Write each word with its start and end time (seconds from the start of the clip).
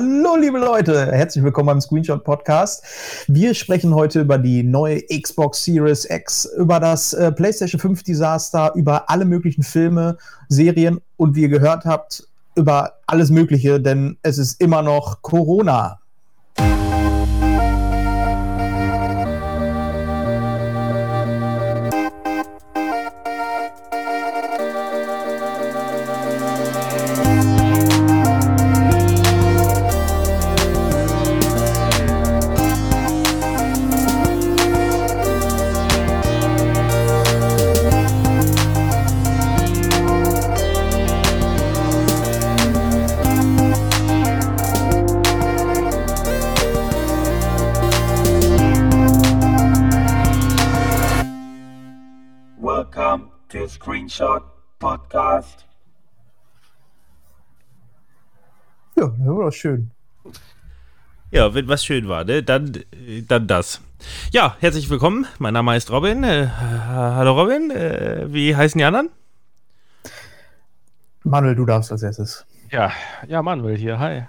Hallo, 0.00 0.36
liebe 0.36 0.58
Leute, 0.58 1.10
herzlich 1.10 1.42
willkommen 1.42 1.66
beim 1.66 1.80
Screenshot 1.80 2.22
Podcast. 2.22 2.84
Wir 3.26 3.52
sprechen 3.52 3.92
heute 3.96 4.20
über 4.20 4.38
die 4.38 4.62
neue 4.62 5.02
Xbox 5.02 5.64
Series 5.64 6.08
X, 6.08 6.48
über 6.56 6.78
das 6.78 7.14
äh, 7.14 7.32
PlayStation 7.32 7.80
5 7.80 8.04
Desaster, 8.04 8.70
über 8.76 9.10
alle 9.10 9.24
möglichen 9.24 9.64
Filme, 9.64 10.16
Serien 10.48 11.00
und 11.16 11.34
wie 11.34 11.42
ihr 11.42 11.48
gehört 11.48 11.84
habt, 11.84 12.28
über 12.54 12.92
alles 13.08 13.30
Mögliche, 13.30 13.80
denn 13.80 14.16
es 14.22 14.38
ist 14.38 14.60
immer 14.60 14.82
noch 14.82 15.20
Corona. 15.22 15.98
Screenshot 54.08 54.42
Podcast. 54.78 55.66
Ja, 58.96 59.06
das 59.06 59.26
war 59.26 59.44
doch 59.44 59.52
schön. 59.52 59.90
Ja, 61.30 61.52
wenn 61.52 61.68
was 61.68 61.84
schön 61.84 62.08
war, 62.08 62.24
ne? 62.24 62.42
Dann, 62.42 62.84
dann 63.28 63.46
das. 63.46 63.82
Ja, 64.32 64.56
herzlich 64.60 64.88
willkommen. 64.88 65.26
Mein 65.38 65.52
Name 65.52 65.76
ist 65.76 65.90
Robin. 65.90 66.24
Äh, 66.24 66.48
hallo 66.48 67.38
Robin. 67.38 67.70
Äh, 67.70 68.26
wie 68.28 68.56
heißen 68.56 68.78
die 68.78 68.84
anderen? 68.84 69.10
Manuel, 71.24 71.54
du 71.54 71.66
darfst 71.66 71.92
als 71.92 72.02
erstes. 72.02 72.46
Ja, 72.70 72.90
ja, 73.26 73.42
Manuel 73.42 73.76
hier. 73.76 73.98
Hi. 73.98 74.22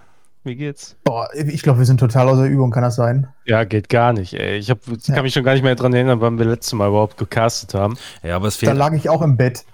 Wie 0.46 0.56
geht's? 0.56 0.96
Boah, 1.04 1.28
ich 1.36 1.62
glaube, 1.64 1.80
wir 1.80 1.86
sind 1.86 2.00
total 2.00 2.30
außer 2.30 2.46
Übung, 2.46 2.72
kann 2.72 2.82
das 2.82 2.96
sein? 2.96 3.28
Ja, 3.46 3.66
geht 3.66 3.90
gar 3.90 4.14
nicht, 4.14 4.34
ey. 4.34 4.58
Ich, 4.58 4.70
hab, 4.70 4.80
ich 4.88 5.04
kann 5.04 5.24
mich 5.24 5.34
schon 5.34 5.44
gar 5.44 5.52
nicht 5.54 5.64
mehr 5.64 5.76
dran 5.76 5.94
erinnern, 5.94 6.22
wann 6.22 6.40
wir 6.40 6.46
letztes 6.46 6.72
Mal 6.74 6.88
überhaupt 6.88 7.18
gecastet 7.18 7.74
haben. 7.74 7.98
Ja, 8.24 8.38
aber 8.38 8.48
es 8.48 8.58
Da 8.58 8.68
fehlt. 8.68 8.78
lag 8.78 8.94
ich 8.94 9.10
auch 9.10 9.22
im 9.22 9.36
Bett. 9.36 9.66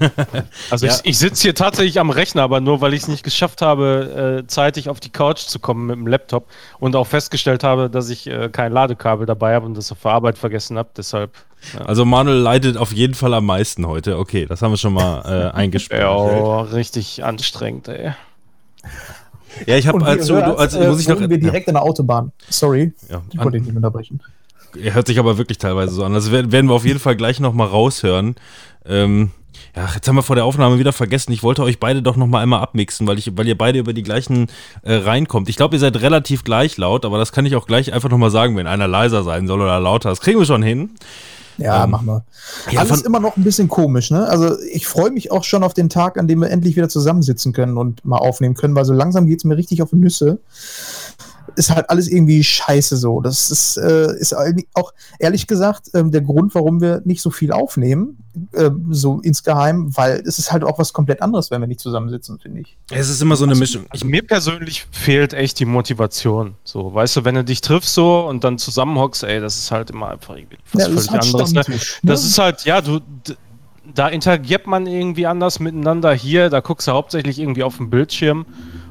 Also 0.70 0.86
Ja. 0.86 0.92
ich, 0.94 1.00
ich 1.10 1.18
sitze 1.18 1.42
hier 1.42 1.54
tatsächlich 1.54 1.98
am 1.98 2.10
Rechner, 2.10 2.42
aber 2.42 2.60
nur 2.60 2.80
weil 2.82 2.92
ich 2.94 3.02
es 3.02 3.08
nicht 3.08 3.22
geschafft 3.22 3.62
habe, 3.62 4.42
äh, 4.42 4.46
zeitig 4.46 4.88
auf 4.90 5.00
die 5.00 5.10
Couch 5.10 5.38
zu 5.40 5.58
kommen 5.58 5.86
mit 5.86 5.96
dem 5.96 6.06
Laptop 6.06 6.46
und 6.78 6.94
auch 6.94 7.06
festgestellt 7.06 7.64
habe, 7.64 7.88
dass 7.88 8.10
ich 8.10 8.26
äh, 8.26 8.48
kein 8.50 8.70
Ladekabel 8.72 9.24
dabei 9.26 9.54
habe 9.54 9.64
und 9.66 9.76
das 9.76 9.92
auf 9.92 10.00
der 10.02 10.10
Arbeit 10.12 10.36
vergessen 10.38 10.76
habe. 10.78 10.90
Deshalb. 10.96 11.30
Also 11.86 12.04
Manuel 12.04 12.38
leidet 12.38 12.76
auf 12.76 12.92
jeden 12.92 13.14
Fall 13.14 13.32
am 13.34 13.46
meisten 13.46 13.86
heute. 13.86 14.18
Okay, 14.18 14.44
das 14.46 14.60
haben 14.62 14.72
wir 14.72 14.76
schon 14.78 14.92
mal 14.94 15.50
äh, 15.52 15.56
eingespielt. 15.56 16.00
Ja, 16.02 16.14
oh, 16.14 16.60
richtig 16.60 17.24
anstrengend, 17.24 17.88
ey. 17.88 18.12
Ja, 19.66 19.76
ich 19.76 19.86
habe 19.86 20.04
als, 20.04 20.26
du, 20.26 20.34
hört, 20.34 20.58
als 20.58 20.74
äh, 20.74 20.88
muss 20.88 21.00
ich 21.00 21.08
noch. 21.08 21.20
wir 21.20 21.38
direkt 21.38 21.68
an 21.68 21.74
der 21.74 21.82
Autobahn. 21.82 22.32
Sorry, 22.48 22.92
Ja, 23.08 23.22
ich 23.30 23.38
wollte 23.38 23.58
dich 23.58 23.66
nicht 23.66 23.76
unterbrechen. 23.76 24.20
Er 24.80 24.94
hört 24.94 25.06
sich 25.06 25.18
aber 25.18 25.38
wirklich 25.38 25.58
teilweise 25.58 25.94
so 25.94 26.04
an. 26.04 26.14
Das 26.14 26.30
werden, 26.30 26.50
werden 26.50 26.68
wir 26.68 26.74
auf 26.74 26.86
jeden 26.86 26.98
Fall 26.98 27.16
gleich 27.16 27.40
nochmal 27.40 27.68
raushören. 27.68 28.36
Ähm, 28.86 29.30
ja, 29.76 29.88
jetzt 29.94 30.06
haben 30.08 30.16
wir 30.16 30.22
vor 30.22 30.36
der 30.36 30.44
Aufnahme 30.44 30.78
wieder 30.78 30.92
vergessen. 30.92 31.32
Ich 31.32 31.42
wollte 31.42 31.62
euch 31.62 31.78
beide 31.78 32.02
doch 32.02 32.16
nochmal 32.16 32.42
einmal 32.42 32.60
abmixen, 32.60 33.06
weil, 33.06 33.18
ich, 33.18 33.36
weil 33.36 33.46
ihr 33.46 33.56
beide 33.56 33.78
über 33.78 33.92
die 33.92 34.02
gleichen 34.02 34.48
äh, 34.82 34.94
reinkommt. 34.94 35.48
Ich 35.48 35.56
glaube, 35.56 35.76
ihr 35.76 35.80
seid 35.80 36.00
relativ 36.00 36.44
gleich 36.44 36.76
laut, 36.76 37.04
aber 37.04 37.18
das 37.18 37.32
kann 37.32 37.46
ich 37.46 37.56
auch 37.56 37.66
gleich 37.66 37.92
einfach 37.92 38.10
nochmal 38.10 38.30
sagen, 38.30 38.56
wenn 38.56 38.66
einer 38.66 38.88
leiser 38.88 39.22
sein 39.24 39.46
soll 39.46 39.60
oder 39.60 39.80
lauter. 39.80 40.10
Das 40.10 40.20
kriegen 40.20 40.38
wir 40.38 40.46
schon 40.46 40.62
hin. 40.62 40.90
Ja, 41.58 41.84
Ähm, 41.84 41.90
machen 41.90 42.06
wir. 42.06 42.24
ja, 42.70 42.80
Alles 42.80 42.90
von- 43.00 43.04
immer 43.04 43.20
noch 43.20 43.36
ein 43.36 43.44
bisschen 43.44 43.68
komisch, 43.68 44.10
ne? 44.10 44.26
Also 44.26 44.58
ich 44.72 44.86
freue 44.86 45.10
mich 45.10 45.30
auch 45.30 45.44
schon 45.44 45.62
auf 45.64 45.74
den 45.74 45.88
Tag, 45.88 46.18
an 46.18 46.26
dem 46.28 46.40
wir 46.40 46.50
endlich 46.50 46.76
wieder 46.76 46.88
zusammensitzen 46.88 47.52
können 47.52 47.76
und 47.76 48.04
mal 48.04 48.18
aufnehmen 48.18 48.54
können, 48.54 48.74
weil 48.74 48.84
so 48.84 48.92
langsam 48.94 49.26
geht 49.26 49.38
es 49.40 49.44
mir 49.44 49.56
richtig 49.56 49.82
auf 49.82 49.90
die 49.90 49.96
Nüsse. 49.96 50.38
Ist 51.56 51.70
halt 51.74 51.90
alles 51.90 52.08
irgendwie 52.08 52.42
scheiße 52.42 52.96
so. 52.96 53.20
Das 53.20 53.50
ist, 53.50 53.76
äh, 53.76 54.16
ist 54.18 54.34
auch 54.74 54.92
ehrlich 55.18 55.46
gesagt 55.46 55.90
ähm, 55.94 56.10
der 56.10 56.22
Grund, 56.22 56.54
warum 56.54 56.80
wir 56.80 57.02
nicht 57.04 57.20
so 57.22 57.30
viel 57.30 57.52
aufnehmen, 57.52 58.18
ähm, 58.54 58.86
so 58.90 59.20
insgeheim, 59.20 59.96
weil 59.96 60.22
es 60.26 60.38
ist 60.38 60.52
halt 60.52 60.64
auch 60.64 60.78
was 60.78 60.92
komplett 60.92 61.20
anderes, 61.20 61.50
wenn 61.50 61.60
wir 61.60 61.68
nicht 61.68 61.80
zusammensitzen, 61.80 62.38
finde 62.38 62.60
ich. 62.60 62.78
Es 62.90 63.08
ist 63.08 63.20
immer 63.20 63.36
so 63.36 63.44
eine 63.44 63.54
Mischung. 63.54 63.84
Also 63.90 64.06
mir 64.06 64.22
persönlich 64.22 64.86
fehlt 64.90 65.34
echt 65.34 65.58
die 65.58 65.66
Motivation. 65.66 66.54
So, 66.64 66.94
weißt 66.94 67.16
du, 67.16 67.24
wenn 67.24 67.34
du 67.34 67.44
dich 67.44 67.60
triffst 67.60 67.94
so 67.94 68.26
und 68.26 68.44
dann 68.44 68.58
zusammenhockst, 68.58 69.24
ey, 69.24 69.40
das 69.40 69.56
ist 69.56 69.70
halt 69.70 69.90
immer 69.90 70.08
einfach 70.08 70.36
irgendwie 70.36 70.58
was 70.72 70.82
Ja, 70.82 70.88
das 70.88 71.04
ist 71.04 71.10
völlig 71.10 71.32
halt 71.34 71.34
anderes. 71.34 71.68
Ne? 71.68 71.74
Ne? 71.74 71.80
Das 72.02 72.24
ist 72.24 72.38
halt, 72.38 72.64
ja, 72.64 72.80
du, 72.80 73.00
da 73.94 74.08
interagiert 74.08 74.66
man 74.66 74.86
irgendwie 74.86 75.26
anders 75.26 75.60
miteinander. 75.60 76.12
Hier, 76.12 76.50
da 76.50 76.60
guckst 76.60 76.88
du 76.88 76.92
hauptsächlich 76.92 77.38
irgendwie 77.38 77.62
auf 77.62 77.76
den 77.76 77.90
Bildschirm 77.90 78.46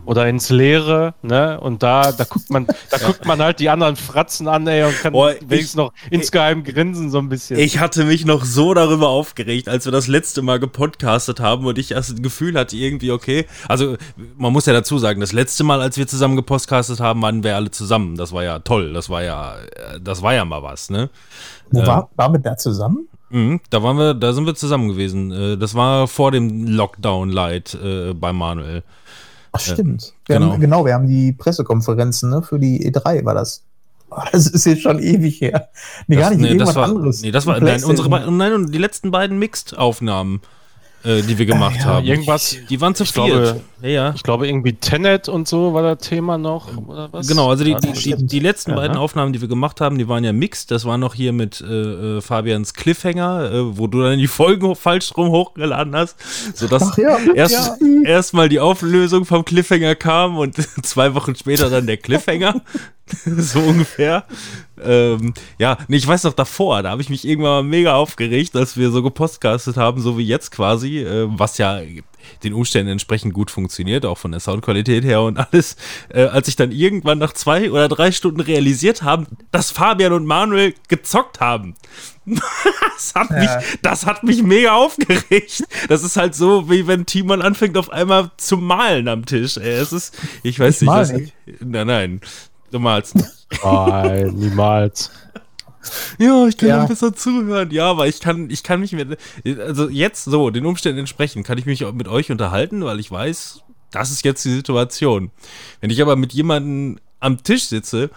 oder 0.06 0.28
ins 0.28 0.50
Leere, 0.50 1.14
ne? 1.22 1.60
Und 1.60 1.84
da, 1.84 2.12
da 2.12 2.24
guckt 2.24 2.50
man, 2.50 2.66
da 2.90 2.98
guckt 2.98 3.26
man 3.26 3.42
halt 3.42 3.60
die 3.60 3.70
anderen 3.70 3.96
Fratzen 3.96 4.48
an, 4.48 4.66
ey, 4.68 4.84
und 4.84 4.98
kann 5.00 5.14
ich- 5.14 5.50
wenigstens 5.50 5.76
noch 5.76 5.94
insgeheim 6.10 6.64
grinsen 6.64 7.12
so 7.12 7.20
ein 7.20 7.30
bisschen. 7.30 7.60
Ich 7.60 7.80
hatte 7.80 8.04
mich 8.04 8.26
noch 8.26 8.44
so 8.44 8.74
darüber 8.74 9.10
aufgeregt, 9.10 9.70
als 9.70 9.86
wir 9.86 9.92
das 9.92 10.08
letzte 10.08 10.42
Mal 10.42 10.60
gepodcastet 10.60 11.40
haben 11.40 11.66
und 11.66 11.78
ich 11.78 11.92
erst 11.92 12.12
ein 12.18 12.24
Gefühl 12.24 12.58
hatte, 12.58 12.76
irgendwie, 12.76 13.12
okay. 13.12 13.46
Also, 13.68 13.96
man 14.38 14.52
muss 14.52 14.66
ja 14.66 14.74
dazu 14.74 14.98
sagen, 14.98 15.22
das 15.22 15.32
letzte 15.34 15.64
Mal, 15.64 15.82
als 15.82 15.98
wir 15.98 16.08
zusammen 16.08 16.36
gepodcastet 16.36 17.00
haben, 17.00 17.22
waren 17.22 17.44
wir 17.44 17.56
alle 17.56 17.72
zusammen. 17.72 18.18
Das 18.18 18.32
war 18.34 18.44
ja 18.44 18.60
toll. 18.60 18.94
Das 18.94 19.10
war 19.10 19.24
ja, 19.24 19.56
äh, 19.56 20.00
das 20.02 20.22
war 20.22 20.34
ja 20.34 20.46
mal 20.46 20.64
was, 20.64 20.90
ne? 20.90 21.10
Wo 21.70 21.86
war, 21.86 22.10
waren 22.16 22.34
wir 22.34 22.40
da 22.40 22.58
zusammen? 22.58 23.08
Mhm, 23.30 23.62
da 23.70 23.82
waren 23.82 23.98
wir, 23.98 24.14
da 24.14 24.34
sind 24.34 24.46
wir 24.46 24.56
zusammen 24.56 24.90
gewesen. 24.90 25.32
Äh, 25.32 25.58
Das 25.58 25.74
war 25.74 26.08
vor 26.10 26.32
dem 26.32 26.68
Lockdown-Light 26.68 27.76
äh, 27.82 28.14
bei 28.14 28.34
Manuel. 28.34 28.84
Ach, 29.54 29.60
stimmt. 29.60 30.14
Wir 30.26 30.38
genau. 30.38 30.52
Haben, 30.54 30.62
genau, 30.62 30.86
wir 30.86 30.94
haben 30.94 31.08
die 31.08 31.34
Pressekonferenzen 31.34 32.30
ne, 32.30 32.42
für 32.42 32.58
die 32.60 32.90
E3, 32.90 33.26
war 33.26 33.34
das. 33.36 33.64
Oh, 34.10 34.16
Das 34.32 34.48
ist 34.48 34.66
jetzt 34.66 34.82
schon 34.82 35.00
ewig 35.00 35.42
her. 35.42 35.70
Nee, 36.08 36.16
gar 36.16 36.30
Das- 36.30 36.32
nicht, 36.32 36.42
nee, 36.42 36.48
irgendwas 36.48 36.70
das 36.70 36.76
war, 36.78 36.86
anderes. 36.86 37.22
Nee, 37.22 37.32
das 37.32 37.46
war, 37.46 37.60
nein, 37.60 37.84
unsere, 37.84 38.32
nein, 38.32 38.68
die 38.72 38.78
letzten 38.78 39.12
beiden 39.12 39.40
Mixed-Aufnahmen, 39.40 40.42
äh, 41.04 41.22
die 41.22 41.38
wir 41.38 41.46
gemacht 41.46 41.78
ja, 41.80 41.86
haben. 41.86 42.06
irgendwas, 42.06 42.58
Die 42.70 42.80
waren 42.82 42.96
zu 42.96 43.04
ich 43.04 43.12
viert. 43.12 43.28
glaube- 43.28 43.62
ja, 43.82 43.90
ja. 43.90 44.14
ich 44.16 44.22
glaube 44.22 44.48
irgendwie 44.48 44.74
Tenet 44.74 45.28
und 45.28 45.48
so 45.48 45.74
war 45.74 45.82
das 45.82 46.08
Thema 46.08 46.38
noch, 46.38 46.78
oder 46.88 47.10
was? 47.12 47.28
Genau, 47.28 47.50
also 47.50 47.64
die, 47.64 47.76
die, 47.76 47.94
die, 47.94 48.28
die 48.28 48.40
letzten 48.40 48.76
beiden 48.76 48.96
Aufnahmen, 48.96 49.34
die 49.34 49.42
wir 49.42 49.48
gemacht 49.48 49.82
haben, 49.82 49.98
die 49.98 50.08
waren 50.08 50.24
ja 50.24 50.34
mixed. 50.34 50.70
Das 50.70 50.86
war 50.86 50.98
noch 51.00 51.16
hier 51.16 51.34
mit 51.34 51.62
äh, 51.62 52.18
äh, 52.18 52.22
Fabians 52.22 52.74
Cliffhanger, 52.76 53.52
äh, 53.52 53.78
wo 53.78 53.88
du 53.88 54.02
dann 54.04 54.20
die 54.20 54.28
Folgen 54.28 54.76
falsch 54.76 55.12
rum 55.18 55.30
hochgeladen 55.30 55.96
hast, 55.96 56.16
sodass 56.56 56.96
erst 57.34 57.80
ja. 57.82 58.02
erstmal 58.04 58.50
die 58.50 58.60
Auflösung 58.60 59.26
vom 59.26 59.44
Cliffhanger 59.44 59.96
kam 59.96 60.38
und 60.38 60.56
zwei 60.86 61.16
Wochen 61.16 61.36
später 61.36 61.70
dann 61.70 61.88
der 61.88 61.98
Cliffhanger. 61.98 62.62
so 63.38 63.60
ungefähr. 63.60 64.26
Ähm, 64.84 65.34
ja, 65.60 65.78
nee, 65.88 65.98
ich 65.98 66.08
weiß 66.08 66.24
noch 66.24 66.34
davor, 66.34 66.82
da 66.84 66.90
habe 66.92 67.02
ich 67.02 67.10
mich 67.10 67.28
irgendwann 67.28 67.52
mal 67.52 67.64
mega 67.64 67.94
aufgeregt, 67.96 68.56
dass 68.56 68.78
wir 68.78 68.92
so 68.92 69.04
gepostcastet 69.04 69.78
haben, 69.78 70.02
so 70.02 70.18
wie 70.18 70.26
jetzt 70.26 70.52
quasi, 70.52 71.00
äh, 71.00 71.28
was 71.30 71.58
ja 71.58 71.82
den 72.44 72.54
Umständen 72.54 72.92
entsprechend 72.92 73.34
gut 73.34 73.52
funktioniert, 73.52 74.06
auch 74.06 74.18
von 74.18 74.32
der 74.32 74.40
Soundqualität 74.40 75.04
her 75.04 75.22
und 75.22 75.38
alles. 75.38 75.76
Äh, 76.10 76.24
als 76.24 76.48
ich 76.48 76.56
dann 76.56 76.72
irgendwann 76.72 77.18
nach 77.18 77.34
zwei 77.34 77.72
oder 77.72 77.88
drei 77.88 78.12
Stunden 78.12 78.42
realisiert 78.42 79.04
haben, 79.04 79.28
dass 79.52 79.72
Fabian 79.72 80.14
und 80.14 80.26
Manuel 80.26 80.74
gezockt 80.88 81.40
haben. 81.40 81.76
Das 83.02 83.16
hat, 83.16 83.32
mich, 83.32 83.50
das 83.82 84.06
hat 84.06 84.24
mich 84.24 84.44
mega 84.44 84.76
aufgeregt. 84.76 85.64
Das 85.90 86.04
ist 86.04 86.18
halt 86.18 86.36
so, 86.36 86.70
wie 86.70 86.86
wenn 86.86 87.08
Timon 87.08 87.42
anfängt, 87.42 87.76
auf 87.76 87.90
einmal 87.90 88.30
zu 88.38 88.58
malen 88.58 89.08
am 89.08 89.26
Tisch. 89.26 89.58
Ey, 89.58 89.72
es 89.72 89.92
ist, 89.92 90.16
ich 90.44 90.60
weiß 90.60 90.76
Ich 90.76 90.82
nicht, 90.82 90.92
was. 90.92 91.12
nicht. 91.12 91.34
Nein, 91.62 91.88
nein. 91.88 92.22
Du 92.72 92.80
malst 92.80 93.16
nicht. 93.16 93.28
Nein, 93.64 94.34
niemals. 94.36 95.12
Ja, 96.20 96.48
ich 96.48 96.58
kann 96.58 96.70
Ja. 96.70 96.82
noch 96.82 96.90
besser 96.90 97.14
zuhören. 97.14 97.72
Ja, 97.72 97.90
aber 97.90 98.08
ich 98.08 98.20
kann, 98.20 98.50
ich 98.50 98.64
kann 98.64 98.80
mich 98.80 98.92
mit, 98.94 99.18
also 99.60 99.90
jetzt 99.90 100.26
so, 100.26 100.50
den 100.52 100.66
Umständen 100.66 101.00
entsprechend, 101.00 101.46
kann 101.46 101.58
ich 101.58 101.66
mich 101.66 101.84
auch 101.86 101.94
mit 101.94 102.08
euch 102.08 102.32
unterhalten, 102.32 102.84
weil 102.84 103.00
ich 103.00 103.10
weiß, 103.12 103.62
das 103.92 104.12
ist 104.12 104.24
jetzt 104.24 104.46
die 104.46 104.52
Situation. 104.54 105.32
Wenn 105.82 105.90
ich 105.90 106.02
aber 106.02 106.16
mit 106.16 106.34
jemandem 106.34 107.00
am 107.20 107.44
Tisch 107.44 107.66
sitze 107.66 108.10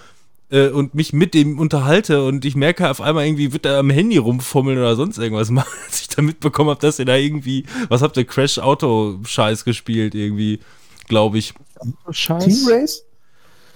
äh, 0.51 0.69
und 0.69 0.95
mich 0.95 1.13
mit 1.15 1.33
dem 1.35 1.59
unterhalte 1.59 2.23
und 2.25 2.45
ich 2.45 2.55
merke 2.55 2.89
auf 2.91 3.01
einmal 3.01 3.25
irgendwie, 3.27 3.53
wird 3.53 3.65
er 3.67 3.79
am 3.79 3.91
Handy 3.91 4.19
rumfummeln 4.19 4.79
oder 4.79 4.95
sonst 4.95 5.19
irgendwas 5.19 5.51
machen, 5.51 5.73
als 5.87 6.03
ich 6.03 6.09
da 6.09 6.21
mitbekommen 6.23 6.69
habe, 6.71 6.81
dass 6.81 6.99
ihr 6.99 7.07
da 7.07 7.17
irgendwie, 7.17 7.65
was 7.89 8.03
habt 8.03 8.17
ihr, 8.19 8.25
Crash-Auto-Scheiß 8.27 9.65
gespielt 9.65 10.15
irgendwie, 10.15 10.61
glaube 11.09 11.39
ich. 11.39 11.55
Scheiß. 12.11 12.45
Team 12.45 12.69
Race? 12.69 13.04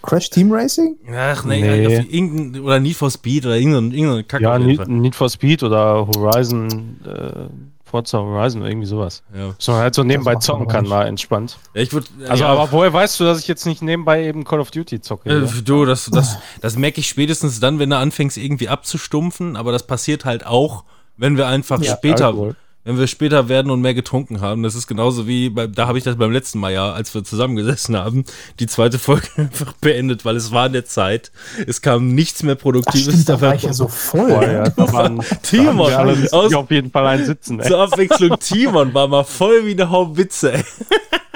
Crash 0.09 0.31
Team 0.31 0.51
Racing? 0.53 0.97
Ach 1.15 1.45
nee, 1.45 1.61
Nee. 1.61 2.07
irgendein, 2.11 2.63
oder 2.63 2.81
Need 2.81 2.97
for 2.97 3.11
Speed 3.11 3.45
oder 3.47 3.57
irgendein, 3.57 3.93
irgendeine 3.93 4.25
Kacke. 4.25 4.45
Ja, 4.45 4.59
Need. 4.59 4.89
Need 4.89 5.15
for 5.15 5.29
Speed 5.29 5.63
oder 5.63 6.07
Horizon 6.07 6.99
äh, 7.05 7.49
Forza 7.85 8.19
Horizon 8.19 8.61
oder 8.63 8.71
irgendwie 8.71 8.87
sowas. 8.87 9.23
Ja. 9.35 9.55
So 9.59 9.73
man 9.73 9.81
halt 9.83 9.95
so 9.95 10.05
nebenbei 10.05 10.35
zocken 10.37 10.69
kann, 10.69 10.87
mal 10.87 11.07
entspannt. 11.07 11.59
Ja, 11.75 11.81
ich 11.83 11.93
würd, 11.93 12.07
Also, 12.29 12.45
ja, 12.45 12.51
aber 12.51 12.71
woher 12.71 12.93
weißt 12.93 13.19
du, 13.21 13.25
dass 13.25 13.41
ich 13.41 13.49
jetzt 13.49 13.65
nicht 13.67 13.83
nebenbei 13.83 14.25
eben 14.25 14.45
Call 14.45 14.61
of 14.61 14.71
Duty 14.71 15.01
zocke? 15.01 15.31
Äh, 15.31 15.63
du, 15.65 15.85
das, 15.87 16.07
das, 16.11 16.37
das 16.61 16.77
merke 16.77 17.01
ich 17.01 17.09
spätestens 17.09 17.61
dann, 17.61 17.79
wenn 17.79 17.91
du 17.91 17.97
anfängst 17.97 18.37
irgendwie 18.37 18.69
abzustumpfen, 18.69 19.57
aber 19.57 19.73
das 19.73 19.87
passiert 19.87 20.25
halt 20.27 20.47
auch, 20.47 20.85
wenn 21.17 21.37
wir 21.37 21.47
einfach 21.47 21.81
Ja, 21.83 21.97
später, 21.97 22.27
Alkohol. 22.27 22.57
Wenn 22.89 22.99
wir 22.99 23.07
später 23.07 23.51
werden 23.51 23.71
und 23.71 23.83
mehr 23.83 23.93
getrunken 23.93 24.41
haben. 24.41 24.63
Das 24.63 24.75
ist 24.75 24.87
genauso 24.87 25.27
wie, 25.27 25.51
bei, 25.51 25.67
da 25.67 25.87
habe 25.87 25.99
ich 25.99 26.05
das 26.05 26.17
beim 26.17 26.33
letzten 26.33 26.59
Mal 26.59 26.73
ja, 26.73 26.91
als 26.91 27.15
wir 27.15 27.23
zusammengesessen 27.23 27.95
haben, 27.99 28.25
die 28.61 28.67
zweite 28.67 28.99
Folge 28.99 29.27
einfach 29.37 29.75
beendet, 29.75 30.25
weil 30.25 30.37
es 30.37 30.53
war 30.53 30.69
in 30.69 30.73
der 30.73 30.87
Zeit, 30.87 31.31
es 31.67 31.83
kam 31.83 32.15
nichts 32.15 32.43
mehr 32.43 32.55
Ach, 32.57 32.63
Produktives 32.63 33.03
stimmt, 33.13 33.29
da 33.29 33.41
war 33.43 33.55
ich 33.55 33.65
ja 33.65 33.75
so 33.75 33.89
voll. 33.89 34.29
Boah, 34.31 34.43
ja, 34.43 34.63
da 34.71 34.91
waren, 34.91 35.21
Timon, 35.43 35.91
da 35.91 35.99
alle 35.99 36.33
aus- 36.33 36.55
auf 36.55 36.71
jeden 36.71 36.91
Fall 36.91 37.07
einen 37.07 37.27
sitzen. 37.27 37.61
Ey. 37.61 37.69
Zur 37.69 37.79
Abwechslung, 37.81 38.39
Timon 38.41 38.95
war 38.95 39.07
mal 39.07 39.25
voll 39.25 39.67
wie 39.67 39.73
eine 39.73 39.91
Haubitze, 39.91 40.55
ey. 40.55 40.65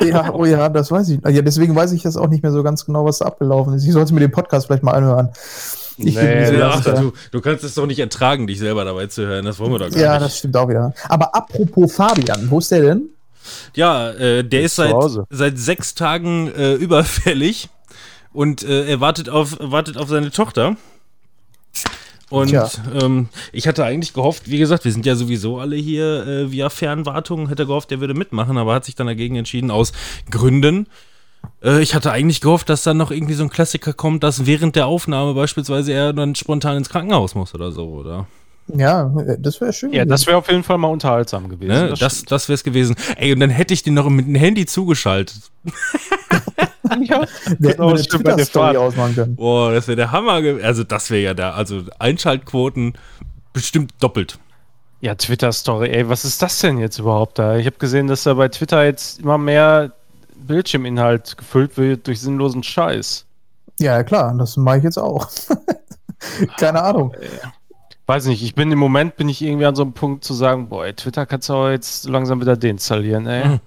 Ja, 0.09 0.33
oh 0.33 0.47
ja, 0.47 0.71
das 0.71 0.91
weiß 0.91 1.11
ich. 1.11 1.21
Ja, 1.29 1.43
deswegen 1.43 1.77
weiß 1.77 1.93
ich 1.93 2.03
das 2.03 2.17
auch 2.17 2.29
nicht 2.29 2.43
mehr 2.43 2.51
so 2.53 2.63
ganz 2.63 2.87
genau, 2.87 3.05
was 3.05 3.19
da 3.19 3.27
abgelaufen 3.27 3.75
ist. 3.75 3.85
Ich 3.85 3.93
sollte 3.93 4.15
mir 4.15 4.21
den 4.21 4.33
Podcast 4.33 4.67
vielleicht 4.69 4.83
mal 4.83 4.93
anhören. 4.93 5.29
Ich 5.99 6.15
Nee, 6.15 6.59
Ja, 6.59 6.79
äh, 6.79 6.95
du, 7.01 7.13
du 7.31 7.41
kannst 7.41 7.65
es 7.65 7.75
doch 7.75 7.87
nicht 7.87 7.99
ertragen, 7.99 8.47
dich 8.47 8.59
selber 8.59 8.85
dabei 8.85 9.07
zu 9.07 9.27
hören. 9.27 9.45
Das 9.45 9.59
wollen 9.59 9.73
wir 9.73 9.79
doch 9.79 9.91
gar 9.91 9.99
ja, 9.99 10.13
nicht. 10.15 10.25
das 10.25 10.39
stimmt 10.39 10.57
auch 10.57 10.69
wieder. 10.69 10.95
Aber 11.09 11.35
apropos 11.35 11.95
Fabian, 11.95 12.51
wo 12.51 12.59
ist 12.59 12.71
der 12.71 12.83
denn? 12.83 13.11
Ja, 13.75 14.11
äh, 14.11 14.45
der 14.45 14.63
ist 14.63 14.77
zu 14.77 14.83
seit, 14.83 15.27
seit 15.31 15.59
sechs 15.59 15.95
Tagen 15.95 16.53
äh, 16.53 16.75
überfällig 16.75 17.69
und 18.33 18.63
äh, 18.63 18.87
er 18.87 19.01
wartet 19.01 19.29
auf, 19.29 19.57
wartet 19.61 19.97
auf 19.97 20.09
seine 20.09 20.31
Tochter. 20.31 20.77
Und 22.31 22.81
ähm, 22.99 23.29
ich 23.53 23.69
hatte 23.69 23.85
eigentlich 23.85 24.15
gehofft, 24.15 24.49
wie 24.49 24.57
gesagt, 24.57 24.87
wir 24.87 24.93
sind 24.93 25.05
ja 25.05 25.17
sowieso 25.17 25.59
alle 25.59 25.77
hier 25.77 26.27
äh, 26.27 26.51
via 26.51 26.71
Fernwartung, 26.71 27.49
hätte 27.49 27.67
gehofft, 27.67 27.91
der 27.91 28.01
würde 28.01 28.15
mitmachen, 28.15 28.57
aber 28.57 28.75
hat 28.75 28.87
sich 28.87 28.95
dann 28.95 29.07
dagegen 29.07 29.37
entschieden 29.37 29.71
aus 29.71 29.93
Gründen. 30.31 30.87
Äh, 31.63 31.81
ich 31.83 31.95
hatte 31.95 32.11
eigentlich 32.13 32.41
gehofft, 32.41 32.69
dass 32.69 32.83
dann 32.83 32.97
noch 32.97 33.11
irgendwie 33.11 33.35
so 33.35 33.43
ein 33.45 33.51
Klassiker 33.51 33.93
kommt, 33.93 34.23
dass 34.23 34.47
während 34.47 34.77
der 34.77 34.87
Aufnahme 34.87 35.35
beispielsweise 35.35 35.93
er 35.93 36.13
dann 36.13 36.35
spontan 36.35 36.77
ins 36.79 36.89
Krankenhaus 36.89 37.35
muss 37.35 37.55
oder 37.55 37.73
so, 37.73 37.87
oder? 37.89 38.27
Ja, 38.69 39.13
das 39.39 39.61
wäre 39.61 39.73
schön. 39.73 39.93
Ja, 39.93 40.05
das 40.05 40.27
wäre 40.27 40.37
auf 40.37 40.49
jeden 40.49 40.63
Fall 40.63 40.79
mal 40.79 40.89
unterhaltsam 40.89 41.49
gewesen. 41.49 41.69
Ne? 41.73 41.89
Das 41.91 41.99
Das, 41.99 42.23
das 42.25 42.49
wäre 42.49 42.55
es 42.55 42.63
gewesen. 42.65 42.95
Ey, 43.17 43.33
und 43.33 43.41
dann 43.41 43.51
hätte 43.51 43.75
ich 43.75 43.83
den 43.83 43.95
noch 43.95 44.09
mit 44.09 44.27
dem 44.27 44.37
Handy 44.37 44.67
zugeschaltet. 44.67 45.35
ja, 46.91 46.99
Wir 46.99 47.19
hätten 47.19 47.63
genau, 47.63 47.89
eine 47.91 47.99
stimmt 48.03 48.25
bei 48.25 48.31
der 48.35 48.47
Twitter-Story 48.47 48.77
ausmachen 48.77 49.15
können. 49.15 49.37
Boah, 49.37 49.73
das 49.73 49.89
wäre 49.89 49.97
der 49.97 50.13
Hammer. 50.13 50.43
ge- 50.43 50.63
Also, 50.63 50.85
das 50.85 51.11
wäre 51.11 51.23
ja 51.23 51.35
da. 51.35 51.53
Also, 51.53 51.83
Einschaltquoten 51.99 52.95
bestimmt 53.53 53.93
doppelt. 54.01 54.39
Ja, 55.01 55.17
Twitter-Story, 55.17 55.89
ey, 55.91 56.09
was 56.09 56.25
ist 56.25 56.41
das 56.43 56.61
denn 56.61 56.79
jetzt 56.79 56.99
überhaupt 56.99 57.39
da? 57.41 57.57
Ich 57.57 57.67
habe 57.67 57.77
gesehen, 57.79 58.07
dass 58.07 58.23
da 58.23 58.35
bei 58.35 58.49
Twitter 58.49 58.85
jetzt 58.85 59.19
immer 59.21 59.39
mehr 59.39 59.93
Bildschirminhalt 60.47 61.37
gefüllt 61.37 61.77
wird 61.77 62.07
durch 62.07 62.21
sinnlosen 62.21 62.63
Scheiß. 62.63 63.27
Ja, 63.81 64.03
klar, 64.03 64.35
das 64.37 64.57
mache 64.57 64.79
ich 64.79 64.85
jetzt 64.85 64.99
auch. 64.99 65.29
Keine 66.59 66.83
Ahnung. 66.83 67.15
Weiß 68.07 68.27
nicht, 68.27 68.43
ich 68.43 68.55
bin 68.55 68.71
im 68.71 68.79
Moment 68.79 69.17
bin 69.17 69.29
ich 69.29 69.43
irgendwie 69.43 69.67
an 69.67 69.75
so 69.75 69.83
einem 69.83 69.93
Punkt 69.93 70.25
zu 70.25 70.35
sagen, 70.35 70.69
boah, 70.69 70.85
ey, 70.87 70.93
Twitter 70.95 71.25
kannst 71.27 71.49
du 71.49 71.55
auch 71.55 71.69
jetzt 71.71 72.09
langsam 72.09 72.41
wieder 72.41 72.57
deinstallieren, 72.57 73.27
ey. 73.27 73.49
Mhm. 73.49 73.61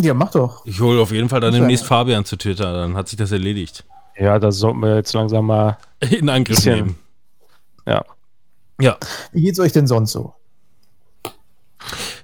Ja, 0.00 0.14
mach 0.14 0.32
doch. 0.32 0.64
Ich 0.66 0.80
hole 0.80 1.00
auf 1.00 1.12
jeden 1.12 1.28
Fall 1.28 1.40
dann 1.40 1.50
Muss 1.50 1.58
demnächst. 1.60 1.84
Fabian 1.86 2.24
zu 2.24 2.36
Twitter. 2.36 2.72
Dann 2.72 2.96
hat 2.96 3.08
sich 3.08 3.16
das 3.16 3.30
erledigt. 3.30 3.84
Ja, 4.16 4.38
da 4.38 4.50
sollten 4.50 4.80
wir 4.80 4.96
jetzt 4.96 5.12
langsam 5.12 5.46
mal. 5.46 5.78
In 6.00 6.28
Angriff 6.28 6.56
Bisschen. 6.56 6.74
nehmen. 6.76 6.98
Ja. 7.86 8.04
Ja. 8.80 8.96
Wie 9.32 9.42
geht's 9.42 9.60
euch 9.60 9.72
denn 9.72 9.86
sonst 9.86 10.12
so? 10.12 10.34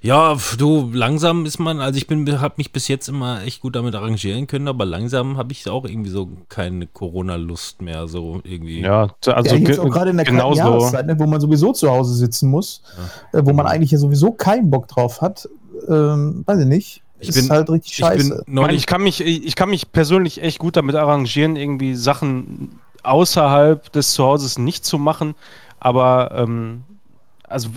Ja, 0.03 0.35
du, 0.57 0.91
langsam 0.95 1.45
ist 1.45 1.59
man, 1.59 1.81
also 1.81 1.99
ich 1.99 2.07
bin, 2.07 2.41
habe 2.41 2.55
mich 2.57 2.73
bis 2.73 2.89
jetzt 2.89 3.09
immer 3.09 3.43
echt 3.43 3.61
gut 3.61 3.77
damit 3.77 3.95
arrangieren 3.95 4.47
können, 4.47 4.67
aber 4.67 4.87
langsam 4.87 5.37
habe 5.37 5.53
ich 5.53 5.69
auch 5.69 5.85
irgendwie 5.85 6.09
so 6.09 6.29
keine 6.49 6.87
Corona-Lust 6.87 7.83
mehr, 7.83 8.09
so 8.09 8.41
irgendwie. 8.45 8.81
Ja, 8.81 9.09
also 9.27 9.55
ja, 9.55 9.61
jetzt 9.61 9.67
ge- 9.67 9.79
auch 9.79 9.91
gerade 9.91 10.11
in 10.11 10.17
der 10.17 10.25
kalten 10.25 10.39
genauso. 10.39 10.59
Jahreszeit, 10.59 11.07
ne, 11.07 11.19
wo 11.19 11.27
man 11.27 11.39
sowieso 11.41 11.73
zu 11.75 11.91
Hause 11.91 12.15
sitzen 12.15 12.49
muss, 12.49 12.81
äh, 13.33 13.43
wo 13.45 13.53
man 13.53 13.67
eigentlich 13.67 13.91
ja 13.91 13.99
sowieso 13.99 14.33
keinen 14.33 14.71
Bock 14.71 14.89
drauf 14.89 15.21
hat. 15.21 15.47
Ähm, 15.87 16.45
weiß 16.47 16.61
ich 16.61 16.67
nicht. 16.67 17.03
Ich 17.19 17.29
ist 17.29 17.35
bin- 17.35 17.51
halt 17.51 17.69
richtig 17.69 17.93
Ich 17.93 17.99
scheiße. 17.99 18.29
bin 18.31 18.39
Ich, 18.41 18.49
neulich 18.55 18.77
ich, 18.79 18.87
kann 18.87 19.03
mich, 19.03 19.21
ich 19.21 19.55
kann 19.55 19.69
mich 19.69 19.93
persönlich 19.93 20.43
echt 20.43 20.59
gut 20.59 20.77
damit 20.77 20.97
arrangieren, 20.97 21.57
irgendwie 21.57 21.95
Sachen 21.95 22.79
außerhalb 23.03 23.93
des 23.93 24.13
Zuhauses 24.15 24.59
nicht 24.59 24.87
zu 24.87 24.97
machen. 24.99 25.35
Aber 25.79 26.31
ähm, 26.35 26.85
also 27.47 27.69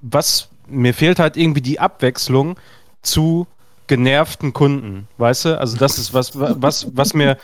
was 0.00 0.48
mir 0.68 0.94
fehlt 0.94 1.18
halt 1.18 1.36
irgendwie 1.36 1.60
die 1.60 1.80
Abwechslung 1.80 2.56
zu 3.02 3.46
genervten 3.86 4.52
Kunden, 4.52 5.06
weißt 5.18 5.46
du? 5.46 5.60
Also 5.60 5.76
das 5.76 5.98
ist 5.98 6.12
was, 6.12 6.32
was, 6.34 6.88
was 6.96 7.14
mir 7.14 7.38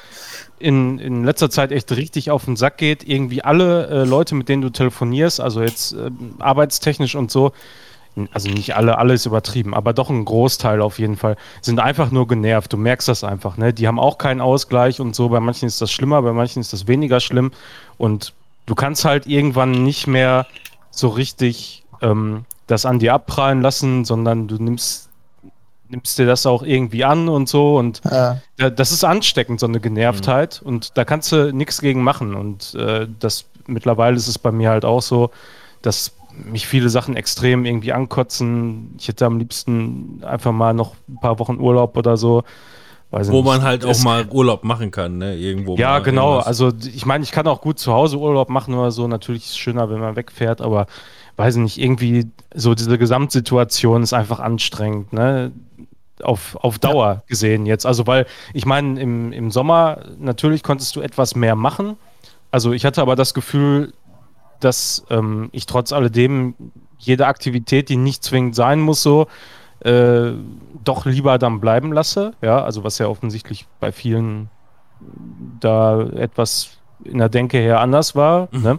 in, 0.59 0.99
in 0.99 1.25
letzter 1.25 1.51
Zeit 1.51 1.73
echt 1.73 1.91
richtig 1.93 2.31
auf 2.31 2.45
den 2.45 2.57
Sack 2.57 2.79
geht. 2.79 3.07
Irgendwie 3.07 3.43
alle 3.43 3.87
äh, 3.87 4.05
Leute, 4.05 4.35
mit 4.35 4.49
denen 4.49 4.63
du 4.63 4.71
telefonierst, 4.71 5.41
also 5.41 5.63
jetzt 5.63 5.93
ähm, 5.93 6.35
arbeitstechnisch 6.39 7.15
und 7.15 7.31
so, 7.31 7.53
also 8.33 8.49
nicht 8.51 8.77
alle, 8.77 8.99
alles 8.99 9.25
übertrieben, 9.25 9.75
aber 9.75 9.93
doch 9.93 10.11
ein 10.11 10.25
Großteil 10.25 10.83
auf 10.83 10.99
jeden 10.99 11.17
Fall, 11.17 11.37
sind 11.63 11.81
einfach 11.81 12.11
nur 12.11 12.29
genervt. 12.29 12.73
Du 12.73 12.77
merkst 12.77 13.09
das 13.09 13.25
einfach, 13.25 13.57
ne? 13.57 13.73
Die 13.73 13.87
haben 13.87 13.99
auch 13.99 14.19
keinen 14.19 14.41
Ausgleich 14.41 15.01
und 15.01 15.15
so. 15.15 15.29
Bei 15.31 15.41
manchen 15.41 15.67
ist 15.67 15.81
das 15.81 15.91
schlimmer, 15.91 16.21
bei 16.23 16.33
manchen 16.33 16.61
ist 16.61 16.73
das 16.73 16.87
weniger 16.89 17.21
schlimm. 17.21 17.53
Und 17.99 18.35
du 18.67 18.75
kannst 18.75 19.05
halt 19.05 19.27
irgendwann 19.27 19.83
nicht 19.83 20.07
mehr 20.07 20.47
so 20.91 21.09
richtig 21.09 21.85
ähm, 22.03 22.45
das 22.73 22.87
an 22.87 22.99
dir 22.99 23.15
abprallen 23.15 23.61
lassen, 23.61 24.05
sondern 24.05 24.49
du 24.49 24.57
nimmst, 24.57 25.09
nimmst 25.89 26.19
dir 26.19 26.27
das 26.27 26.47
auch 26.47 26.63
irgendwie 26.63 27.05
an 27.05 27.29
und 27.29 27.49
so. 27.49 27.77
Und 27.79 28.01
ja, 28.11 28.41
das 28.71 28.93
ist 28.93 29.05
ansteckend, 29.05 29.61
so 29.61 29.67
eine 29.67 29.79
Genervtheit. 29.81 30.61
Und 30.65 30.97
da 30.97 31.05
kannst 31.05 31.31
du 31.33 31.53
nichts 31.55 31.81
gegen 31.81 32.03
machen. 32.03 32.35
Und 32.35 32.75
äh, 32.75 33.07
das 33.21 33.45
mittlerweile 33.67 34.17
ist 34.17 34.27
es 34.29 34.39
bei 34.39 34.51
mir 34.51 34.71
halt 34.71 34.85
auch 34.85 35.03
so, 35.03 35.31
dass 35.83 36.13
mich 36.51 36.67
viele 36.67 36.89
Sachen 36.89 37.15
extrem 37.15 37.65
irgendwie 37.67 37.93
ankotzen. 37.93 38.95
Ich 38.99 39.07
hätte 39.09 39.27
am 39.27 39.39
liebsten 39.39 40.23
einfach 40.25 40.53
mal 40.53 40.73
noch 40.73 40.95
ein 41.09 41.19
paar 41.21 41.39
Wochen 41.39 41.59
Urlaub 41.61 41.97
oder 41.97 42.17
so. 42.17 42.43
Weiß 43.11 43.31
wo 43.31 43.37
nicht. 43.37 43.45
man 43.45 43.63
halt 43.63 43.85
auch 43.85 43.91
Es- 43.91 44.03
mal 44.03 44.27
Urlaub 44.31 44.65
machen 44.65 44.91
kann, 44.91 45.19
ne? 45.19 45.37
Irgendwo. 45.37 45.77
Ja, 45.77 45.99
genau. 45.99 46.29
irgendwas. 46.37 46.47
Also 46.47 46.73
ich 46.95 47.05
meine, 47.05 47.23
ich 47.23 47.33
kann 47.33 47.47
auch 47.47 47.61
gut 47.61 47.79
zu 47.79 47.93
Hause 47.93 48.17
Urlaub 48.17 48.49
machen 48.49 48.73
oder 48.73 48.91
so. 48.91 49.07
Natürlich 49.07 49.45
ist 49.45 49.51
es 49.51 49.59
schöner, 49.59 49.91
wenn 49.91 50.01
man 50.01 50.17
wegfährt, 50.17 50.63
aber 50.63 50.87
weiß 51.37 51.57
nicht, 51.57 51.79
irgendwie 51.79 52.31
so 52.55 52.75
diese 52.75 52.99
Gesamtsituation 52.99 54.03
ist 54.03 54.13
einfach 54.13 54.41
anstrengend, 54.41 55.13
ne? 55.13 55.53
Auf, 56.23 56.57
auf 56.57 56.79
Dauer 56.79 57.25
gesehen 57.27 57.67
jetzt. 57.67 57.85
Also, 57.85 58.07
weil 58.07 58.27
ich 58.55 58.65
meine, 58.65 59.01
im, 59.01 59.33
im 59.33 59.51
Sommer 59.51 60.05
natürlich 60.19 60.63
konntest 60.63 60.95
du 60.95 61.01
etwas 61.01 61.35
mehr 61.35 61.57
machen. 61.57 61.97
Also 62.53 62.73
ich 62.73 62.85
hatte 62.85 63.03
aber 63.03 63.17
das 63.17 63.35
Gefühl, 63.35 63.93
dass 64.61 65.05
ähm, 65.11 65.49
ich 65.51 65.67
trotz 65.67 65.93
alledem 65.93 66.55
jede 66.99 67.27
Aktivität, 67.27 67.89
die 67.89 67.97
nicht 67.97 68.23
zwingend 68.23 68.55
sein 68.55 68.79
muss, 68.79 69.03
so 69.03 69.27
äh, 69.81 70.33
doch 70.85 71.07
lieber 71.07 71.39
dann 71.39 71.61
bleiben 71.61 71.93
lasse. 71.93 72.35
Ja, 72.41 72.63
also 72.63 72.85
was 72.85 72.99
ja 72.99 73.09
offensichtlich 73.09 73.67
bei 73.81 73.91
vielen 73.91 74.49
da 75.61 76.03
etwas 76.03 76.79
in 77.05 77.19
der 77.19 77.29
Denke 77.29 77.59
her 77.59 77.81
anders 77.81 78.15
war. 78.15 78.49
Mhm. 78.53 78.63
Ne? 78.63 78.79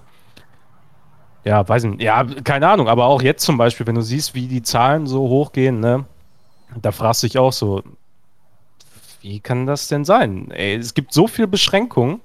Ja, 1.44 1.68
weiß 1.68 1.84
nicht. 1.86 2.02
Ja, 2.02 2.24
keine 2.44 2.68
Ahnung. 2.70 2.88
Aber 2.88 3.06
auch 3.06 3.22
jetzt 3.22 3.44
zum 3.44 3.58
Beispiel, 3.58 3.86
wenn 3.86 3.96
du 3.96 4.02
siehst, 4.02 4.34
wie 4.34 4.48
die 4.48 4.64
Zahlen 4.64 5.08
so 5.08 5.22
hochgehen, 5.22 5.80
ne, 5.80 6.06
da 6.82 6.92
fragst 6.92 7.24
du 7.24 7.28
dich 7.28 7.38
auch 7.38 7.54
so, 7.54 7.84
wie 9.22 9.40
kann 9.40 9.66
das 9.66 9.88
denn 9.88 10.06
sein? 10.06 10.52
Ey, 10.52 10.76
es 10.76 10.94
gibt 10.94 11.14
so 11.14 11.28
viele 11.28 11.48
Beschränkungen. 11.48 12.22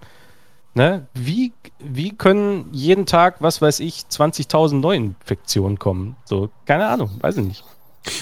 Ne? 0.74 1.06
Wie, 1.14 1.52
wie 1.78 2.16
können 2.16 2.68
jeden 2.72 3.06
Tag, 3.06 3.36
was 3.40 3.62
weiß 3.62 3.80
ich, 3.80 4.02
20.000 4.10 4.80
Neuinfektionen 4.80 5.78
kommen? 5.78 6.16
So, 6.24 6.50
keine 6.66 6.86
Ahnung, 6.88 7.10
weiß 7.20 7.38
ich 7.38 7.44
nicht. 7.44 7.64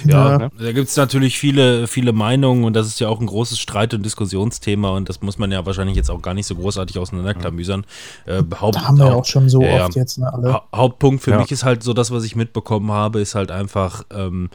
Ja, 0.04 0.38
Ja. 0.40 0.48
da 0.58 0.72
gibt 0.72 0.88
es 0.88 0.96
natürlich 0.96 1.38
viele, 1.38 1.86
viele 1.86 2.12
Meinungen 2.12 2.64
und 2.64 2.72
das 2.74 2.86
ist 2.86 2.98
ja 3.00 3.08
auch 3.08 3.20
ein 3.20 3.26
großes 3.26 3.58
Streit- 3.58 3.94
und 3.94 4.02
Diskussionsthema 4.04 4.90
und 4.90 5.08
das 5.08 5.20
muss 5.20 5.38
man 5.38 5.52
ja 5.52 5.64
wahrscheinlich 5.64 5.96
jetzt 5.96 6.10
auch 6.10 6.22
gar 6.22 6.34
nicht 6.34 6.46
so 6.46 6.54
großartig 6.56 6.98
auseinanderklamüsern. 6.98 7.84
Äh, 8.26 8.42
Haupt, 8.60 8.76
da 8.76 8.82
haben 8.88 8.98
wir 8.98 9.06
ja 9.06 9.14
auch 9.14 9.24
schon 9.24 9.48
so 9.48 9.62
Ja, 9.62 9.84
oft 9.86 9.94
jetzt, 9.96 10.18
ne, 10.18 10.32
alle. 10.32 10.52
Ha 10.54 10.62
Hauptpunkt 10.74 11.22
für 11.22 11.32
Ja. 11.32 11.38
mich 11.38 11.52
ist 11.52 11.62
halt 11.64 11.82
so, 11.82 11.92
das, 11.92 12.10
was 12.10 12.24
ich 12.24 12.34
mitbekommen 12.36 12.90
habe, 12.90 13.20
ist 13.20 13.34
halt 13.34 13.50
einfach, 13.50 14.04
ähm, 14.12 14.50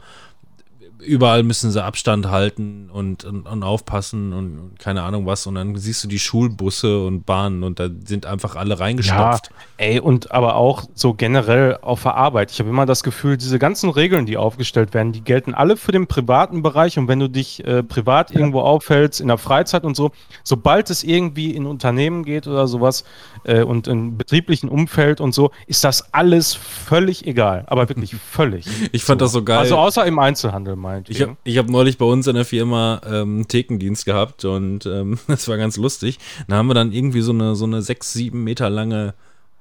überall 1.04 1.42
müssen 1.42 1.70
sie 1.70 1.82
Abstand 1.82 2.30
halten 2.30 2.88
und, 2.92 3.24
und, 3.24 3.46
und 3.46 3.62
aufpassen 3.62 4.32
und, 4.32 4.58
und 4.58 4.78
keine 4.78 5.02
Ahnung 5.02 5.26
was. 5.26 5.46
Und 5.46 5.56
dann 5.56 5.76
siehst 5.76 6.02
du 6.04 6.08
die 6.08 6.18
Schulbusse 6.18 7.04
und 7.04 7.26
Bahnen 7.26 7.62
und 7.62 7.78
da 7.80 7.88
sind 8.04 8.26
einfach 8.26 8.56
alle 8.56 8.78
reingestopft. 8.78 9.50
Ey, 9.76 10.00
und 10.00 10.30
aber 10.30 10.56
auch 10.56 10.84
so 10.94 11.14
generell 11.14 11.78
auf 11.82 12.02
der 12.02 12.14
Arbeit. 12.14 12.50
Ich 12.50 12.60
habe 12.60 12.70
immer 12.70 12.86
das 12.86 13.02
Gefühl, 13.02 13.36
diese 13.36 13.58
ganzen 13.58 13.90
Regeln, 13.90 14.26
die 14.26 14.36
aufgestellt 14.36 14.94
werden, 14.94 15.12
die 15.12 15.22
gelten 15.22 15.54
alle 15.54 15.76
für 15.76 15.92
den 15.92 16.06
privaten 16.06 16.62
Bereich. 16.62 16.98
Und 16.98 17.08
wenn 17.08 17.18
du 17.18 17.28
dich 17.28 17.64
äh, 17.66 17.82
privat 17.82 18.30
irgendwo 18.30 18.60
aufhältst, 18.60 19.20
in 19.20 19.28
der 19.28 19.38
Freizeit 19.38 19.84
und 19.84 19.96
so, 19.96 20.12
sobald 20.44 20.90
es 20.90 21.04
irgendwie 21.04 21.50
in 21.50 21.66
Unternehmen 21.66 22.24
geht 22.24 22.46
oder 22.46 22.66
sowas 22.66 23.04
äh, 23.44 23.62
und 23.62 23.88
im 23.88 24.16
betrieblichen 24.16 24.68
Umfeld 24.68 25.20
und 25.20 25.34
so, 25.34 25.50
ist 25.66 25.84
das 25.84 26.12
alles 26.14 26.54
völlig 26.54 27.26
egal. 27.26 27.64
Aber 27.66 27.88
wirklich 27.88 28.14
völlig. 28.30 28.66
Ich 28.92 29.04
fand 29.04 29.20
das 29.20 29.32
so 29.32 29.42
geil. 29.42 29.58
Also 29.58 29.76
außer 29.76 30.04
im 30.06 30.18
Einzelhandel, 30.18 30.76
Ich 31.08 31.20
habe 31.22 31.36
ich 31.44 31.58
hab 31.58 31.68
neulich 31.68 31.98
bei 31.98 32.04
uns 32.04 32.26
in 32.26 32.34
der 32.34 32.44
Firma 32.44 33.00
ähm, 33.06 33.46
Thekendienst 33.48 34.04
gehabt 34.04 34.44
und 34.44 34.86
ähm, 34.86 35.18
das 35.28 35.48
war 35.48 35.56
ganz 35.56 35.76
lustig. 35.76 36.18
Da 36.48 36.56
haben 36.56 36.66
wir 36.68 36.74
dann 36.74 36.92
irgendwie 36.92 37.20
so 37.22 37.32
eine, 37.32 37.54
so 37.54 37.64
eine 37.64 37.82
sechs, 37.82 38.12
sieben 38.12 38.44
Meter 38.44 38.70
lange 38.70 39.14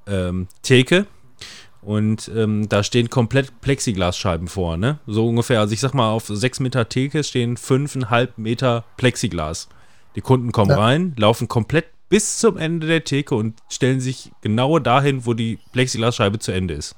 ähm, 0.07 0.47
Theke 0.63 1.05
und 1.81 2.29
ähm, 2.35 2.69
da 2.69 2.83
stehen 2.83 3.09
komplett 3.09 3.61
Plexiglasscheiben 3.61 4.47
vor, 4.47 4.77
ne? 4.77 4.99
So 5.07 5.27
ungefähr. 5.27 5.59
Also 5.59 5.73
ich 5.73 5.79
sag 5.79 5.93
mal, 5.93 6.11
auf 6.11 6.27
sechs 6.27 6.59
Meter 6.59 6.87
Theke 6.89 7.23
stehen 7.23 7.57
fünfeinhalb 7.57 8.37
Meter 8.37 8.83
Plexiglas. 8.97 9.67
Die 10.15 10.21
Kunden 10.21 10.51
kommen 10.51 10.71
Ja. 10.71 10.79
rein, 10.79 11.13
laufen 11.17 11.47
komplett 11.47 11.85
bis 12.09 12.37
zum 12.39 12.57
Ende 12.57 12.85
der 12.87 13.03
Theke 13.03 13.33
und 13.35 13.55
stellen 13.69 14.01
sich 14.01 14.31
genau 14.41 14.77
dahin, 14.79 15.25
wo 15.25 15.33
die 15.33 15.57
Plexiglasscheibe 15.71 16.39
zu 16.39 16.51
Ende 16.51 16.73
ist. 16.75 16.95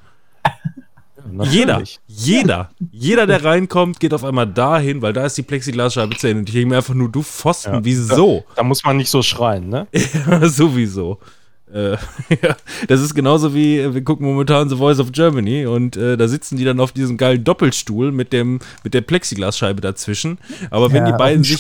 Jeder, 1.50 1.82
jeder, 2.08 2.70
jeder, 2.92 3.28
der 3.28 3.44
reinkommt, 3.44 4.00
geht 4.00 4.14
auf 4.14 4.24
einmal 4.24 4.48
dahin, 4.48 5.02
weil 5.02 5.14
da 5.14 5.26
ist 5.26 5.38
die 5.38 5.44
Plexiglasscheibe 5.44 6.16
zu 6.18 6.28
Ende. 6.28 6.40
Und 6.40 6.50
ich 6.50 6.54
denke 6.56 6.70
mir 6.70 6.78
einfach 6.78 6.94
nur, 6.94 7.10
du 7.10 7.22
Pfosten, 7.24 7.74
Ja. 7.76 7.80
wieso? 7.86 8.44
Da 8.56 8.64
muss 8.64 8.84
man 8.84 8.98
nicht 8.98 9.10
so 9.10 9.22
schreien, 9.22 9.70
ne? 9.70 9.88
Ja, 10.28 10.48
sowieso. 10.48 11.20
Äh, 11.74 11.92
ja, 12.44 12.56
das 12.88 13.02
ist 13.02 13.16
genauso 13.16 13.56
wie, 13.56 13.80
äh, 13.80 13.94
wir 13.96 14.04
gucken 14.04 14.28
momentan 14.28 14.70
The 14.70 14.76
Voice 14.76 15.00
of 15.00 15.12
Germany 15.12 15.66
und 15.66 15.98
äh, 15.98 16.18
da 16.18 16.28
sitzen 16.28 16.56
die 16.56 16.66
dann 16.66 16.80
auf 16.80 16.92
diesem 16.92 17.18
geilen 17.18 17.44
Doppelstuhl 17.44 18.12
mit 18.12 18.32
dem 18.32 18.60
mit 18.84 18.94
der 18.94 19.02
Plexiglasscheibe 19.02 19.82
dazwischen. 19.82 20.38
Aber 20.70 20.92
wenn 20.92 21.06
Ja, 21.06 21.12
die 21.12 21.18
beiden 21.18 21.44
sich, 21.44 21.58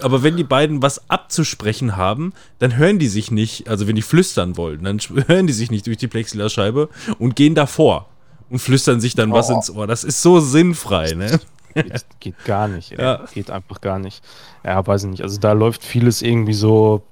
aber 0.00 0.22
wenn 0.22 0.36
die 0.36 0.44
beiden 0.44 0.82
was 0.82 1.08
abzusprechen 1.08 1.96
haben, 1.96 2.34
dann 2.58 2.76
hören 2.76 2.98
die 2.98 3.08
sich 3.08 3.30
nicht, 3.30 3.68
also 3.70 3.86
wenn 3.86 3.96
die 3.96 4.02
flüstern 4.02 4.58
wollen, 4.58 4.84
dann 4.84 4.98
hören 5.28 5.46
die 5.46 5.54
sich 5.54 5.70
nicht 5.70 5.86
durch 5.86 5.96
die 5.96 6.08
Plexiglasscheibe 6.08 6.90
und 7.18 7.34
gehen 7.34 7.54
davor 7.54 8.06
und 8.50 8.58
flüstern 8.58 9.00
sich 9.00 9.14
dann 9.14 9.32
was 9.32 9.50
Oh. 9.50 9.54
ins 9.54 9.70
Ohr. 9.70 9.86
Das 9.86 10.04
ist 10.04 10.22
so 10.22 10.40
sinnfrei, 10.40 11.12
ne? 11.12 11.40
Geht, 11.74 12.04
geht 12.20 12.44
gar 12.44 12.66
nicht. 12.66 12.90
Ja. 12.90 13.24
Geht 13.32 13.50
einfach 13.50 13.80
gar 13.80 13.98
nicht. 13.98 14.22
Ja, 14.64 14.84
weiß 14.84 15.04
ich 15.04 15.10
nicht. 15.10 15.22
Also 15.22 15.38
da 15.38 15.52
läuft 15.52 15.84
vieles 15.84 16.22
irgendwie 16.22 16.54
so 16.54 17.02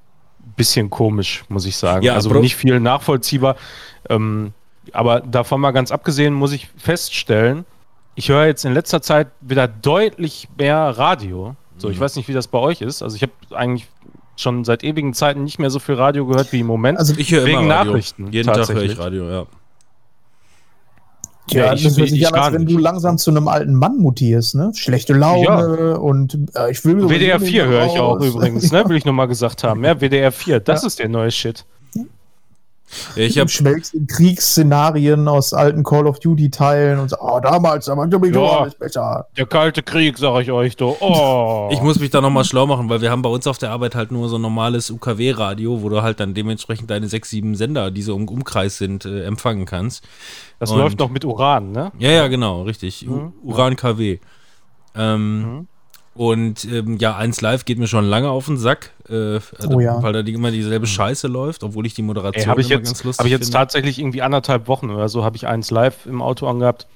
ein 0.44 0.52
bisschen 0.56 0.90
komisch, 0.90 1.44
muss 1.48 1.66
ich 1.66 1.76
sagen. 1.76 2.02
Ja, 2.04 2.14
also 2.14 2.32
nicht 2.40 2.56
viel 2.56 2.80
nachvollziehbar. 2.80 3.56
Ähm, 4.08 4.52
aber 4.92 5.20
davon 5.20 5.60
mal 5.60 5.72
ganz 5.72 5.90
abgesehen, 5.92 6.32
muss 6.34 6.52
ich 6.52 6.68
feststellen, 6.78 7.64
ich 8.14 8.28
höre 8.30 8.46
jetzt 8.46 8.64
in 8.64 8.72
letzter 8.72 9.02
Zeit 9.02 9.28
wieder 9.40 9.68
deutlich 9.68 10.48
mehr 10.56 10.76
Radio. 10.96 11.54
So, 11.76 11.90
ich 11.90 11.98
Mhm. 11.98 12.00
weiß 12.00 12.16
nicht, 12.16 12.28
wie 12.28 12.32
das 12.32 12.48
bei 12.48 12.58
euch 12.58 12.80
ist. 12.80 13.02
Also 13.02 13.14
ich 13.16 13.22
habe 13.22 13.32
eigentlich 13.54 13.86
schon 14.36 14.64
seit 14.64 14.82
ewigen 14.84 15.12
Zeiten 15.14 15.44
nicht 15.44 15.58
mehr 15.58 15.70
so 15.70 15.78
viel 15.78 15.94
Radio 15.96 16.26
gehört 16.26 16.50
wie 16.52 16.60
im 16.60 16.66
Moment. 16.66 16.98
Also, 16.98 17.14
Ich 17.16 17.30
höre 17.30 17.46
immer 17.46 17.60
Wegen 17.60 17.70
Radio. 17.70 17.92
Nachrichten, 17.92 18.32
Jeden 18.32 18.46
Tag 18.52 18.68
höre 18.68 18.82
ich. 18.82 18.98
Radio, 18.98 19.30
ja. 19.30 19.46
Ja, 21.50 21.66
Ja, 21.66 21.72
ich- 21.74 21.84
das 21.84 21.96
hört 21.98 22.08
sich 22.08 22.20
ich 22.20 22.26
an, 22.28 22.34
als 22.34 22.54
wenn 22.54 22.66
du 22.66 22.78
langsam 22.78 23.18
zu 23.18 23.30
einem 23.30 23.48
alten 23.48 23.74
Mann 23.74 23.98
mutierst, 23.98 24.54
ne? 24.54 24.72
Schlechte 24.74 25.12
Laune 25.12 25.98
und 26.00 26.38
äh, 26.54 26.70
ich 26.70 26.84
will 26.84 27.08
WDR 27.08 27.38
nicht 27.38 27.48
4 27.50 27.64
mehr 27.66 27.72
höre 27.72 27.86
ich 27.86 27.98
auch 28.00 28.20
übrigens, 28.20 28.72
ne? 28.72 28.84
Will 28.88 28.96
ich 28.96 29.04
nochmal 29.04 29.28
gesagt 29.28 29.62
haben. 29.64 29.84
Ja, 29.84 30.00
WDR 30.00 30.32
4, 30.32 30.60
das 30.60 30.84
ist 30.84 30.98
der 30.98 31.08
neue 31.08 31.30
Shit. 31.30 31.64
Ja, 33.16 33.22
Ich 33.24 33.34
Du 33.34 33.40
habe 33.40 33.50
schwelgst 33.50 33.94
in 33.94 34.06
Kriegsszenarien 34.06 35.26
aus 35.28 35.52
alten 35.52 35.82
Call 35.82 36.06
of 36.06 36.18
Duty 36.20 36.50
Teilen 36.50 36.98
und 37.00 37.10
so, 37.10 37.16
oh, 37.20 37.40
damals, 37.40 37.88
aber 37.88 38.06
du 38.06 38.18
bist 38.20 38.36
alles 38.36 38.74
besser. 38.74 39.26
Der 39.36 39.46
kalte 39.46 39.82
Krieg, 39.82 40.18
sag 40.18 40.40
ich 40.42 40.50
euch, 40.52 40.76
du. 40.76 40.94
Oh. 41.00 41.68
Ich 41.72 41.80
muss 41.82 41.98
mich 41.98 42.10
da 42.10 42.20
nochmal 42.20 42.44
schlau 42.44 42.66
machen, 42.66 42.88
weil 42.88 43.00
wir 43.00 43.10
haben 43.10 43.22
bei 43.22 43.28
uns 43.30 43.46
auf 43.46 43.58
der 43.58 43.70
Arbeit 43.70 43.94
halt 43.94 44.12
nur 44.12 44.28
so 44.28 44.36
ein 44.36 44.42
normales 44.42 44.90
UKW-Radio, 44.90 45.82
wo 45.82 45.88
du 45.88 46.02
halt 46.02 46.20
dann 46.20 46.34
dementsprechend 46.34 46.90
deine 46.90 47.08
sechs, 47.08 47.30
sieben 47.30 47.54
Sender, 47.56 47.90
die 47.90 48.02
so 48.02 48.14
im 48.16 48.28
Umkreis 48.28 48.78
sind, 48.78 49.04
äh, 49.04 49.24
empfangen 49.24 49.64
kannst. 49.66 50.04
das 50.58 50.70
und- 50.70 50.78
läuft 50.78 50.98
noch 50.98 51.10
mit 51.10 51.24
Uran, 51.24 51.72
ne? 51.72 51.92
Ja, 51.98 52.10
ja, 52.10 52.28
genau, 52.28 52.62
richtig. 52.62 53.04
Mhm. 53.06 53.32
Uran 53.42 53.76
KW. 53.76 54.18
Ähm, 54.94 55.42
Mhm. 55.42 55.66
Und 56.16 56.64
ähm, 56.64 56.96
ja, 56.98 57.14
1 57.16 57.40
Live 57.42 57.64
geht 57.66 57.78
mir 57.78 57.86
schon 57.86 58.04
lange 58.06 58.30
auf 58.30 58.46
den 58.46 58.56
Sack, 58.56 58.90
äh, 59.08 59.38
Oh 59.68 59.80
ja. 59.80 60.02
weil 60.02 60.12
da 60.12 60.22
die, 60.22 60.32
immer 60.32 60.50
dieselbe 60.50 60.86
Scheiße 60.86 61.28
läuft, 61.28 61.62
obwohl 61.62 61.84
ich 61.86 61.94
die 61.94 62.02
Moderation 62.02 62.42
Ey, 62.44 62.48
habe 62.48 62.60
ich 62.62 62.70
immer 62.70 62.78
jetzt, 62.80 62.88
ganz 62.88 63.04
lustig 63.04 63.18
hab 63.20 63.26
ich 63.26 63.32
jetzt 63.32 63.44
finde. 63.46 63.58
tatsächlich 63.58 63.98
irgendwie 63.98 64.22
anderthalb 64.22 64.66
Wochen 64.68 64.90
oder 64.90 65.08
so, 65.10 65.24
habe 65.24 65.36
ich 65.36 65.46
eins 65.46 65.70
live 65.70 66.06
im 66.06 66.22
Auto 66.22 66.46
angehabt. 66.46 66.86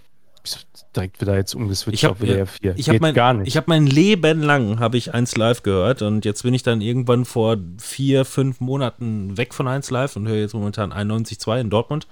Direkt 0.96 1.20
wieder 1.20 1.36
jetzt 1.36 1.54
umgeswitcht 1.54 1.94
Ich 1.98 2.04
hab- 2.04 2.12
auf 2.12 2.20
WDR 2.20 2.46
4. 2.46 2.74
Ich 2.78 2.88
habe 2.88 2.98
mein, 3.00 3.14
gar 3.14 3.34
nicht. 3.34 3.46
ich 3.48 3.56
hab 3.58 3.68
mein 3.68 3.86
Leben 3.86 4.42
lang 4.42 4.80
habe 4.80 4.96
ich 4.96 5.12
1 5.12 5.36
Live 5.36 5.62
gehört 5.62 6.00
und 6.00 6.24
jetzt 6.24 6.42
bin 6.42 6.54
ich 6.54 6.62
dann 6.62 6.80
irgendwann 6.80 7.26
vor 7.26 7.58
vier, 7.78 8.24
fünf 8.24 8.58
Monaten 8.60 9.36
weg 9.36 9.52
von 9.52 9.68
1 9.68 9.90
Live 9.90 10.16
und 10.16 10.26
höre 10.26 10.38
jetzt 10.38 10.54
momentan 10.54 10.92
91.2 10.92 11.60
in 11.60 11.68
Dortmund. 11.70 12.06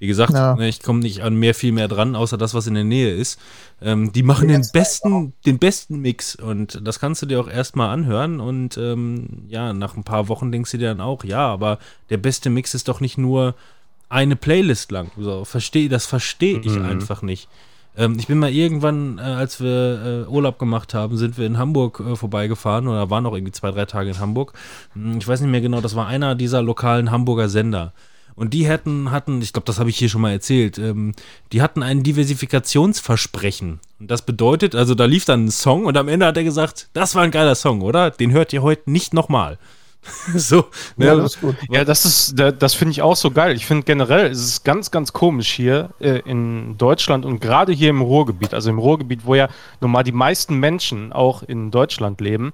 Wie 0.00 0.06
gesagt, 0.06 0.32
Ja. 0.32 0.54
ne, 0.54 0.68
ich 0.68 0.80
komme 0.82 1.00
nicht 1.00 1.22
an 1.22 1.34
mehr 1.34 1.54
viel 1.54 1.72
mehr 1.72 1.88
dran, 1.88 2.14
außer 2.14 2.36
das, 2.38 2.54
was 2.54 2.66
in 2.68 2.74
der 2.74 2.84
Nähe 2.84 3.12
ist. 3.14 3.40
Ähm, 3.82 4.12
die 4.12 4.22
machen 4.22 4.46
den 4.48 4.64
besten, 4.72 5.32
den 5.44 5.58
besten 5.58 5.98
Mix 6.00 6.36
und 6.36 6.80
das 6.86 7.00
kannst 7.00 7.20
du 7.22 7.26
dir 7.26 7.40
auch 7.40 7.48
erstmal 7.48 7.90
anhören 7.90 8.38
und 8.40 8.76
ähm, 8.78 9.44
ja, 9.48 9.72
nach 9.72 9.96
ein 9.96 10.04
paar 10.04 10.28
Wochen 10.28 10.52
denkst 10.52 10.70
du 10.70 10.78
dir 10.78 10.88
dann 10.88 11.00
auch, 11.00 11.24
ja, 11.24 11.46
aber 11.48 11.78
der 12.10 12.18
beste 12.18 12.48
Mix 12.50 12.74
ist 12.74 12.88
doch 12.88 13.00
nicht 13.00 13.18
nur 13.18 13.54
eine 14.08 14.36
Playlist 14.36 14.90
lang. 14.92 15.10
So, 15.18 15.44
versteh, 15.44 15.88
das 15.88 16.06
verstehe 16.06 16.60
ich 16.60 16.78
Mhm. 16.78 16.84
einfach 16.84 17.22
nicht. 17.22 17.48
Ähm, 17.96 18.16
ich 18.18 18.28
bin 18.28 18.38
mal 18.38 18.50
irgendwann, 18.52 19.18
äh, 19.18 19.22
als 19.22 19.60
wir 19.60 20.24
äh, 20.26 20.30
Urlaub 20.30 20.58
gemacht 20.60 20.94
haben, 20.94 21.16
sind 21.16 21.36
wir 21.36 21.46
in 21.46 21.58
Hamburg 21.58 22.00
äh, 22.00 22.14
vorbeigefahren 22.14 22.86
oder 22.86 23.10
waren 23.10 23.24
noch 23.24 23.34
irgendwie 23.34 23.52
zwei, 23.52 23.72
drei 23.72 23.84
Tage 23.86 24.10
in 24.10 24.18
Hamburg. 24.20 24.52
Hm, 24.94 25.18
Ich 25.18 25.26
weiß 25.26 25.40
nicht 25.40 25.50
mehr 25.50 25.60
genau, 25.60 25.80
das 25.80 25.96
war 25.96 26.06
einer 26.06 26.36
dieser 26.36 26.62
lokalen 26.62 27.10
Hamburger 27.10 27.48
Sender. 27.48 27.92
Und 28.38 28.54
die 28.54 28.68
hatten, 28.68 29.10
hatten, 29.10 29.42
ich 29.42 29.52
glaube, 29.52 29.66
das 29.66 29.78
habe 29.80 29.90
ich 29.90 29.98
hier 29.98 30.08
schon 30.08 30.20
mal 30.20 30.30
erzählt, 30.30 30.78
ähm, 30.78 31.12
die 31.52 31.60
hatten 31.60 31.82
ein 31.82 32.02
Diversifikationsversprechen. 32.04 33.80
Und 34.00 34.10
das 34.10 34.22
bedeutet, 34.22 34.74
also 34.74 34.94
da 34.94 35.04
lief 35.06 35.24
dann 35.24 35.46
ein 35.46 35.50
Song 35.50 35.84
und 35.86 35.96
am 35.96 36.08
Ende 36.08 36.26
hat 36.26 36.36
er 36.36 36.44
gesagt, 36.44 36.88
das 36.92 37.14
war 37.14 37.22
ein 37.22 37.30
geiler 37.30 37.54
Song, 37.54 37.80
oder? 37.82 38.10
Den 38.10 38.30
hört 38.32 38.52
ihr 38.52 38.62
heute 38.62 38.90
nicht 38.90 39.12
nochmal. 39.12 39.58
so, 40.36 40.66
ne? 40.96 41.06
Ja, 41.06 41.16
das 41.16 41.34
ist 41.34 41.40
gut. 41.40 41.56
Ja, 41.68 41.84
das 41.84 42.04
ist, 42.04 42.38
da- 42.38 42.52
das 42.52 42.74
finde 42.74 42.92
ich 42.92 43.02
auch 43.02 43.16
so 43.16 43.32
geil. 43.32 43.56
Ich 43.56 43.66
finde 43.66 43.82
generell, 43.82 44.30
es 44.30 44.38
ist 44.38 44.64
ganz, 44.64 44.92
ganz 44.92 45.12
komisch 45.12 45.50
hier 45.50 45.90
äh, 45.98 46.20
in 46.20 46.78
Deutschland 46.78 47.26
und 47.26 47.40
gerade 47.40 47.72
hier 47.72 47.90
im 47.90 48.00
Ruhrgebiet, 48.00 48.54
also 48.54 48.70
im 48.70 48.78
Ruhrgebiet, 48.78 49.26
wo 49.26 49.34
ja 49.34 49.48
nun 49.80 49.90
mal 49.90 50.04
die 50.04 50.12
meisten 50.12 50.54
Menschen 50.60 51.12
auch 51.12 51.42
in 51.42 51.72
Deutschland 51.72 52.20
leben, 52.20 52.52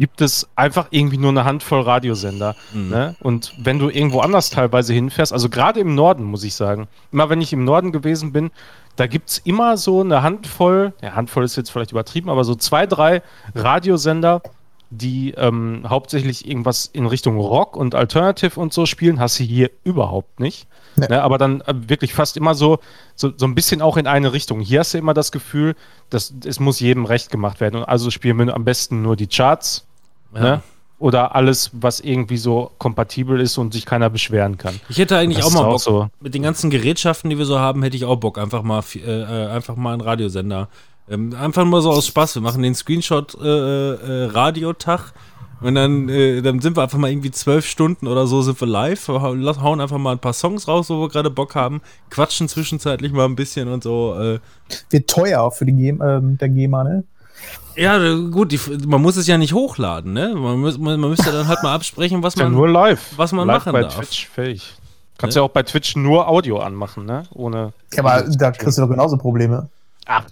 gibt 0.00 0.22
es 0.22 0.48
einfach 0.56 0.86
irgendwie 0.90 1.18
nur 1.18 1.28
eine 1.28 1.44
Handvoll 1.44 1.82
Radiosender. 1.82 2.56
Ne? 2.72 3.16
Und 3.20 3.52
wenn 3.58 3.78
du 3.78 3.90
irgendwo 3.90 4.20
anders 4.20 4.48
teilweise 4.48 4.94
hinfährst, 4.94 5.30
also 5.30 5.50
gerade 5.50 5.78
im 5.78 5.94
Norden, 5.94 6.24
muss 6.24 6.42
ich 6.42 6.54
sagen, 6.54 6.88
immer 7.12 7.28
wenn 7.28 7.42
ich 7.42 7.52
im 7.52 7.64
Norden 7.64 7.92
gewesen 7.92 8.32
bin, 8.32 8.50
da 8.96 9.06
gibt 9.06 9.28
es 9.28 9.38
immer 9.38 9.76
so 9.76 10.00
eine 10.00 10.22
Handvoll, 10.22 10.94
ja, 11.02 11.12
Handvoll 11.12 11.44
ist 11.44 11.56
jetzt 11.56 11.70
vielleicht 11.70 11.92
übertrieben, 11.92 12.30
aber 12.30 12.44
so 12.44 12.54
zwei, 12.54 12.86
drei 12.86 13.22
Radiosender, 13.54 14.40
die 14.88 15.32
ähm, 15.32 15.84
hauptsächlich 15.86 16.48
irgendwas 16.48 16.86
in 16.86 17.04
Richtung 17.04 17.36
Rock 17.36 17.76
und 17.76 17.94
Alternative 17.94 18.58
und 18.58 18.72
so 18.72 18.86
spielen, 18.86 19.20
hast 19.20 19.38
du 19.38 19.44
hier 19.44 19.70
überhaupt 19.84 20.40
nicht. 20.40 20.66
Nee. 20.96 21.08
Ne, 21.10 21.22
aber 21.22 21.36
dann 21.36 21.60
äh, 21.60 21.74
wirklich 21.74 22.14
fast 22.14 22.38
immer 22.38 22.54
so, 22.54 22.78
so, 23.14 23.32
so 23.36 23.46
ein 23.46 23.54
bisschen 23.54 23.82
auch 23.82 23.98
in 23.98 24.06
eine 24.06 24.32
Richtung. 24.32 24.60
Hier 24.60 24.80
hast 24.80 24.94
du 24.94 24.98
immer 24.98 25.14
das 25.14 25.30
Gefühl, 25.30 25.76
dass 26.08 26.34
es 26.44 26.58
muss 26.58 26.80
jedem 26.80 27.04
recht 27.04 27.30
gemacht 27.30 27.60
werden. 27.60 27.76
Und 27.76 27.84
also 27.84 28.10
spielen 28.10 28.38
wir 28.38 28.54
am 28.54 28.64
besten 28.64 29.02
nur 29.02 29.14
die 29.14 29.28
Charts 29.28 29.86
Ja. 30.34 30.40
ne? 30.40 30.62
oder 31.00 31.34
alles, 31.34 31.70
was 31.72 32.00
irgendwie 32.00 32.36
so 32.36 32.70
kompatibel 32.76 33.40
ist 33.40 33.56
und 33.56 33.72
sich 33.72 33.86
keiner 33.86 34.10
beschweren 34.10 34.58
kann. 34.58 34.78
Ich 34.90 34.98
hätte 34.98 35.16
eigentlich 35.16 35.38
Das 35.38 35.46
auch 35.46 35.52
mal 35.52 35.64
auch 35.64 35.72
Bock. 35.72 35.80
so. 35.80 36.08
Mit 36.20 36.34
den 36.34 36.42
ganzen 36.42 36.68
Gerätschaften, 36.68 37.30
die 37.30 37.38
wir 37.38 37.46
so 37.46 37.58
haben, 37.58 37.82
hätte 37.82 37.96
ich 37.96 38.04
auch 38.04 38.16
Bock. 38.16 38.36
Einfach 38.38 38.62
mal, 38.62 38.82
äh, 38.94 38.98
äh, 38.98 39.46
einfach 39.48 39.76
mal 39.76 39.94
einen 39.94 40.02
Radiosender. 40.02 40.68
Ähm, 41.08 41.34
einfach 41.34 41.64
mal 41.64 41.80
so 41.80 41.90
aus 41.90 42.06
Spaß. 42.06 42.34
Wir 42.34 42.42
machen 42.42 42.62
den 42.62 42.74
Screenshot 42.74 43.34
äh, 43.40 43.46
äh, 43.46 44.24
Radiotag. 44.26 45.14
Und 45.62 45.74
dann, 45.74 46.08
äh, 46.10 46.42
dann 46.42 46.60
sind 46.60 46.76
wir 46.76 46.82
einfach 46.82 46.98
mal 46.98 47.10
irgendwie 47.10 47.30
zwölf 47.30 47.66
Stunden 47.66 48.06
oder 48.06 48.26
so 48.26 48.40
sind 48.40 48.58
wir 48.60 48.68
live, 48.68 49.08
hauen 49.08 49.80
einfach 49.80 49.98
mal 49.98 50.12
ein 50.12 50.18
paar 50.18 50.32
Songs 50.32 50.68
raus, 50.68 50.88
wo 50.88 51.00
wir 51.02 51.08
gerade 51.08 51.30
Bock 51.30 51.54
haben, 51.54 51.82
quatschen 52.08 52.48
zwischenzeitlich 52.48 53.12
mal 53.12 53.26
ein 53.26 53.36
bisschen 53.36 53.68
und 53.68 53.82
so. 53.82 54.14
Äh. 54.18 54.38
Wird 54.88 55.10
teuer 55.10 55.42
auch 55.42 55.54
für 55.54 55.66
die 55.66 55.74
Gem 55.74 56.00
ähm, 56.02 56.38
der 56.38 56.48
GEMA, 56.48 56.84
ne? 56.84 57.04
Ja, 57.76 57.98
gut, 58.14 58.52
die, 58.52 58.60
man 58.86 59.00
muss 59.00 59.16
es 59.16 59.26
ja 59.26 59.38
nicht 59.38 59.52
hochladen, 59.54 60.12
ne? 60.12 60.34
Man, 60.34 60.60
muss, 60.60 60.76
man, 60.78 60.98
man 61.00 61.10
müsste 61.10 61.30
dann 61.32 61.48
halt 61.48 61.62
mal 61.62 61.74
absprechen, 61.74 62.22
was 62.22 62.34
Ist 62.34 62.40
ja 62.40 62.46
man. 62.46 62.54
nur 62.54 62.68
live. 62.68 63.00
was 63.16 63.32
man 63.32 63.46
live 63.46 63.58
machen 63.58 63.72
bei 63.72 63.82
darf. 63.82 63.94
Twitch 63.94 64.28
fähig. 64.28 64.74
Kannst 65.18 65.36
ja 65.36 65.42
auch 65.42 65.50
bei 65.50 65.62
Twitch 65.62 65.96
nur 65.96 66.28
Audio 66.28 66.58
anmachen, 66.58 67.04
ne? 67.04 67.24
Ohne. 67.34 67.72
Ja, 67.94 68.04
aber 68.04 68.22
da 68.22 68.50
kriegst 68.52 68.78
du 68.78 68.82
doch 68.82 68.88
genauso 68.88 69.16
Probleme. 69.18 69.68
Ach, 70.06 70.24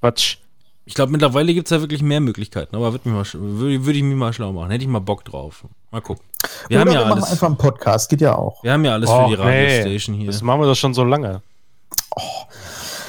Quatsch. 0.00 0.36
Ich 0.84 0.94
glaube, 0.94 1.10
mittlerweile 1.10 1.52
gibt 1.52 1.66
es 1.66 1.70
da 1.70 1.80
wirklich 1.80 2.00
mehr 2.00 2.20
Möglichkeiten, 2.20 2.76
aber 2.76 2.92
würde 2.92 3.04
würd, 3.04 3.84
würd 3.84 3.96
ich 3.96 4.04
mich 4.04 4.14
mal 4.16 4.32
schlau 4.32 4.52
machen. 4.52 4.70
Hätte 4.70 4.84
ich 4.84 4.88
mal 4.88 5.00
Bock 5.00 5.24
drauf. 5.24 5.64
Mal 5.90 6.00
gucken. 6.00 6.24
Wir 6.68 6.80
Oder 6.80 6.90
haben 6.90 6.94
ja 6.94 7.00
wir 7.00 7.06
machen 7.06 7.18
alles, 7.18 7.32
einfach 7.32 7.46
einen 7.48 7.56
Podcast, 7.56 8.08
geht 8.08 8.20
ja 8.20 8.36
auch. 8.36 8.62
wir 8.62 8.72
haben 8.72 8.84
ja 8.84 8.92
alles 8.92 9.10
Och, 9.10 9.30
für 9.30 9.36
die 9.36 9.42
nee. 9.42 9.66
Radiostation 9.66 10.14
hier. 10.14 10.26
Das 10.28 10.42
machen 10.42 10.60
wir 10.60 10.66
doch 10.66 10.76
schon 10.76 10.94
so 10.94 11.02
lange. 11.02 11.42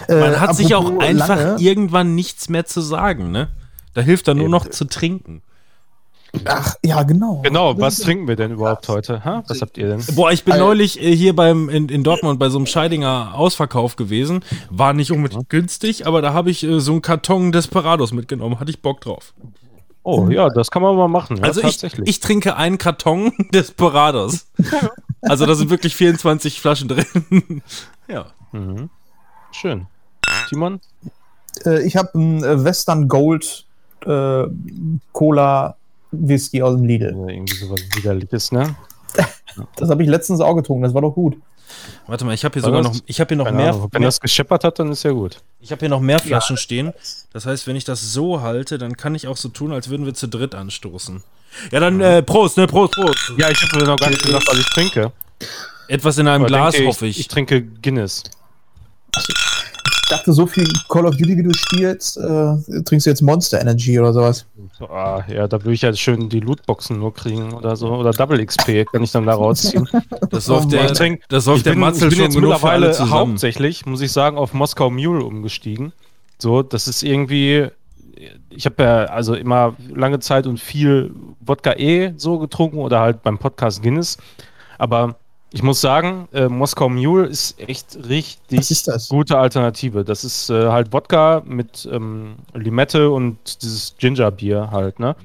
Man 0.07 0.33
Äh, 0.33 0.37
hat 0.37 0.55
sich 0.55 0.73
auch 0.75 0.99
einfach 0.99 1.27
lange- 1.37 1.57
irgendwann 1.59 2.15
nichts 2.15 2.49
mehr 2.49 2.65
zu 2.65 2.81
sagen, 2.81 3.31
ne? 3.31 3.49
Da 3.93 4.01
hilft 4.01 4.27
dann 4.27 4.37
nur 4.37 4.45
Eben. 4.45 4.51
noch 4.51 4.69
zu 4.69 4.85
trinken. 4.85 5.41
Ach, 6.45 6.75
ja, 6.85 7.03
genau. 7.03 7.41
Genau, 7.43 7.79
was 7.79 7.99
trinken 7.99 8.27
wir 8.27 8.35
denn 8.35 8.51
überhaupt 8.51 8.87
heute? 8.89 9.23
Ha? 9.25 9.43
Was 9.47 9.61
habt 9.61 9.77
ihr 9.77 9.87
denn? 9.87 10.03
Boah, 10.15 10.31
ich 10.31 10.43
bin 10.43 10.53
Alter. 10.53 10.65
neulich 10.65 11.01
äh, 11.01 11.15
hier 11.15 11.35
beim 11.35 11.69
in, 11.69 11.89
in 11.89 12.03
Dortmund 12.03 12.37
bei 12.37 12.49
so 12.49 12.57
einem 12.57 12.67
Scheidinger 12.67 13.31
Ausverkauf 13.33 13.95
gewesen. 13.95 14.43
War 14.69 14.93
nicht 14.93 15.11
unbedingt 15.11 15.49
günstig, 15.49 16.05
aber 16.05 16.21
da 16.21 16.33
habe 16.33 16.51
ich 16.51 16.63
äh, 16.63 16.79
so 16.79 16.91
einen 16.91 17.01
Karton 17.01 17.51
Desperados 17.51 18.11
mitgenommen. 18.11 18.59
Hatte 18.59 18.69
ich 18.69 18.81
Bock 18.81 19.01
drauf. 19.01 19.33
Oh, 20.03 20.27
ja, 20.29 20.49
das 20.49 20.69
kann 20.69 20.81
man 20.81 20.95
mal 20.95 21.07
machen. 21.07 21.37
Ja, 21.37 21.43
Also 21.43 21.63
ich, 21.63 21.81
ich 21.83 22.19
trinke 22.19 22.55
einen 22.55 22.77
Karton 22.77 23.31
Desperados. 23.53 24.47
Also 25.21 25.45
da 25.45 25.55
sind 25.55 25.69
wirklich 25.69 25.95
24 25.95 26.61
Flaschen 26.61 26.87
drin. 26.89 27.61
ja. 28.07 28.27
Mhm. 28.51 28.89
Schön. 29.51 29.87
Timon? 30.47 30.79
Äh, 31.65 31.83
ich 31.85 31.95
habe 31.95 32.13
einen 32.15 32.43
äh, 32.43 32.63
Western 32.63 33.07
Gold 33.07 33.65
äh, 34.05 34.43
Cola 35.11 35.75
Whisky 36.11 36.61
aus 36.61 36.75
dem 36.75 36.85
Lidl. 36.85 37.15
Ja, 37.17 37.27
irgendwie 37.33 37.55
sowas 37.55 37.81
widerliches, 37.95 38.51
ne? 38.51 38.75
Das 39.75 39.89
habe 39.89 40.03
ich 40.03 40.09
letztens 40.09 40.39
auch 40.39 40.53
getrunken, 40.53 40.83
das 40.83 40.93
war 40.93 41.01
doch 41.01 41.13
gut. 41.13 41.35
Warte 42.05 42.25
mal, 42.25 42.33
ich 42.33 42.45
habe 42.45 42.53
hier 42.53 42.61
War 42.63 42.69
sogar 42.69 42.83
das- 42.83 42.97
noch, 42.97 43.03
ich 43.07 43.19
habe 43.19 43.29
hier 43.29 43.37
noch 43.37 43.51
mehr, 43.51 43.73
Ahnung. 43.73 43.89
Wenn 43.91 44.03
das 44.03 44.19
gescheppert 44.19 44.63
hat, 44.63 44.77
dann 44.79 44.91
ist 44.91 45.01
ja 45.03 45.11
gut. 45.11 45.41
ich 45.59 45.71
habe 45.71 45.79
hier 45.79 45.89
noch 45.89 45.99
mehr 45.99 46.19
Flaschen 46.19 46.57
stehen. 46.57 46.93
Das 47.33 47.45
heißt, 47.47 47.65
wenn 47.67 47.75
ich 47.75 47.83
das 47.83 48.13
so 48.13 48.41
halte, 48.41 48.77
dann 48.77 48.95
kann 48.95 49.15
ich 49.15 49.27
auch 49.27 49.35
so 49.37 49.49
tun, 49.49 49.71
als 49.73 49.89
würden 49.89 50.05
wir 50.05 50.13
zu 50.13 50.27
dritt 50.27 50.53
anstoßen. 50.53 51.23
Ja, 51.71 51.79
dann 51.79 51.99
äh, 52.01 52.21
Prost, 52.21 52.57
ne, 52.57 52.67
Prost, 52.67 52.93
Prost. 52.93 53.33
Ja, 53.37 53.49
ich 53.49 53.61
habe 53.63 53.79
mir 53.79 53.85
noch 53.87 53.97
gar 53.97 54.09
nicht 54.09 54.21
gesagt, 54.23 54.47
was 54.47 54.59
ich 54.59 54.65
trinke. 54.67 55.11
Etwas 55.87 56.17
in 56.19 56.27
einem 56.27 56.43
Aber 56.43 56.47
Glas, 56.47 56.73
denke 56.75 56.89
hoffe 56.89 57.07
ich. 57.07 57.19
Ich 57.19 57.27
trinke 57.27 57.63
Guinness. 57.63 58.23
Ich 60.09 60.15
dachte, 60.15 60.31
so 60.31 60.47
viel 60.47 60.65
Call 60.87 61.05
of 61.05 61.17
Duty, 61.17 61.35
wie 61.35 61.43
du 61.43 61.53
spielst, 61.53 62.15
äh, 62.15 62.55
trinkst 62.85 63.05
du 63.05 63.09
jetzt 63.09 63.21
Monster 63.21 63.59
Energy 63.59 63.99
oder 63.99 64.13
sowas. 64.13 64.45
Ah, 64.79 65.21
ja, 65.27 65.49
da 65.49 65.59
würde 65.61 65.73
ich 65.73 65.81
ja 65.81 65.93
schön 65.93 66.29
die 66.29 66.39
Lootboxen 66.39 66.97
nur 66.97 67.13
kriegen 67.13 67.51
oder 67.53 67.75
so. 67.75 67.89
Oder 67.89 68.11
Double 68.11 68.43
XP 68.45 68.85
kann 68.89 69.03
ich 69.03 69.11
dann 69.11 69.25
da 69.25 69.33
rausziehen. 69.33 69.85
Das 70.29 70.45
säuft 70.45 70.67
Oh 70.67 70.69
der, 70.69 70.93
trink- 70.93 71.23
das 71.27 71.43
säuft 71.43 71.57
ich 71.57 71.63
der 71.63 71.71
bin, 71.71 71.79
Matzel 71.81 72.03
ich 72.03 72.09
bin 72.11 72.17
schon 72.17 72.25
jetzt 72.25 72.35
genug 72.35 72.57
für 72.57 72.69
alle 72.69 72.87
mittlerweile 72.87 73.11
hauptsächlich, 73.11 73.85
muss 73.85 73.99
ich 73.99 74.13
sagen, 74.13 74.37
auf 74.37 74.53
Moskau 74.53 74.89
Mule 74.89 75.25
umgestiegen. 75.25 75.91
So, 76.37 76.63
das 76.63 76.87
ist 76.87 77.03
irgendwie. 77.03 77.67
Ich 78.49 78.65
habe 78.65 78.83
ja 78.83 78.95
also 79.05 79.35
immer 79.35 79.75
lange 79.93 80.19
Zeit 80.19 80.47
und 80.47 80.57
viel 80.57 81.13
Wodka 81.41 81.73
E 81.73 82.13
so 82.15 82.39
getrunken 82.39 82.77
oder 82.77 83.01
halt 83.01 83.23
beim 83.23 83.37
Podcast 83.39 83.83
Guinness. 83.83 84.17
Aber 84.77 85.15
ich 85.51 85.63
muss 85.63 85.79
sagen, 85.79 86.27
äh, 86.33 86.49
Moskau 86.49 86.89
Mule 86.89 87.25
ist 87.25 87.59
echt 87.59 87.97
richtig 88.07 88.71
ist 88.71 88.87
das? 88.87 89.09
gute 89.09 89.37
Alternative. 89.37 90.03
Das 90.03 90.23
ist 90.23 90.49
äh, 90.49 90.67
halt 90.67 90.91
Wodka 90.91 91.41
mit 91.45 91.87
ähm, 91.91 92.35
Limette 92.53 93.09
und 93.09 93.61
dieses 93.61 93.95
Gingerbier 93.97 94.69
halt, 94.71 94.99
ne? 94.99 95.15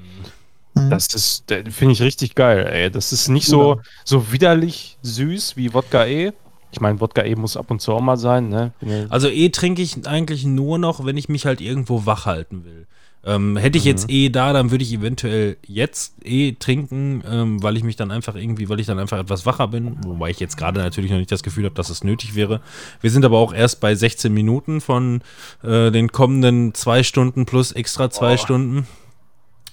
Mhm. 0.75 0.89
Das 0.89 1.07
ist, 1.13 1.53
finde 1.69 1.93
ich 1.93 2.01
richtig 2.01 2.35
geil, 2.35 2.65
ey. 2.65 2.89
Das 2.89 3.11
ist 3.13 3.27
nicht 3.27 3.45
so, 3.45 3.81
so 4.05 4.31
widerlich 4.31 4.97
süß 5.03 5.55
wie 5.55 5.73
Wodka 5.73 6.05
E. 6.05 6.31
Ich 6.71 6.81
meine, 6.81 6.99
Wodka 6.99 7.23
E 7.23 7.35
muss 7.35 7.55
ab 7.55 7.69
und 7.69 7.79
zu 7.79 7.93
auch 7.93 8.01
mal 8.01 8.17
sein, 8.17 8.49
ne? 8.49 8.71
Also 9.09 9.27
eh 9.27 9.49
trinke 9.49 9.83
ich 9.83 10.07
eigentlich 10.07 10.45
nur 10.45 10.79
noch, 10.79 11.05
wenn 11.05 11.17
ich 11.17 11.29
mich 11.29 11.45
halt 11.45 11.61
irgendwo 11.61 12.07
wach 12.07 12.25
halten 12.25 12.65
will. 12.65 12.87
Ähm, 13.25 13.55
hätte 13.55 13.77
ich 13.77 13.85
jetzt 13.85 14.09
eh 14.09 14.27
da, 14.29 14.51
dann 14.51 14.69
würde 14.71 14.83
ich 14.83 14.91
eventuell 14.93 15.55
jetzt 15.65 16.15
eh 16.25 16.53
trinken, 16.53 17.23
ähm, 17.25 17.63
weil 17.63 17.77
ich 17.77 17.83
mich 17.83 17.95
dann 17.95 18.11
einfach 18.11 18.35
irgendwie, 18.35 18.67
weil 18.67 18.81
ich 18.81 18.85
dann 18.85 18.99
einfach 18.99 19.17
etwas 19.17 19.45
wacher 19.45 19.69
bin, 19.69 19.95
wobei 20.05 20.29
ich 20.29 20.41
jetzt 20.41 20.57
gerade 20.57 20.81
natürlich 20.81 21.09
noch 21.09 21.17
nicht 21.19 21.31
das 21.31 21.41
Gefühl 21.41 21.63
habe, 21.63 21.75
dass 21.75 21.89
es 21.89 22.03
nötig 22.03 22.35
wäre. 22.35 22.59
Wir 22.99 23.11
sind 23.11 23.23
aber 23.23 23.37
auch 23.37 23.53
erst 23.53 23.79
bei 23.79 23.95
16 23.95 24.33
Minuten 24.33 24.81
von 24.81 25.21
äh, 25.63 25.89
den 25.89 26.11
kommenden 26.11 26.73
zwei 26.73 27.01
Stunden 27.03 27.45
plus 27.45 27.71
extra 27.71 28.09
zwei 28.09 28.33
Oh. 28.33 28.37
Stunden. 28.37 28.87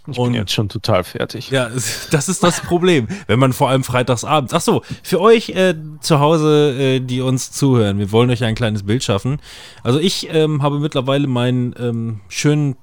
ich 0.06 0.16
und- 0.16 0.26
bin 0.32 0.34
jetzt 0.40 0.52
schon 0.52 0.68
total 0.68 1.02
fertig. 1.02 1.50
Ja, 1.50 1.68
das 2.12 2.28
ist 2.28 2.44
das 2.44 2.60
Problem, 2.60 3.08
wenn 3.26 3.40
man 3.40 3.52
vor 3.52 3.68
allem 3.68 3.82
freitagsabends. 3.82 4.54
Ach 4.54 4.60
so, 4.60 4.82
für 5.02 5.20
euch 5.20 5.48
äh, 5.50 5.74
zu 6.00 6.20
Hause, 6.20 6.76
äh, 6.78 7.00
die 7.00 7.20
uns 7.20 7.50
zuhören, 7.50 7.98
wir 7.98 8.12
wollen 8.12 8.30
euch 8.30 8.44
ein 8.44 8.54
kleines 8.54 8.84
Bild 8.84 9.02
schaffen. 9.02 9.40
Also 9.82 9.98
ich 9.98 10.28
ähm, 10.32 10.62
habe 10.62 10.78
mittlerweile 10.78 11.26
meinen 11.26 11.74
ähm, 11.80 12.20
schönen 12.28 12.76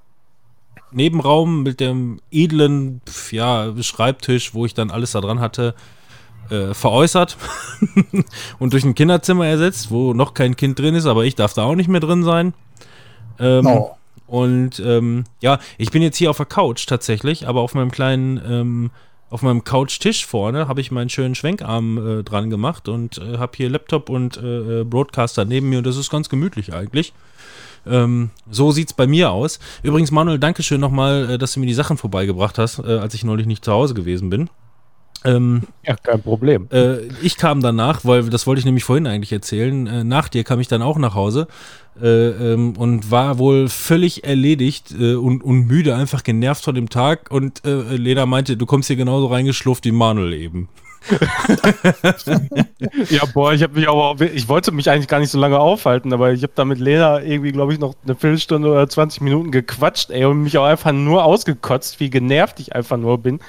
Nebenraum 0.92 1.64
mit 1.64 1.80
dem 1.80 2.20
edlen 2.32 3.02
ja, 3.32 3.74
Schreibtisch, 3.82 4.54
wo 4.54 4.66
ich 4.66 4.74
dann 4.74 4.92
alles 4.92 5.12
da 5.12 5.22
dran 5.22 5.40
hatte, 5.40 5.76
äh, 6.50 6.74
veräußert 6.74 7.38
und 8.60 8.74
durch 8.74 8.86
ein 8.86 8.96
Kinderzimmer 8.96 9.48
ersetzt, 9.48 9.92
wo 9.92 10.14
noch 10.14 10.34
kein 10.34 10.56
Kind 10.56 10.80
drin 10.80 10.96
ist, 10.96 11.06
aber 11.06 11.26
ich 11.26 11.36
darf 11.36 11.54
da 11.54 11.64
auch 11.64 11.76
nicht 11.76 11.90
mehr 11.90 12.00
drin 12.00 12.24
sein. 12.24 12.54
Ähm, 13.40 13.68
Oh. 13.68 13.96
und 14.28 14.80
ähm, 14.80 15.26
ja, 15.42 15.60
ich 15.78 15.92
bin 15.92 16.02
jetzt 16.02 16.18
hier 16.18 16.30
auf 16.30 16.38
der 16.38 16.46
Couch 16.46 16.88
tatsächlich, 16.88 17.48
aber 17.48 17.62
auf 17.62 17.76
meinem 17.76 17.92
kleinen, 17.92 18.42
ähm, 18.50 18.92
auf 19.30 19.42
meinem 19.42 19.64
Couchtisch 19.66 20.26
vorne 20.26 20.68
habe 20.70 20.80
ich 20.82 20.90
meinen 20.90 21.10
schönen 21.10 21.36
Schwenkarm 21.36 22.20
äh, 22.20 22.24
dran 22.24 22.50
gemacht 22.50 22.88
und 22.88 23.18
äh, 23.18 23.38
habe 23.38 23.52
hier 23.58 23.70
Laptop 23.70 24.10
und 24.10 24.38
äh, 24.38 24.82
äh, 24.82 24.84
Broadcaster 24.86 25.44
neben 25.46 25.70
mir 25.70 25.80
und 25.80 25.86
das 25.88 25.98
ist 25.98 26.10
ganz 26.10 26.30
gemütlich 26.30 26.74
eigentlich. 26.74 27.14
Ähm, 27.90 28.30
so 28.50 28.72
sieht's 28.72 28.94
bei 28.94 29.08
mir 29.08 29.32
aus. 29.32 29.60
Übrigens, 29.84 30.12
Manuel, 30.12 30.40
Dankeschön 30.40 30.80
nochmal, 30.82 31.32
äh, 31.32 31.38
dass 31.38 31.54
du 31.54 31.60
mir 31.60 31.66
die 31.66 31.74
Sachen 31.74 31.98
vorbeigebracht 31.98 32.58
hast, 32.58 32.80
äh, 32.80 32.98
als 32.98 33.14
ich 33.14 33.24
neulich 33.24 33.48
nicht 33.48 33.64
zu 33.66 33.72
Hause 33.72 33.94
gewesen 33.94 34.30
bin. 34.30 34.50
Ähm, 35.26 35.64
Ja, 35.86 35.96
kein 35.96 36.22
Problem. 36.22 36.68
äh, 36.72 37.00
ich 37.24 37.38
kam 37.38 37.62
danach, 37.62 38.06
weil 38.06 38.30
das 38.30 38.46
wollte 38.46 38.60
ich 38.60 38.66
nämlich 38.66 38.84
vorhin 38.84 39.08
eigentlich 39.08 39.32
erzählen. 39.34 39.88
Äh, 39.88 40.04
nach 40.04 40.30
dir 40.30 40.44
kam 40.44 40.60
ich 40.60 40.68
dann 40.68 40.84
auch 40.84 40.98
nach 41.00 41.16
Hause 41.16 41.48
äh, 42.02 42.08
ähm, 42.54 42.74
und 42.78 43.10
war 43.10 43.40
wohl 43.40 43.68
völlig 43.68 44.24
erledigt 44.26 44.94
äh, 44.98 45.16
und, 45.16 45.44
und 45.44 45.68
müde, 45.68 45.96
einfach 45.96 46.24
genervt 46.24 46.64
von 46.64 46.76
dem 46.76 46.90
Tag. 46.90 47.32
Und 47.32 47.66
äh, 47.66 47.96
Lena 47.96 48.28
meinte, 48.28 48.58
du 48.58 48.66
kommst 48.68 48.88
hier 48.88 48.96
genauso 48.96 49.28
reingeschlufft 49.28 49.86
wie 49.86 49.92
Manuel 49.92 50.34
eben. 50.34 50.70
Ja, 53.10 53.24
boah, 53.34 53.54
ich 53.54 53.64
habe 53.64 53.80
mich 53.80 53.88
aber 53.88 54.12
auch, 54.12 54.20
ich 54.20 54.48
wollte 54.48 54.72
mich 54.72 54.90
eigentlich 54.90 55.08
gar 55.08 55.20
nicht 55.20 55.32
so 55.32 55.40
lange 55.40 55.60
aufhalten, 55.60 56.14
aber 56.14 56.32
ich 56.32 56.44
habe 56.44 56.54
da 56.56 56.66
mit 56.66 56.80
Lena 56.80 57.22
irgendwie, 57.22 57.52
glaube 57.52 57.74
ich, 57.74 57.80
noch 57.80 57.96
eine 58.04 58.16
Viertelstunde 58.16 58.70
oder 58.70 58.88
20 58.88 59.22
Minuten 59.22 59.52
gequatscht, 59.52 60.10
ey, 60.10 60.26
und 60.26 60.44
mich 60.44 60.58
auch 60.58 60.66
einfach 60.66 60.92
nur 60.92 61.24
ausgekotzt, 61.24 62.00
wie 62.00 62.10
genervt 62.10 62.60
ich 62.60 62.76
einfach 62.76 62.98
nur 62.98 63.18
bin. 63.18 63.40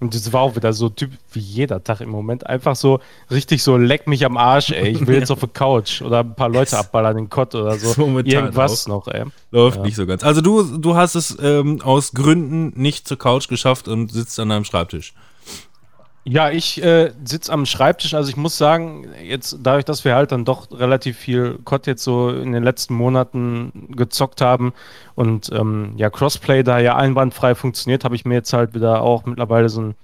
Und 0.00 0.14
das 0.14 0.32
war 0.32 0.42
auch 0.42 0.54
wieder 0.54 0.72
so 0.72 0.90
Typ 0.90 1.10
wie 1.32 1.40
jeder 1.40 1.82
Tag 1.82 2.00
im 2.00 2.10
Moment. 2.10 2.46
Einfach 2.46 2.76
so 2.76 3.00
richtig 3.32 3.64
so, 3.64 3.76
leck 3.76 4.06
mich 4.06 4.24
am 4.24 4.36
Arsch, 4.36 4.70
ey. 4.70 4.90
Ich 4.90 5.04
will 5.04 5.16
jetzt 5.18 5.30
auf 5.32 5.40
der 5.40 5.48
Couch 5.48 6.02
oder 6.02 6.20
ein 6.20 6.36
paar 6.36 6.48
Leute 6.48 6.78
abballern 6.78 7.16
den 7.16 7.28
Kott 7.28 7.52
oder 7.56 7.76
so. 7.76 8.00
Momentan 8.00 8.44
Irgendwas 8.44 8.86
noch, 8.86 9.08
ey. 9.08 9.24
Läuft 9.50 9.78
Ja. 9.78 9.82
nicht 9.82 9.96
so 9.96 10.06
ganz. 10.06 10.22
Also 10.22 10.40
du, 10.40 10.78
du 10.78 10.94
hast 10.94 11.16
es 11.16 11.36
ähm, 11.42 11.80
aus 11.82 12.12
Gründen 12.12 12.80
nicht 12.80 13.08
zur 13.08 13.18
Couch 13.18 13.48
geschafft 13.48 13.88
und 13.88 14.12
sitzt 14.12 14.38
an 14.38 14.50
deinem 14.50 14.62
Schreibtisch. 14.64 15.14
Ja, 16.30 16.50
ich 16.50 16.82
äh, 16.82 17.10
sitze 17.24 17.50
am 17.50 17.64
Schreibtisch. 17.64 18.12
Also 18.12 18.28
ich 18.28 18.36
muss 18.36 18.58
sagen, 18.58 19.06
jetzt 19.24 19.60
dadurch, 19.62 19.86
dass 19.86 20.04
wir 20.04 20.14
halt 20.14 20.30
dann 20.30 20.44
doch 20.44 20.70
relativ 20.70 21.16
viel 21.16 21.58
COD 21.64 21.86
jetzt 21.86 22.04
so 22.04 22.28
in 22.28 22.52
den 22.52 22.62
letzten 22.62 22.92
Monaten 22.92 23.88
gezockt 23.96 24.42
haben 24.42 24.74
und 25.14 25.50
ähm, 25.54 25.94
ja 25.96 26.10
Crossplay 26.10 26.62
da 26.62 26.80
ja 26.80 26.96
einwandfrei 26.96 27.54
funktioniert, 27.54 28.04
habe 28.04 28.14
ich 28.14 28.26
mir 28.26 28.34
jetzt 28.34 28.52
halt 28.52 28.74
wieder 28.74 29.00
auch 29.00 29.24
mittlerweile 29.24 29.70
so 29.70 29.80
einen 29.80 29.94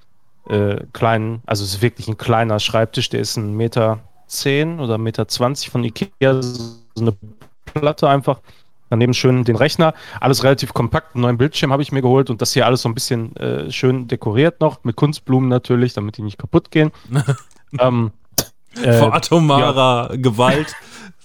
äh, 0.48 0.82
kleinen, 0.94 1.42
also 1.44 1.62
es 1.62 1.74
ist 1.74 1.82
wirklich 1.82 2.08
ein 2.08 2.16
kleiner 2.16 2.58
Schreibtisch, 2.58 3.10
der 3.10 3.20
ist 3.20 3.36
ein 3.36 3.54
Meter 3.54 4.00
zehn 4.26 4.80
oder 4.80 4.96
Meter 4.96 5.28
zwanzig 5.28 5.68
von 5.68 5.84
Ikea, 5.84 6.40
so 6.40 6.78
eine 6.98 7.14
Platte 7.66 8.08
einfach. 8.08 8.40
Daneben 8.94 9.12
schön 9.12 9.42
den 9.42 9.56
Rechner, 9.56 9.92
alles 10.20 10.44
relativ 10.44 10.72
kompakt, 10.72 11.16
einen 11.16 11.22
neuen 11.22 11.36
Bildschirm 11.36 11.72
habe 11.72 11.82
ich 11.82 11.90
mir 11.90 12.00
geholt 12.00 12.30
und 12.30 12.40
das 12.40 12.52
hier 12.52 12.64
alles 12.64 12.82
so 12.82 12.88
ein 12.88 12.94
bisschen 12.94 13.34
äh, 13.34 13.72
schön 13.72 14.06
dekoriert 14.06 14.60
noch, 14.60 14.84
mit 14.84 14.94
Kunstblumen 14.94 15.48
natürlich, 15.48 15.94
damit 15.94 16.16
die 16.16 16.22
nicht 16.22 16.38
kaputt 16.38 16.70
gehen. 16.70 16.92
ähm, 17.80 18.12
äh, 18.80 18.92
Vor 18.92 19.12
atomarer 19.12 20.16
Gewalt. 20.16 20.76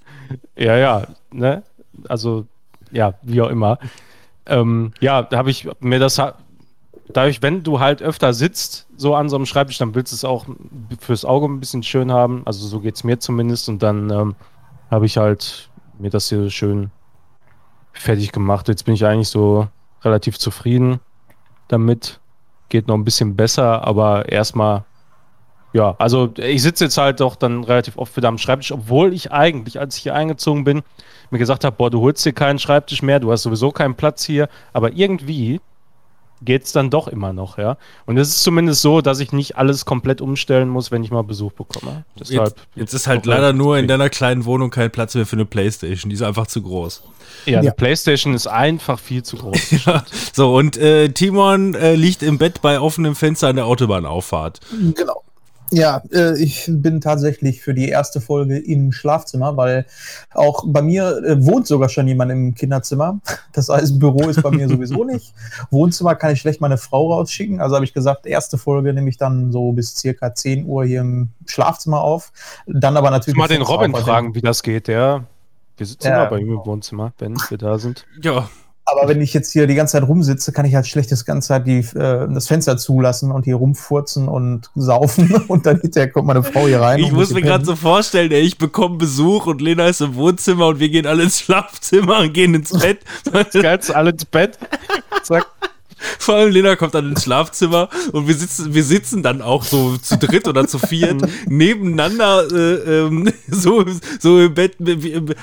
ja, 0.56 0.78
ja, 0.78 1.04
ne? 1.32 1.62
Also, 2.08 2.48
ja, 2.92 3.14
wie 3.22 3.40
auch 3.40 3.50
immer. 3.50 3.78
Ähm, 4.48 4.94
ja, 5.00 5.22
da 5.22 5.38
habe 5.38 5.52
ich 5.52 5.70
mir 5.80 6.00
das 6.00 6.20
dadurch, 7.08 7.44
wenn 7.44 7.62
du 7.62 7.80
halt 7.80 8.02
öfter 8.02 8.34
sitzt, 8.34 8.88
so 8.98 9.14
an 9.14 9.30
so 9.30 9.36
einem 9.36 9.46
Schreibtisch, 9.46 9.78
dann 9.78 9.94
willst 9.94 10.12
du 10.12 10.16
es 10.16 10.26
auch 10.26 10.48
fürs 11.00 11.24
Auge 11.24 11.46
ein 11.46 11.60
bisschen 11.60 11.84
schön 11.84 12.12
haben. 12.12 12.42
Also 12.46 12.66
so 12.66 12.80
geht 12.80 12.96
es 12.96 13.04
mir 13.04 13.20
zumindest. 13.20 13.70
Und 13.70 13.84
dann 13.84 14.10
ähm, 14.10 14.36
habe 14.90 15.06
ich 15.06 15.18
halt 15.18 15.70
mir 16.00 16.10
das 16.10 16.30
hier 16.30 16.50
schön 16.50 16.90
fertig 18.02 18.32
gemacht. 18.32 18.68
Jetzt 18.68 18.86
bin 18.86 18.94
ich 18.94 19.06
eigentlich 19.06 19.30
so 19.30 19.68
relativ 20.04 20.38
zufrieden 20.38 21.00
damit. 21.68 22.20
Geht 22.70 22.88
noch 22.88 22.96
ein 22.96 23.06
bisschen 23.06 23.36
besser, 23.36 23.86
aber 23.86 24.30
erstmal 24.30 24.86
ja, 25.72 25.96
also 26.00 26.34
ich 26.36 26.64
sitze 26.64 26.86
jetzt 26.86 26.98
halt 26.98 27.20
doch 27.20 27.36
dann 27.36 27.64
relativ 27.64 27.98
oft 27.98 28.16
wieder 28.18 28.28
am 28.28 28.40
Schreibtisch, 28.40 28.72
obwohl 28.72 29.14
ich 29.14 29.32
eigentlich, 29.32 29.80
als 29.80 29.98
ich 29.98 30.04
hier 30.04 30.16
eingezogen 30.16 30.64
bin, 30.64 30.82
mir 31.30 31.38
gesagt 31.38 31.64
habe, 31.64 31.76
boah, 31.76 31.92
du 31.92 32.02
holst 32.02 32.26
dir 32.26 32.34
keinen 32.34 32.58
Schreibtisch 32.58 33.04
mehr, 33.04 33.20
du 33.20 33.32
hast 33.32 33.44
sowieso 33.44 33.72
keinen 33.72 33.94
Platz 33.94 34.24
hier, 34.24 34.50
aber 34.74 34.94
irgendwie 34.94 35.62
geht 36.42 36.66
es 36.66 36.72
dann 36.72 36.90
doch 36.90 37.08
immer 37.08 37.34
noch, 37.34 37.58
ja. 37.58 37.78
Und 38.06 38.18
es 38.18 38.30
ist 38.30 38.44
zumindest 38.44 38.82
so, 38.82 39.02
dass 39.02 39.20
ich 39.20 39.32
nicht 39.32 39.58
alles 39.58 39.86
komplett 39.86 40.22
umstellen 40.22 40.70
muss, 40.70 40.92
wenn 40.92 41.04
ich 41.04 41.12
mal 41.12 41.24
Besuch 41.24 41.52
bekomme. 41.52 42.06
Deshalb 42.20 42.50
jetzt, 42.50 42.56
jetzt 42.76 42.94
ist 42.94 43.08
halt 43.08 43.26
leider 43.26 43.54
nur 43.54 43.78
in 43.78 43.88
deiner 43.88 44.10
kleinen 44.10 44.46
Wohnung 44.46 44.70
kein 44.70 44.92
Platz 44.92 45.16
mehr 45.16 45.26
für 45.26 45.36
eine 45.36 45.46
Playstation. 45.46 46.10
Die 46.10 46.16
ist 46.16 46.22
einfach 46.22 46.48
zu 46.48 46.62
groß. 46.62 47.04
Ja, 47.46 47.54
ja. 47.54 47.62
die 47.62 47.72
Playstation 47.72 48.34
ist 48.34 48.48
einfach 48.48 49.00
viel 49.00 49.24
zu 49.24 49.38
groß. 49.38 49.72
ja. 49.86 50.04
So, 50.34 50.56
und 50.56 50.78
äh, 50.78 51.10
Timon 51.10 51.74
äh, 51.74 51.96
liegt 51.96 52.24
im 52.24 52.38
Bett 52.38 52.62
bei 52.62 52.80
offenem 52.80 53.16
Fenster 53.16 53.50
an 53.50 53.58
der 53.58 53.66
Autobahnauffahrt. 53.66 54.60
Genau. 54.96 55.24
Ja, 55.72 56.02
äh, 56.12 56.42
ich 56.42 56.66
bin 56.68 57.02
tatsächlich 57.02 57.62
für 57.62 57.74
die 57.74 57.90
erste 57.90 58.22
Folge 58.22 58.58
im 58.58 58.92
Schlafzimmer, 58.92 59.56
weil 59.58 59.86
auch 60.34 60.64
bei 60.66 60.82
mir 60.82 61.18
äh, 61.24 61.46
wohnt 61.46 61.68
sogar 61.68 61.90
schon 61.90 62.08
jemand 62.08 62.32
im 62.32 62.56
Kinderzimmer. 62.56 63.20
Das 63.54 63.70
heißt, 63.70 64.00
Büro 64.00 64.30
ist 64.30 64.42
bei 64.42 64.52
mir 64.52 64.68
sowieso 64.70 65.04
nicht. 65.04 65.34
Wohnzimmer 65.70 66.16
kann 66.16 66.34
ich 66.34 66.42
schlecht 66.42 66.62
meine 66.62 66.78
Frau 66.78 67.14
rausschicken. 67.14 67.62
Also 67.62 67.76
habe 67.76 67.86
ich 67.86 67.94
gesagt, 67.94 68.26
erste 68.26 68.58
Folge 68.58 68.94
nehme 68.94 69.10
ich 69.10 69.18
dann 69.18 69.52
so 69.52 69.72
bis 69.72 69.96
circa 69.96 70.34
10 70.34 70.66
Uhr 70.66 70.86
hier 70.86 71.02
im 71.02 71.30
Schlafzimmer 71.46 72.02
auf. 72.02 72.32
Dann 72.66 72.98
aber 72.98 73.12
natürlich. 73.12 73.38
Mal 73.38 73.48
den 73.48 73.62
Robin 73.62 73.94
fragen, 73.94 74.36
wie 74.36 74.42
das 74.42 74.64
geht, 74.64 74.88
ja. 74.88 75.24
Wir 75.78 75.86
sitzen 75.86 76.08
ja. 76.08 76.18
mal 76.18 76.26
bei 76.26 76.40
ihm 76.40 76.52
im 76.52 76.66
Wohnzimmer, 76.66 77.14
wenn 77.20 77.38
wir 77.50 77.58
da 77.58 77.78
sind. 77.80 78.06
Ja, 78.22 78.50
aber 78.92 79.08
wenn 79.08 79.22
ich 79.22 79.34
jetzt 79.34 79.52
hier 79.52 79.68
die 79.68 79.76
ganze 79.76 79.94
Zeit 79.94 80.08
rumsitze, 80.08 80.52
kann 80.52 80.66
ich 80.66 80.76
halt 80.76 80.88
schlecht 80.88 81.12
das 81.12 81.26
ganze 81.26 81.50
Zeit 81.50 81.68
die, 81.68 81.80
äh, 81.80 82.28
das 82.34 82.48
Fenster 82.48 82.78
zulassen 82.78 83.32
und 83.32 83.46
hier 83.46 83.56
rumfurzen 83.56 84.28
und 84.28 84.70
saufen 84.76 85.34
und 85.48 85.66
dann 85.66 85.82
hinterher 85.82 86.12
kommt 86.12 86.28
meine 86.28 86.44
Frau 86.44 86.68
hier 86.68 86.82
rein. 86.82 87.00
Ich 87.00 87.12
muss 87.12 87.34
mir 87.34 87.42
gerade 87.42 87.66
so 87.66 87.76
vorstellen, 87.76 88.32
ey, 88.32 88.42
ich 88.42 88.58
bekomme 88.58 88.98
Besuch 88.98 89.46
und 89.46 89.62
Lena 89.62 89.88
ist 89.88 90.02
im 90.02 90.16
Wohnzimmer 90.16 90.68
und 90.68 90.80
wir 90.80 90.90
gehen 90.90 91.06
alle 91.06 91.24
ins 91.24 91.40
Schlafzimmer 91.40 92.20
und 92.20 92.34
gehen 92.34 92.54
ins 92.54 92.72
Bett. 92.72 93.00
Das 93.32 93.54
Geilste, 93.54 93.96
alle 93.96 94.12
ins 94.12 94.26
Bett. 94.26 94.58
Zack. 95.24 95.46
Vor 96.20 96.36
allem 96.36 96.52
Lena 96.52 96.76
kommt 96.76 96.96
dann 96.96 97.10
ins 97.10 97.24
Schlafzimmer 97.24 97.90
und 98.12 98.28
wir 98.28 98.36
sitzen, 98.36 98.74
wir 98.74 98.84
sitzen 98.84 99.24
dann 99.24 99.42
auch 99.42 99.64
so 99.64 99.98
zu 99.98 100.18
dritt 100.18 100.48
oder 100.48 100.68
zu 100.68 100.80
viert 100.80 101.22
nebeneinander 101.48 102.48
äh, 102.52 103.06
ähm, 103.06 103.32
so, 103.48 103.86
so 104.20 104.40
im 104.40 104.54
Bett, 104.54 104.78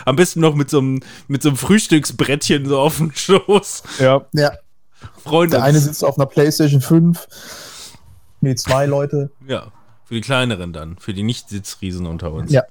am 0.05 0.17
besten 0.17 0.41
noch 0.41 0.55
mit 0.55 0.71
so 0.71 0.79
einem, 0.79 1.01
mit 1.29 1.43
so 1.43 1.51
einem 1.51 1.59
Frühstücksbrettchen 1.59 2.67
so 2.67 2.79
auf 2.79 2.99
dem 2.99 3.13
Schoß. 3.13 3.83
Ja. 3.99 4.27
ja. 4.33 4.53
Freunde. 5.23 5.57
Der 5.57 5.65
eine 5.65 5.79
sitzt 5.79 6.05
auf 6.05 6.19
einer 6.19 6.27
Playstation 6.27 6.81
5. 6.81 7.27
Nee, 8.41 8.55
zwei 8.55 8.87
Leute. 8.87 9.31
Ja, 9.47 9.73
für 10.05 10.15
die 10.15 10.21
kleineren 10.21 10.73
dann, 10.73 10.97
für 10.99 11.15
die 11.15 11.23
Nicht-Sitzriesen 11.23 12.07
unter 12.07 12.33
uns. 12.33 12.53
Ja. 12.53 12.63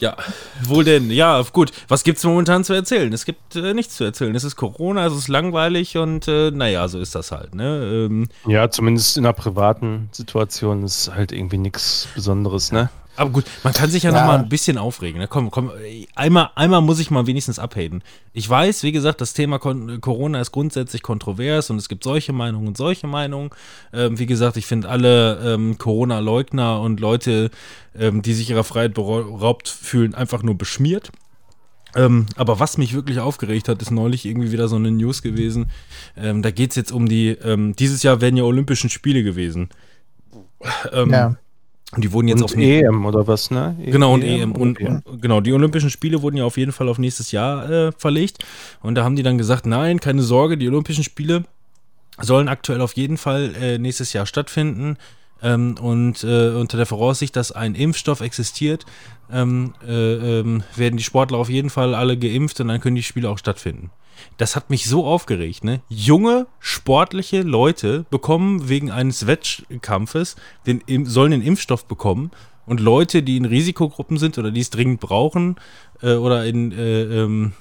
Ja, 0.00 0.16
wohl 0.62 0.84
denn. 0.84 1.10
Ja, 1.10 1.42
gut. 1.52 1.72
Was 1.88 2.04
gibt's 2.04 2.24
momentan 2.24 2.64
zu 2.64 2.72
erzählen? 2.72 3.12
Es 3.12 3.24
gibt 3.24 3.56
äh, 3.56 3.74
nichts 3.74 3.96
zu 3.96 4.04
erzählen. 4.04 4.34
Es 4.34 4.44
ist 4.44 4.56
Corona, 4.56 5.06
es 5.06 5.14
ist 5.14 5.28
langweilig 5.28 5.96
und 5.96 6.28
äh, 6.28 6.50
naja, 6.50 6.86
so 6.88 7.00
ist 7.00 7.14
das 7.14 7.32
halt. 7.32 7.54
Ne? 7.54 8.06
Ähm, 8.08 8.28
ja, 8.46 8.70
zumindest 8.70 9.16
in 9.16 9.26
einer 9.26 9.32
privaten 9.32 10.08
Situation 10.12 10.84
ist 10.84 11.10
halt 11.12 11.32
irgendwie 11.32 11.58
nichts 11.58 12.08
Besonderes, 12.14 12.70
ne? 12.70 12.90
Aber 13.18 13.30
gut, 13.30 13.44
man 13.64 13.72
kann 13.72 13.90
sich 13.90 14.04
ja, 14.04 14.12
ja. 14.12 14.20
noch 14.20 14.26
mal 14.26 14.38
ein 14.38 14.48
bisschen 14.48 14.78
aufregen. 14.78 15.20
Ne? 15.20 15.26
Komm, 15.26 15.50
komm, 15.50 15.72
einmal, 16.14 16.50
einmal 16.54 16.80
muss 16.80 17.00
ich 17.00 17.10
mal 17.10 17.26
wenigstens 17.26 17.58
abhaten. 17.58 18.02
Ich 18.32 18.48
weiß, 18.48 18.84
wie 18.84 18.92
gesagt, 18.92 19.20
das 19.20 19.32
Thema 19.32 19.58
Corona 19.58 20.40
ist 20.40 20.52
grundsätzlich 20.52 21.02
kontrovers 21.02 21.68
und 21.70 21.78
es 21.78 21.88
gibt 21.88 22.04
solche 22.04 22.32
Meinungen 22.32 22.68
und 22.68 22.76
solche 22.76 23.08
Meinungen. 23.08 23.50
Ähm, 23.92 24.20
wie 24.20 24.26
gesagt, 24.26 24.56
ich 24.56 24.66
finde 24.66 24.88
alle 24.88 25.40
ähm, 25.42 25.78
Corona-Leugner 25.78 26.80
und 26.80 27.00
Leute, 27.00 27.50
ähm, 27.98 28.22
die 28.22 28.34
sich 28.34 28.50
ihrer 28.50 28.62
Freiheit 28.62 28.94
beraubt 28.94 29.68
fühlen, 29.68 30.14
einfach 30.14 30.44
nur 30.44 30.56
beschmiert. 30.56 31.10
Ähm, 31.96 32.26
aber 32.36 32.60
was 32.60 32.78
mich 32.78 32.94
wirklich 32.94 33.18
aufgeregt 33.18 33.68
hat, 33.68 33.82
ist 33.82 33.90
neulich 33.90 34.26
irgendwie 34.26 34.52
wieder 34.52 34.68
so 34.68 34.76
eine 34.76 34.92
News 34.92 35.22
gewesen. 35.22 35.66
Ähm, 36.16 36.42
da 36.42 36.52
geht 36.52 36.70
es 36.70 36.76
jetzt 36.76 36.92
um 36.92 37.08
die, 37.08 37.30
ähm, 37.30 37.74
dieses 37.74 38.04
Jahr 38.04 38.20
werden 38.20 38.36
ja 38.36 38.44
Olympischen 38.44 38.90
Spiele 38.90 39.24
gewesen. 39.24 39.70
ja. 41.10 41.36
Und 41.92 42.04
die 42.04 42.12
wurden 42.12 42.28
jetzt 42.28 42.42
und 42.42 42.44
auf 42.44 42.56
EM 42.56 43.06
oder 43.06 43.26
was, 43.26 43.50
ne? 43.50 43.74
Genau, 43.82 44.12
und 44.12 44.22
EM. 44.22 44.52
Und, 44.52 44.78
und, 44.78 45.22
genau, 45.22 45.40
die 45.40 45.54
Olympischen 45.54 45.88
Spiele 45.88 46.20
wurden 46.20 46.36
ja 46.36 46.44
auf 46.44 46.58
jeden 46.58 46.72
Fall 46.72 46.88
auf 46.88 46.98
nächstes 46.98 47.32
Jahr 47.32 47.70
äh, 47.70 47.92
verlegt. 47.92 48.44
Und 48.82 48.94
da 48.94 49.04
haben 49.04 49.16
die 49.16 49.22
dann 49.22 49.38
gesagt, 49.38 49.64
nein, 49.64 49.98
keine 49.98 50.22
Sorge, 50.22 50.58
die 50.58 50.68
Olympischen 50.68 51.02
Spiele 51.02 51.44
sollen 52.20 52.48
aktuell 52.48 52.82
auf 52.82 52.92
jeden 52.92 53.16
Fall 53.16 53.54
äh, 53.58 53.78
nächstes 53.78 54.12
Jahr 54.12 54.26
stattfinden. 54.26 54.98
Ähm, 55.42 55.76
und 55.80 56.24
äh, 56.24 56.50
unter 56.50 56.76
der 56.76 56.84
Voraussicht, 56.84 57.34
dass 57.36 57.52
ein 57.52 57.74
Impfstoff 57.74 58.20
existiert, 58.20 58.84
ähm, 59.32 59.72
äh, 59.86 60.40
ähm, 60.40 60.64
werden 60.76 60.98
die 60.98 61.04
Sportler 61.04 61.38
auf 61.38 61.48
jeden 61.48 61.70
Fall 61.70 61.94
alle 61.94 62.18
geimpft 62.18 62.60
und 62.60 62.68
dann 62.68 62.80
können 62.80 62.96
die 62.96 63.02
Spiele 63.02 63.30
auch 63.30 63.38
stattfinden 63.38 63.90
das 64.36 64.56
hat 64.56 64.70
mich 64.70 64.86
so 64.86 65.04
aufgeregt, 65.04 65.64
ne? 65.64 65.80
Junge, 65.88 66.46
sportliche 66.60 67.42
Leute 67.42 68.06
bekommen 68.10 68.68
wegen 68.68 68.90
eines 68.90 69.26
Wettkampfes, 69.26 70.36
den, 70.66 70.82
sollen 71.06 71.32
den 71.32 71.42
Impfstoff 71.42 71.86
bekommen 71.86 72.30
und 72.66 72.80
Leute, 72.80 73.22
die 73.22 73.36
in 73.36 73.44
Risikogruppen 73.44 74.18
sind 74.18 74.38
oder 74.38 74.50
die 74.50 74.60
es 74.60 74.70
dringend 74.70 75.00
brauchen 75.00 75.56
äh, 76.02 76.14
oder 76.14 76.44
in, 76.44 76.72
äh, 76.72 77.02
ähm, 77.02 77.52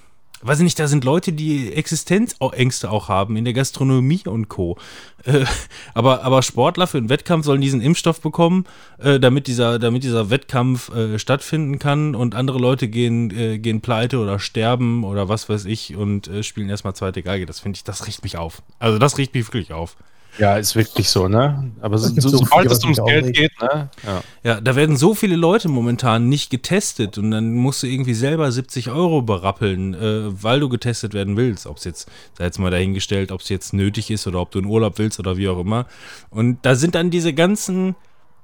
weiß 0.42 0.60
ich 0.60 0.64
nicht, 0.64 0.80
da 0.80 0.88
sind 0.88 1.04
Leute, 1.04 1.34
die 1.34 1.74
Existenzängste 1.74 2.92
auch 2.92 3.10
haben 3.10 3.36
in 3.38 3.46
der 3.46 3.54
Gastronomie 3.54 4.22
und 4.26 4.50
Co. 4.50 4.78
Äh, 5.24 5.46
aber, 5.94 6.24
aber 6.24 6.44
Sportler 6.44 6.88
für 6.88 6.98
einen 6.98 7.10
Wettkampf 7.10 7.46
sollen 7.46 7.62
diesen 7.62 7.82
Impfstoff 7.82 8.22
bekommen, 8.22 8.66
äh, 9.00 9.20
damit, 9.20 9.48
dieser, 9.48 9.80
damit 9.80 10.04
dieser 10.04 10.30
Wettkampf 10.30 10.90
äh, 10.90 11.18
stattfinden 11.18 11.80
kann 11.80 12.16
und 12.16 12.36
andere 12.36 12.60
Leute 12.60 12.88
gehen, 12.88 13.32
äh, 13.32 13.58
gehen 13.60 13.82
pleite 13.82 14.20
oder 14.20 14.40
sterben 14.40 15.04
oder 15.04 15.28
was 15.30 15.50
weiß 15.50 15.66
ich 15.66 15.96
und 15.96 16.28
äh, 16.28 16.44
spielen 16.44 16.70
erstmal 16.70 16.96
zweite 16.96 17.24
Geige. 17.24 17.46
Das 17.46 17.60
finde 17.60 17.78
ich, 17.78 17.84
das 17.84 18.06
riecht 18.08 18.24
mich 18.24 18.38
auf. 18.38 18.62
Also 18.80 19.00
das 19.00 19.18
riecht 19.18 19.34
mich 19.34 19.48
wirklich 19.48 19.74
auf. 19.74 19.98
Ja, 20.38 20.58
ist 20.58 20.76
wirklich 20.76 21.10
so, 21.10 21.28
ne? 21.28 21.72
Aber 21.82 21.98
so, 21.98 22.10
so, 22.20 22.30
sobald 22.30 22.72
es 22.72 22.84
ums 22.84 23.00
Geld 23.06 23.36
geht, 23.36 23.52
ne? 23.62 23.90
Ja. 24.06 24.24
ja, 24.44 24.62
da 24.62 24.76
werden 24.76 24.98
so 24.98 25.14
viele 25.14 25.36
Leute 25.36 25.68
momentan 25.70 26.30
nicht 26.30 26.50
getestet 26.50 27.18
und 27.18 27.32
dann 27.32 27.54
musst 27.54 27.84
du 27.84 27.88
irgendwie 27.88 28.14
selber 28.14 28.52
70 28.52 28.90
Euro 28.92 29.22
berappeln, 29.22 29.94
äh, 29.94 30.44
weil 30.44 30.60
du 30.60 30.70
getestet 30.70 31.14
werden 31.14 31.38
willst. 31.38 31.66
Ob 31.66 31.78
es 31.78 31.84
jetzt, 31.86 32.10
sei 32.38 32.46
jetzt 32.46 32.60
mal 32.60 32.72
dahingestellt, 32.72 33.32
ob 33.32 33.42
es 33.42 33.50
jetzt 33.50 33.74
nötig 33.74 34.12
ist 34.12 34.28
oder 34.28 34.40
ob 34.40 34.52
du 34.52 34.60
in 34.60 34.66
Urlaub 34.66 34.98
willst 34.98 35.20
oder 35.20 35.38
wie 35.38 35.50
auch 35.50 35.60
immer. 35.60 35.86
Und 36.30 36.60
da 36.64 36.76
sind 36.76 36.96
dann 36.96 37.10
diese 37.10 37.34
ganzen 37.34 37.96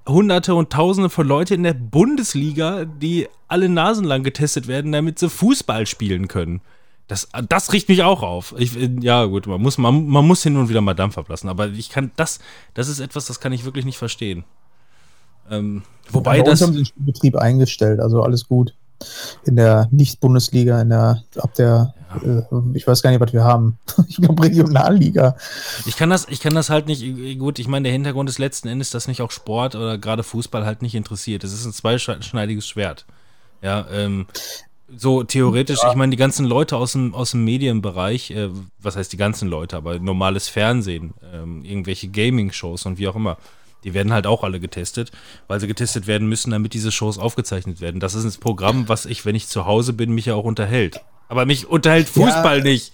Hunderte 0.08 0.56
und 0.56 0.71
Tausende 0.71 1.10
von 1.10 1.27
Leuten 1.27 1.53
in 1.53 1.63
der 1.63 1.73
Bundesliga, 1.73 2.86
die 2.86 3.27
alle 3.47 3.69
nasenlang 3.69 4.23
getestet 4.23 4.67
werden, 4.67 4.91
damit 4.91 5.19
sie 5.19 5.29
Fußball 5.29 5.86
spielen 5.88 6.27
können. 6.27 6.62
Das, 7.08 7.28
das 7.50 7.74
riecht 7.74 7.89
mich 7.89 8.04
auch 8.04 8.24
auf. 8.24 8.56
Ich, 8.58 8.76
ja, 9.02 9.26
gut, 9.26 9.46
man 9.46 9.62
muss, 9.62 9.78
man, 9.78 10.08
man 10.08 10.26
muss 10.26 10.42
hin 10.44 10.56
und 10.56 10.70
wieder 10.70 10.82
mal 10.82 10.94
Dampf 10.94 11.18
ablassen, 11.18 11.50
aber 11.50 11.68
ich 11.68 11.89
kann 11.89 12.12
das, 12.16 12.39
das 12.74 12.88
ist 12.88 13.00
etwas, 13.00 13.26
das 13.26 13.39
kann 13.39 13.52
ich 13.52 13.66
wirklich 13.66 13.86
nicht 13.86 13.98
verstehen. 13.98 14.46
Ähm, 15.50 15.84
wobei 16.10 16.38
ja, 16.38 16.44
das. 16.44 16.62
haben 16.62 16.74
sie 16.74 16.84
den 16.84 17.06
Betrieb 17.06 17.36
eingestellt, 17.36 18.00
also 18.00 18.24
alles 18.24 18.48
gut. 18.48 18.74
In 19.44 19.58
der 19.58 19.89
Nicht-Bundesliga, 19.92 20.82
in 20.82 20.89
der, 20.89 21.24
ab 21.38 21.54
der, 21.56 21.94
ja. 22.24 22.39
äh, 22.39 22.44
ich 22.74 22.88
weiß 22.88 23.02
gar 23.02 23.10
nicht, 23.12 23.20
was 23.20 23.34
wir 23.34 23.44
haben. 23.44 23.78
ich 24.08 24.16
glaube, 24.16 24.42
Regionalliga. 24.42 25.36
Ich 25.86 25.98
kann 25.98 26.10
das, 26.10 26.26
ich 26.30 26.39
kann 26.39 26.56
das 26.56 26.70
halt 26.70 26.88
nicht, 26.88 27.04
gut, 27.38 27.60
ich 27.60 27.68
meine, 27.68 27.84
der 27.84 27.92
Hintergrund 27.92 28.30
ist 28.30 28.39
letzten 28.39 28.70
Endes, 28.70 28.92
dass 28.92 29.10
mich 29.10 29.22
auch 29.22 29.32
Sport 29.32 29.76
oder 29.76 29.98
gerade 29.98 30.24
Fußball 30.24 30.66
halt 30.66 30.82
nicht 30.82 30.96
interessiert. 30.96 31.44
Es 31.44 31.52
ist 31.52 31.66
ein 31.66 31.74
zweischneidiges 31.74 32.66
Schwert. 32.66 33.06
Ja, 33.62 33.86
ähm, 33.92 34.28
so 34.97 35.23
theoretisch, 35.23 35.79
ja. 35.84 35.89
ich 35.89 35.95
meine, 35.95 36.12
die 36.12 36.17
ganzen 36.17 36.45
Leute 36.45 36.77
aus 36.77 36.93
dem, 36.93 37.13
aus 37.13 37.32
dem 37.32 37.43
Medienbereich, 37.43 38.32
äh, 38.32 38.49
was 38.79 38.95
heißt 38.95 39.12
die 39.12 39.17
ganzen 39.17 39.49
Leute, 39.49 39.77
aber 39.77 39.99
normales 39.99 40.47
Fernsehen, 40.47 41.13
ähm, 41.34 41.63
irgendwelche 41.63 42.08
Gaming-Shows 42.08 42.86
und 42.86 42.97
wie 42.97 43.08
auch 43.08 43.15
immer, 43.15 43.38
die 43.84 43.93
werden 43.93 44.13
halt 44.13 44.27
auch 44.27 44.43
alle 44.43 44.60
getestet, 44.60 45.12
weil 45.47 45.60
sie 45.60 45.67
getestet 45.67 46.08
werden 46.08 46.27
müssen, 46.27 46.51
damit 46.51 46.73
diese 46.73 46.91
Shows 46.91 47.17
aufgezeichnet 47.17 47.82
werden. 47.82 47.99
Das 47.99 48.15
ist 48.15 48.23
ein 48.23 48.39
Programm, 48.39 48.88
was 48.88 49.06
ich, 49.06 49.25
wenn 49.25 49.36
ich 49.36 49.47
zu 49.47 49.65
Hause 49.65 49.93
bin, 49.93 50.13
mich 50.13 50.25
ja 50.25 50.36
auch 50.36 50.45
unterhält. 50.45 51.01
Aber 51.27 51.45
mich 51.45 51.67
unterhält 51.67 52.08
Fußball 52.08 52.60
ja. 52.60 52.63
nicht. 52.63 52.93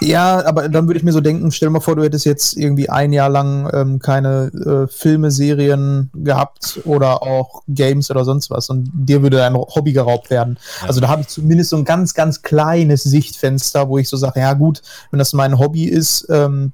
Ja, 0.00 0.44
aber 0.44 0.68
dann 0.68 0.86
würde 0.86 0.98
ich 0.98 1.04
mir 1.04 1.12
so 1.12 1.20
denken, 1.20 1.50
stell 1.52 1.68
dir 1.68 1.72
mal 1.72 1.80
vor, 1.80 1.96
du 1.96 2.02
hättest 2.02 2.24
jetzt 2.24 2.56
irgendwie 2.56 2.88
ein 2.88 3.12
Jahr 3.12 3.28
lang 3.28 3.70
ähm, 3.72 3.98
keine 3.98 4.50
äh, 4.52 4.92
Filme, 4.92 5.30
Serien 5.30 6.10
gehabt 6.14 6.80
oder 6.84 7.22
auch 7.22 7.62
Games 7.68 8.10
oder 8.10 8.24
sonst 8.24 8.50
was 8.50 8.68
und 8.70 8.90
dir 8.92 9.22
würde 9.22 9.38
dein 9.38 9.54
Hobby 9.54 9.92
geraubt 9.92 10.30
werden. 10.30 10.58
Ja. 10.80 10.88
Also 10.88 11.00
da 11.00 11.08
habe 11.08 11.22
ich 11.22 11.28
zumindest 11.28 11.70
so 11.70 11.76
ein 11.76 11.84
ganz, 11.84 12.14
ganz 12.14 12.42
kleines 12.42 13.02
Sichtfenster, 13.04 13.88
wo 13.88 13.98
ich 13.98 14.08
so 14.08 14.16
sage, 14.16 14.40
ja 14.40 14.52
gut, 14.54 14.82
wenn 15.10 15.18
das 15.18 15.32
mein 15.32 15.58
Hobby 15.58 15.84
ist, 15.84 16.26
ähm, 16.30 16.72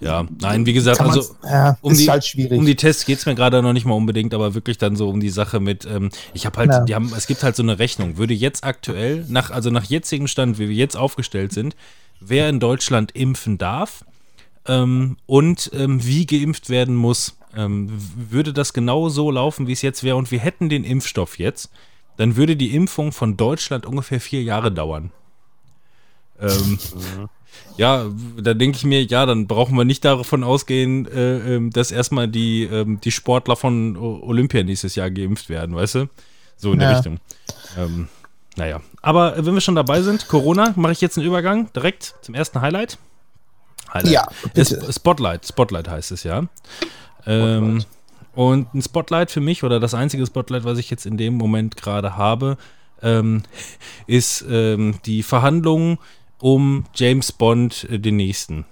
ja, 0.00 0.26
nein, 0.40 0.66
wie 0.66 0.72
gesagt, 0.72 1.00
also 1.00 1.34
ja, 1.44 1.78
um, 1.80 1.94
die, 1.94 2.08
halt 2.10 2.34
um 2.50 2.66
die 2.66 2.76
Tests 2.76 3.04
geht 3.04 3.18
es 3.18 3.26
mir 3.26 3.34
gerade 3.34 3.62
noch 3.62 3.72
nicht 3.72 3.86
mal 3.86 3.94
unbedingt, 3.94 4.34
aber 4.34 4.54
wirklich 4.54 4.78
dann 4.78 4.96
so 4.96 5.08
um 5.08 5.20
die 5.20 5.30
Sache 5.30 5.60
mit, 5.60 5.86
ähm, 5.86 6.10
ich 6.32 6.46
habe 6.46 6.58
halt, 6.58 6.70
ja. 6.70 6.80
die 6.80 6.94
haben, 6.94 7.12
es 7.16 7.26
gibt 7.26 7.42
halt 7.42 7.56
so 7.56 7.62
eine 7.62 7.78
Rechnung, 7.78 8.16
würde 8.16 8.34
jetzt 8.34 8.64
aktuell, 8.64 9.24
nach, 9.28 9.50
also 9.50 9.70
nach 9.70 9.84
jetzigem 9.84 10.26
Stand, 10.26 10.58
wie 10.58 10.68
wir 10.68 10.76
jetzt 10.76 10.96
aufgestellt 10.96 11.52
sind, 11.52 11.76
wer 12.20 12.48
in 12.48 12.60
Deutschland 12.60 13.12
impfen 13.12 13.58
darf 13.58 14.04
ähm, 14.66 15.16
und 15.26 15.70
ähm, 15.74 16.04
wie 16.04 16.26
geimpft 16.26 16.68
werden 16.68 16.94
muss, 16.94 17.38
ähm, 17.56 17.90
würde 18.30 18.52
das 18.52 18.72
genau 18.72 19.08
so 19.08 19.30
laufen, 19.30 19.66
wie 19.66 19.72
es 19.72 19.82
jetzt 19.82 20.02
wäre 20.02 20.16
und 20.16 20.30
wir 20.30 20.40
hätten 20.40 20.68
den 20.68 20.84
Impfstoff 20.84 21.38
jetzt, 21.38 21.70
dann 22.16 22.36
würde 22.36 22.56
die 22.56 22.74
Impfung 22.74 23.12
von 23.12 23.36
Deutschland 23.36 23.86
ungefähr 23.86 24.20
vier 24.20 24.42
Jahre 24.42 24.72
dauern. 24.72 25.10
Ähm, 26.40 26.78
ja, 27.76 28.06
da 28.40 28.54
denke 28.54 28.76
ich 28.76 28.84
mir, 28.84 29.02
ja, 29.04 29.26
dann 29.26 29.46
brauchen 29.46 29.76
wir 29.76 29.84
nicht 29.84 30.04
davon 30.04 30.44
ausgehen, 30.44 31.06
äh, 31.06 31.56
ähm, 31.56 31.70
dass 31.70 31.90
erstmal 31.90 32.28
die, 32.28 32.64
ähm, 32.64 33.00
die 33.00 33.10
Sportler 33.10 33.56
von 33.56 33.96
Olympia 33.96 34.62
nächstes 34.62 34.94
Jahr 34.94 35.10
geimpft 35.10 35.48
werden, 35.48 35.74
weißt 35.74 35.94
du? 35.96 36.08
So 36.56 36.72
in 36.72 36.78
der 36.78 36.90
Ja. 36.90 36.96
Richtung. 36.96 37.18
Ähm, 37.76 38.08
naja, 38.56 38.80
aber 39.02 39.36
äh, 39.36 39.44
wenn 39.44 39.54
wir 39.54 39.60
schon 39.60 39.74
dabei 39.74 40.02
sind, 40.02 40.28
Corona, 40.28 40.72
mache 40.76 40.92
ich 40.92 41.00
jetzt 41.00 41.18
einen 41.18 41.26
Übergang 41.26 41.72
direkt 41.72 42.14
zum 42.22 42.34
ersten 42.34 42.60
Highlight. 42.60 42.98
Highlight. 43.92 44.12
Ja, 44.12 44.28
bitte. 44.54 44.92
Spotlight, 44.92 45.46
Spotlight 45.46 45.88
heißt 45.88 46.12
es 46.12 46.22
ja. 46.22 46.44
Ähm, 47.26 47.84
und 48.34 48.72
ein 48.74 48.82
Spotlight 48.82 49.30
für 49.30 49.40
mich 49.40 49.64
oder 49.64 49.80
das 49.80 49.94
einzige 49.94 50.24
Spotlight, 50.26 50.64
was 50.64 50.78
ich 50.78 50.90
jetzt 50.90 51.06
in 51.06 51.16
dem 51.16 51.34
Moment 51.34 51.76
gerade 51.76 52.16
habe, 52.16 52.56
ähm, 53.02 53.42
ist 54.06 54.44
ähm, 54.48 54.96
die 55.06 55.22
Verhandlungen 55.22 55.98
um 56.44 56.84
James 56.94 57.32
Bond, 57.32 57.86
äh, 57.90 57.98
den 57.98 58.16
nächsten. 58.16 58.66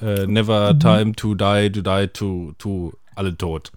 Äh, 0.00 0.28
never 0.28 0.74
Mhm. 0.74 0.78
time 0.80 1.12
to 1.16 1.34
die, 1.34 1.72
to 1.72 1.82
die 1.82 2.06
to, 2.12 2.52
to 2.58 2.92
alle 3.16 3.36
tot. 3.36 3.72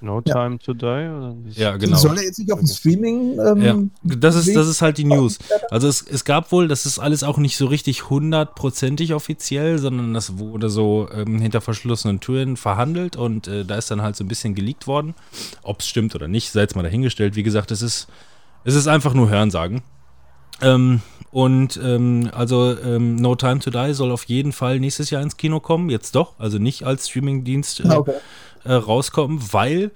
No 0.00 0.22
Ja. 0.24 0.34
time 0.46 0.58
to 0.60 0.72
die? 0.72 0.84
Oder 0.86 1.34
Ja, 1.54 1.76
genau. 1.76 1.96
Soll 1.96 2.16
er 2.18 2.22
jetzt 2.22 2.38
nicht 2.38 2.52
auf 2.52 2.60
dem 2.60 2.68
Streaming? 2.68 3.36
Ähm, 3.44 3.60
Ja, 3.60 3.76
das 4.16 4.36
ist, 4.36 4.54
das 4.54 4.68
ist 4.68 4.82
halt 4.82 4.98
die 4.98 5.04
News. 5.04 5.40
Also 5.72 5.88
es, 5.88 6.00
es 6.02 6.24
gab 6.24 6.52
wohl, 6.52 6.68
das 6.68 6.86
ist 6.86 7.00
alles 7.00 7.24
auch 7.24 7.38
nicht 7.38 7.56
so 7.56 7.66
richtig 7.66 8.08
hundertprozentig 8.08 9.12
offiziell, 9.14 9.78
sondern 9.80 10.14
das 10.14 10.38
wurde 10.38 10.70
so 10.70 11.08
ähm, 11.12 11.40
hinter 11.40 11.60
verschlossenen 11.60 12.20
Türen 12.20 12.56
verhandelt 12.56 13.16
und 13.16 13.48
äh, 13.48 13.64
da 13.64 13.74
ist 13.74 13.90
dann 13.90 14.02
halt 14.02 14.14
so 14.14 14.22
ein 14.22 14.28
bisschen 14.28 14.54
geleakt 14.54 14.86
worden. 14.86 15.16
Ob 15.64 15.80
es 15.80 15.88
stimmt 15.88 16.14
oder 16.14 16.28
nicht, 16.28 16.52
sei 16.52 16.60
jetzt 16.60 16.76
mal 16.76 16.84
dahingestellt. 16.84 17.34
Wie 17.34 17.42
gesagt, 17.42 17.72
es 17.72 17.82
ist, 17.82 18.06
es 18.62 18.76
ist 18.76 18.86
einfach 18.86 19.14
nur 19.14 19.28
Hörensagen. 19.28 19.82
Ähm, 20.62 21.00
und 21.30 21.78
ähm, 21.82 22.30
also 22.32 22.76
ähm, 22.78 23.16
No 23.16 23.34
Time 23.34 23.58
to 23.58 23.70
Die 23.70 23.92
soll 23.92 24.10
auf 24.10 24.24
jeden 24.24 24.52
Fall 24.52 24.80
nächstes 24.80 25.10
Jahr 25.10 25.22
ins 25.22 25.36
Kino 25.36 25.60
kommen, 25.60 25.90
jetzt 25.90 26.14
doch, 26.14 26.38
also 26.38 26.58
nicht 26.58 26.84
als 26.84 27.08
Streamingdienst 27.08 27.80
äh, 27.80 27.88
Ah, 27.88 27.96
okay. 27.96 28.14
äh, 28.64 28.72
rauskommen, 28.72 29.40
weil 29.52 29.90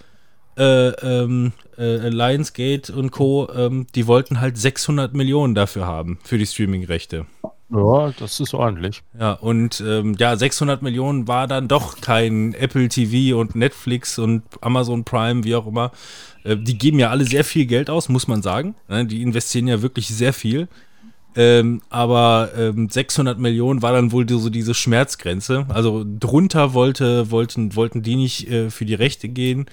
äh, 0.59 0.89
ähm, 0.89 1.53
äh, 1.79 2.09
Lionsgate 2.09 2.93
und 2.95 3.11
Co., 3.11 3.49
ähm, 3.55 3.87
die 3.95 4.07
wollten 4.07 4.41
halt 4.41 4.59
600 4.59 5.15
Millionen 5.15 5.55
dafür 5.55 5.87
haben, 5.87 6.19
für 6.25 6.37
die 6.37 6.47
Streaming-Rechte. 6.47 7.25
Ja, 7.73 8.13
das 8.19 8.41
ist 8.41 8.53
ordentlich. 8.53 9.03
Ja, 9.19 9.33
und 9.33 9.83
ähm, 9.87 10.17
ja, 10.19 10.37
600 10.37 10.83
Millionen 10.83 11.29
war 11.29 11.47
dann 11.47 11.69
doch 11.69 12.01
kein 12.01 12.53
Apple 12.55 12.89
TV 12.89 13.39
und 13.39 13.55
Netflix 13.55 14.19
und 14.19 14.43
Amazon 14.61 15.05
Prime, 15.05 15.45
wie 15.45 15.55
auch 15.55 15.67
immer. 15.67 15.93
Äh, 16.43 16.57
die 16.57 16.77
geben 16.77 16.99
ja 16.99 17.11
alle 17.11 17.25
sehr 17.25 17.45
viel 17.45 17.67
Geld 17.67 17.89
aus, 17.89 18.09
muss 18.09 18.27
man 18.27 18.43
sagen. 18.43 18.75
Ne? 18.89 19.07
Die 19.07 19.23
investieren 19.23 19.69
ja 19.69 19.83
wirklich 19.83 20.09
sehr 20.09 20.33
viel. 20.33 20.69
Ähm, 21.37 21.81
aber 21.91 22.51
ähm, 22.57 22.89
600 22.91 23.39
Millionen 23.39 23.83
war 23.83 23.93
dann 23.93 24.11
wohl 24.11 24.29
so 24.29 24.51
diese 24.51 24.75
Schmerzgrenze. 24.75 25.67
Also 25.69 26.05
drunter 26.05 26.75
wollte, 26.75 27.31
wollten, 27.31 27.77
wollten 27.77 28.03
die 28.03 28.17
nicht 28.17 28.51
äh, 28.51 28.71
für 28.71 28.85
die 28.85 28.95
Rechte 28.95 29.29
gehen 29.29 29.67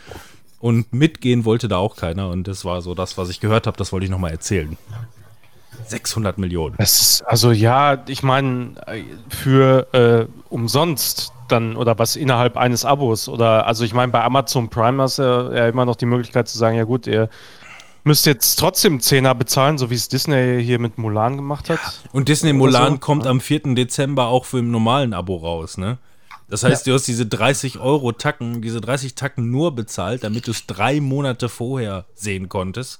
und 0.59 0.93
mitgehen 0.93 1.45
wollte 1.45 1.67
da 1.67 1.77
auch 1.77 1.95
keiner. 1.95 2.29
Und 2.29 2.47
das 2.47 2.63
war 2.63 2.83
so 2.83 2.93
das, 2.93 3.17
was 3.17 3.29
ich 3.29 3.39
gehört 3.39 3.65
habe, 3.65 3.77
das 3.77 3.91
wollte 3.91 4.05
ich 4.05 4.11
nochmal 4.11 4.31
erzählen. 4.31 4.77
600 5.85 6.37
Millionen. 6.37 6.75
Das 6.77 7.01
ist, 7.01 7.21
also 7.21 7.51
ja, 7.51 8.03
ich 8.07 8.23
meine, 8.23 8.75
äh, 8.87 9.03
für 9.29 9.87
äh, 9.93 10.25
umsonst 10.49 11.31
dann 11.47 11.75
oder 11.75 11.97
was 11.97 12.15
innerhalb 12.15 12.57
eines 12.57 12.83
Abos 12.83 13.29
oder 13.29 13.67
also 13.67 13.83
ich 13.83 13.93
meine, 13.93 14.11
bei 14.11 14.21
Amazon 14.23 14.69
Prime 14.69 15.01
hast 15.01 15.19
du 15.19 15.23
ja, 15.23 15.53
ja 15.53 15.67
immer 15.67 15.85
noch 15.85 15.95
die 15.95 16.05
Möglichkeit 16.05 16.47
zu 16.47 16.57
sagen, 16.57 16.75
ja 16.75 16.83
gut, 16.83 17.07
ihr 17.07 17.29
müsst 18.03 18.25
jetzt 18.25 18.55
trotzdem 18.55 18.99
Zehner 19.01 19.35
bezahlen, 19.35 19.77
so 19.77 19.89
wie 19.89 19.95
es 19.95 20.07
Disney 20.09 20.63
hier 20.63 20.79
mit 20.79 20.97
Mulan 20.97 21.35
gemacht 21.35 21.69
hat. 21.69 21.79
Und 22.11 22.27
Disney 22.29 22.53
Mulan 22.53 22.93
so. 22.93 22.99
kommt 22.99 23.27
am 23.27 23.39
4. 23.39 23.75
Dezember 23.75 24.27
auch 24.27 24.45
für 24.45 24.59
im 24.59 24.71
normalen 24.71 25.13
Abo 25.13 25.35
raus, 25.35 25.77
ne? 25.77 25.97
Das 26.49 26.63
heißt, 26.63 26.87
du 26.87 26.93
hast 26.93 27.05
diese 27.07 27.25
30 27.25 27.79
Euro 27.79 28.13
Tacken, 28.13 28.61
diese 28.61 28.79
30 28.79 29.15
Tacken 29.15 29.51
nur 29.51 29.75
bezahlt, 29.75 30.23
damit 30.23 30.47
du 30.47 30.51
es 30.51 30.65
drei 30.65 31.01
Monate 31.01 31.49
vorher 31.49 32.05
sehen 32.15 32.47
konntest. 32.47 32.99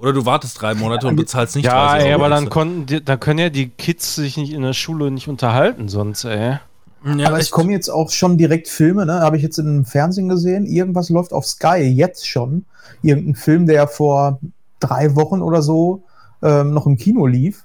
Oder 0.00 0.12
du 0.14 0.24
wartest 0.24 0.60
drei 0.60 0.74
Monate 0.74 1.06
und 1.06 1.16
bezahlst 1.16 1.56
nicht 1.56 1.66
Ja, 1.66 1.90
30 1.92 2.06
ey, 2.06 2.12
Euro. 2.14 2.24
aber 2.24 2.34
dann 2.34 2.48
konnten 2.48 2.86
die, 2.86 3.04
da 3.04 3.16
können 3.16 3.38
ja 3.38 3.50
die 3.50 3.68
Kids 3.68 4.14
sich 4.14 4.36
nicht 4.36 4.52
in 4.52 4.62
der 4.62 4.72
Schule 4.72 5.10
nicht 5.10 5.28
unterhalten, 5.28 5.88
sonst, 5.88 6.24
ey. 6.24 6.58
ja, 7.04 7.26
Aber 7.28 7.38
es 7.38 7.50
kommen 7.50 7.70
jetzt 7.70 7.90
auch 7.90 8.10
schon 8.10 8.38
direkt 8.38 8.68
Filme, 8.68 9.04
ne? 9.04 9.20
Habe 9.20 9.36
ich 9.36 9.42
jetzt 9.42 9.58
im 9.58 9.84
Fernsehen 9.84 10.28
gesehen. 10.28 10.64
Irgendwas 10.66 11.10
läuft 11.10 11.32
auf 11.32 11.46
Sky 11.46 11.82
jetzt 11.82 12.26
schon. 12.26 12.64
Irgendein 13.02 13.34
Film, 13.34 13.66
der 13.66 13.86
vor 13.88 14.38
drei 14.80 15.14
Wochen 15.16 15.42
oder 15.42 15.60
so 15.60 16.02
ähm, 16.42 16.72
noch 16.72 16.86
im 16.86 16.96
Kino 16.96 17.26
lief. 17.26 17.64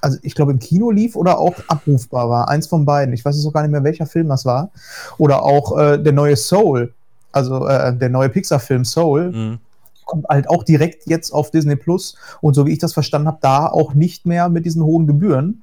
Also 0.00 0.18
ich 0.22 0.34
glaube 0.34 0.52
im 0.52 0.58
Kino 0.58 0.90
lief 0.90 1.16
oder 1.16 1.38
auch 1.38 1.54
abrufbar 1.68 2.28
war. 2.28 2.48
Eins 2.48 2.66
von 2.66 2.84
beiden. 2.84 3.14
Ich 3.14 3.24
weiß 3.24 3.36
jetzt 3.36 3.46
auch 3.46 3.52
gar 3.52 3.62
nicht 3.62 3.70
mehr, 3.70 3.84
welcher 3.84 4.06
Film 4.06 4.28
das 4.28 4.44
war. 4.44 4.70
Oder 5.18 5.42
auch 5.42 5.78
äh, 5.78 5.98
der 5.98 6.12
neue 6.12 6.36
Soul. 6.36 6.92
Also 7.32 7.66
äh, 7.66 7.94
der 7.96 8.08
neue 8.10 8.28
Pixar-Film 8.30 8.84
Soul 8.84 9.30
Mhm. 9.32 9.58
Kommt 10.04 10.26
halt 10.28 10.48
auch 10.48 10.62
direkt 10.64 11.06
jetzt 11.06 11.30
auf 11.32 11.50
Disney 11.50 11.76
Plus. 11.76 12.16
Und 12.40 12.54
so 12.54 12.66
wie 12.66 12.72
ich 12.72 12.78
das 12.78 12.92
verstanden 12.92 13.28
habe, 13.28 13.38
da 13.40 13.66
auch 13.66 13.94
nicht 13.94 14.26
mehr 14.26 14.48
mit 14.48 14.64
diesen 14.64 14.82
hohen 14.82 15.06
Gebühren. 15.06 15.62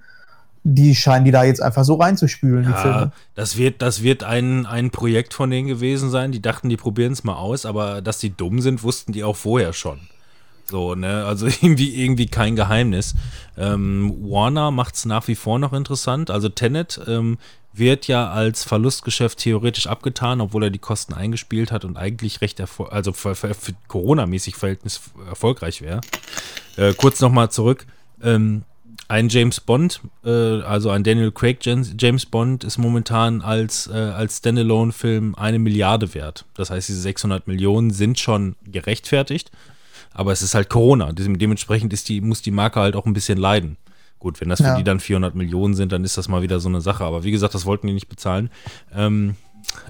Die 0.63 0.93
scheinen 0.93 1.25
die 1.25 1.31
da 1.31 1.43
jetzt 1.43 1.61
einfach 1.61 1.83
so 1.83 1.95
reinzuspülen, 1.95 2.65
die 2.65 2.69
Ja, 2.69 2.77
Filme. 2.77 3.11
das 3.33 3.57
wird, 3.57 3.81
das 3.81 4.03
wird 4.03 4.23
ein, 4.23 4.67
ein 4.67 4.91
Projekt 4.91 5.33
von 5.33 5.49
denen 5.49 5.67
gewesen 5.67 6.11
sein. 6.11 6.31
Die 6.31 6.41
dachten, 6.41 6.69
die 6.69 6.77
probieren 6.77 7.13
es 7.13 7.23
mal 7.23 7.35
aus, 7.35 7.65
aber 7.65 8.01
dass 8.01 8.19
die 8.19 8.29
dumm 8.29 8.61
sind, 8.61 8.83
wussten 8.83 9.11
die 9.11 9.23
auch 9.23 9.35
vorher 9.35 9.73
schon. 9.73 9.99
So, 10.69 10.93
ne, 10.93 11.25
also 11.25 11.47
irgendwie, 11.61 12.01
irgendwie 12.03 12.27
kein 12.27 12.55
Geheimnis. 12.55 13.15
Ähm, 13.57 14.15
Warner 14.21 14.69
macht 14.69 14.95
es 14.95 15.05
nach 15.05 15.27
wie 15.27 15.35
vor 15.35 15.57
noch 15.57 15.73
interessant. 15.73 16.29
Also 16.29 16.47
Tenet 16.47 17.01
ähm, 17.07 17.39
wird 17.73 18.07
ja 18.07 18.29
als 18.31 18.63
Verlustgeschäft 18.63 19.39
theoretisch 19.39 19.87
abgetan, 19.87 20.41
obwohl 20.41 20.63
er 20.63 20.69
die 20.69 20.79
Kosten 20.79 21.13
eingespielt 21.13 21.71
hat 21.71 21.85
und 21.85 21.97
eigentlich 21.97 22.41
recht 22.41 22.59
erfol- 22.59 22.89
also 22.89 23.13
für, 23.13 23.33
für, 23.35 23.53
für 23.53 23.73
Corona-mäßig 23.87 24.55
Verhältnis 24.55 25.01
erfolgreich 25.27 25.81
wäre. 25.81 26.01
Äh, 26.77 26.93
kurz 26.93 27.21
nochmal 27.21 27.49
zurück. 27.49 27.85
Ähm, 28.21 28.63
ein 29.07 29.29
James 29.29 29.59
Bond, 29.59 30.01
äh, 30.23 30.29
also 30.29 30.89
ein 30.89 31.03
Daniel 31.03 31.31
Craig 31.31 31.59
James, 31.65 32.25
Bond, 32.25 32.63
ist 32.63 32.77
momentan 32.77 33.41
als, 33.41 33.87
äh, 33.87 33.93
als 33.93 34.37
Standalone-Film 34.37 35.35
eine 35.35 35.59
Milliarde 35.59 36.13
wert. 36.13 36.45
Das 36.55 36.69
heißt, 36.69 36.87
diese 36.89 37.01
600 37.01 37.47
Millionen 37.47 37.91
sind 37.91 38.19
schon 38.19 38.55
gerechtfertigt, 38.65 39.51
aber 40.13 40.31
es 40.31 40.41
ist 40.41 40.55
halt 40.55 40.69
Corona. 40.69 41.11
Dem- 41.13 41.39
Dementsprechend 41.39 41.91
ist 41.93 42.09
die, 42.09 42.21
muss 42.21 42.41
die 42.41 42.51
Marke 42.51 42.79
halt 42.79 42.95
auch 42.95 43.05
ein 43.05 43.13
bisschen 43.13 43.37
leiden. 43.37 43.77
Gut, 44.21 44.39
wenn 44.39 44.49
das 44.49 44.59
für 44.61 44.67
Ja. 44.67 44.75
die 44.77 44.83
dann 44.83 44.99
400 44.99 45.33
Millionen 45.35 45.73
sind, 45.73 45.91
dann 45.91 46.03
ist 46.05 46.15
das 46.15 46.27
mal 46.29 46.43
wieder 46.43 46.59
so 46.59 46.69
eine 46.69 46.79
Sache. 46.79 47.03
Aber 47.03 47.23
wie 47.23 47.31
gesagt, 47.31 47.55
das 47.55 47.65
wollten 47.65 47.87
die 47.87 47.93
nicht 47.93 48.07
bezahlen. 48.07 48.51
Ähm, 48.95 49.35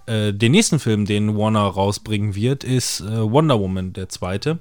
äh, 0.06 0.32
den 0.34 0.54
nächsten 0.54 0.80
Film, 0.80 1.06
den 1.06 1.38
Warner 1.38 1.60
rausbringen 1.66 2.34
wird, 2.34 2.64
ist 2.64 3.02
äh, 3.02 3.30
Wonder 3.30 3.60
Woman, 3.60 3.92
der 3.94 4.08
zweite. 4.08 4.60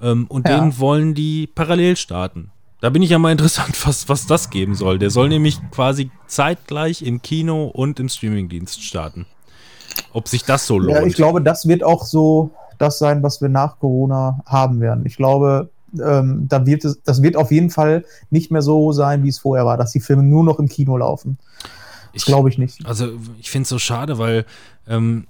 Ähm, 0.00 0.26
und 0.28 0.46
Ja. 0.46 0.60
den 0.60 0.78
wollen 0.78 1.14
die 1.14 1.46
parallel 1.46 1.96
starten. 1.96 2.50
Da 2.82 2.90
bin 2.90 3.00
ich 3.02 3.08
ja 3.10 3.18
mal 3.18 3.32
interessant, 3.32 3.74
was, 3.86 4.10
was 4.10 4.26
das 4.26 4.50
geben 4.50 4.74
soll. 4.74 4.98
Der 4.98 5.08
soll 5.10 5.30
nämlich 5.30 5.58
quasi 5.70 6.10
zeitgleich 6.26 7.00
im 7.00 7.22
Kino 7.22 7.66
und 7.68 7.98
im 7.98 8.10
Streamingdienst 8.10 8.82
starten. 8.84 9.24
Ob 10.12 10.28
sich 10.28 10.44
das 10.44 10.66
so 10.66 10.78
lohnt. 10.78 10.98
Ja, 10.98 11.02
ich 11.06 11.14
glaube, 11.14 11.40
das 11.40 11.66
wird 11.66 11.82
auch 11.82 12.04
so 12.04 12.50
das 12.78 12.98
sein, 12.98 13.22
was 13.22 13.40
wir 13.40 13.48
nach 13.48 13.78
Corona 13.78 14.40
haben 14.44 14.80
werden. 14.80 15.06
Ich 15.06 15.16
glaube, 15.16 15.70
ähm, 16.04 16.46
da 16.48 16.64
wird 16.66 16.84
es, 16.84 17.00
das 17.02 17.22
wird 17.22 17.36
auf 17.36 17.50
jeden 17.50 17.70
Fall 17.70 18.04
nicht 18.30 18.50
mehr 18.50 18.62
so 18.62 18.92
sein, 18.92 19.22
wie 19.24 19.28
es 19.28 19.38
vorher 19.38 19.66
war, 19.66 19.76
dass 19.76 19.92
die 19.92 20.00
Filme 20.00 20.22
nur 20.22 20.44
noch 20.44 20.58
im 20.58 20.68
Kino 20.68 20.96
laufen. 20.96 21.38
Das 22.12 22.22
Ich- 22.22 22.24
glaube 22.26 22.48
ich 22.48 22.58
nicht. 22.58 22.84
Also 22.86 23.08
ich 23.40 23.50
finde 23.50 23.62
es 23.64 23.68
so 23.70 23.78
schade, 23.78 24.18
weil 24.18 24.44
ähm, 24.88 25.26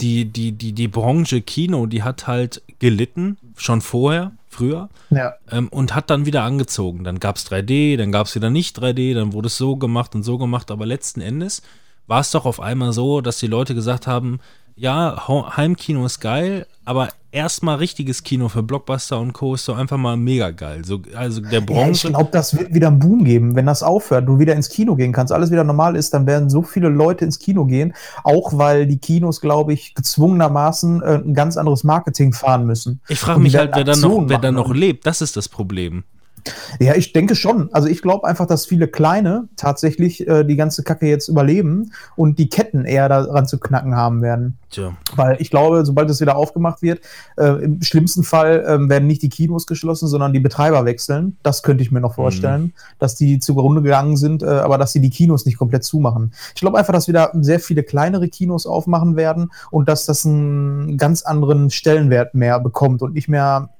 die, 0.00 0.24
die, 0.26 0.52
die, 0.52 0.72
die 0.72 0.88
Branche 0.88 1.40
Kino, 1.42 1.86
die 1.86 2.02
hat 2.02 2.26
halt 2.26 2.62
gelitten, 2.78 3.36
schon 3.56 3.80
vorher, 3.80 4.32
früher, 4.48 4.88
Ja. 5.10 5.32
ähm, 5.50 5.68
und 5.68 5.94
hat 5.94 6.08
dann 6.10 6.24
wieder 6.26 6.42
angezogen. 6.44 7.04
Dann 7.04 7.18
gab 7.20 7.36
es 7.36 7.50
3D, 7.50 7.96
dann 7.96 8.12
gab 8.12 8.26
es 8.26 8.34
wieder 8.34 8.50
nicht 8.50 8.78
3D, 8.78 9.14
dann 9.14 9.32
wurde 9.32 9.46
es 9.48 9.56
so 9.56 9.76
gemacht 9.76 10.14
und 10.14 10.22
so 10.22 10.38
gemacht, 10.38 10.70
aber 10.70 10.86
letzten 10.86 11.20
Endes 11.20 11.62
war 12.06 12.20
es 12.20 12.30
doch 12.30 12.44
auf 12.46 12.60
einmal 12.60 12.92
so, 12.92 13.20
dass 13.20 13.38
die 13.38 13.46
Leute 13.46 13.74
gesagt 13.74 14.06
haben, 14.06 14.40
ja, 14.76 15.28
Heimkino 15.56 16.04
ist 16.06 16.20
geil, 16.20 16.66
aber 16.84 17.08
erstmal 17.30 17.76
richtiges 17.76 18.22
Kino 18.22 18.48
für 18.48 18.62
Blockbuster 18.62 19.18
und 19.18 19.32
Co. 19.32 19.54
ist 19.54 19.68
doch 19.68 19.78
einfach 19.78 19.96
mal 19.96 20.16
mega 20.16 20.50
geil. 20.50 20.84
So, 20.84 21.00
also 21.14 21.40
der 21.40 21.62
Ja, 21.68 21.88
ich 21.88 22.02
glaube, 22.02 22.30
das 22.32 22.56
wird 22.56 22.74
wieder 22.74 22.88
einen 22.88 22.98
Boom 22.98 23.24
geben, 23.24 23.54
wenn 23.54 23.66
das 23.66 23.82
aufhört, 23.82 24.28
du 24.28 24.38
wieder 24.38 24.54
ins 24.54 24.68
Kino 24.68 24.94
gehen 24.94 25.12
kannst, 25.12 25.32
alles 25.32 25.50
wieder 25.50 25.64
normal 25.64 25.96
ist, 25.96 26.12
dann 26.14 26.26
werden 26.26 26.50
so 26.50 26.62
viele 26.62 26.88
Leute 26.88 27.24
ins 27.24 27.38
Kino 27.38 27.64
gehen, 27.64 27.94
auch 28.24 28.56
weil 28.56 28.86
die 28.86 28.98
Kinos, 28.98 29.40
glaube 29.40 29.72
ich, 29.72 29.94
gezwungenermaßen 29.94 31.02
äh, 31.02 31.22
ein 31.24 31.34
ganz 31.34 31.56
anderes 31.56 31.84
Marketing 31.84 32.32
fahren 32.32 32.66
müssen. 32.66 33.00
Ich 33.08 33.18
frage 33.18 33.40
mich 33.40 33.56
halt, 33.56 33.74
wer 33.74 33.84
dann 33.84 34.00
noch, 34.00 34.24
wer 34.26 34.38
dann 34.38 34.54
noch 34.54 34.72
lebt. 34.72 35.06
Das 35.06 35.20
ist 35.22 35.36
das 35.36 35.48
Problem. 35.48 36.04
Ja, 36.80 36.94
ich 36.94 37.12
denke 37.12 37.34
schon. 37.34 37.72
Also 37.72 37.88
ich 37.88 38.02
glaube 38.02 38.26
einfach, 38.26 38.46
dass 38.46 38.66
viele 38.66 38.88
kleine 38.88 39.48
tatsächlich 39.56 40.26
äh, 40.26 40.44
die 40.44 40.56
ganze 40.56 40.82
Kacke 40.82 41.06
jetzt 41.06 41.28
überleben 41.28 41.92
und 42.16 42.38
die 42.38 42.48
Ketten 42.48 42.84
eher 42.84 43.08
daran 43.08 43.46
zu 43.46 43.58
knacken 43.58 43.94
haben 43.96 44.22
werden. 44.22 44.58
Tja. 44.70 44.92
Weil 45.14 45.36
ich 45.40 45.50
glaube, 45.50 45.84
sobald 45.84 46.10
es 46.10 46.20
wieder 46.20 46.36
aufgemacht 46.36 46.82
wird, 46.82 47.00
äh, 47.36 47.62
im 47.62 47.82
schlimmsten 47.82 48.24
Fall 48.24 48.64
ähm, 48.66 48.88
werden 48.88 49.06
nicht 49.06 49.22
die 49.22 49.28
Kinos 49.28 49.66
geschlossen, 49.66 50.08
sondern 50.08 50.32
die 50.32 50.40
Betreiber 50.40 50.84
wechseln. 50.84 51.36
Das 51.42 51.62
könnte 51.62 51.82
ich 51.82 51.92
mir 51.92 52.00
noch 52.00 52.14
vorstellen, 52.14 52.72
dass 52.98 53.14
die 53.14 53.38
zugrunde 53.38 53.82
gegangen 53.82 54.16
sind, 54.16 54.42
äh, 54.42 54.46
aber 54.46 54.78
dass 54.78 54.92
sie 54.92 55.00
die 55.00 55.10
Kinos 55.10 55.46
nicht 55.46 55.58
komplett 55.58 55.84
zumachen. 55.84 56.32
Ich 56.54 56.60
glaube 56.60 56.78
einfach, 56.78 56.92
dass 56.92 57.08
wieder 57.08 57.30
sehr 57.40 57.60
viele 57.60 57.82
kleinere 57.82 58.28
Kinos 58.28 58.66
aufmachen 58.66 59.16
werden 59.16 59.52
und 59.70 59.88
dass 59.88 60.06
das 60.06 60.26
einen 60.26 60.96
ganz 60.96 61.22
anderen 61.22 61.70
Stellenwert 61.70 62.34
mehr 62.34 62.58
bekommt 62.58 63.02
und 63.02 63.14
nicht 63.14 63.28
mehr 63.28 63.70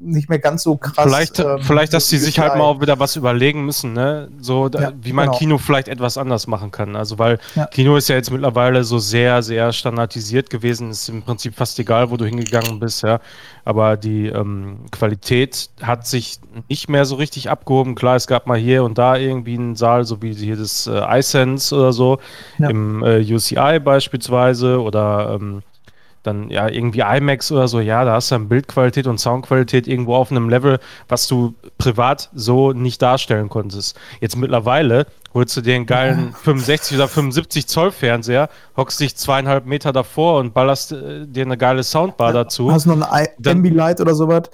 nicht 0.00 0.28
mehr 0.28 0.38
ganz 0.40 0.62
so 0.64 0.76
krass. 0.76 0.94
Vielleicht, 1.06 1.38
ähm, 1.38 1.58
vielleicht, 1.60 1.92
dass 1.92 2.08
sie 2.08 2.18
sich 2.18 2.38
halt 2.38 2.56
mal 2.56 2.64
auch 2.64 2.80
wieder 2.80 2.98
was 2.98 3.14
überlegen 3.16 3.64
müssen, 3.64 3.92
ne? 3.92 4.28
So, 4.40 4.68
da, 4.68 4.80
Ja, 4.80 4.92
wie 5.00 5.12
man 5.12 5.26
genau. 5.26 5.38
Kino 5.38 5.58
vielleicht 5.58 5.88
etwas 5.88 6.18
anders 6.18 6.46
machen 6.46 6.70
kann. 6.70 6.96
Also, 6.96 7.18
weil 7.18 7.38
Ja. 7.54 7.66
Kino 7.66 7.96
ist 7.96 8.08
ja 8.08 8.16
jetzt 8.16 8.30
mittlerweile 8.30 8.82
so 8.84 8.98
sehr, 8.98 9.42
sehr 9.42 9.72
standardisiert 9.72 10.50
gewesen. 10.50 10.90
Ist 10.90 11.08
im 11.08 11.22
Prinzip 11.22 11.54
fast 11.54 11.78
egal, 11.78 12.10
wo 12.10 12.16
du 12.16 12.24
hingegangen 12.24 12.80
bist, 12.80 13.02
ja. 13.02 13.20
Aber 13.64 13.96
die 13.96 14.26
ähm, 14.26 14.86
Qualität 14.90 15.70
hat 15.82 16.06
sich 16.06 16.40
nicht 16.68 16.88
mehr 16.88 17.04
so 17.04 17.14
richtig 17.16 17.48
abgehoben. 17.50 17.94
Klar, 17.94 18.16
es 18.16 18.26
gab 18.26 18.46
mal 18.46 18.58
hier 18.58 18.82
und 18.84 18.98
da 18.98 19.16
irgendwie 19.16 19.54
einen 19.54 19.76
Saal, 19.76 20.04
so 20.04 20.20
wie 20.22 20.32
hier 20.34 20.56
das 20.56 20.86
äh, 20.86 21.18
iSense 21.18 21.74
oder 21.74 21.92
so, 21.92 22.18
Ja. 22.58 22.70
im 22.70 23.02
äh, 23.04 23.18
UCI 23.20 23.78
beispielsweise 23.80 24.80
oder 24.80 25.36
ähm, 25.40 25.62
dann 26.26 26.50
ja 26.50 26.68
irgendwie 26.68 27.00
IMAX 27.00 27.52
oder 27.52 27.68
so, 27.68 27.80
ja, 27.80 28.04
da 28.04 28.14
hast 28.14 28.30
du 28.30 28.34
dann 28.34 28.48
Bildqualität 28.48 29.06
und 29.06 29.18
Soundqualität 29.18 29.86
irgendwo 29.86 30.14
auf 30.14 30.30
einem 30.30 30.48
Level, 30.48 30.78
was 31.08 31.26
du 31.26 31.54
privat 31.78 32.30
so 32.34 32.72
nicht 32.72 33.00
darstellen 33.02 33.48
konntest. 33.48 33.98
Jetzt 34.20 34.36
mittlerweile 34.36 35.06
holst 35.36 35.56
du 35.56 35.60
dir 35.60 35.74
einen 35.76 35.86
geilen 35.86 36.32
65 36.42 36.96
oder 36.96 37.08
75 37.08 37.66
Zoll 37.66 37.92
Fernseher, 37.92 38.48
hockst 38.76 38.98
dich 39.00 39.14
zweieinhalb 39.16 39.66
Meter 39.66 39.92
davor 39.92 40.40
und 40.40 40.54
ballerst 40.54 40.92
äh, 40.92 41.26
dir 41.26 41.44
eine 41.44 41.56
geile 41.58 41.84
Soundbar 41.84 42.32
dazu 42.32 42.72
Hast 42.72 42.86
du 42.86 42.94
noch 42.96 43.10
ein 43.10 43.28
Ambilight 43.46 44.00
oder 44.00 44.14
sowas? 44.14 44.44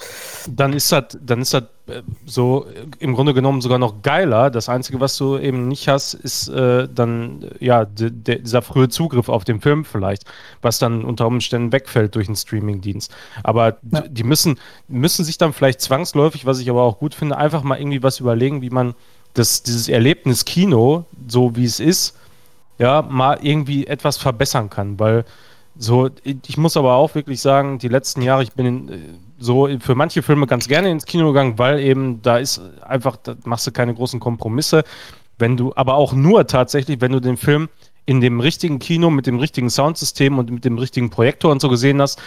dann 0.51 0.73
ist 0.73 0.90
das, 0.90 1.05
dann 1.21 1.40
ist 1.40 1.55
das 1.55 1.62
äh, 1.87 2.03
so 2.27 2.66
äh, 2.66 2.87
im 2.99 3.14
Grunde 3.14 3.33
genommen 3.33 3.61
sogar 3.61 3.79
noch 3.79 4.03
geiler. 4.03 4.51
Das 4.51 4.68
Einzige, 4.68 4.99
was 5.01 5.16
du 5.16 5.38
eben 5.38 5.68
nicht 5.68 5.88
hast, 5.88 6.14
ist 6.14 6.49
äh, 6.49 6.88
dann 6.92 7.47
ja 7.61 7.85
dieser 7.85 8.62
frühe 8.62 8.88
Zugriff 8.88 9.29
auf 9.29 9.45
den 9.45 9.61
Film 9.61 9.85
vielleicht, 9.85 10.25
was 10.62 10.79
dann 10.81 11.05
unter 11.05 11.27
Umständen 11.29 11.71
wegfällt 11.73 12.14
durch 12.16 12.27
einen 12.29 12.37
Streamingdienst. 12.37 13.14
Aber 13.45 13.77
Ja. 13.92 14.01
die 14.09 14.25
müssen 14.25 14.59
müssen 14.88 15.25
sich 15.25 15.38
dann 15.38 15.53
vielleicht 15.53 15.81
zwangsläufig, 15.81 16.45
was 16.45 16.59
ich 16.59 16.68
aber 16.68 16.83
auch 16.83 16.99
gut 16.99 17.14
finde, 17.14 17.37
einfach 17.37 17.62
mal 17.62 17.79
irgendwie 17.79 18.03
was 18.03 18.18
überlegen, 18.21 18.62
wie 18.62 18.71
man 18.71 18.95
das 19.35 19.62
dieses 19.62 19.88
Erlebnis 19.88 20.45
Kino, 20.45 21.05
so 21.29 21.57
wie 21.57 21.64
es 21.64 21.81
ist, 21.81 22.16
ja 22.79 23.03
mal 23.03 23.38
irgendwie 23.42 23.87
etwas 23.87 24.16
verbessern 24.16 24.71
kann, 24.71 24.99
weil 24.99 25.25
so, 25.77 26.11
ich 26.25 26.59
muss 26.59 26.77
aber 26.77 26.95
auch 26.95 27.14
wirklich 27.14 27.40
sagen, 27.40 27.79
die 27.79 27.88
letzten 27.88 28.21
Jahre, 28.21 28.42
ich 28.42 28.53
bin 28.53 28.66
in, 28.66 28.88
äh, 28.88 28.99
so 29.38 29.68
für 29.81 29.95
manche 29.95 30.23
Filme 30.23 30.47
ganz 30.47 30.68
gerne 30.68 30.90
ins 30.90 31.07
Kino 31.07 31.29
gegangen, 31.29 31.59
weil 31.59 31.81
eben 31.81 32.21
da 32.23 32.37
ist 32.37 32.61
einfach, 32.83 33.16
da 33.16 33.37
machst 33.45 33.66
du 33.66 33.73
keine 33.73 33.95
großen 33.95 34.21
Kompromisse. 34.21 34.85
Wenn 35.38 35.57
du, 35.57 35.73
aber 35.75 35.95
auch 35.95 36.12
nur 36.12 36.47
tatsächlich, 36.47 37.01
wenn 37.01 37.12
du 37.12 37.21
den 37.21 37.37
Film 37.37 37.68
in 38.05 38.21
dem 38.21 38.40
richtigen 38.40 38.79
Kino 38.79 39.11
mit 39.11 39.27
dem 39.27 39.38
richtigen 39.38 39.71
Soundsystem 39.71 40.38
und 40.38 40.51
mit 40.51 40.64
dem 40.64 40.79
richtigen 40.79 41.11
Projektor 41.11 41.51
und 41.51 41.61
so 41.61 41.68
gesehen 41.68 42.01
hast. 42.01 42.21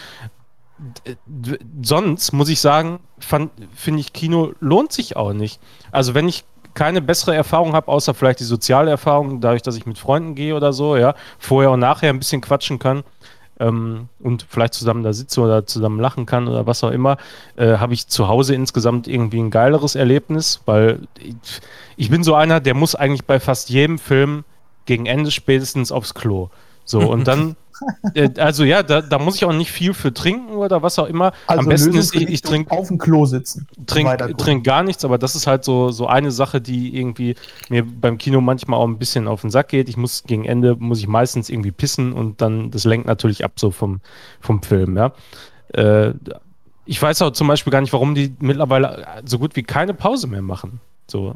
Sonst 1.81 2.33
muss 2.33 2.49
ich 2.49 2.59
sagen, 2.59 2.99
finde 3.19 3.99
ich, 3.99 4.13
Kino 4.13 4.53
lohnt 4.59 4.91
sich 4.91 5.15
auch 5.15 5.33
nicht. 5.33 5.61
Also 5.91 6.13
wenn 6.13 6.27
ich 6.27 6.43
keine 6.75 7.01
bessere 7.01 7.35
Erfahrung 7.35 7.73
habe, 7.73 7.87
außer 7.87 8.13
vielleicht 8.13 8.39
die 8.39 8.45
soziale 8.45 8.91
Erfahrung, 8.91 9.41
dadurch, 9.41 9.63
dass 9.63 9.75
ich 9.75 9.85
mit 9.85 9.97
Freunden 9.97 10.35
gehe 10.35 10.55
oder 10.55 10.73
so, 10.73 10.95
ja, 10.95 11.15
vorher 11.39 11.71
und 11.71 11.79
nachher 11.79 12.09
ein 12.09 12.19
bisschen 12.19 12.41
quatschen 12.41 12.77
kann 12.77 13.03
ähm, 13.59 14.09
und 14.19 14.45
vielleicht 14.47 14.73
zusammen 14.73 15.03
da 15.03 15.13
sitze 15.13 15.41
oder 15.41 15.65
zusammen 15.65 15.99
lachen 15.99 16.25
kann 16.25 16.47
oder 16.47 16.67
was 16.67 16.83
auch 16.83 16.91
immer, 16.91 17.17
äh, 17.55 17.77
habe 17.77 17.93
ich 17.93 18.07
zu 18.07 18.27
Hause 18.27 18.53
insgesamt 18.55 19.07
irgendwie 19.07 19.39
ein 19.39 19.51
geileres 19.51 19.95
Erlebnis, 19.95 20.61
weil 20.65 20.99
ich, 21.17 21.61
ich 21.95 22.09
bin 22.09 22.23
so 22.23 22.35
einer, 22.35 22.59
der 22.59 22.73
muss 22.73 22.95
eigentlich 22.95 23.25
bei 23.25 23.39
fast 23.39 23.69
jedem 23.69 23.97
Film 23.97 24.43
gegen 24.85 25.05
Ende 25.05 25.31
spätestens 25.31 25.91
aufs 25.91 26.13
Klo. 26.13 26.49
So, 26.83 26.99
und 26.99 27.27
dann, 27.27 27.55
also 28.37 28.63
ja, 28.63 28.83
da, 28.83 29.01
da 29.01 29.19
muss 29.19 29.35
ich 29.35 29.45
auch 29.45 29.53
nicht 29.53 29.71
viel 29.71 29.93
für 29.93 30.13
trinken 30.13 30.53
oder 30.53 30.81
was 30.81 30.97
auch 30.99 31.07
immer. 31.07 31.33
Am 31.47 31.65
besten 31.65 31.95
ist, 31.95 32.15
ich, 32.15 32.29
ich 32.29 32.41
trinke 32.41 32.71
auf 32.71 32.87
dem 32.87 32.97
Klo 32.97 33.25
sitzen. 33.25 33.67
trink, 33.85 34.07
Weiter 34.07 34.27
gucken. 34.27 34.37
trink 34.37 34.63
gar 34.63 34.83
nichts, 34.83 35.03
aber 35.05 35.17
das 35.17 35.35
ist 35.35 35.47
halt 35.47 35.63
so, 35.63 35.91
so 35.91 36.07
eine 36.07 36.31
Sache, 36.31 36.61
die 36.61 36.97
irgendwie 36.97 37.35
mir 37.69 37.85
beim 37.85 38.17
Kino 38.17 38.41
manchmal 38.41 38.79
auch 38.79 38.87
ein 38.87 38.97
bisschen 38.97 39.27
auf 39.27 39.41
den 39.41 39.49
Sack 39.49 39.69
geht. 39.69 39.89
Ich 39.89 39.97
muss 39.97 40.23
gegen 40.23 40.45
Ende, 40.45 40.75
muss 40.75 40.99
ich 40.99 41.07
meistens 41.07 41.49
irgendwie 41.49 41.71
pissen 41.71 42.13
und 42.13 42.41
dann, 42.41 42.71
das 42.71 42.85
lenkt 42.85 43.07
natürlich 43.07 43.43
ab 43.43 43.53
so 43.55 43.71
vom, 43.71 43.99
vom 44.39 44.61
Film, 44.61 44.97
ja. 44.97 45.11
Äh, 45.73 46.13
ich 46.85 47.01
weiß 47.01 47.21
auch 47.23 47.31
zum 47.31 47.47
Beispiel 47.47 47.71
gar 47.71 47.81
nicht, 47.81 47.93
warum 47.93 48.15
die 48.15 48.35
mittlerweile 48.39 49.05
so 49.25 49.39
gut 49.39 49.55
wie 49.55 49.63
keine 49.63 49.93
Pause 49.93 50.27
mehr 50.27 50.43
machen. 50.43 50.79
So, 51.07 51.35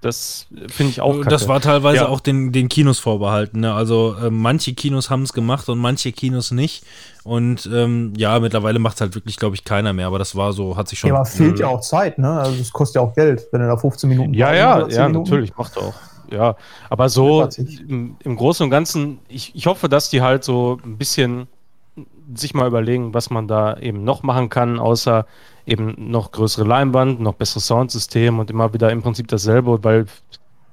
das 0.00 0.46
finde 0.68 0.90
ich 0.90 1.00
auch 1.00 1.16
kacke. 1.16 1.28
Das 1.28 1.48
war 1.48 1.60
teilweise 1.60 1.96
Ja. 2.02 2.08
auch 2.08 2.20
den, 2.20 2.52
den 2.52 2.68
Kinos 2.68 3.00
vorbehalten. 3.00 3.60
Ne? 3.60 3.72
Also 3.74 4.14
äh, 4.22 4.30
manche 4.30 4.72
Kinos 4.74 5.10
haben 5.10 5.22
es 5.22 5.32
gemacht 5.32 5.68
und 5.68 5.78
manche 5.78 6.12
Kinos 6.12 6.52
nicht. 6.52 6.84
Und 7.24 7.68
ähm, 7.72 8.12
ja, 8.16 8.38
mittlerweile 8.38 8.78
macht 8.78 8.94
es 8.94 9.00
halt 9.00 9.14
wirklich, 9.16 9.36
glaube 9.36 9.56
ich, 9.56 9.64
keiner 9.64 9.92
mehr. 9.92 10.06
Aber 10.06 10.18
das 10.18 10.36
war 10.36 10.52
so, 10.52 10.76
hat 10.76 10.88
sich 10.88 10.98
schon. 11.00 11.08
Ja, 11.08 11.16
aber 11.16 11.24
fehlt 11.24 11.58
ja 11.58 11.66
auch 11.66 11.80
Zeit, 11.80 12.18
ne? 12.18 12.30
Also 12.40 12.60
es 12.60 12.72
kostet 12.72 12.96
ja 12.96 13.02
auch 13.02 13.14
Geld, 13.14 13.46
wenn 13.50 13.60
du 13.60 13.66
da 13.66 13.76
15 13.76 14.08
Minuten 14.08 14.34
Ja, 14.34 14.54
ja, 14.54 14.74
hast 14.74 14.76
oder 14.84 14.88
10 14.88 14.96
ja, 14.98 15.08
Minuten. 15.08 15.30
natürlich, 15.30 15.56
macht 15.56 15.76
auch. 15.76 15.94
Ja, 16.30 16.56
aber 16.90 17.08
so 17.08 17.48
im, 17.88 18.16
im 18.22 18.36
Großen 18.36 18.62
und 18.64 18.70
Ganzen, 18.70 19.18
ich, 19.28 19.54
ich 19.54 19.66
hoffe, 19.66 19.88
dass 19.88 20.10
die 20.10 20.20
halt 20.22 20.44
so 20.44 20.78
ein 20.84 20.98
bisschen 20.98 21.48
sich 22.34 22.52
mal 22.54 22.66
überlegen, 22.68 23.14
was 23.14 23.30
man 23.30 23.48
da 23.48 23.78
eben 23.78 24.04
noch 24.04 24.22
machen 24.22 24.50
kann, 24.50 24.78
außer 24.78 25.26
eben 25.68 25.94
noch 26.10 26.32
größere 26.32 26.64
Leinwand, 26.66 27.20
noch 27.20 27.34
besseres 27.34 27.66
Soundsystem 27.66 28.38
und 28.38 28.50
immer 28.50 28.72
wieder 28.72 28.90
im 28.90 29.02
Prinzip 29.02 29.28
dasselbe, 29.28 29.82
weil 29.84 30.06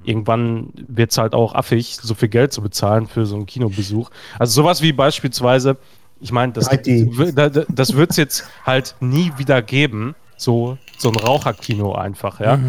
irgendwann 0.03 0.69
wird 0.87 1.11
es 1.11 1.17
halt 1.17 1.33
auch 1.33 1.53
affig, 1.55 1.97
so 2.01 2.13
viel 2.13 2.29
Geld 2.29 2.53
zu 2.53 2.61
bezahlen 2.61 3.07
für 3.07 3.25
so 3.25 3.35
einen 3.35 3.45
Kinobesuch. 3.45 4.09
Also 4.39 4.61
sowas 4.61 4.81
wie 4.81 4.93
beispielsweise, 4.93 5.77
ich 6.21 6.31
meine, 6.31 6.53
das, 6.53 6.69
3D. 6.69 7.17
w- 7.17 7.31
da- 7.31 7.49
da- 7.49 7.65
das 7.67 7.95
wird 7.95 8.11
es 8.11 8.17
jetzt 8.17 8.43
halt 8.65 8.95
nie 8.99 9.31
wieder 9.37 9.61
geben, 9.61 10.15
so, 10.37 10.77
so 10.97 11.09
ein 11.09 11.15
Raucherkino 11.15 11.93
einfach, 11.93 12.39
ja. 12.39 12.59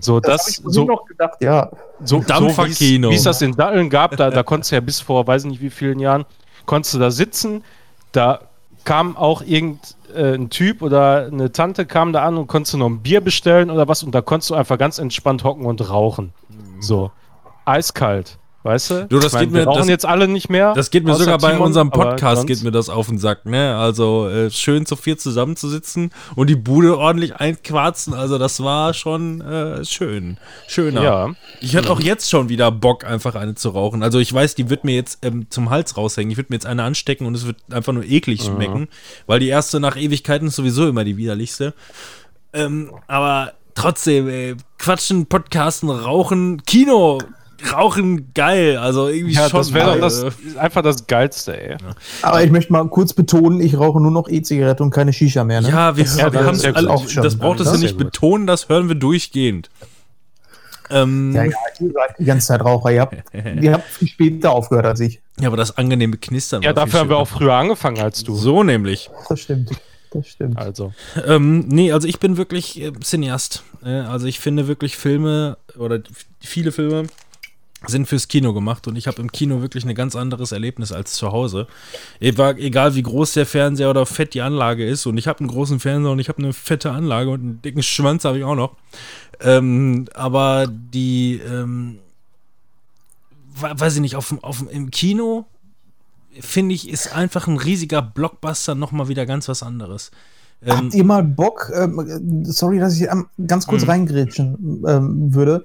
So, 0.00 0.20
Das, 0.20 0.30
das, 0.36 0.40
hab 0.42 0.48
ich 0.48 0.56
vorhin 0.56 0.72
so, 0.72 0.84
noch 0.84 1.04
gedacht, 1.06 1.34
ja. 1.40 1.70
so, 2.02 2.20
Dampferkino. 2.20 3.08
So, 3.08 3.12
wie 3.12 3.16
es 3.16 3.22
das 3.24 3.42
in 3.42 3.52
Datteln 3.54 3.90
gab, 3.90 4.16
da, 4.16 4.30
da 4.30 4.42
konntest 4.44 4.70
du 4.72 4.76
ja 4.76 4.80
bis 4.80 5.00
vor 5.00 5.26
weiß 5.26 5.44
nicht 5.44 5.60
wie 5.60 5.70
vielen 5.70 5.98
Jahren, 5.98 6.24
konntest 6.64 6.94
du 6.94 6.98
da 6.98 7.10
sitzen, 7.10 7.62
da 8.12 8.40
kam 8.84 9.16
auch 9.16 9.42
irgendein 10.16 10.50
Typ 10.50 10.82
oder 10.82 11.26
eine 11.26 11.52
Tante 11.52 11.86
kam 11.86 12.12
da 12.12 12.24
an 12.24 12.36
und 12.36 12.46
konntest 12.46 12.74
du 12.74 12.78
noch 12.78 12.88
ein 12.88 13.02
Bier 13.02 13.20
bestellen 13.20 13.70
oder 13.70 13.88
was 13.88 14.02
und 14.02 14.14
da 14.14 14.22
konntest 14.22 14.50
du 14.50 14.54
einfach 14.54 14.78
ganz 14.78 14.98
entspannt 14.98 15.44
hocken 15.44 15.66
und 15.66 15.88
rauchen. 15.88 16.32
So, 16.80 17.10
eiskalt. 17.64 18.38
Weißt 18.66 18.90
du? 18.90 19.06
Du, 19.08 19.16
das 19.18 19.26
Ich 19.28 19.32
mein, 19.34 19.44
geht 19.44 19.52
wir 19.54 19.60
mir- 19.60 19.66
rauchen 19.66 19.78
das- 19.78 19.88
jetzt 19.88 20.04
alle 20.04 20.28
nicht 20.28 20.48
mehr. 20.50 20.74
Das 20.74 20.90
geht 20.90 21.04
mir 21.04 21.14
sogar 21.14 21.38
bei 21.38 21.52
Timon, 21.52 21.68
unserem 21.68 21.90
Podcast 21.90 22.46
geht 22.46 22.62
mir 22.62 22.72
das 22.72 22.88
auf 22.88 23.06
den 23.06 23.18
Sack, 23.18 23.46
ne? 23.46 23.76
Also 23.76 24.28
äh, 24.28 24.50
schön 24.50 24.86
zu 24.86 24.96
viert 24.96 25.20
zusammenzusitzen 25.20 26.10
und 26.34 26.48
die 26.50 26.56
Bude 26.56 26.98
ordentlich 26.98 27.36
einquarzen. 27.36 28.12
Also 28.12 28.38
das 28.38 28.62
war 28.62 28.92
schon 28.92 29.40
äh, 29.40 29.84
schön. 29.84 30.36
Schöner. 30.66 31.02
Ja. 31.02 31.30
Ich 31.60 31.76
hatte 31.76 31.90
auch 31.90 32.00
jetzt 32.00 32.28
schon 32.30 32.48
wieder 32.48 32.70
Bock, 32.72 33.04
einfach 33.04 33.34
eine 33.36 33.54
zu 33.54 33.68
rauchen. 33.70 34.02
Also 34.02 34.18
ich 34.18 34.32
weiß, 34.32 34.54
die 34.56 34.68
wird 34.68 34.84
mir 34.84 34.94
jetzt 34.96 35.18
ähm, 35.24 35.46
zum 35.50 35.70
Hals 35.70 35.96
raushängen. 35.96 36.30
Ich 36.32 36.36
würde 36.36 36.48
mir 36.50 36.56
jetzt 36.56 36.66
eine 36.66 36.82
anstecken 36.82 37.26
und 37.26 37.34
es 37.36 37.46
wird 37.46 37.56
einfach 37.70 37.92
nur 37.92 38.04
eklig 38.04 38.42
schmecken, 38.42 38.88
weil 39.26 39.38
die 39.40 39.48
erste 39.48 39.78
nach 39.80 39.96
Ewigkeiten 39.96 40.48
ist 40.48 40.56
sowieso 40.56 40.88
immer 40.88 41.04
die 41.04 41.16
widerlichste. 41.16 41.72
Ähm, 42.52 42.90
aber 43.06 43.52
trotzdem, 43.74 44.28
ey, 44.28 44.56
quatschen, 44.78 45.26
podcasten, 45.26 45.90
rauchen, 45.90 46.62
Kino, 46.64 47.18
rauchen, 47.72 48.32
geil. 48.34 48.76
Also 48.78 49.08
irgendwie 49.08 49.34
Ja, 49.34 49.48
schon. 49.48 49.58
das 49.60 49.72
wäre 49.72 49.92
doch 49.94 50.00
das, 50.00 50.24
einfach 50.56 50.82
das 50.82 51.06
Geilste, 51.06 51.58
ey. 51.60 51.76
Aber 52.22 52.42
ich 52.44 52.50
möchte 52.50 52.72
mal 52.72 52.86
kurz 52.88 53.12
betonen, 53.12 53.60
ich 53.60 53.78
rauche 53.78 54.00
nur 54.00 54.10
noch 54.10 54.28
E-Zigarette 54.28 54.82
und 54.82 54.90
keine 54.90 55.12
Shisha 55.12 55.44
mehr, 55.44 55.60
ne? 55.60 55.68
Ja, 55.70 55.96
wir, 55.96 56.04
ja, 56.04 56.32
wir 56.32 56.40
das 56.40 56.46
haben 56.46 56.58
ja 56.60 56.72
alle, 56.72 56.90
auch 56.90 57.08
schon. 57.08 57.22
das 57.22 57.36
braucht 57.36 57.60
es 57.60 57.64
Das 57.66 57.74
ja 57.74 57.76
ist 57.76 57.82
nicht 57.82 57.98
betonen, 57.98 58.46
das 58.46 58.68
hören 58.68 58.88
wir 58.88 58.94
durchgehend. 58.96 59.70
Ähm, 60.90 61.32
Ja, 61.34 61.44
ja, 61.44 61.50
ja, 61.50 61.56
ihr 61.86 61.92
seid 61.92 62.18
die 62.18 62.24
ganze 62.24 62.46
Zeit 62.46 62.60
Raucher. 62.64 62.92
Ihr 62.92 63.00
habt, 63.00 63.16
ihr 63.60 63.72
habt 63.72 63.84
viel 63.88 64.08
später 64.08 64.52
aufgehört 64.52 64.86
als 64.86 65.00
ich. 65.00 65.20
aber 65.42 65.56
das 65.56 65.76
angenehme 65.76 66.16
Knistern. 66.16 66.62
Ja, 66.62 66.74
war 66.76 66.84
viel 66.84 66.92
dafür 66.92 67.00
haben 67.00 67.08
wir 67.10 67.16
auch 67.16 67.28
früher 67.28 67.54
angefangen 67.54 67.98
als 67.98 68.22
du. 68.22 68.34
So 68.36 68.62
nämlich. 68.62 69.10
Das 69.28 69.40
stimmt. 69.40 69.70
Das 70.12 70.28
stimmt. 70.28 70.56
Also. 70.56 70.92
Ähm, 71.26 71.64
nee, 71.66 71.90
also 71.92 72.06
ich 72.06 72.20
bin 72.20 72.36
wirklich 72.36 72.80
äh, 72.80 72.92
Cineast. 73.02 73.64
Äh, 73.84 73.88
also 73.88 74.26
ich 74.26 74.38
finde 74.38 74.68
wirklich 74.68 74.96
Filme 74.96 75.58
oder 75.76 75.98
viele 76.40 76.70
Filme 76.70 77.08
sind 77.86 78.06
fürs 78.06 78.28
Kino 78.28 78.54
gemacht 78.54 78.88
und 78.88 78.96
ich 78.96 79.06
habe 79.06 79.20
im 79.20 79.30
Kino 79.30 79.60
wirklich 79.60 79.84
ein 79.84 79.94
ganz 79.94 80.16
anderes 80.16 80.52
Erlebnis 80.52 80.92
als 80.92 81.12
zu 81.12 81.30
Hause. 81.32 81.66
Egal 82.20 82.94
wie 82.94 83.02
groß 83.02 83.34
der 83.34 83.46
Fernseher 83.46 83.90
oder 83.90 84.06
fett 84.06 84.34
die 84.34 84.40
Anlage 84.40 84.86
ist 84.86 85.06
und 85.06 85.18
ich 85.18 85.28
habe 85.28 85.40
einen 85.40 85.48
großen 85.48 85.78
Fernseher 85.78 86.12
und 86.12 86.18
ich 86.18 86.28
habe 86.28 86.38
eine 86.38 86.52
fette 86.52 86.90
Anlage 86.90 87.30
und 87.30 87.40
einen 87.40 87.62
dicken 87.62 87.82
Schwanz 87.82 88.24
habe 88.24 88.38
ich 88.38 88.44
auch 88.44 88.54
noch. 88.54 88.76
Ähm, 89.40 90.06
aber 90.14 90.66
die, 90.68 91.40
ähm, 91.46 91.98
weiß 93.60 93.96
ich 93.96 94.00
nicht, 94.00 94.16
auf, 94.16 94.34
auf, 94.42 94.64
im 94.70 94.90
Kino 94.90 95.44
finde 96.40 96.74
ich, 96.74 96.88
ist 96.88 97.14
einfach 97.14 97.46
ein 97.46 97.58
riesiger 97.58 98.02
Blockbuster 98.02 98.74
nochmal 98.74 99.08
wieder 99.08 99.26
ganz 99.26 99.48
was 99.48 99.62
anderes. 99.62 100.10
Ähm, 100.62 100.76
Habt 100.76 100.94
ihr 100.94 101.04
mal 101.04 101.22
Bock, 101.22 101.70
ähm, 101.74 102.44
sorry, 102.44 102.78
dass 102.78 102.98
ich 102.98 103.06
ganz 103.46 103.66
kurz 103.66 103.82
mhm. 103.82 103.90
reingrätschen 103.90 104.84
ähm, 104.86 105.34
würde, 105.34 105.64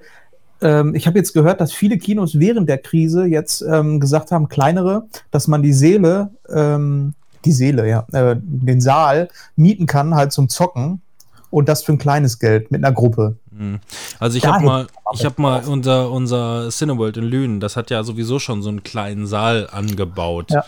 ähm, 0.62 0.94
ich 0.94 1.06
habe 1.06 1.18
jetzt 1.18 1.32
gehört, 1.32 1.60
dass 1.60 1.72
viele 1.72 1.98
Kinos 1.98 2.38
während 2.38 2.68
der 2.68 2.78
Krise 2.78 3.24
jetzt 3.24 3.62
ähm, 3.62 4.00
gesagt 4.00 4.30
haben, 4.30 4.48
kleinere, 4.48 5.08
dass 5.30 5.48
man 5.48 5.62
die 5.62 5.72
Seele, 5.72 6.30
ähm, 6.48 7.14
die 7.44 7.52
Seele, 7.52 7.88
ja, 7.88 8.06
äh, 8.12 8.36
den 8.40 8.80
Saal 8.80 9.28
mieten 9.56 9.86
kann, 9.86 10.14
halt 10.14 10.32
zum 10.32 10.48
Zocken. 10.48 11.02
Und 11.50 11.68
das 11.68 11.82
für 11.82 11.92
ein 11.92 11.98
kleines 11.98 12.38
Geld 12.38 12.70
mit 12.70 12.82
einer 12.82 12.94
Gruppe. 12.94 13.36
Mhm. 13.50 13.80
Also 14.18 14.38
ich 14.38 14.46
habe 14.46 14.64
mal, 14.64 14.86
ich 15.12 15.24
habe 15.26 15.40
mal 15.42 15.62
unser, 15.66 16.10
unser 16.10 16.70
Cineworld 16.70 17.18
in 17.18 17.24
Lünen, 17.24 17.60
das 17.60 17.76
hat 17.76 17.90
ja 17.90 18.02
sowieso 18.04 18.38
schon 18.38 18.62
so 18.62 18.70
einen 18.70 18.82
kleinen 18.82 19.26
Saal 19.26 19.68
angebaut. 19.70 20.50
Ja. 20.50 20.64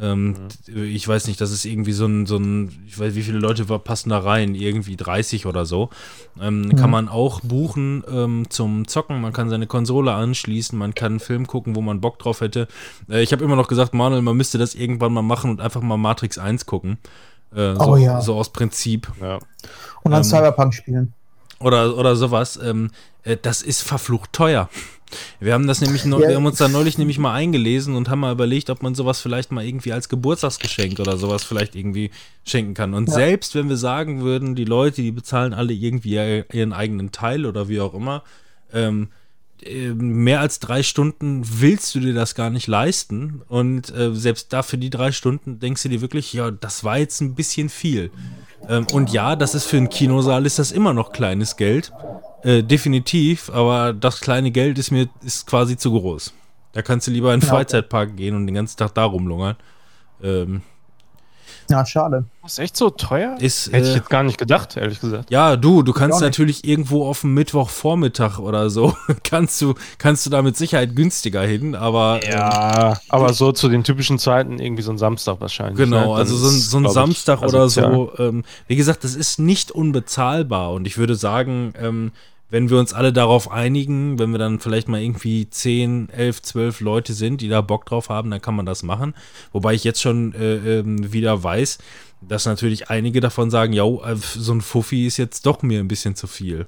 Ähm, 0.00 0.36
mhm. 0.68 0.84
Ich 0.84 1.06
weiß 1.06 1.26
nicht, 1.26 1.40
das 1.40 1.50
ist 1.50 1.64
irgendwie 1.64 1.92
so 1.92 2.06
ein, 2.06 2.26
so 2.26 2.36
ein, 2.36 2.84
ich 2.86 2.98
weiß, 2.98 3.14
wie 3.14 3.22
viele 3.22 3.38
Leute 3.38 3.64
passen 3.78 4.10
da 4.10 4.18
rein, 4.18 4.54
irgendwie 4.54 4.96
30 4.96 5.46
oder 5.46 5.66
so. 5.66 5.90
Ähm, 6.40 6.62
mhm. 6.62 6.76
Kann 6.76 6.90
man 6.90 7.08
auch 7.08 7.40
buchen 7.40 8.04
ähm, 8.10 8.46
zum 8.48 8.86
Zocken, 8.86 9.20
man 9.20 9.32
kann 9.32 9.50
seine 9.50 9.66
Konsole 9.66 10.12
anschließen, 10.12 10.78
man 10.78 10.94
kann 10.94 11.12
einen 11.12 11.20
Film 11.20 11.46
gucken, 11.46 11.74
wo 11.74 11.80
man 11.80 12.00
Bock 12.00 12.18
drauf 12.18 12.40
hätte. 12.40 12.68
Äh, 13.08 13.22
ich 13.22 13.32
habe 13.32 13.44
immer 13.44 13.56
noch 13.56 13.68
gesagt, 13.68 13.94
Manuel, 13.94 14.22
man 14.22 14.36
müsste 14.36 14.58
das 14.58 14.74
irgendwann 14.74 15.12
mal 15.12 15.22
machen 15.22 15.50
und 15.50 15.60
einfach 15.60 15.82
mal 15.82 15.96
Matrix 15.96 16.38
1 16.38 16.66
gucken. 16.66 16.98
Äh, 17.54 17.74
so, 17.74 17.80
oh 17.80 17.96
ja. 17.96 18.20
So 18.20 18.36
aus 18.36 18.50
Prinzip. 18.52 19.10
Ja. 19.20 19.38
Und 20.02 20.12
dann 20.12 20.22
ähm, 20.22 20.24
Cyberpunk 20.24 20.74
spielen. 20.74 21.14
Oder, 21.60 21.96
oder 21.96 22.14
sowas. 22.14 22.58
Ähm, 22.62 22.90
äh, 23.24 23.36
das 23.40 23.62
ist 23.62 23.82
verflucht 23.82 24.32
teuer. 24.32 24.68
Wir 25.40 25.54
haben 25.54 25.66
das 25.66 25.80
nämlich, 25.80 26.04
ja. 26.04 26.18
wir 26.18 26.36
haben 26.36 26.46
uns 26.46 26.58
da 26.58 26.68
neulich 26.68 26.98
nämlich 26.98 27.18
mal 27.18 27.34
eingelesen 27.34 27.94
und 27.94 28.08
haben 28.08 28.20
mal 28.20 28.32
überlegt, 28.32 28.70
ob 28.70 28.82
man 28.82 28.94
sowas 28.94 29.20
vielleicht 29.20 29.52
mal 29.52 29.64
irgendwie 29.64 29.92
als 29.92 30.08
Geburtstagsgeschenk 30.08 31.00
oder 31.00 31.16
sowas 31.16 31.44
vielleicht 31.44 31.74
irgendwie 31.74 32.10
schenken 32.44 32.74
kann. 32.74 32.94
Und 32.94 33.08
ja. 33.08 33.14
selbst 33.14 33.54
wenn 33.54 33.68
wir 33.68 33.76
sagen 33.76 34.22
würden, 34.22 34.54
die 34.54 34.64
Leute, 34.64 35.02
die 35.02 35.12
bezahlen 35.12 35.54
alle 35.54 35.72
irgendwie 35.72 36.14
ihren 36.52 36.72
eigenen 36.72 37.12
Teil 37.12 37.46
oder 37.46 37.68
wie 37.68 37.80
auch 37.80 37.94
immer, 37.94 38.22
ähm, 38.72 39.08
äh, 39.62 39.88
mehr 39.88 40.40
als 40.40 40.60
drei 40.60 40.82
Stunden 40.82 41.42
willst 41.44 41.94
du 41.94 42.00
dir 42.00 42.14
das 42.14 42.34
gar 42.34 42.50
nicht 42.50 42.66
leisten. 42.66 43.42
Und 43.48 43.94
äh, 43.94 44.14
selbst 44.14 44.52
da 44.52 44.62
für 44.62 44.78
die 44.78 44.90
drei 44.90 45.12
Stunden 45.12 45.58
denkst 45.58 45.82
du 45.82 45.88
dir 45.88 46.00
wirklich, 46.00 46.32
ja, 46.32 46.50
das 46.50 46.84
war 46.84 46.98
jetzt 46.98 47.20
ein 47.20 47.34
bisschen 47.34 47.68
viel. 47.68 48.10
Ähm, 48.68 48.86
und 48.92 49.10
ja, 49.10 49.36
das 49.36 49.54
ist 49.54 49.66
für 49.66 49.76
einen 49.76 49.88
Kinosaal 49.88 50.46
ist 50.46 50.58
das 50.58 50.72
immer 50.72 50.92
noch 50.92 51.12
kleines 51.12 51.56
Geld. 51.56 51.92
Äh, 52.42 52.62
definitiv, 52.62 53.50
aber 53.50 53.92
das 53.92 54.20
kleine 54.20 54.50
Geld 54.50 54.78
ist 54.78 54.90
mir 54.90 55.08
ist 55.22 55.46
quasi 55.46 55.76
zu 55.76 55.92
groß. 55.92 56.32
Da 56.72 56.82
kannst 56.82 57.06
du 57.06 57.10
lieber 57.10 57.34
in 57.34 57.40
den 57.40 57.48
Freizeitpark 57.48 58.16
gehen 58.16 58.36
und 58.36 58.46
den 58.46 58.54
ganzen 58.54 58.76
Tag 58.76 58.94
da 58.94 59.04
rumlungern. 59.04 59.56
Ähm, 60.22 60.62
ja, 61.70 61.84
schade. 61.84 62.24
Das 62.42 62.52
ist 62.52 62.58
echt 62.60 62.76
so 62.76 62.88
teuer? 62.88 63.36
Ist, 63.40 63.66
Hätte 63.66 63.86
äh, 63.86 63.90
ich 63.90 63.96
jetzt 63.96 64.10
gar 64.10 64.22
nicht 64.22 64.38
gedacht, 64.38 64.76
ehrlich 64.76 65.00
gesagt. 65.00 65.30
Ja, 65.30 65.56
du, 65.56 65.82
du 65.82 65.92
kannst 65.92 66.20
natürlich 66.20 66.64
irgendwo 66.64 67.06
auf 67.06 67.20
dem 67.20 67.34
Mittwochvormittag 67.34 68.38
oder 68.38 68.70
so, 68.70 68.96
kannst 69.22 69.60
du, 69.60 69.74
kannst 69.98 70.24
du 70.24 70.30
da 70.30 70.40
mit 70.40 70.56
Sicherheit 70.56 70.96
günstiger 70.96 71.42
hin, 71.42 71.74
aber. 71.74 72.20
Ja, 72.24 72.92
ähm, 72.92 72.98
aber 73.10 73.32
so 73.34 73.52
zu 73.52 73.68
den 73.68 73.84
typischen 73.84 74.18
Zeiten 74.18 74.58
irgendwie 74.58 74.82
so 74.82 74.90
ein 74.90 74.98
Samstag 74.98 75.40
wahrscheinlich. 75.40 75.76
Genau, 75.76 76.14
ne? 76.14 76.18
also 76.18 76.36
so 76.36 76.48
ein, 76.48 76.58
so 76.58 76.78
ein 76.78 76.88
Samstag 76.88 77.40
ich, 77.42 77.48
oder 77.48 77.68
so. 77.68 78.12
Ähm, 78.18 78.44
wie 78.66 78.76
gesagt, 78.76 79.04
das 79.04 79.14
ist 79.14 79.38
nicht 79.38 79.70
unbezahlbar 79.70 80.72
und 80.72 80.86
ich 80.86 80.96
würde 80.96 81.16
sagen, 81.16 81.74
ähm, 81.78 82.12
wenn 82.50 82.70
wir 82.70 82.78
uns 82.78 82.94
alle 82.94 83.12
darauf 83.12 83.50
einigen, 83.50 84.18
wenn 84.18 84.30
wir 84.30 84.38
dann 84.38 84.58
vielleicht 84.58 84.88
mal 84.88 85.00
irgendwie 85.00 85.48
10, 85.48 86.08
11, 86.10 86.42
12 86.42 86.80
Leute 86.80 87.12
sind, 87.12 87.40
die 87.40 87.48
da 87.48 87.60
Bock 87.60 87.84
drauf 87.84 88.08
haben, 88.08 88.30
dann 88.30 88.40
kann 88.40 88.54
man 88.54 88.66
das 88.66 88.82
machen. 88.82 89.14
Wobei 89.52 89.74
ich 89.74 89.84
jetzt 89.84 90.00
schon 90.00 90.32
äh, 90.34 90.78
äh, 90.78 90.84
wieder 90.86 91.42
weiß, 91.42 91.78
dass 92.22 92.46
natürlich 92.46 92.88
einige 92.88 93.20
davon 93.20 93.50
sagen, 93.50 93.72
ja, 93.72 93.84
äh, 93.84 94.16
so 94.16 94.52
ein 94.52 94.62
Fuffi 94.62 95.06
ist 95.06 95.18
jetzt 95.18 95.44
doch 95.44 95.62
mir 95.62 95.80
ein 95.80 95.88
bisschen 95.88 96.14
zu 96.14 96.26
viel. 96.26 96.66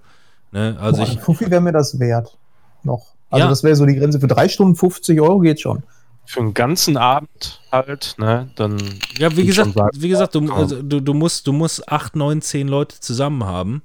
Ne? 0.53 0.77
Also 0.81 0.99
Boah, 0.99 1.09
ich, 1.09 1.17
ein 1.17 1.23
Fuffi 1.23 1.51
wäre 1.51 1.63
mir 1.63 1.73
das 1.73 1.99
wert. 1.99 2.37
Noch. 2.83 3.07
Also 3.31 3.45
ja. 3.45 3.49
das 3.49 3.63
wäre 3.63 3.77
so 3.77 3.87
die 3.87 3.95
Grenze 3.95 4.21
für 4.21 4.27
drei 4.27 4.49
Stunden 4.49 4.75
50 4.75 5.21
Euro 5.21 5.39
geht 5.41 5.61
schon. 5.61 5.83
Für 6.27 6.41
einen 6.41 6.55
ganzen 6.55 6.97
Abend 6.97 7.61
halt, 7.73 8.15
ne? 8.19 8.51
Dann. 8.55 8.77
Ja, 9.19 9.35
wie 9.37 9.47
gesagt, 9.47 9.75
wie 9.95 10.09
gesagt, 10.09 10.35
du, 10.35 10.53
also, 10.53 10.81
du, 10.81 11.01
du, 11.01 11.15
musst, 11.15 11.47
du 11.47 11.53
musst 11.53 11.89
8, 11.89 12.15
9, 12.15 12.41
10 12.43 12.69
Leute 12.69 13.01
zusammen 13.01 13.45
haben. 13.45 13.83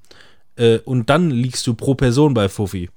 Äh, 0.57 0.79
und 0.79 1.09
dann 1.09 1.29
liegst 1.29 1.65
du 1.67 1.73
pro 1.73 1.95
Person 1.95 2.33
bei 2.33 2.49
Fuffi. 2.49 2.89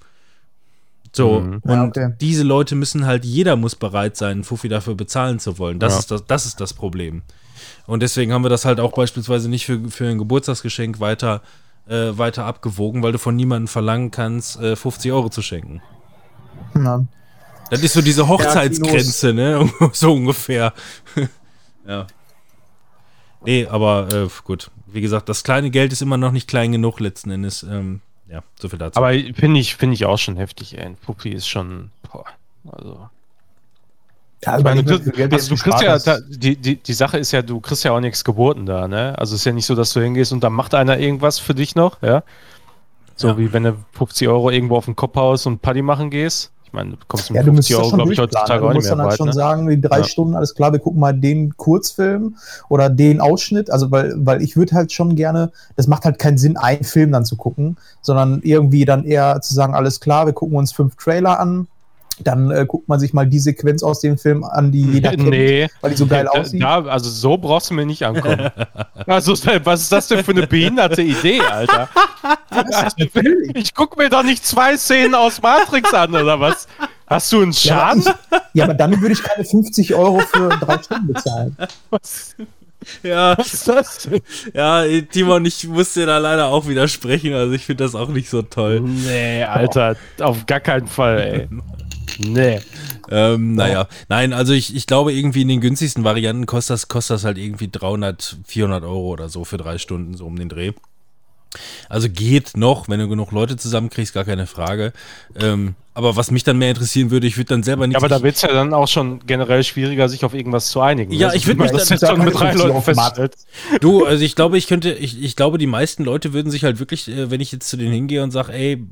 So, 1.13 1.41
mhm. 1.41 1.61
und 1.63 1.71
ja, 1.71 1.85
okay. 1.85 2.15
diese 2.21 2.43
Leute 2.43 2.75
müssen 2.75 3.07
halt, 3.07 3.25
jeder 3.25 3.57
muss 3.57 3.75
bereit 3.75 4.17
sein, 4.17 4.45
Fuffi 4.45 4.69
dafür 4.69 4.95
bezahlen 4.95 5.39
zu 5.39 5.59
wollen. 5.59 5.79
Das, 5.79 5.95
ja. 5.95 5.99
ist, 6.01 6.11
das, 6.11 6.27
das 6.27 6.47
ist 6.47 6.61
das 6.61 6.75
Problem. 6.75 7.23
Und 7.87 8.03
deswegen 8.03 8.33
haben 8.33 8.45
wir 8.45 8.51
das 8.51 8.65
halt 8.65 8.79
auch 8.79 8.93
beispielsweise 8.93 9.49
nicht 9.49 9.67
für, 9.67 9.89
für 9.89 10.07
ein 10.07 10.19
Geburtstagsgeschenk 10.19 11.01
weiter, 11.01 11.43
äh, 11.89 12.11
weiter 12.13 12.45
abgewogen, 12.45 13.03
weil 13.03 13.13
du 13.13 13.19
von 13.19 13.35
niemandem 13.35 13.69
verlangen 13.69 14.11
kannst, 14.11 14.61
äh, 14.61 14.77
50 14.77 15.11
Euro 15.13 15.31
zu 15.31 15.43
schenken. 15.43 15.83
Ja. 16.77 17.05
Das 17.71 17.83
ist 17.83 17.95
so 17.95 18.03
diese 18.03 18.29
Hochzeitsgrenze, 18.29 19.33
ne? 19.33 19.69
so 19.93 20.15
ungefähr. 20.15 20.73
ja. 21.87 22.07
Nee, 23.45 23.67
aber 23.67 24.09
äh, 24.13 24.29
gut 24.45 24.71
wie 24.93 25.01
gesagt, 25.01 25.29
das 25.29 25.45
kleine 25.45 25.71
Geld 25.71 25.93
ist 25.93 26.03
immer 26.03 26.17
noch 26.17 26.33
nicht 26.33 26.49
klein 26.49 26.73
genug 26.73 27.01
letzten 27.01 27.31
Endes. 27.31 27.63
Ähm, 27.63 28.01
ja, 28.29 28.43
so 28.61 28.69
viel 28.69 28.79
dazu. 28.79 28.99
Aber 28.99 29.13
finde 29.13 29.61
ich, 29.61 29.77
find 29.77 29.93
ich 29.95 30.05
auch 30.05 30.19
schon 30.19 30.37
heftig, 30.37 30.77
ey. 30.77 30.85
Ein 30.85 30.97
Puppi 30.97 31.31
ist 31.31 31.49
schon, 31.49 31.91
boah, 32.11 32.25
also. 32.71 33.09
Ja, 34.45 34.57
ich 34.57 34.65
meine, 34.65 34.85
du, 34.85 35.01
kriegst, 35.01 35.33
also 35.33 35.55
du 35.57 35.61
kriegst 35.61 35.83
ja, 35.83 35.99
da, 35.99 36.21
die, 36.29 36.57
die, 36.57 36.77
die 36.77 36.93
Sache 36.93 37.19
ist 37.19 37.33
ja, 37.33 37.43
du 37.43 37.61
kriegst 37.61 37.83
ja 37.85 37.93
auch 37.93 38.01
nichts 38.01 38.23
geboten 38.23 38.67
da, 38.67 38.87
ne? 38.87 39.19
Also 39.19 39.35
es 39.35 39.41
ist 39.41 39.45
ja 39.47 39.53
nicht 39.53 39.67
so, 39.67 39.75
dass 39.75 39.93
du 39.93 40.01
hingehst 40.01 40.33
und 40.33 40.45
dann 40.45 40.53
macht 40.53 40.75
einer 40.75 40.99
irgendwas 40.99 41.41
für 41.41 41.55
dich 41.55 41.75
noch, 41.75 42.01
ja? 42.03 42.23
So 43.17 43.29
ja. 43.29 43.39
wie 43.39 43.53
wenn 43.53 43.65
du 43.65 43.77
50 43.95 44.29
Euro 44.29 44.51
irgendwo 44.51 44.77
auf 44.77 44.85
den 44.85 44.95
Kopf 44.95 45.17
haust 45.17 45.47
und 45.49 45.61
Paddy 45.61 45.83
machen 45.83 46.11
gehst. 46.11 46.53
Ich 46.69 46.75
meine, 46.75 46.91
du 46.91 46.97
kommst 47.09 47.31
mit 47.31 47.39
ja, 47.39 47.45
50 47.45 47.77
Euro, 47.77 47.91
glaube 47.93 48.13
ich, 48.13 48.19
heutzutage 48.19 48.63
auch 48.63 48.75
nicht 48.75 48.83
mehr 48.85 48.91
Du 48.91 48.91
musst 48.91 48.91
dann 48.91 49.01
halt 49.01 49.17
schon 49.17 49.27
ne? 49.29 49.33
sagen, 49.33 49.69
die 49.71 49.81
drei 49.81 50.01
ja. 50.01 50.05
Stunden, 50.05 50.35
alles 50.35 50.55
klar, 50.55 50.71
wir 50.71 50.79
gucken 50.79 51.01
mal 51.01 51.15
den 51.15 51.57
Kurzfilm 51.57 52.37
oder 52.69 52.91
den 52.91 53.23
Ausschnitt. 53.23 53.71
Also, 53.71 53.91
weil, 53.91 54.13
weil 54.19 54.43
ich 54.43 54.55
würde 54.55 54.75
halt 54.75 54.93
schon 54.93 55.17
gerne, 55.17 55.51
das 55.77 55.87
macht 55.87 56.05
halt 56.05 56.19
keinen 56.19 56.37
Sinn, 56.37 56.59
einen 56.59 56.85
Film 56.85 57.11
dann 57.11 57.25
zu 57.25 57.37
gucken, 57.37 57.79
sondern 58.03 58.43
irgendwie 58.43 58.85
dann 58.85 59.05
eher 59.05 59.41
zu 59.41 59.55
sagen, 59.55 59.75
alles 59.75 59.99
klar, 59.99 60.27
wir 60.27 60.35
gucken 60.35 60.59
uns 60.59 60.73
fünf 60.73 60.97
Trailer 60.97 61.41
an, 61.41 61.69
dann 62.21 62.51
äh, 62.51 62.65
guckt 62.67 62.89
man 62.89 63.01
sich 63.01 63.13
mal 63.13 63.27
die 63.27 63.39
Sequenz 63.39 63.83
aus 63.83 64.01
dem 64.01 64.19
Film 64.19 64.45
an, 64.45 64.73
die 64.73 64.83
jeder 64.83 65.11
kennt, 65.17 65.29
nee. 65.31 65.69
weil 65.81 65.91
die 65.91 65.97
so 65.97 66.07
geil 66.07 66.29
aussieht. 66.29 66.61
Ja, 66.61 66.85
also 66.85 67.11
so 67.11 67.37
brauchst 67.37 67.71
du 67.71 67.75
mir 67.75 67.87
nicht 67.87 68.05
ankommen. 68.05 68.51
also, 69.07 69.33
was 69.65 69.83
ist 69.83 69.93
das 69.93 70.09
denn 70.09 70.25
für 70.25 70.33
eine 70.33 70.47
behinderte 70.47 71.03
Idee, 71.03 71.41
Alter? 71.41 71.89
Also, 72.51 72.97
ich 73.55 73.75
guck 73.75 73.97
mir 73.97 74.09
doch 74.09 74.23
nicht 74.23 74.45
zwei 74.45 74.77
Szenen 74.77 75.15
aus 75.15 75.41
Matrix 75.41 75.93
an, 75.95 76.15
oder 76.15 76.41
was? 76.41 76.67
Hast 77.07 77.33
du 77.33 77.41
einen 77.41 77.53
Schaden? 77.53 78.03
Ja, 78.03 78.15
ich, 78.31 78.39
ja 78.55 78.65
aber 78.65 78.75
dann 78.75 79.01
würde 79.01 79.15
ich 79.15 79.23
keine 79.23 79.45
50 79.45 79.95
Euro 79.95 80.19
für 80.19 80.49
drei 80.49 80.83
Stunden 80.83 81.07
bezahlen. 81.07 81.57
Was? 81.91 82.35
Ja. 83.03 83.37
Was 83.37 83.55
ist 83.55 83.69
das 83.69 83.99
denn? 84.05 84.21
Ja, 84.55 84.85
Timon, 85.11 85.45
ich 85.45 85.67
muss 85.67 85.95
dir 85.95 86.07
da 86.07 86.19
leider 86.19 86.47
auch 86.47 86.69
widersprechen. 86.69 87.35
Also 87.35 87.53
ich 87.55 87.65
finde 87.65 87.85
das 87.85 87.95
auch 87.95 88.09
nicht 88.09 88.29
so 88.29 88.43
toll. 88.43 88.81
Nee, 88.81 89.43
Alter, 89.43 89.97
oh. 90.21 90.25
auf 90.25 90.47
gar 90.47 90.61
keinen 90.61 90.87
Fall, 90.87 91.19
ey. 91.19 91.49
Nee. 92.19 92.61
Ähm, 93.11 93.55
naja, 93.55 93.89
nein, 94.09 94.33
also 94.33 94.53
ich, 94.53 94.75
ich 94.75 94.87
glaube 94.87 95.13
irgendwie 95.13 95.43
in 95.43 95.49
den 95.49 95.61
günstigsten 95.61 96.05
Varianten 96.05 96.47
kostet 96.47 96.75
das, 96.75 96.89
kostet 96.89 97.17
das 97.17 97.25
halt 97.25 97.39
irgendwie 97.39 97.69
300, 97.69 98.39
400 98.47 98.85
Euro 98.85 99.09
oder 99.09 99.29
so 99.29 99.45
für 99.45 99.57
drei 99.57 99.79
Stunden, 99.79 100.15
so 100.15 100.27
um 100.27 100.37
den 100.37 100.49
Dreh. 100.49 100.73
Also 101.89 102.09
geht 102.11 102.57
noch, 102.57 102.89
wenn 102.89 103.01
du 103.01 103.09
genug 103.09 103.33
Leute 103.33 103.57
zusammenkriegst, 103.57 104.13
gar 104.13 104.25
keine 104.25 104.47
Frage. 104.47 104.93
Ähm, 105.41 105.75
aber 105.95 106.15
was 106.15 106.31
mich 106.31 106.45
dann 106.45 106.59
mehr 106.59 106.69
interessieren 106.69 107.11
würde, 107.11 107.27
ich 107.27 107.37
würde 107.37 107.49
dann 107.49 107.63
selber 107.63 107.87
nicht. 107.87 107.95
Ja, 107.95 107.99
aber 107.99 108.09
da 108.09 108.23
wird 108.23 108.37
es 108.37 108.43
ja 108.43 108.53
dann 108.53 108.73
auch 108.75 108.87
schon 108.87 109.21
generell 109.27 109.65
schwieriger, 109.65 110.09
sich 110.09 110.25
auf 110.25 110.35
irgendwas 110.35 110.69
zu 110.69 110.81
einigen. 110.81 111.13
Ja, 111.13 111.29
also 111.29 111.39
ich 111.39 111.47
würde 111.47 111.63
mich 111.63 111.73
das 111.73 111.89
jetzt 111.89 112.07
schon 112.07 112.25
mit 112.25 112.39
drei 112.39 112.53
Leuten 112.53 112.83
feststellen. 112.83 113.31
Du, 113.81 114.05
also 114.05 114.23
ich 114.23 114.37
glaube, 114.37 114.59
ich 114.59 114.69
könnte, 114.69 114.93
ich, 114.93 115.21
ich 115.21 115.35
glaube, 115.35 115.59
die 115.59 115.67
meisten 115.67 116.05
Leute 116.05 116.33
würden 116.33 116.51
sich 116.53 116.65
halt 116.65 116.79
wirklich, 116.79 117.09
äh, 117.09 117.31
wenn 117.31 117.41
ich 117.41 117.51
jetzt 117.51 117.69
zu 117.69 117.77
denen 117.77 117.93
hingehe 117.93 118.23
und 118.23 118.31
sage, 118.31 118.53
ey, 118.53 118.85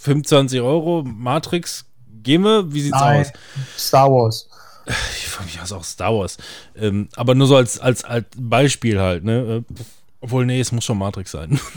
25 0.00 0.60
Euro, 0.60 1.04
Matrix, 1.04 1.86
gehen 2.22 2.42
wir, 2.42 2.72
wie 2.72 2.80
sieht's 2.80 2.98
Nein, 2.98 3.20
aus? 3.20 3.32
Star 3.76 4.10
Wars. 4.10 4.48
Ich 4.86 5.56
mir 5.56 5.62
aus 5.62 5.72
auch 5.72 5.84
Star 5.84 6.12
Wars. 6.14 6.36
Ähm, 6.76 7.08
aber 7.16 7.34
nur 7.34 7.46
so 7.46 7.56
als, 7.56 7.78
als, 7.78 8.04
als 8.04 8.26
Beispiel 8.36 9.00
halt, 9.00 9.24
ne? 9.24 9.64
Äh, 9.68 9.82
Obwohl, 10.20 10.44
nee, 10.46 10.60
es 10.60 10.72
muss 10.72 10.84
schon 10.84 10.98
Matrix 10.98 11.32
sein. 11.32 11.58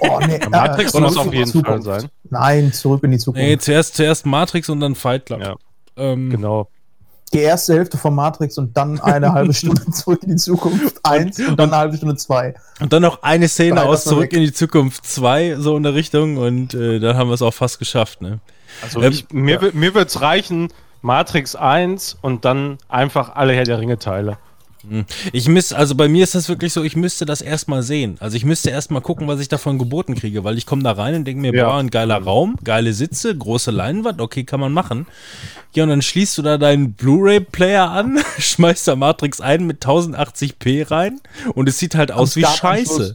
Oh, 0.00 0.18
nee, 0.26 0.38
Matrix 0.48 0.94
äh, 0.94 1.00
muss 1.00 1.16
auf 1.16 1.32
jeden 1.32 1.64
Fall 1.64 1.82
sein. 1.82 2.08
Nein, 2.28 2.72
zurück 2.72 3.02
in 3.04 3.10
die 3.12 3.18
Zukunft. 3.18 3.46
Nee, 3.46 3.58
zuerst, 3.58 3.96
zuerst 3.96 4.26
Matrix 4.26 4.68
und 4.68 4.80
dann 4.80 4.94
Fight 4.94 5.26
Club. 5.26 5.40
Ja. 5.40 5.56
Ähm, 5.96 6.30
Genau. 6.30 6.68
Die 7.32 7.38
erste 7.38 7.74
Hälfte 7.74 7.96
von 7.96 8.14
Matrix 8.14 8.58
und 8.58 8.76
dann 8.76 9.00
eine 9.00 9.32
halbe 9.32 9.54
Stunde 9.54 9.88
zurück 9.92 10.22
in 10.24 10.30
die 10.30 10.36
Zukunft. 10.36 10.98
Eins 11.04 11.38
und 11.38 11.56
dann 11.58 11.70
eine 11.70 11.76
halbe 11.76 11.96
Stunde 11.96 12.16
zwei. 12.16 12.54
Und 12.80 12.92
dann 12.92 13.02
noch 13.02 13.22
eine 13.22 13.48
Szene 13.48 13.76
Nein, 13.76 13.86
aus 13.86 14.04
Zurück 14.04 14.24
weg. 14.24 14.32
in 14.32 14.40
die 14.40 14.52
Zukunft 14.52 15.06
2, 15.06 15.56
so 15.58 15.76
in 15.76 15.84
der 15.84 15.94
Richtung. 15.94 16.38
Und 16.38 16.74
äh, 16.74 16.98
dann 16.98 17.16
haben 17.16 17.28
wir 17.30 17.34
es 17.34 17.42
auch 17.42 17.54
fast 17.54 17.78
geschafft, 17.78 18.20
ne? 18.20 18.40
Also 18.82 19.02
Ähm, 19.02 19.12
ich, 19.12 19.26
mir, 19.32 19.60
ja. 19.62 19.68
mir 19.72 19.94
wird 19.94 20.08
es 20.08 20.20
reichen, 20.20 20.68
Matrix 21.02 21.56
1 21.56 22.18
und 22.20 22.44
dann 22.44 22.78
einfach 22.88 23.34
alle 23.34 23.52
Herr 23.54 23.64
der 23.64 23.78
Ringe-Teile. 23.78 24.36
Ich 25.34 25.46
müsste, 25.46 25.76
also 25.76 25.94
bei 25.94 26.08
mir 26.08 26.24
ist 26.24 26.34
das 26.34 26.48
wirklich 26.48 26.72
so, 26.72 26.82
ich 26.82 26.96
müsste 26.96 27.26
das 27.26 27.42
erstmal 27.42 27.82
sehen. 27.82 28.16
Also 28.18 28.38
ich 28.38 28.46
müsste 28.46 28.70
erstmal 28.70 29.02
gucken, 29.02 29.28
was 29.28 29.38
ich 29.38 29.48
davon 29.48 29.78
geboten 29.78 30.14
kriege, 30.14 30.42
weil 30.42 30.56
ich 30.56 30.64
komme 30.64 30.82
da 30.82 30.92
rein 30.92 31.14
und 31.16 31.26
denke 31.26 31.42
mir, 31.42 31.52
Ja. 31.54 31.66
boah, 31.68 31.78
ein 31.78 31.90
geiler 31.90 32.16
Raum, 32.22 32.56
geile 32.64 32.94
Sitze, 32.94 33.36
große 33.36 33.70
Leinwand, 33.72 34.22
okay, 34.22 34.44
kann 34.44 34.58
man 34.58 34.72
machen. 34.72 35.06
Ja, 35.74 35.82
und 35.82 35.90
dann 35.90 36.00
schließt 36.00 36.38
du 36.38 36.42
da 36.42 36.56
deinen 36.56 36.94
Blu-ray-Player 36.94 37.90
an, 37.90 38.20
schmeißt 38.38 38.88
da 38.88 38.96
Matrix 38.96 39.42
ein 39.42 39.66
mit 39.66 39.84
1080p 39.84 40.90
rein 40.90 41.20
und 41.54 41.68
es 41.68 41.78
sieht 41.78 41.94
halt 41.94 42.10
aus 42.10 42.36
wie 42.36 42.40
Startanschluss. 42.46 42.96
Scheiße. 42.98 43.14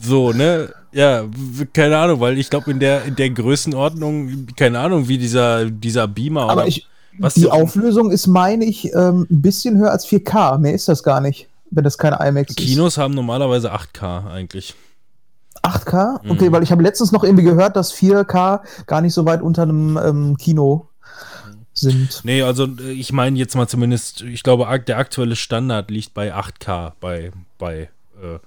So, 0.00 0.32
ne? 0.32 0.72
Ja, 0.94 1.24
keine 1.72 1.98
Ahnung, 1.98 2.20
weil 2.20 2.38
ich 2.38 2.48
glaube, 2.48 2.70
in 2.70 2.80
der, 2.80 3.04
in 3.04 3.16
der 3.16 3.30
Größenordnung, 3.30 4.46
keine 4.56 4.78
Ahnung, 4.78 5.08
wie 5.08 5.18
dieser, 5.18 5.66
dieser 5.66 6.06
Beamer 6.06 6.42
Aber 6.42 6.62
oder 6.62 6.66
ich, 6.66 6.86
was 7.18 7.34
die 7.34 7.50
Auflösung 7.50 8.10
ist, 8.10 8.26
meine 8.26 8.64
ich, 8.64 8.92
ähm, 8.94 9.26
ein 9.30 9.42
bisschen 9.42 9.76
höher 9.76 9.90
als 9.90 10.06
4K. 10.06 10.58
Mehr 10.58 10.72
ist 10.74 10.88
das 10.88 11.02
gar 11.02 11.20
nicht, 11.20 11.48
wenn 11.70 11.84
das 11.84 11.98
keine 11.98 12.18
IMAX 12.26 12.54
Kinos 12.54 12.96
haben 12.96 13.14
normalerweise 13.14 13.72
8K 13.72 14.30
eigentlich. 14.30 14.70
ist. 14.70 14.76
8K? 15.64 16.22
Mhm. 16.22 16.30
Okay, 16.30 16.52
weil 16.52 16.62
ich 16.62 16.70
habe 16.70 16.82
letztens 16.82 17.12
noch 17.12 17.24
irgendwie 17.24 17.44
gehört, 17.44 17.76
dass 17.76 17.92
4K 17.92 18.60
gar 18.86 19.00
nicht 19.00 19.14
so 19.14 19.24
weit 19.24 19.42
unter 19.42 19.62
einem 19.62 19.96
ähm, 19.96 20.36
Kino 20.36 20.88
sind. 21.72 22.20
Nee, 22.24 22.42
also 22.42 22.66
äh, 22.66 22.92
ich 22.92 23.12
meine 23.12 23.38
jetzt 23.38 23.56
mal 23.56 23.66
zumindest, 23.66 24.22
ich 24.22 24.42
glaube, 24.42 24.66
der 24.86 24.98
aktuelle 24.98 25.36
Standard 25.36 25.90
liegt 25.90 26.14
bei 26.14 26.34
8K 26.34 26.92
bei, 27.00 27.32
bei 27.58 27.88
äh, 28.22 28.38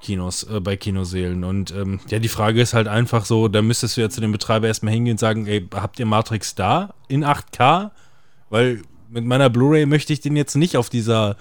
Kinos, 0.00 0.44
äh, 0.44 0.60
bei 0.60 0.76
Kinoseelen. 0.76 1.44
Und 1.44 1.72
ähm, 1.72 2.00
ja, 2.08 2.18
die 2.18 2.28
Frage 2.28 2.60
ist 2.60 2.74
halt 2.74 2.88
einfach 2.88 3.24
so, 3.24 3.48
da 3.48 3.62
müsstest 3.62 3.96
du 3.96 4.00
ja 4.00 4.10
zu 4.10 4.20
dem 4.20 4.32
Betreiber 4.32 4.66
erstmal 4.66 4.94
hingehen 4.94 5.12
und 5.14 5.20
sagen, 5.20 5.46
ey, 5.46 5.66
habt 5.74 5.98
ihr 5.98 6.06
Matrix 6.06 6.54
da 6.54 6.94
in 7.08 7.24
8K? 7.24 7.90
Weil 8.50 8.82
mit 9.10 9.24
meiner 9.24 9.50
Blu-ray 9.50 9.86
möchte 9.86 10.12
ich 10.12 10.20
den 10.20 10.36
jetzt 10.36 10.56
nicht 10.56 10.76
auf 10.76 10.90
dieser, 10.90 11.36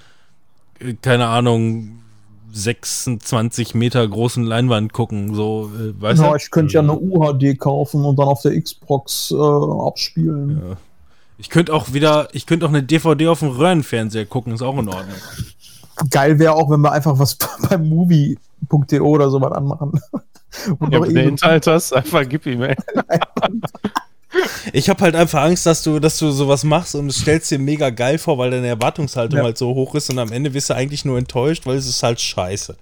äh, 0.80 0.94
keine 1.02 1.28
Ahnung, 1.28 2.00
26 2.52 3.76
Meter 3.76 4.08
großen 4.08 4.44
Leinwand 4.44 4.94
gucken. 4.94 5.36
So, 5.36 5.70
äh, 5.76 6.02
weißt 6.02 6.22
Ja, 6.22 6.30
du? 6.30 6.36
ich 6.36 6.50
könnte 6.50 6.74
ja 6.74 6.80
eine 6.82 6.98
UHD 6.98 7.60
kaufen 7.60 8.04
und 8.06 8.18
dann 8.18 8.28
auf 8.28 8.42
der 8.42 8.60
Xbox 8.60 9.32
äh, 9.32 9.36
abspielen. 9.36 10.62
Ja. 10.70 10.78
Ich 11.40 11.50
könnte 11.50 11.74
auch 11.74 11.94
wieder, 11.94 12.30
ich 12.32 12.48
könnte 12.48 12.66
auch 12.66 12.70
eine 12.70 12.82
DVD 12.82 13.28
auf 13.28 13.40
dem 13.40 13.50
Röhrenfernseher 13.50 14.26
gucken, 14.26 14.54
ist 14.54 14.64
auch 14.64 14.78
in 14.80 14.88
Ordnung. 14.88 15.16
Geil 16.12 16.38
wäre 16.40 16.54
auch, 16.54 16.70
wenn 16.70 16.82
wir 16.82 16.92
einfach 16.92 17.18
was 17.20 17.36
beim 17.70 17.88
movie.de 17.90 19.00
oder 19.00 19.30
sowas 19.30 19.52
anmachen. 19.54 20.00
Und 20.80 20.94
Ja, 20.94 21.02
wenn 21.02 21.14
du 21.14 21.20
irgendwie- 21.22 21.44
Inhalt 21.44 21.68
hast, 21.68 21.94
einfach 21.94 22.28
gib 22.28 22.46
ihm, 22.46 22.62
ey. 22.64 22.76
Ich 24.74 24.90
habe 24.90 25.02
halt 25.02 25.16
einfach 25.16 25.42
Angst, 25.44 25.66
dass 25.66 25.82
du, 25.84 26.00
dass 26.00 26.18
du 26.20 26.30
sowas 26.32 26.64
machst 26.64 26.94
und 26.96 27.08
es 27.08 27.18
stellst 27.22 27.50
dir 27.50 27.58
mega 27.60 27.90
geil 27.90 28.18
vor, 28.20 28.38
weil 28.38 28.52
deine 28.52 28.68
Erwartungshaltung 28.68 29.38
Ja. 29.40 29.46
halt 29.46 29.58
so 29.58 29.74
hoch 29.74 29.96
ist 29.96 30.10
und 30.10 30.20
am 30.20 30.32
Ende 30.32 30.54
wirst 30.54 30.70
du 30.70 30.76
eigentlich 30.76 31.06
nur 31.06 31.18
enttäuscht, 31.18 31.66
weil 31.66 31.78
es 31.78 31.88
ist 31.88 32.04
halt 32.04 32.20
scheiße. 32.20 32.76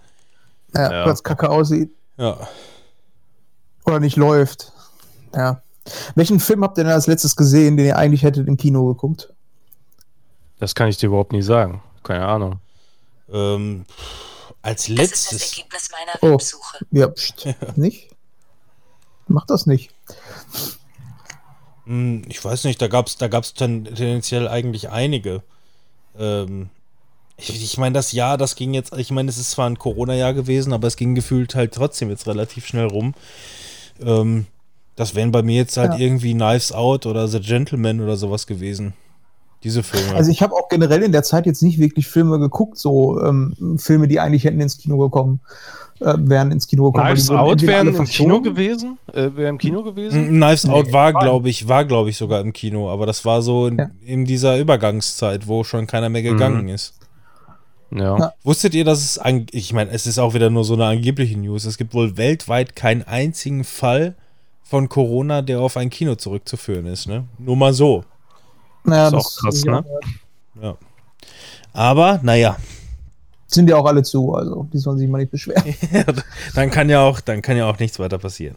ja, 0.76 0.92
Ja. 0.92 1.06
weil 1.06 1.14
es 1.14 1.24
kacke 1.24 1.50
aussieht 1.50 1.92
Ja. 2.18 2.38
oder 3.86 4.00
nicht 4.00 4.18
läuft. 4.18 4.74
Ja. 5.34 5.62
Welchen 6.16 6.40
Film 6.40 6.64
habt 6.64 6.78
ihr 6.78 6.84
denn 6.84 6.94
als 6.94 7.08
letztes 7.08 7.36
gesehen, 7.36 7.78
den 7.78 7.86
ihr 7.86 7.98
eigentlich 7.98 8.24
hättet 8.24 8.48
im 8.48 8.58
Kino 8.58 8.86
geguckt? 8.88 9.32
Das 10.60 10.74
kann 10.76 10.88
ich 10.90 10.98
dir 10.98 11.08
überhaupt 11.08 11.32
nicht 11.32 11.46
sagen. 11.46 11.82
Keine 12.04 12.26
Ahnung. 12.26 12.60
Ähm, 13.32 13.86
als 14.62 14.84
Das 14.84 14.90
ist 14.90 15.00
das 15.00 15.32
letztes. 15.32 15.52
Ergebnis 15.58 15.90
meiner 15.92 16.18
Oh. 16.22 16.34
Websuche. 16.36 16.78
Ja, 16.92 17.08
pst, 17.08 17.48
nicht? 17.76 18.10
Macht 19.28 19.50
das 19.50 19.66
nicht. 19.66 19.92
Hm, 21.86 22.24
ich 22.28 22.44
weiß 22.44 22.64
nicht, 22.66 22.82
da 22.82 22.88
gab 22.88 23.08
es 23.08 23.18
da 23.18 23.28
gab's 23.28 23.54
ten, 23.54 23.86
tendenziell 23.86 24.48
eigentlich 24.48 24.90
einige. 24.90 25.44
Ähm, 26.18 26.70
ich 27.38 27.50
ich 27.62 27.78
meine, 27.78 27.94
das 27.94 28.12
Jahr, 28.12 28.38
das 28.38 28.56
ging 28.56 28.74
jetzt, 28.74 28.94
ich 28.98 29.12
meine, 29.12 29.30
es 29.30 29.38
ist 29.38 29.52
zwar 29.52 29.70
ein 29.70 29.78
Corona-Jahr 29.78 30.34
gewesen, 30.34 30.74
aber 30.74 30.88
es 30.88 30.96
ging 30.96 31.16
gefühlt 31.16 31.54
halt 31.56 31.74
trotzdem 31.74 32.10
jetzt 32.10 32.28
relativ 32.28 32.66
schnell 32.66 32.86
rum. 32.88 33.14
Ähm, 34.02 34.48
das 34.96 35.14
wären 35.16 35.32
bei 35.32 35.44
mir 35.44 35.58
jetzt 35.58 35.76
halt 35.78 35.94
Ja. 35.94 36.00
irgendwie 36.00 36.34
Knives 36.34 36.72
Out 36.72 37.06
oder 37.06 37.28
The 37.28 37.40
Gentleman 37.42 38.00
oder 38.02 38.16
sowas 38.16 38.48
gewesen. 38.48 38.94
Diese 39.64 39.82
Filme. 39.84 40.16
Also 40.16 40.30
ich 40.32 40.42
habe 40.42 40.54
auch 40.54 40.70
generell 40.70 41.02
in 41.02 41.12
der 41.12 41.24
Zeit 41.24 41.46
jetzt 41.46 41.64
nicht 41.64 41.80
wirklich 41.80 42.08
Filme 42.08 42.40
geguckt, 42.40 42.78
so 42.78 43.20
ähm, 43.24 43.78
Filme, 43.78 44.08
die 44.08 44.20
eigentlich 44.20 44.44
hätten 44.44 44.62
ins 44.62 44.78
Kino 44.78 44.98
gekommen, 44.98 45.40
äh, 46.02 46.14
wären 46.18 46.52
ins 46.52 46.68
Kino 46.68 46.92
gekommen. 46.92 47.08
Knives 47.14 47.32
Out 47.32 47.62
wären 47.64 47.88
im 47.96 48.06
Kino 48.06 48.42
gewesen? 48.42 49.00
Äh, 49.12 49.30
wäre 49.36 49.50
im 49.50 49.58
Kino 49.58 49.82
gewesen? 49.82 50.28
Knives 50.28 50.68
Out 50.68 50.92
war, 50.94 51.14
glaube 51.14 51.50
ich, 51.50 51.68
war, 51.68 51.84
glaube 51.86 52.12
ich, 52.12 52.18
sogar 52.18 52.42
im 52.42 52.54
Kino, 52.54 52.92
aber 52.92 53.06
das 53.08 53.26
war 53.26 53.42
so 53.42 53.68
in, 53.68 53.78
Ja. 53.80 53.90
in 54.06 54.26
dieser 54.26 54.60
Übergangszeit, 54.60 55.48
wo 55.48 55.64
schon 55.64 55.88
keiner 55.88 56.10
mehr 56.10 56.22
gegangen 56.22 56.68
ist. 56.70 56.94
Ja. 57.92 58.18
Ja. 58.20 58.34
Wusstet 58.44 58.76
ihr, 58.76 58.84
dass 58.84 59.00
es, 59.00 59.18
an, 59.18 59.46
ich 59.52 59.72
meine, 59.74 59.90
es 59.92 60.06
ist 60.06 60.20
auch 60.20 60.34
wieder 60.34 60.50
nur 60.50 60.64
so 60.64 60.74
eine 60.74 60.86
angebliche 60.86 61.40
News, 61.40 61.66
es 61.66 61.78
gibt 61.78 61.94
wohl 61.94 62.18
weltweit 62.18 62.76
keinen 62.76 63.04
einzigen 63.04 63.64
Fall 63.64 64.16
von 64.64 64.90
Corona, 64.90 65.42
der 65.42 65.60
auf 65.62 65.78
ein 65.78 65.90
Kino 65.90 66.16
zurückzuführen 66.16 66.88
ist, 66.88 67.08
ne? 67.08 67.26
Nur 67.38 67.56
mal 67.56 67.74
so. 67.74 68.04
Naja, 68.86 69.08
Ist 69.08 69.14
auch 69.14 69.24
das 69.24 69.38
krass, 69.38 69.56
ist 69.56 69.66
ne? 69.66 69.86
Ja. 70.62 70.78
Aber, 71.74 72.20
naja, 72.24 72.58
Sind 73.48 73.70
ja 73.70 73.76
auch 73.78 73.86
alle 73.86 74.04
zu, 74.04 74.34
also 74.34 74.68
die 74.72 74.78
sollen 74.78 74.98
sich 74.98 75.10
mal 75.10 75.20
nicht 75.20 75.32
beschweren. 75.32 75.64
dann 76.56 76.72
kann 76.72 76.90
ja 76.90 77.02
auch, 77.02 77.20
dann 77.20 77.42
kann 77.42 77.58
ja 77.58 77.70
auch 77.70 77.80
nichts 77.80 78.00
weiter 78.00 78.18
passieren. 78.18 78.56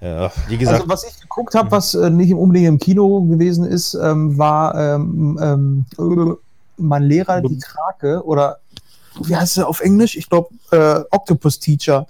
Ja, 0.00 0.30
wie 0.48 0.58
gesagt, 0.58 0.80
Also 0.80 0.88
was 0.88 1.04
ich 1.04 1.20
geguckt 1.20 1.54
habe, 1.54 1.70
was 1.70 1.94
äh, 1.94 2.10
nicht 2.10 2.34
unbedingt 2.34 2.68
im 2.68 2.78
Kino 2.78 3.22
gewesen 3.22 3.64
ist, 3.64 3.94
ähm, 3.94 4.36
war 4.36 4.74
ähm, 4.74 5.38
ähm, 5.40 6.36
mein 6.76 7.04
Lehrer 7.04 7.40
die 7.40 7.58
Krake 7.58 8.22
oder 8.24 8.58
wie 9.22 9.36
heißt 9.36 9.58
er 9.58 9.68
auf 9.68 9.80
Englisch? 9.80 10.16
Ich 10.16 10.28
glaube 10.28 10.48
äh, 10.72 11.00
Octopus 11.10 11.60
Teacher. 11.60 12.06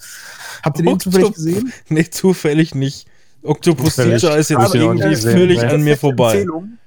Habt 0.63 0.79
ihr 0.79 0.87
den 0.87 0.99
zufällig 0.99 1.29
Octop- 1.29 1.35
gesehen? 1.35 1.73
nee, 1.91 2.09
zufällig 2.09 2.75
nicht. 2.75 3.07
Octopus 3.43 3.97
Zufällig. 3.97 4.23
Teacher 4.23 4.37
ist 4.39 4.49
jetzt 4.49 4.75
irgendwie 4.75 5.17
völlig 5.17 5.61
ne? 5.61 5.71
an 5.71 5.83
mir 5.83 5.99
vorbei. 5.99 6.33
Empfehlung 6.33 6.79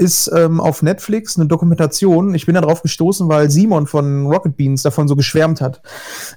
ist 0.00 0.32
ähm, 0.34 0.60
auf 0.60 0.82
Netflix 0.82 1.36
eine 1.36 1.46
Dokumentation. 1.46 2.34
Ich 2.34 2.46
bin 2.46 2.54
da 2.54 2.62
drauf 2.62 2.80
gestoßen, 2.80 3.28
weil 3.28 3.50
Simon 3.50 3.86
von 3.86 4.26
Rocket 4.26 4.56
Beans 4.56 4.82
davon 4.82 5.08
so 5.08 5.14
geschwärmt 5.14 5.60
hat. 5.60 5.82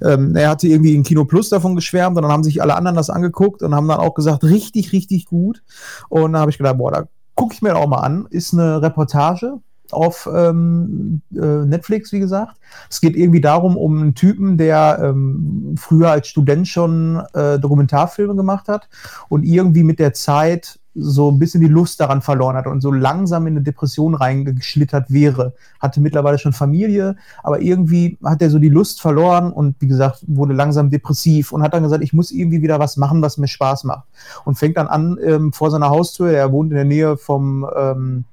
Ähm, 0.01 0.35
er 0.35 0.49
hatte 0.49 0.67
irgendwie 0.67 0.93
in 0.93 1.03
Kino 1.03 1.23
Plus 1.23 1.47
davon 1.47 1.73
geschwärmt 1.73 2.17
und 2.17 2.23
dann 2.23 2.31
haben 2.31 2.43
sich 2.43 2.61
alle 2.61 2.75
anderen 2.75 2.97
das 2.97 3.09
angeguckt 3.09 3.63
und 3.63 3.73
haben 3.73 3.87
dann 3.87 3.99
auch 3.99 4.15
gesagt, 4.15 4.43
richtig, 4.43 4.91
richtig 4.91 5.25
gut. 5.25 5.63
Und 6.09 6.33
da 6.33 6.39
habe 6.39 6.51
ich 6.51 6.57
gedacht, 6.57 6.77
boah, 6.77 6.91
da 6.91 7.07
gucke 7.35 7.53
ich 7.53 7.61
mir 7.61 7.77
auch 7.77 7.87
mal 7.87 8.01
an. 8.01 8.27
Ist 8.29 8.53
eine 8.53 8.81
Reportage 8.81 9.59
auf 9.91 10.27
ähm, 10.33 11.21
äh, 11.33 11.65
Netflix, 11.65 12.11
wie 12.11 12.19
gesagt. 12.19 12.57
Es 12.89 12.99
geht 12.99 13.15
irgendwie 13.15 13.41
darum, 13.41 13.77
um 13.77 13.97
einen 13.97 14.15
Typen, 14.15 14.57
der 14.57 14.99
ähm, 15.01 15.75
früher 15.77 16.11
als 16.11 16.27
Student 16.27 16.67
schon 16.67 17.23
äh, 17.33 17.59
Dokumentarfilme 17.59 18.35
gemacht 18.35 18.67
hat 18.67 18.89
und 19.29 19.43
irgendwie 19.43 19.83
mit 19.83 19.99
der 19.99 20.13
Zeit 20.13 20.79
so 20.95 21.31
ein 21.31 21.39
bisschen 21.39 21.61
die 21.61 21.67
Lust 21.67 21.99
daran 21.99 22.21
verloren 22.21 22.55
hat 22.55 22.67
und 22.67 22.81
so 22.81 22.91
langsam 22.91 23.47
in 23.47 23.53
eine 23.53 23.63
Depression 23.63 24.13
reingeschlittert 24.13 25.11
wäre. 25.11 25.53
Hatte 25.79 26.01
mittlerweile 26.01 26.37
schon 26.37 26.53
Familie, 26.53 27.15
aber 27.41 27.61
irgendwie 27.61 28.17
hat 28.23 28.41
er 28.41 28.49
so 28.49 28.59
die 28.59 28.69
Lust 28.69 29.01
verloren 29.01 29.51
und 29.51 29.75
wie 29.79 29.87
gesagt, 29.87 30.23
wurde 30.27 30.53
langsam 30.53 30.89
depressiv 30.89 31.51
und 31.51 31.63
hat 31.63 31.73
dann 31.73 31.83
gesagt, 31.83 32.03
ich 32.03 32.13
muss 32.13 32.31
irgendwie 32.31 32.61
wieder 32.61 32.79
was 32.79 32.97
machen, 32.97 33.21
was 33.21 33.37
mir 33.37 33.47
Spaß 33.47 33.85
macht. 33.85 34.05
Und 34.45 34.55
fängt 34.55 34.77
dann 34.77 34.87
an 34.87 35.17
ähm, 35.23 35.53
vor 35.53 35.71
seiner 35.71 35.89
Haustür, 35.89 36.31
er 36.31 36.51
wohnt 36.51 36.71
in 36.71 36.75
der 36.75 36.85
Nähe 36.85 37.17
vom 37.17 37.67
ähm, 37.75 38.25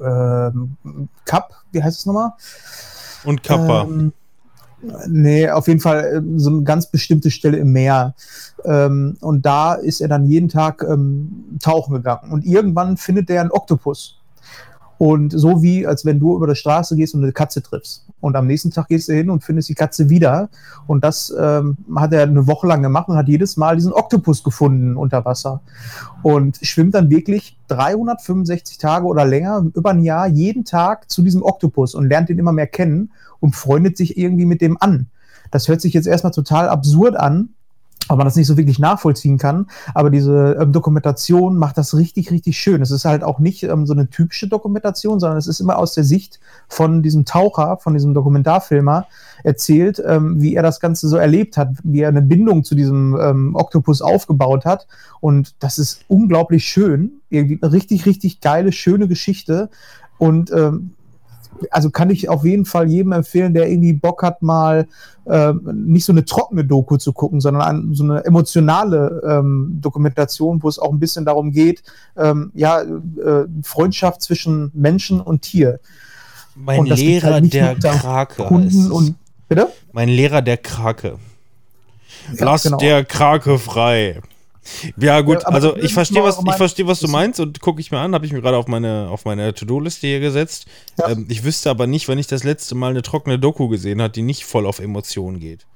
ähm, 0.00 0.76
Cup, 1.24 1.54
wie 1.72 1.82
heißt 1.82 1.98
es 1.98 2.06
nochmal? 2.06 2.32
Und 3.24 3.42
Kappa. 3.42 3.82
Ähm, 3.82 4.12
nee, 5.08 5.48
auf 5.48 5.68
jeden 5.68 5.80
Fall 5.80 6.12
ähm, 6.16 6.38
so 6.38 6.50
eine 6.50 6.62
ganz 6.62 6.86
bestimmte 6.86 7.30
Stelle 7.30 7.58
im 7.58 7.72
Meer. 7.72 8.14
Ähm, 8.64 9.16
und 9.20 9.44
da 9.46 9.74
ist 9.74 10.00
er 10.00 10.08
dann 10.08 10.26
jeden 10.26 10.48
Tag 10.48 10.82
ähm, 10.82 11.58
tauchen 11.60 11.94
gegangen. 11.94 12.32
Und 12.32 12.44
irgendwann 12.44 12.96
findet 12.96 13.30
er 13.30 13.40
einen 13.40 13.50
Oktopus. 13.50 14.18
Und 14.98 15.30
so 15.30 15.62
wie, 15.62 15.86
als 15.86 16.04
wenn 16.04 16.20
du 16.20 16.36
über 16.36 16.46
die 16.46 16.54
Straße 16.54 16.94
gehst 16.96 17.14
und 17.14 17.22
eine 17.22 17.32
Katze 17.32 17.62
triffst. 17.62 18.04
Und 18.20 18.36
am 18.36 18.46
nächsten 18.46 18.70
Tag 18.70 18.88
gehst 18.88 19.08
du 19.08 19.12
hin 19.12 19.30
und 19.30 19.44
findest 19.44 19.68
die 19.68 19.74
Katze 19.74 20.08
wieder. 20.08 20.48
Und 20.86 21.04
das 21.04 21.34
ähm, 21.38 21.76
hat 21.96 22.12
er 22.12 22.22
eine 22.22 22.46
Woche 22.46 22.66
lang 22.66 22.82
gemacht 22.82 23.08
und 23.08 23.16
hat 23.16 23.28
jedes 23.28 23.56
Mal 23.56 23.76
diesen 23.76 23.92
Oktopus 23.92 24.42
gefunden 24.42 24.96
unter 24.96 25.24
Wasser. 25.24 25.62
Und 26.22 26.58
schwimmt 26.62 26.94
dann 26.94 27.10
wirklich 27.10 27.58
365 27.68 28.78
Tage 28.78 29.06
oder 29.06 29.24
länger, 29.24 29.64
über 29.74 29.90
ein 29.90 30.02
Jahr, 30.02 30.26
jeden 30.26 30.64
Tag 30.64 31.10
zu 31.10 31.22
diesem 31.22 31.42
Oktopus 31.42 31.94
und 31.94 32.08
lernt 32.08 32.30
ihn 32.30 32.38
immer 32.38 32.52
mehr 32.52 32.66
kennen 32.66 33.12
und 33.40 33.56
freundet 33.56 33.96
sich 33.96 34.18
irgendwie 34.18 34.46
mit 34.46 34.60
dem 34.60 34.76
an. 34.80 35.06
Das 35.50 35.68
hört 35.68 35.80
sich 35.80 35.94
jetzt 35.94 36.06
erstmal 36.06 36.32
total 36.32 36.68
absurd 36.68 37.16
an, 37.16 37.50
weil 38.08 38.16
man 38.16 38.26
das 38.26 38.36
nicht 38.36 38.46
so 38.46 38.56
wirklich 38.56 38.78
nachvollziehen 38.78 39.38
kann. 39.38 39.66
Aber 39.94 40.10
diese 40.10 40.56
ähm, 40.60 40.72
Dokumentation 40.72 41.56
macht 41.56 41.78
das 41.78 41.96
richtig, 41.96 42.30
richtig 42.30 42.58
schön. 42.58 42.82
Es 42.82 42.90
ist 42.90 43.04
halt 43.04 43.22
auch 43.22 43.38
nicht 43.38 43.62
ähm, 43.62 43.86
so 43.86 43.92
eine 43.92 44.08
typische 44.08 44.48
Dokumentation, 44.48 45.20
sondern 45.20 45.38
es 45.38 45.46
ist 45.46 45.60
immer 45.60 45.78
aus 45.78 45.94
der 45.94 46.04
Sicht 46.04 46.40
von 46.68 47.02
diesem 47.02 47.24
Taucher, 47.24 47.78
von 47.78 47.94
diesem 47.94 48.14
Dokumentarfilmer 48.14 49.06
erzählt, 49.44 50.02
ähm, 50.04 50.40
wie 50.40 50.54
er 50.54 50.62
das 50.62 50.80
Ganze 50.80 51.08
so 51.08 51.16
erlebt 51.16 51.56
hat, 51.56 51.68
wie 51.82 52.00
er 52.00 52.08
eine 52.08 52.22
Bindung 52.22 52.64
zu 52.64 52.74
diesem 52.74 53.16
ähm, 53.20 53.54
Oktopus 53.54 54.02
aufgebaut 54.02 54.64
hat. 54.64 54.86
Und 55.20 55.54
das 55.60 55.78
ist 55.78 56.04
unglaublich 56.08 56.64
schön. 56.64 57.20
Irgendwie 57.30 57.58
eine 57.62 57.72
richtig, 57.72 58.06
richtig 58.06 58.40
geile, 58.40 58.72
schöne 58.72 59.08
Geschichte. 59.08 59.70
Und 60.18 60.50
ähm, 60.52 60.90
also 61.70 61.90
kann 61.90 62.10
ich 62.10 62.28
auf 62.28 62.44
jeden 62.44 62.64
Fall 62.64 62.88
jedem 62.88 63.12
empfehlen, 63.12 63.54
der 63.54 63.68
irgendwie 63.68 63.92
Bock 63.92 64.22
hat, 64.22 64.42
mal 64.42 64.86
äh, 65.26 65.52
nicht 65.72 66.04
so 66.04 66.12
eine 66.12 66.24
trockene 66.24 66.64
Doku 66.64 66.96
zu 66.96 67.12
gucken, 67.12 67.40
sondern 67.40 67.62
an, 67.62 67.94
so 67.94 68.04
eine 68.04 68.24
emotionale 68.24 69.22
ähm, 69.26 69.78
Dokumentation, 69.80 70.62
wo 70.62 70.68
es 70.68 70.78
auch 70.78 70.92
ein 70.92 70.98
bisschen 70.98 71.24
darum 71.24 71.52
geht, 71.52 71.82
ähm, 72.16 72.50
ja, 72.54 72.82
äh, 72.82 73.46
Freundschaft 73.62 74.22
zwischen 74.22 74.70
Menschen 74.74 75.20
und 75.20 75.42
Tier. 75.42 75.80
Mein 76.54 76.80
Und 76.80 76.88
Lehrer 76.88 77.34
halt 77.34 77.52
der 77.52 77.74
Krake. 77.76 78.44
Kunden 78.44 78.90
und 78.90 79.14
bitte? 79.48 79.68
mein 79.92 80.08
Lehrer 80.08 80.42
der 80.42 80.56
Krake. 80.56 81.16
Ja, 82.34 82.44
Lass 82.44 82.64
genau. 82.64 82.78
der 82.78 83.04
Krake 83.04 83.58
frei. 83.58 84.20
Ja, 84.96 85.20
gut, 85.22 85.46
also 85.46 85.76
ich 85.76 85.94
verstehe, 85.94 86.22
was, 86.22 86.38
ich 86.38 86.54
verstehe, 86.54 86.86
was 86.86 87.00
du 87.00 87.08
meinst 87.08 87.40
und 87.40 87.60
gucke 87.60 87.80
ich 87.80 87.90
mir 87.90 87.98
an, 87.98 88.14
habe 88.14 88.26
ich 88.26 88.32
mir 88.32 88.42
gerade 88.42 88.56
auf 88.56 88.66
meine, 88.66 89.08
auf 89.10 89.24
meine 89.24 89.54
To-Do-Liste 89.54 90.06
hier 90.06 90.20
gesetzt. 90.20 90.66
Ja. 90.98 91.10
Ähm, 91.10 91.26
ich 91.28 91.44
wüsste 91.44 91.70
aber 91.70 91.86
nicht, 91.86 92.08
wenn 92.08 92.18
ich 92.18 92.26
das 92.26 92.44
letzte 92.44 92.74
Mal 92.74 92.90
eine 92.90 93.02
trockene 93.02 93.38
Doku 93.38 93.68
gesehen 93.68 94.02
habe, 94.02 94.12
die 94.12 94.22
nicht 94.22 94.44
voll 94.44 94.66
auf 94.66 94.78
Emotionen 94.78 95.40
geht. 95.40 95.66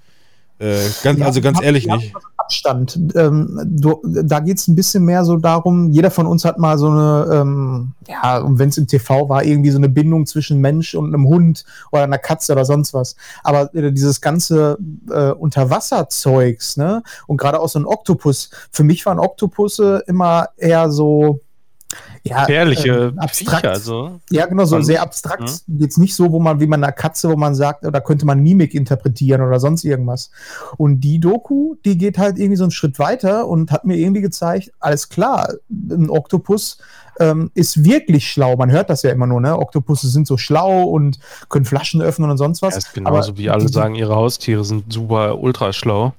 Äh, 0.59 0.79
ganz, 1.03 1.19
Ja, 1.19 1.27
also 1.27 1.41
ganz 1.41 1.59
hab- 1.59 1.65
ehrlich 1.65 1.87
nicht. 1.87 2.15
Abstand. 2.37 2.99
Ähm, 3.17 3.59
du, 3.65 4.03
da 4.05 4.41
geht 4.41 4.59
es 4.59 4.69
ein 4.69 4.75
bisschen 4.77 5.05
mehr 5.07 5.25
so 5.25 5.39
darum, 5.39 5.89
jeder 5.91 6.11
von 6.11 6.27
uns 6.27 6.45
hat 6.45 6.59
mal 6.59 6.77
so 6.77 6.89
eine, 6.91 7.27
ähm, 7.33 7.93
ja, 8.07 8.37
und 8.39 8.59
wenn 8.59 8.69
es 8.69 8.77
im 8.77 8.87
TV 8.87 9.31
war, 9.31 9.43
irgendwie 9.45 9.71
so 9.71 9.79
eine 9.79 9.89
Bindung 9.89 10.27
zwischen 10.27 10.61
Mensch 10.61 10.95
und 10.95 11.07
einem 11.15 11.27
Hund 11.27 11.65
oder 11.91 12.03
einer 12.03 12.19
Katze 12.19 12.53
oder 12.53 12.67
sonst 12.67 12.93
was. 12.93 13.17
Aber 13.43 13.75
äh, 13.75 13.91
dieses 13.93 14.21
ganze 14.21 14.77
äh, 15.11 15.31
Unterwasserzeugs, 15.31 16.77
ne, 16.77 17.03
und 17.27 17.39
gerade 17.39 17.61
auch 17.61 17.69
so 17.69 17.79
ein 17.79 17.87
Oktopus, 17.87 18.51
für 18.71 18.85
mich 18.85 19.05
waren 19.07 19.19
Oktopusse 19.19 20.03
immer 20.07 20.49
eher 20.59 20.91
so, 20.91 21.41
ja, 22.25 22.41
Gefährliche 22.41 23.13
ähm, 23.13 23.19
abstrakt. 23.19 23.61
Viecher, 23.63 23.73
also. 23.73 24.21
Ja, 24.31 24.47
genau, 24.47 24.65
so 24.65 24.81
sehr 24.81 25.03
abstrakt. 25.03 25.63
Jetzt 25.67 25.99
nicht 25.99 26.15
so, 26.15 26.33
wo 26.33 26.41
man, 26.41 26.61
wie 26.61 26.67
man 26.67 26.83
einer 26.83 26.93
Katze, 26.93 27.29
wo 27.31 27.37
man 27.37 27.55
sagt, 27.55 27.85
da 27.85 28.01
könnte 28.01 28.27
man 28.27 28.41
Mimik 28.43 28.75
interpretieren 28.75 29.41
oder 29.43 29.61
sonst 29.61 29.85
irgendwas. 29.85 30.31
Und 30.77 31.01
die 31.01 31.21
Doku, 31.21 31.77
die 31.85 31.99
geht 31.99 32.19
halt 32.19 32.39
irgendwie 32.39 32.57
so 32.57 32.65
einen 32.65 32.71
Schritt 32.71 32.99
weiter 32.99 33.47
und 33.47 33.71
hat 33.71 33.85
mir 33.85 33.97
irgendwie 33.97 34.23
gezeigt, 34.23 34.73
alles 34.81 35.09
klar, 35.09 35.53
ein 35.71 36.11
Oktopus 36.11 36.79
ähm, 37.21 37.51
ist 37.55 37.85
wirklich 37.85 38.29
schlau. 38.31 38.57
Man 38.57 38.71
hört 38.73 38.91
das 38.91 39.03
ja 39.03 39.11
immer 39.11 39.27
nur, 39.27 39.41
ne? 39.41 39.57
Oktopusse 39.59 40.09
sind 40.09 40.27
so 40.27 40.37
schlau 40.37 40.83
und 40.85 41.19
können 41.49 41.65
Flaschen 41.65 42.03
öffnen 42.03 42.31
und 42.31 42.39
sonst 42.39 42.61
was. 42.63 42.75
Das 42.75 42.87
ist 42.87 42.95
genauso 42.95 43.31
Aber 43.31 43.39
wie 43.39 43.51
alle 43.51 43.67
die- 43.67 43.73
sagen, 43.73 43.95
ihre 43.95 44.17
Haustiere 44.17 44.65
sind 44.65 44.93
super 44.93 45.39
ultra 45.39 45.73
schlau. 45.73 46.13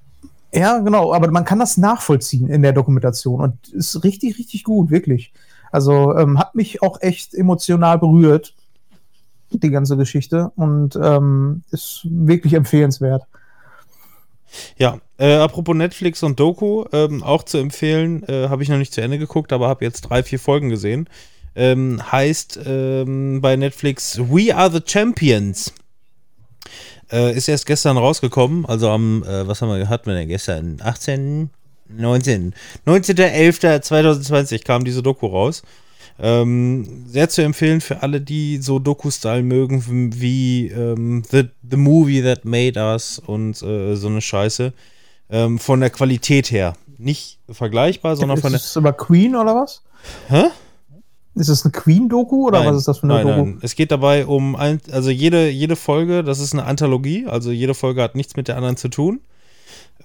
Ja, 0.53 0.79
genau, 0.79 1.13
aber 1.13 1.29
man 1.31 1.43
kann 1.43 1.59
das 1.59 1.75
nachvollziehen 1.75 2.47
in 2.47 2.61
der 2.61 2.71
Dokumentation 2.71 3.41
und 3.41 3.67
ist 3.73 4.05
richtig, 4.05 4.37
richtig 4.37 4.63
gut, 4.63 4.89
wirklich. 4.89 5.33
Also 5.75 6.15
ähm, 6.15 6.39
hat 6.39 6.55
mich 6.55 6.81
auch 6.81 7.01
echt 7.01 7.33
emotional 7.33 7.99
berührt, 7.99 8.53
die 9.49 9.69
ganze 9.69 9.97
Geschichte, 9.97 10.53
und 10.55 10.95
ähm, 10.95 11.63
ist 11.69 12.07
wirklich 12.09 12.53
empfehlenswert. 12.53 13.23
Ja, 14.77 14.99
äh, 15.17 15.33
apropos 15.35 15.75
Netflix 15.75 16.23
und 16.23 16.39
Doku, 16.39 16.85
ähm, 16.93 17.23
auch 17.23 17.43
zu 17.43 17.57
empfehlen, 17.57 18.23
äh, 18.29 18.47
habe 18.47 18.63
ich 18.63 18.69
noch 18.69 18.77
nicht 18.77 18.93
zu 18.93 19.01
Ende 19.01 19.19
geguckt, 19.19 19.51
aber 19.51 19.67
habe 19.67 19.83
jetzt 19.83 20.03
drei, 20.03 20.23
vier 20.23 20.39
Folgen 20.39 20.69
gesehen. 20.69 21.09
Ähm, 21.57 22.01
heißt 22.09 22.61
ähm, 22.65 23.41
bei 23.41 23.57
Netflix 23.57 24.17
We 24.17 24.55
Are 24.55 24.71
the 24.71 24.81
Champions. 24.85 25.73
Äh, 27.11 27.35
ist 27.35 27.49
erst 27.49 27.65
gestern 27.65 27.97
rausgekommen, 27.97 28.65
also 28.65 28.89
am, 28.89 29.23
äh, 29.23 29.45
was 29.45 29.61
haben 29.61 29.77
wir, 29.77 29.89
hatten 29.89 30.05
wir 30.05 30.15
denn 30.15 30.29
gestern? 30.29 30.77
18, 30.81 31.49
19. 31.89 32.53
19.11.2020 32.85 34.63
kam 34.63 34.83
diese 34.83 35.03
Doku 35.03 35.27
raus. 35.27 35.63
Ähm, 36.17 37.05
sehr 37.07 37.27
zu 37.27 37.41
empfehlen 37.41 37.81
für 37.81 38.01
alle, 38.01 38.21
die 38.21 38.57
so 38.57 38.79
Doku-Style 38.79 39.43
mögen, 39.43 40.21
wie 40.21 40.67
ähm, 40.69 41.23
the, 41.29 41.45
the 41.69 41.75
Movie 41.75 42.21
That 42.21 42.45
Made 42.45 42.79
Us 42.79 43.19
und 43.19 43.61
äh, 43.61 43.95
so 43.95 44.07
eine 44.07 44.21
Scheiße. 44.21 44.71
Ähm, 45.29 45.59
von 45.59 45.79
der 45.79 45.89
Qualität 45.89 46.51
her. 46.51 46.75
Nicht 46.97 47.39
vergleichbar, 47.49 48.15
sondern 48.15 48.37
von 48.37 48.51
der. 48.51 48.59
ist 48.59 48.67
es 48.67 48.75
über 48.75 48.93
Queen 48.93 49.35
oder 49.35 49.55
was? 49.55 49.81
Hä? 50.29 50.45
Ist 51.33 51.49
es 51.49 51.65
eine 51.65 51.73
Queen-Doku 51.73 52.47
oder 52.47 52.59
Nein, 52.59 52.69
was 52.69 52.77
ist 52.77 52.87
das 52.87 52.99
für 52.99 53.03
eine 53.03 53.15
nein, 53.15 53.27
Doku? 53.27 53.49
nein. 53.49 53.59
Es 53.61 53.75
geht 53.75 53.91
dabei 53.91 54.25
um 54.25 54.55
ein, 54.55 54.79
also 54.91 55.09
jede, 55.09 55.49
jede 55.49 55.75
Folge, 55.75 56.23
das 56.23 56.39
ist 56.39 56.53
eine 56.53 56.63
Anthologie, 56.63 57.25
also 57.27 57.51
jede 57.51 57.73
Folge 57.73 58.01
hat 58.01 58.15
nichts 58.15 58.37
mit 58.37 58.47
der 58.47 58.55
anderen 58.55 58.77
zu 58.77 58.87
tun. 58.87 59.19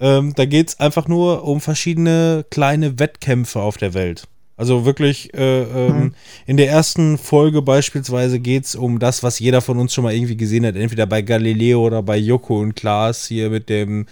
Ähm, 0.01 0.33
da 0.35 0.45
geht 0.45 0.69
es 0.69 0.79
einfach 0.79 1.07
nur 1.07 1.43
um 1.43 1.61
verschiedene 1.61 2.43
kleine 2.49 2.97
Wettkämpfe 2.99 3.61
auf 3.61 3.77
der 3.77 3.93
Welt. 3.93 4.23
Also 4.57 4.85
wirklich, 4.85 5.33
äh, 5.33 5.61
ähm, 5.61 5.97
Mhm. 5.99 6.13
in 6.45 6.57
der 6.57 6.69
ersten 6.69 7.17
Folge 7.17 7.61
beispielsweise 7.61 8.39
geht 8.39 8.65
es 8.65 8.75
um 8.75 8.99
das, 8.99 9.23
was 9.23 9.39
jeder 9.39 9.61
von 9.61 9.77
uns 9.79 9.93
schon 9.93 10.03
mal 10.03 10.13
irgendwie 10.13 10.37
gesehen 10.37 10.65
hat, 10.65 10.75
entweder 10.75 11.05
bei 11.05 11.21
Galileo 11.21 11.85
oder 11.85 12.03
bei 12.03 12.17
Joko 12.17 12.59
und 12.59 12.75
Klaas 12.75 13.25
hier 13.27 13.49
mit 13.49 13.69
dem 13.69 14.05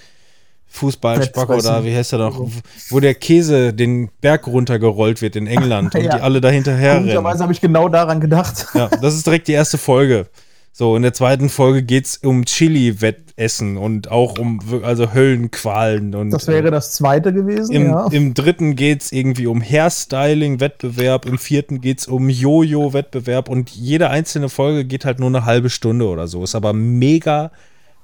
Fußballspack 0.71 1.49
oder 1.49 1.83
wie 1.83 1.95
heißt 1.95 2.13
er 2.13 2.19
noch, 2.19 2.47
wo 2.89 2.99
der 2.99 3.15
Käse 3.15 3.73
den 3.73 4.09
Berg 4.21 4.45
runtergerollt 4.47 5.21
wird 5.21 5.35
in 5.35 5.47
England 5.47 5.95
und 5.95 6.03
Ja. 6.03 6.15
die 6.17 6.21
alle 6.21 6.41
da 6.41 6.49
hinterher 6.49 6.91
rennen. 6.95 7.01
Komischerweise 7.05 7.43
habe 7.43 7.53
ich 7.53 7.61
genau 7.61 7.89
daran 7.89 8.19
gedacht. 8.19 8.67
Ja, 8.75 8.87
das 9.01 9.15
ist 9.15 9.25
direkt 9.25 9.47
die 9.47 9.53
erste 9.53 9.77
Folge. 9.79 10.27
So, 10.71 10.95
in 10.95 11.01
der 11.01 11.13
zweiten 11.13 11.49
Folge 11.49 11.83
geht 11.83 12.05
es 12.05 12.17
um 12.17 12.45
Chili-Wettessen 12.45 13.75
und 13.77 14.11
auch 14.11 14.37
um 14.39 14.59
also 14.83 15.13
Höllenqualen. 15.13 16.15
Und, 16.15 16.29
Das 16.31 16.47
wäre 16.47 16.71
das 16.71 16.93
zweite 16.93 17.33
gewesen, 17.33 17.73
im, 17.73 17.85
ja. 17.87 18.07
Im 18.11 18.33
dritten 18.33 18.75
geht 18.75 19.01
es 19.01 19.11
irgendwie 19.11 19.47
um 19.47 19.61
Hairstyling-Wettbewerb, 19.61 21.25
im 21.25 21.37
vierten 21.37 21.81
geht 21.81 21.99
es 21.99 22.07
um 22.07 22.29
Jojo-Wettbewerb 22.29 23.49
und 23.49 23.71
jede 23.71 24.09
einzelne 24.09 24.47
Folge 24.47 24.85
geht 24.85 25.05
halt 25.05 25.19
nur 25.19 25.29
eine 25.29 25.45
halbe 25.45 25.69
Stunde 25.69 26.07
oder 26.07 26.27
so. 26.27 26.43
Ist 26.43 26.55
aber 26.55 26.71
mega 26.73 27.51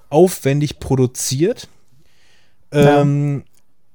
aufwendig 0.10 0.80
produziert. 0.80 1.68
Ja. 2.74 3.02
Ähm, 3.02 3.44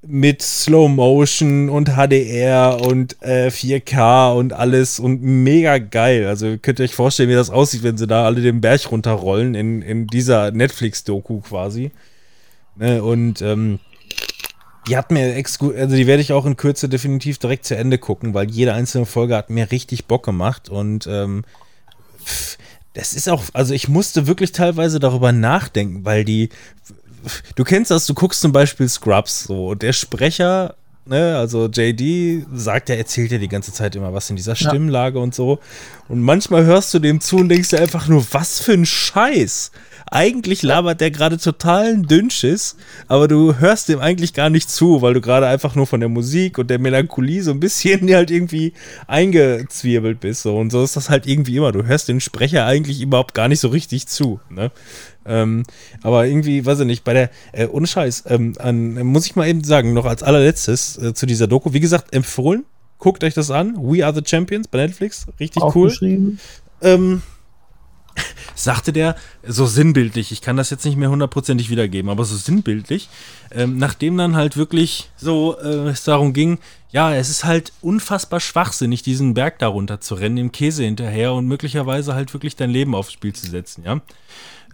mit 0.03 0.41
Slow 0.41 0.89
Motion 0.89 1.69
und 1.69 1.89
HDR 1.89 2.81
und 2.81 3.21
äh, 3.21 3.47
4K 3.47 4.35
und 4.35 4.51
alles 4.51 4.99
und 4.99 5.21
mega 5.21 5.77
geil. 5.77 6.25
Also 6.27 6.57
könnt 6.57 6.79
ihr 6.79 6.85
euch 6.85 6.95
vorstellen, 6.95 7.29
wie 7.29 7.35
das 7.35 7.51
aussieht, 7.51 7.83
wenn 7.83 7.97
sie 7.97 8.07
da 8.07 8.25
alle 8.25 8.41
den 8.41 8.61
Berg 8.61 8.91
runterrollen 8.91 9.53
in, 9.53 9.81
in 9.81 10.07
dieser 10.07 10.51
Netflix-Doku 10.51 11.41
quasi. 11.41 11.91
Ne, 12.77 13.03
und 13.03 13.41
ähm, 13.41 13.79
die 14.87 14.97
hat 14.97 15.11
mir 15.11 15.35
also 15.35 15.95
die 15.95 16.07
werde 16.07 16.21
ich 16.21 16.33
auch 16.33 16.45
in 16.47 16.57
Kürze 16.57 16.89
definitiv 16.89 17.37
direkt 17.37 17.65
zu 17.65 17.75
Ende 17.75 17.99
gucken, 17.99 18.33
weil 18.33 18.49
jede 18.49 18.73
einzelne 18.73 19.05
Folge 19.05 19.35
hat 19.35 19.51
mir 19.51 19.71
richtig 19.71 20.05
Bock 20.05 20.23
gemacht 20.25 20.69
und 20.69 21.05
ähm, 21.05 21.43
pff, 22.25 22.57
das 22.93 23.13
ist 23.13 23.29
auch, 23.29 23.43
also 23.53 23.73
ich 23.73 23.87
musste 23.87 24.27
wirklich 24.27 24.51
teilweise 24.51 24.99
darüber 24.99 25.31
nachdenken, 25.31 26.03
weil 26.03 26.25
die, 26.25 26.49
du 27.55 27.63
kennst 27.63 27.91
das, 27.91 28.05
du 28.05 28.13
guckst 28.13 28.41
zum 28.41 28.51
Beispiel 28.51 28.87
Scrubs 28.89 29.45
so 29.45 29.69
und 29.69 29.81
der 29.81 29.93
Sprecher, 29.93 30.75
ne, 31.05 31.37
also 31.37 31.67
JD 31.67 32.45
sagt, 32.53 32.89
er 32.89 32.97
erzählt 32.97 33.31
ja 33.31 33.37
die 33.37 33.47
ganze 33.47 33.73
Zeit 33.73 33.95
immer 33.95 34.13
was 34.13 34.29
in 34.29 34.35
dieser 34.35 34.53
Ja. 34.55 34.69
Stimmlage 34.69 35.19
und 35.19 35.33
so 35.35 35.59
und 36.07 36.21
manchmal 36.21 36.63
hörst 36.65 36.93
du 36.93 36.99
dem 36.99 37.21
zu 37.21 37.37
und 37.37 37.49
denkst 37.49 37.69
dir 37.69 37.79
einfach 37.79 38.07
nur, 38.07 38.25
was 38.31 38.59
für 38.59 38.73
ein 38.73 38.85
Scheiß. 38.85 39.71
Eigentlich 40.13 40.61
labert 40.61 40.99
der 40.99 41.09
gerade 41.09 41.37
totalen 41.37 42.03
Dünnschiss, 42.03 42.75
aber 43.07 43.29
du 43.29 43.57
hörst 43.59 43.87
dem 43.87 43.99
eigentlich 43.99 44.33
gar 44.33 44.49
nicht 44.49 44.69
zu, 44.69 45.01
weil 45.01 45.13
du 45.13 45.21
gerade 45.21 45.47
einfach 45.47 45.73
nur 45.73 45.87
von 45.87 46.01
der 46.01 46.09
Musik 46.09 46.57
und 46.57 46.69
der 46.69 46.79
Melancholie 46.79 47.41
so 47.41 47.51
ein 47.51 47.61
bisschen 47.61 48.09
halt 48.13 48.29
irgendwie 48.29 48.73
eingezwirbelt 49.07 50.19
bist. 50.19 50.41
So. 50.41 50.57
Und 50.57 50.69
so 50.69 50.83
ist 50.83 50.97
das 50.97 51.09
halt 51.09 51.27
irgendwie 51.27 51.55
immer. 51.55 51.71
Du 51.71 51.85
hörst 51.85 52.09
den 52.09 52.19
Sprecher 52.19 52.65
eigentlich 52.65 53.01
überhaupt 53.01 53.33
gar 53.33 53.47
nicht 53.47 53.61
so 53.61 53.69
richtig 53.69 54.07
zu. 54.07 54.41
Ne? 54.49 54.69
Ähm, 55.25 55.63
aber 56.03 56.27
irgendwie, 56.27 56.65
weiß 56.65 56.81
ich 56.81 56.87
nicht, 56.87 57.05
bei 57.05 57.13
der, 57.13 57.29
äh, 57.53 57.67
ohne 57.67 57.87
Scheiß, 57.87 58.25
ähm, 58.27 58.55
an, 58.59 58.95
muss 59.05 59.25
ich 59.25 59.37
mal 59.37 59.47
eben 59.47 59.63
sagen, 59.63 59.93
noch 59.93 60.05
als 60.05 60.23
allerletztes 60.23 60.97
äh, 60.97 61.13
zu 61.13 61.25
dieser 61.25 61.47
Doku, 61.47 61.71
wie 61.71 61.79
gesagt, 61.79 62.13
empfohlen, 62.13 62.65
guckt 62.97 63.23
euch 63.23 63.33
das 63.33 63.49
an, 63.49 63.77
We 63.77 64.05
Are 64.05 64.13
the 64.13 64.23
Champions 64.25 64.67
bei 64.67 64.79
Netflix, 64.79 65.27
richtig 65.39 65.63
cool. 65.73 65.93
Ähm, 66.81 67.21
sagte 68.55 68.93
der 68.93 69.15
so 69.45 69.65
sinnbildlich, 69.65 70.31
ich 70.31 70.41
kann 70.41 70.57
das 70.57 70.69
jetzt 70.69 70.85
nicht 70.85 70.97
mehr 70.97 71.09
hundertprozentig 71.09 71.69
wiedergeben, 71.69 72.09
aber 72.11 72.25
so 72.25 72.35
sinnbildlich, 72.35 73.09
ähm, 73.51 73.77
nachdem 73.77 74.17
dann 74.17 74.35
halt 74.35 74.57
wirklich 74.57 75.09
so 75.17 75.57
äh, 75.59 75.89
es 75.89 76.03
darum 76.03 76.33
ging, 76.33 76.59
ja, 76.91 77.15
es 77.15 77.29
ist 77.29 77.45
halt 77.45 77.71
unfassbar 77.81 78.39
schwachsinnig, 78.39 79.01
diesen 79.01 79.33
Berg 79.33 79.59
darunter 79.59 80.01
zu 80.01 80.15
rennen, 80.15 80.35
dem 80.35 80.51
Käse 80.51 80.83
hinterher 80.83 81.33
und 81.33 81.47
möglicherweise 81.47 82.13
halt 82.13 82.33
wirklich 82.33 82.55
dein 82.55 82.69
Leben 82.69 82.95
aufs 82.95 83.13
Spiel 83.13 83.33
zu 83.33 83.49
setzen, 83.49 83.83
ja. 83.85 84.01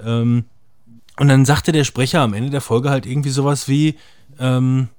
Ähm, 0.03 0.45
Und 1.19 1.27
dann 1.29 1.45
sagte 1.45 1.71
der 1.71 1.83
Sprecher 1.83 2.21
am 2.21 2.33
Ende 2.33 2.49
der 2.49 2.61
Folge 2.61 2.89
halt 2.89 3.05
irgendwie 3.05 3.29
sowas 3.29 3.67
wie, 3.67 3.95
ähm, 4.39 4.89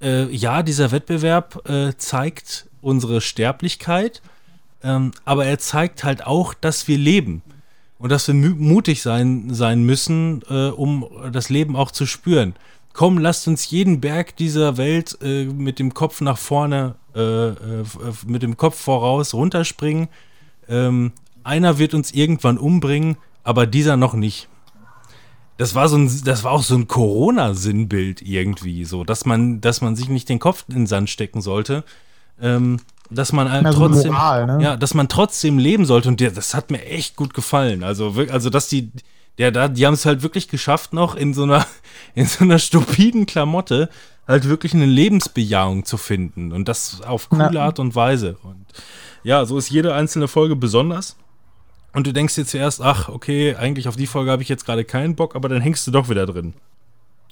äh, 0.00 0.26
ja, 0.34 0.62
dieser 0.62 0.92
Wettbewerb 0.92 1.68
äh, 1.68 1.92
zeigt 1.96 2.66
unsere 2.80 3.20
Sterblichkeit, 3.20 4.22
ähm, 4.82 5.12
aber 5.24 5.46
er 5.46 5.58
zeigt 5.58 6.04
halt 6.04 6.26
auch, 6.26 6.54
dass 6.54 6.88
wir 6.88 6.98
leben 6.98 7.42
und 7.98 8.10
dass 8.10 8.26
wir 8.28 8.34
mutig 8.34 9.02
sein, 9.02 9.52
sein 9.52 9.82
müssen, 9.82 10.42
äh, 10.48 10.68
um 10.68 11.06
das 11.32 11.50
Leben 11.50 11.76
auch 11.76 11.90
zu 11.90 12.06
spüren. 12.06 12.54
Komm, 12.92 13.18
lasst 13.18 13.46
uns 13.46 13.70
jeden 13.70 14.00
Berg 14.00 14.36
dieser 14.36 14.76
Welt 14.76 15.18
äh, 15.22 15.44
mit 15.44 15.78
dem 15.78 15.94
Kopf 15.94 16.20
nach 16.20 16.38
vorne, 16.38 16.96
äh, 17.14 17.20
äh, 17.48 17.84
mit 18.26 18.42
dem 18.42 18.56
Kopf 18.56 18.80
voraus 18.80 19.34
runterspringen. 19.34 20.08
Ähm, 20.68 21.12
einer 21.44 21.78
wird 21.78 21.94
uns 21.94 22.10
irgendwann 22.12 22.58
umbringen, 22.58 23.16
aber 23.44 23.66
dieser 23.66 23.96
noch 23.96 24.14
nicht. 24.14 24.48
Das 25.56 25.74
war 25.74 25.88
so 25.88 25.98
ein, 25.98 26.10
das 26.24 26.42
war 26.42 26.52
auch 26.52 26.62
so 26.62 26.74
ein 26.74 26.88
Corona-Sinnbild 26.88 28.22
irgendwie, 28.22 28.86
so, 28.86 29.04
dass 29.04 29.26
man, 29.26 29.60
dass 29.60 29.82
man 29.82 29.94
sich 29.94 30.08
nicht 30.08 30.28
den 30.30 30.38
Kopf 30.38 30.64
in 30.68 30.74
den 30.74 30.86
Sand 30.86 31.10
stecken 31.10 31.42
sollte, 31.42 31.84
ähm, 32.40 32.80
dass 33.10 33.32
man 33.32 33.46
Ja, 33.46 33.72
so 33.72 33.84
eine 33.84 33.92
trotzdem, 33.94 34.12
Moral, 34.12 34.46
ne? 34.46 34.62
ja, 34.62 34.76
dass 34.76 34.94
man 34.94 35.08
trotzdem 35.08 35.58
leben 35.58 35.84
sollte 35.84 36.08
und 36.08 36.20
der, 36.20 36.30
das 36.30 36.54
hat 36.54 36.70
mir 36.70 36.84
echt 36.84 37.16
gut 37.16 37.34
gefallen. 37.34 37.82
Also, 37.82 38.14
also 38.30 38.50
dass 38.50 38.68
die, 38.68 38.90
der 39.38 39.50
da, 39.50 39.68
die 39.68 39.86
haben 39.86 39.94
es 39.94 40.06
halt 40.06 40.22
wirklich 40.22 40.48
geschafft, 40.48 40.92
noch 40.92 41.14
in 41.14 41.34
so 41.34 41.42
einer, 41.42 41.66
in 42.14 42.26
so 42.26 42.44
einer 42.44 42.58
stupiden 42.58 43.26
Klamotte 43.26 43.88
halt 44.28 44.48
wirklich 44.48 44.74
eine 44.74 44.86
Lebensbejahung 44.86 45.84
zu 45.84 45.96
finden 45.96 46.52
und 46.52 46.68
das 46.68 47.00
auf 47.02 47.28
coole 47.30 47.52
Ja. 47.52 47.64
Art 47.64 47.78
und 47.80 47.94
Weise. 47.96 48.36
Und 48.42 48.64
ja, 49.24 49.44
so 49.44 49.58
ist 49.58 49.70
jede 49.70 49.94
einzelne 49.94 50.28
Folge 50.28 50.56
besonders. 50.56 51.16
Und 51.92 52.06
du 52.06 52.12
denkst 52.12 52.36
dir 52.36 52.46
zuerst, 52.46 52.80
ach, 52.80 53.08
okay, 53.08 53.56
eigentlich 53.56 53.88
auf 53.88 53.96
die 53.96 54.06
Folge 54.06 54.30
habe 54.30 54.42
ich 54.42 54.48
jetzt 54.48 54.64
gerade 54.64 54.84
keinen 54.84 55.16
Bock, 55.16 55.34
aber 55.34 55.48
dann 55.48 55.60
hängst 55.60 55.84
du 55.86 55.90
doch 55.90 56.08
wieder 56.08 56.24
drin. 56.26 56.54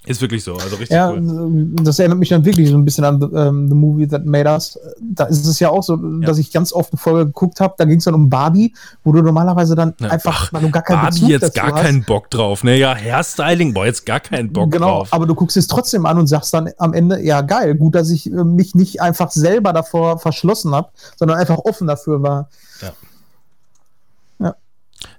Ist 0.07 0.23
wirklich 0.23 0.43
so, 0.43 0.55
also 0.55 0.77
richtig 0.77 0.91
Ja, 0.95 1.11
cool. 1.11 1.67
das 1.83 1.99
erinnert 1.99 2.19
mich 2.19 2.31
dann 2.31 2.43
wirklich 2.45 2.71
so 2.71 2.77
ein 2.77 2.85
bisschen 2.85 3.05
an 3.05 3.21
ähm, 3.35 3.69
The 3.69 3.75
Movie 3.75 4.09
That 4.09 4.25
Made 4.25 4.49
Us. 4.49 4.79
Da 5.01 5.25
ist 5.25 5.45
es 5.47 5.59
ja 5.61 5.69
auch 5.69 5.83
so, 5.83 5.97
dass 5.97 6.39
ich 6.39 6.51
ganz 6.51 6.73
oft 6.73 6.93
eine 6.93 6.99
Folge 6.99 7.27
geguckt 7.27 7.61
habe, 7.61 7.75
da 7.77 7.85
ging 7.85 7.99
es 7.99 8.05
dann 8.05 8.15
um 8.15 8.31
Barbie, 8.31 8.75
wo 9.05 9.13
du 9.13 9.21
normalerweise 9.21 9.75
dann 9.75 9.95
Ja, 10.01 10.09
einfach, 10.09 10.45
ach, 10.49 10.53
weil 10.53 10.63
du 10.63 10.71
gar 10.71 10.83
keinen 10.83 11.03
Barbie 11.03 11.15
Bezug 11.21 11.29
jetzt 11.29 11.55
gar 11.55 11.73
hast. 11.73 11.83
keinen 11.83 12.05
Bock 12.05 12.31
drauf, 12.31 12.65
ne? 12.65 12.79
Ja, 12.79 12.95
Hairstyling, 12.95 13.75
boah, 13.75 13.85
jetzt 13.85 14.07
gar 14.07 14.21
keinen 14.21 14.51
Bock 14.53 14.71
genau, 14.71 14.99
drauf. 15.01 15.09
aber 15.13 15.27
du 15.27 15.35
guckst 15.35 15.57
es 15.59 15.67
trotzdem 15.67 16.07
an 16.07 16.17
und 16.19 16.27
sagst 16.27 16.55
dann 16.55 16.71
am 16.79 16.95
Ende, 16.95 17.21
ja 17.23 17.43
geil, 17.43 17.75
gut, 17.75 17.95
dass 17.95 18.09
ich 18.11 18.33
äh, 18.33 18.45
mich 18.45 18.75
nicht 18.75 19.03
einfach 19.03 19.31
selber 19.31 19.73
davor 19.75 20.19
verschlossen 20.19 20.75
habe, 20.75 20.89
sondern 21.17 21.37
einfach 21.39 21.59
offen 21.59 21.87
dafür 21.87 22.23
war. 22.23 22.49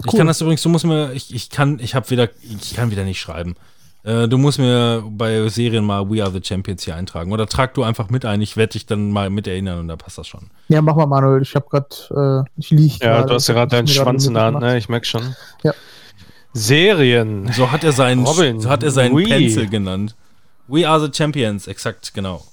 Ich 0.05 0.13
Cool. 0.13 0.17
kann 0.17 0.27
das 0.27 0.41
übrigens, 0.41 0.61
du 0.61 0.69
musst 0.69 0.85
mir, 0.85 1.13
ich, 1.13 1.33
ich 1.33 1.49
kann, 1.49 1.79
ich 1.79 1.95
habe 1.95 2.09
wieder, 2.09 2.27
ich 2.41 2.73
kann 2.73 2.91
wieder 2.91 3.03
nicht 3.05 3.19
schreiben. 3.19 3.55
Äh, 4.03 4.27
du 4.27 4.37
musst 4.37 4.59
mir 4.59 5.03
bei 5.09 5.47
Serien 5.49 5.83
mal 5.83 6.09
We 6.09 6.23
Are 6.23 6.31
the 6.31 6.41
Champions 6.41 6.83
hier 6.83 6.95
eintragen. 6.95 7.31
Oder 7.31 7.47
trag 7.47 7.73
du 7.73 7.83
einfach 7.83 8.09
mit 8.09 8.25
ein, 8.25 8.41
ich 8.41 8.55
werde 8.55 8.73
dich 8.73 8.85
dann 8.85 9.11
mal 9.11 9.29
mit 9.29 9.47
erinnern 9.47 9.79
und 9.79 9.87
da 9.89 9.97
passt 9.97 10.17
das 10.17 10.27
schon. 10.27 10.49
Ja, 10.69 10.81
mach 10.81 10.95
mal, 10.95 11.05
Manuel, 11.05 11.41
ich 11.41 11.53
habe 11.55 11.65
gerade, 11.69 12.45
äh, 12.45 12.49
ich 12.57 12.69
liege 12.69 13.05
Ja, 13.05 13.23
du 13.23 13.33
hast 13.33 13.47
ja 13.47 13.53
gerade 13.53 13.71
deinen 13.71 13.87
Schwanz 13.87 14.25
in 14.25 14.35
der 14.35 14.43
Hand, 14.43 14.59
ne? 14.59 14.77
Ich 14.77 14.87
merk 14.87 15.05
schon. 15.05 15.35
Ja. 15.63 15.73
Serien. 16.53 17.51
So 17.53 17.71
hat 17.71 17.83
er 17.83 17.91
seinen, 17.91 18.25
Robin, 18.25 18.59
so 18.59 18.69
hat 18.69 18.83
er 18.83 18.91
seinen 18.91 19.15
We. 19.15 19.23
Pencil 19.23 19.69
genannt. 19.69 20.15
We 20.67 20.87
Are 20.87 20.99
the 20.99 21.11
Champions, 21.11 21.67
exakt, 21.67 22.13
genau. 22.13 22.43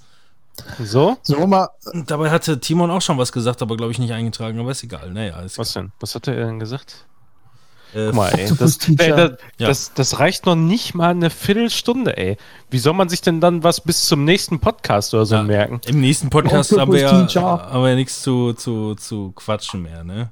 So? 0.82 1.18
So, 1.22 1.46
mal, 1.46 1.68
dabei 2.06 2.30
hatte 2.30 2.58
Timon 2.58 2.90
auch 2.90 3.02
schon 3.02 3.18
was 3.18 3.30
gesagt, 3.30 3.62
aber 3.62 3.76
glaube 3.76 3.92
ich 3.92 3.98
nicht 3.98 4.12
eingetragen, 4.12 4.58
aber 4.58 4.70
ist 4.70 4.82
egal. 4.82 5.10
Naja, 5.12 5.40
ist 5.40 5.58
Was 5.58 5.74
denn? 5.74 5.92
Was 6.00 6.14
hat 6.14 6.28
er 6.28 6.34
denn 6.34 6.58
gesagt? 6.58 7.04
Äh, 7.96 8.06
Guck 8.08 8.14
mal, 8.14 8.28
ey. 8.38 8.52
Das, 8.58 8.78
ey, 8.88 8.96
das, 8.96 9.30
Ja. 9.58 9.68
das, 9.68 9.92
das 9.94 10.18
reicht 10.18 10.44
noch 10.44 10.54
nicht 10.54 10.94
mal 10.94 11.10
eine 11.10 11.30
Viertelstunde, 11.30 12.16
ey. 12.16 12.36
Wie 12.68 12.78
soll 12.78 12.92
man 12.92 13.08
sich 13.08 13.22
denn 13.22 13.40
dann 13.40 13.62
was 13.64 13.80
bis 13.80 14.04
zum 14.04 14.24
nächsten 14.24 14.60
Podcast 14.60 15.14
oder 15.14 15.24
so 15.24 15.36
Ja. 15.36 15.42
merken? 15.42 15.80
Im 15.86 16.00
nächsten 16.00 16.28
Podcast 16.28 16.76
haben 16.78 16.92
wir 16.92 17.00
ja, 17.00 17.10
haben 17.70 17.82
wir 17.82 17.90
ja 17.90 17.94
nichts 17.96 18.20
zu, 18.22 18.52
zu, 18.52 18.94
zu 18.96 19.32
quatschen 19.34 19.82
mehr, 19.82 20.04
ne? 20.04 20.30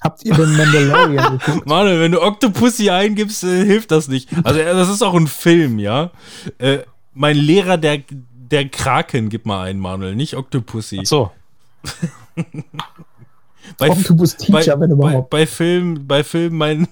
habt 0.00 0.24
ihr 0.24 0.32
den 0.34 0.56
Mandalorian 0.56 1.38
geguckt? 1.44 1.66
Manuel, 1.66 2.00
wenn 2.00 2.12
du 2.12 2.22
Octopussy 2.22 2.88
eingibst, 2.88 3.42
äh, 3.44 3.64
hilft 3.64 3.90
das 3.90 4.08
nicht. 4.08 4.28
Also, 4.44 4.60
äh, 4.60 4.64
das 4.72 4.88
ist 4.88 5.02
auch 5.02 5.14
ein 5.14 5.26
Film, 5.26 5.78
ja? 5.78 6.10
Äh, 6.58 6.78
mein 7.14 7.36
Lehrer, 7.36 7.76
der, 7.78 8.02
der 8.10 8.68
Kraken, 8.68 9.28
gib 9.28 9.44
mal 9.44 9.64
ein, 9.64 9.78
Manuel, 9.78 10.14
nicht 10.14 10.34
Octopussy. 10.36 11.00
Ach 11.02 11.06
so. 11.06 11.30
Bei, 13.78 13.90
Octopus 13.90 14.34
bei, 14.34 14.60
Teacher, 14.60 14.80
wenn 14.80 14.90
bei, 14.90 14.94
überhaupt. 14.94 15.30
bei 15.30 15.46
Film, 15.46 16.06
bei 16.06 16.24
Film, 16.24 16.56
mein. 16.56 16.88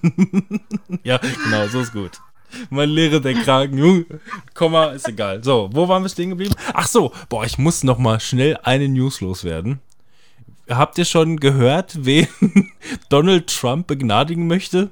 ja, 1.04 1.18
genau, 1.18 1.66
so 1.66 1.80
ist 1.80 1.92
gut. 1.92 2.12
Mein 2.70 2.88
Lehrer, 2.88 3.20
der 3.20 3.34
Kraken, 3.34 3.76
Junge, 3.76 4.06
Komma, 4.54 4.86
ist 4.86 5.08
egal. 5.08 5.42
So, 5.42 5.68
wo 5.72 5.88
waren 5.88 6.02
wir 6.02 6.08
stehen 6.08 6.30
geblieben? 6.30 6.54
Ach 6.72 6.86
so, 6.86 7.12
boah, 7.28 7.44
ich 7.44 7.58
muss 7.58 7.82
noch 7.82 7.98
mal 7.98 8.20
schnell 8.20 8.56
eine 8.62 8.88
News 8.88 9.20
loswerden. 9.20 9.80
Habt 10.68 10.96
ihr 10.98 11.04
schon 11.04 11.38
gehört, 11.38 12.04
wen 12.04 12.28
Donald 13.08 13.48
Trump 13.48 13.88
begnadigen 13.88 14.46
möchte? 14.46 14.90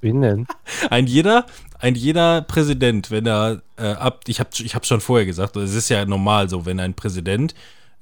Wen 0.00 0.20
denn? 0.20 0.46
Ein 0.90 1.06
jeder, 1.06 1.46
ein 1.78 1.94
jeder 1.94 2.42
Präsident, 2.42 3.10
wenn 3.10 3.26
er 3.26 3.62
äh, 3.76 3.86
ab, 3.86 4.20
ich 4.26 4.40
habe 4.40 4.50
ich 4.58 4.74
hab 4.74 4.86
schon 4.86 5.00
vorher 5.00 5.26
gesagt, 5.26 5.56
es 5.56 5.74
ist 5.74 5.88
ja 5.88 6.04
normal 6.04 6.48
so, 6.48 6.66
wenn 6.66 6.80
ein 6.80 6.94
Präsident 6.94 7.54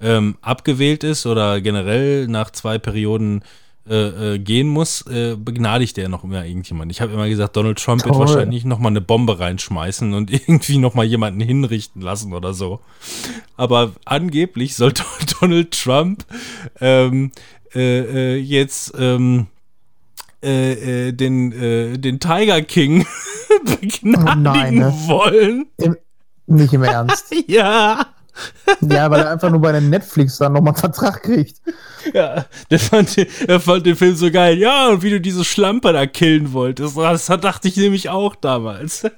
ähm, 0.02 0.36
abgewählt 0.40 1.04
ist 1.04 1.26
oder 1.26 1.60
generell 1.60 2.26
nach 2.26 2.50
zwei 2.50 2.78
Perioden 2.78 3.42
äh, 3.88 4.34
äh, 4.34 4.38
gehen 4.38 4.68
muss, 4.68 5.04
äh, 5.08 5.34
begnadigt 5.36 5.98
er 5.98 6.08
noch 6.08 6.22
immer 6.22 6.46
irgendjemand. 6.46 6.92
Ich 6.92 7.00
habe 7.00 7.12
immer 7.14 7.28
gesagt, 7.28 7.56
Donald 7.56 7.82
Trump 7.82 8.04
wird 8.04 8.14
Toll. 8.14 8.28
wahrscheinlich 8.28 8.64
noch 8.64 8.78
mal 8.78 8.90
eine 8.90 9.00
Bombe 9.00 9.40
reinschmeißen 9.40 10.14
und 10.14 10.30
irgendwie 10.30 10.78
noch 10.78 10.94
mal 10.94 11.04
jemanden 11.04 11.40
hinrichten 11.40 12.00
lassen 12.00 12.32
oder 12.32 12.54
so. 12.54 12.78
Aber 13.56 13.90
angeblich 14.04 14.76
soll 14.76 14.92
Donald 15.40 15.72
Trump 15.72 16.24
ähm, 16.80 17.32
äh, 17.74 18.34
äh, 18.34 18.36
jetzt 18.36 18.94
ähm, 18.96 19.48
äh, 20.42 21.12
den, 21.12 22.00
den 22.00 22.20
Tiger 22.20 22.62
King 22.62 23.04
begnadigen 23.64 24.42
nein, 24.42 24.74
ne? 24.76 24.94
wollen. 25.06 25.66
Im, 25.78 25.96
nicht 26.46 26.72
im 26.72 26.84
Ernst. 26.84 27.34
Ja. 27.48 28.11
Ja, 28.80 29.10
weil 29.10 29.20
er 29.20 29.30
einfach 29.30 29.50
nur 29.50 29.60
bei 29.60 29.72
der 29.72 29.80
Netflix 29.80 30.38
dann 30.38 30.52
nochmal 30.52 30.72
einen 30.72 30.80
Vertrag 30.80 31.22
kriegt. 31.22 31.60
Ja, 32.14 32.46
der 32.70 32.78
fand, 32.78 33.16
den, 33.16 33.26
er 33.46 33.60
fand 33.60 33.86
den 33.86 33.96
Film 33.96 34.16
so 34.16 34.30
geil. 34.30 34.58
Ja, 34.58 34.88
und 34.88 35.02
wie 35.02 35.10
du 35.10 35.20
diese 35.20 35.44
Schlampe 35.44 35.92
da 35.92 36.06
killen 36.06 36.52
wolltest. 36.52 36.96
Das 36.96 37.26
dachte 37.26 37.68
ich 37.68 37.76
nämlich 37.76 38.08
auch 38.10 38.34
damals. 38.34 39.06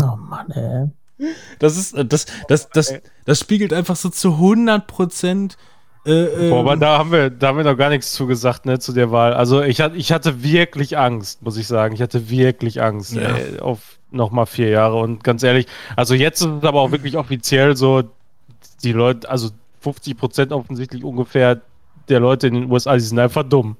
Oh 0.00 0.16
Mann, 0.16 0.48
ey. 0.52 1.32
Das 1.58 1.76
ist, 1.76 1.94
äh, 1.94 2.04
das, 2.04 2.26
das, 2.46 2.68
das, 2.70 2.94
das 3.24 3.40
spiegelt 3.40 3.72
einfach 3.72 3.96
so 3.96 4.08
zu 4.10 4.34
100 4.34 4.86
Prozent. 4.86 5.56
Äh, 6.04 6.50
Boah, 6.50 6.60
aber 6.60 6.74
ähm, 6.74 6.80
da 6.80 6.98
haben 6.98 7.10
wir, 7.10 7.30
da 7.30 7.48
haben 7.48 7.56
wir 7.56 7.64
noch 7.64 7.76
gar 7.76 7.90
nichts 7.90 8.12
zu 8.12 8.26
gesagt, 8.26 8.64
ne, 8.66 8.78
zu 8.78 8.92
der 8.92 9.10
Wahl. 9.10 9.34
Also 9.34 9.62
ich 9.62 9.80
hatte, 9.80 9.96
ich 9.96 10.12
hatte 10.12 10.42
wirklich 10.42 10.96
Angst, 10.96 11.42
muss 11.42 11.56
ich 11.56 11.66
sagen. 11.66 11.94
Ich 11.94 12.00
hatte 12.02 12.30
wirklich 12.30 12.80
Angst 12.80 13.14
Ja. 13.14 13.22
ey, 13.36 13.58
auf 13.58 13.98
nochmal 14.10 14.46
vier 14.46 14.68
Jahre. 14.68 14.96
Und 14.96 15.24
ganz 15.24 15.42
ehrlich, 15.42 15.66
also 15.96 16.14
jetzt 16.14 16.40
ist 16.40 16.48
es 16.48 16.64
aber 16.64 16.80
auch 16.80 16.92
wirklich 16.92 17.16
offiziell 17.16 17.76
so, 17.76 18.04
die 18.82 18.92
Leute, 18.92 19.28
also 19.28 19.50
50 19.80 20.16
Prozent 20.16 20.52
offensichtlich 20.52 21.04
ungefähr 21.04 21.60
der 22.08 22.20
Leute 22.20 22.46
in 22.48 22.54
den 22.54 22.70
USA, 22.70 22.94
die 22.94 23.00
sind 23.00 23.18
einfach 23.18 23.42
dumm. 23.42 23.76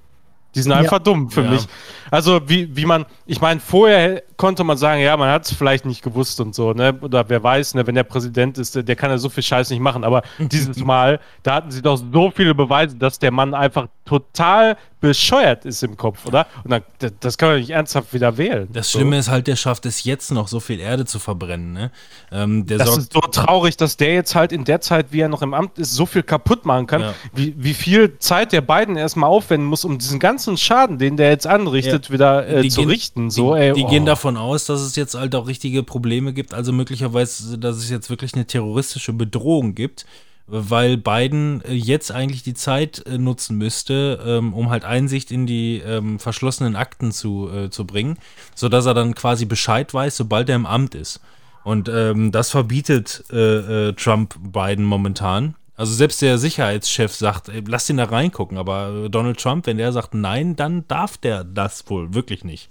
Die 0.55 0.62
sind 0.62 0.72
Ja. 0.72 0.78
einfach 0.78 0.99
dumm 0.99 1.30
für 1.30 1.42
Ja. 1.42 1.51
mich. 1.51 1.66
Also 2.11 2.40
wie, 2.49 2.74
wie 2.74 2.86
man, 2.86 3.05
ich 3.26 3.40
meine, 3.40 3.61
vorher 3.61 4.22
konnte 4.38 4.64
man 4.64 4.78
sagen, 4.78 5.01
ja, 5.03 5.14
man 5.16 5.30
hat 5.30 5.44
es 5.44 5.53
vielleicht 5.55 5.84
nicht 5.84 6.03
gewusst 6.03 6.40
und 6.40 6.55
so, 6.55 6.72
ne? 6.72 6.94
Oder 7.03 7.28
wer 7.28 7.42
weiß, 7.42 7.74
ne, 7.74 7.86
wenn 7.86 7.94
der 7.94 8.05
Präsident 8.05 8.57
ist, 8.57 8.74
der, 8.74 8.82
der 8.82 8.96
kann 8.96 9.11
ja 9.11 9.18
so 9.18 9.28
viel 9.28 9.42
Scheiß 9.42 9.68
nicht 9.70 9.80
machen. 9.80 10.05
Aber 10.05 10.22
dieses 10.38 10.76
Mal, 10.84 11.20
da 11.42 11.57
hatten 11.57 11.70
sie 11.70 11.82
doch 11.82 11.96
so 11.96 12.30
viele 12.30 12.55
Beweise, 12.55 12.96
dass 12.96 13.18
der 13.18 13.30
Mann 13.30 13.53
einfach 13.55 13.88
total 14.09 14.76
bescheuert 15.00 15.64
ist 15.64 15.84
im 15.84 15.96
Kopf, 15.96 16.26
oder? 16.26 16.46
Und 16.64 16.72
dann, 16.72 16.82
das- 17.20 17.38
kann 17.38 17.50
man 17.50 17.61
nicht 17.61 17.70
ernsthaft 17.70 18.12
wieder 18.12 18.36
wählen. 18.36 18.66
das 18.72 18.90
so. 18.90 18.98
Schlimme 18.98 19.16
ist 19.18 19.28
halt, 19.28 19.46
der 19.46 19.54
schafft 19.54 19.86
es 19.86 20.02
jetzt 20.02 20.32
noch, 20.32 20.48
so 20.48 20.59
viel 20.59 20.80
Erde 20.80 21.04
zu 21.04 21.20
verbrennen. 21.20 21.72
Ne? 21.72 21.92
Ähm, 22.32 22.66
Das 22.66 22.96
ist 22.96 23.12
so 23.12 23.20
traurig, 23.20 23.76
dass 23.76 23.96
der 23.96 24.12
jetzt 24.14 24.34
halt 24.34 24.50
in 24.50 24.64
der 24.64 24.80
Zeit, 24.80 25.06
wie 25.11 25.20
er 25.20 25.28
noch 25.28 25.42
im 25.42 25.54
Amt 25.54 25.78
ist, 25.78 25.92
so 25.94 26.04
viel 26.04 26.24
kaputt 26.24 26.64
machen 26.66 26.86
kann. 26.88 27.00
Ja. 27.02 27.14
Wie, 27.32 27.54
wie 27.56 27.74
viel 27.74 28.18
Zeit 28.18 28.50
der 28.52 28.61
Biden 28.61 28.96
erstmal 28.96 29.30
aufwenden 29.30 29.68
muss, 29.68 29.84
um 29.84 29.98
diesen 29.98 30.18
ganzen 30.18 30.56
Schaden, 30.56 30.98
den 30.98 31.16
der 31.16 31.30
jetzt 31.30 31.46
anrichtet, 31.46 32.11
wieder 32.11 32.48
äh, 32.48 32.68
zu 32.68 32.80
gehen- 32.80 32.90
richten. 32.90 33.30
So, 33.30 33.54
die, 33.54 33.61
ey, 33.61 33.72
die 33.74 33.84
oh. 33.84 33.88
gehen 33.88 34.04
davon 34.04 34.36
aus, 34.36 34.64
dass 34.64 34.80
es 34.80 34.96
jetzt 34.96 35.14
halt 35.14 35.32
auch 35.36 35.46
richtige 35.46 35.84
Probleme 35.84 36.32
gibt, 36.32 36.54
also 36.54 36.72
möglicherweise, 36.72 37.56
dass 37.59 37.76
es 37.76 37.88
jetzt 37.88 38.11
wirklich 38.11 38.34
eine 38.34 38.46
terroristische 38.46 39.12
Bedrohung 39.12 39.76
gibt, 39.76 40.06
weil 40.49 40.96
Biden 40.96 41.62
äh, 41.62 41.74
jetzt 41.74 42.11
eigentlich 42.11 42.42
die 42.42 42.55
Zeit 42.55 43.07
äh, 43.07 43.18
nutzen 43.18 43.57
müsste, 43.59 44.18
ähm, 44.24 44.55
um 44.55 44.70
halt 44.70 44.84
Einsicht 44.84 45.30
in 45.30 45.46
die 45.46 45.78
ähm, 45.78 46.18
verschlossenen 46.18 46.74
Akten 46.74 47.12
zu, 47.12 47.51
äh, 47.51 47.70
zu 47.70 47.86
bringen, 47.86 48.18
sodass 48.55 48.86
er 48.86 48.94
dann 48.94 49.14
quasi 49.14 49.44
Bescheid 49.44 49.92
weiß, 49.92 50.16
sobald 50.16 50.49
er 50.49 50.57
im 50.57 50.66
Amt 50.66 50.94
ist. 50.94 51.20
Und 51.64 51.88
ähm, 51.88 52.32
das 52.32 52.51
verbietet 52.51 53.24
äh, 53.30 53.88
äh, 53.88 53.92
Trump 53.92 54.36
Biden 54.40 54.84
momentan. 54.84 55.55
Also 55.76 55.94
selbst 55.94 56.22
der 56.22 56.38
Sicherheitschef 56.38 57.14
sagt, 57.14 57.51
ey, 57.51 57.62
lass 57.66 57.88
ihn 57.90 57.99
da 57.99 58.05
reingucken, 58.05 58.59
aber 58.59 59.09
Donald 59.09 59.38
Trump, 59.38 59.66
wenn 59.66 59.76
der 59.76 59.92
sagt 59.92 60.14
nein, 60.14 60.57
dann 60.57 60.88
darf 60.88 61.18
der 61.18 61.44
das 61.44 61.88
wohl 61.88 62.14
wirklich 62.14 62.42
nicht. 62.42 62.68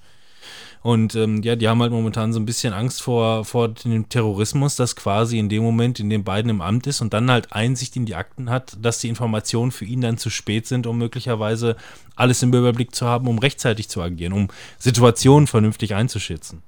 Und 0.87 1.15
ähm, 1.15 1.41
ja, 1.43 1.57
die 1.57 1.67
haben 1.67 1.81
halt 1.81 1.91
momentan 1.91 2.31
so 2.31 2.39
ein 2.39 2.45
bisschen 2.45 2.71
Angst 2.71 3.01
vor, 3.01 3.43
vor 3.43 3.67
dem 3.67 4.07
Terrorismus, 4.07 4.77
dass 4.77 4.95
quasi 4.95 5.37
in 5.37 5.49
dem 5.49 5.61
Moment, 5.61 5.99
in 5.99 6.09
dem 6.09 6.23
Biden 6.23 6.49
im 6.49 6.61
Amt 6.61 6.87
ist 6.87 7.01
und 7.01 7.13
dann 7.13 7.29
halt 7.29 7.51
Einsicht 7.51 7.97
in 7.97 8.05
die 8.05 8.15
Akten 8.15 8.49
hat, 8.49 8.77
dass 8.81 8.99
die 8.99 9.09
Informationen 9.09 9.73
für 9.73 9.83
ihn 9.83 9.99
dann 9.99 10.17
zu 10.17 10.29
spät 10.29 10.65
sind, 10.65 10.87
um 10.87 10.97
möglicherweise 10.97 11.75
alles 12.15 12.41
im 12.41 12.53
Überblick 12.53 12.95
zu 12.95 13.05
haben, 13.05 13.27
um 13.27 13.37
rechtzeitig 13.37 13.89
zu 13.89 14.01
agieren, 14.01 14.31
um 14.31 14.47
Situationen 14.79 15.47
vernünftig 15.47 15.93
einzuschätzen. 15.93 16.63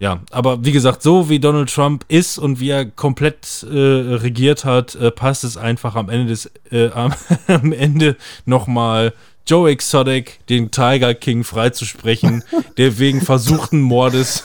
Ja, 0.00 0.20
aber 0.32 0.64
wie 0.64 0.72
gesagt, 0.72 1.04
so 1.04 1.28
wie 1.28 1.38
Donald 1.38 1.72
Trump 1.72 2.06
ist 2.08 2.38
und 2.38 2.58
wie 2.58 2.70
er 2.70 2.86
komplett 2.86 3.64
äh, 3.70 3.76
regiert 4.16 4.64
hat, 4.64 4.96
äh, 4.96 5.12
passt 5.12 5.44
es 5.44 5.56
einfach 5.56 5.94
am 5.94 6.08
Ende 6.08 6.26
des 6.26 6.50
äh, 6.72 6.88
am, 6.88 7.14
am 7.46 7.72
Ende 7.72 8.16
nochmal 8.46 9.12
Joe 9.48 9.70
Exotic, 9.70 10.46
den 10.50 10.70
Tiger 10.70 11.14
King 11.14 11.42
freizusprechen, 11.42 12.44
der 12.76 12.98
wegen 12.98 13.22
versuchten 13.22 13.80
Mordes 13.80 14.44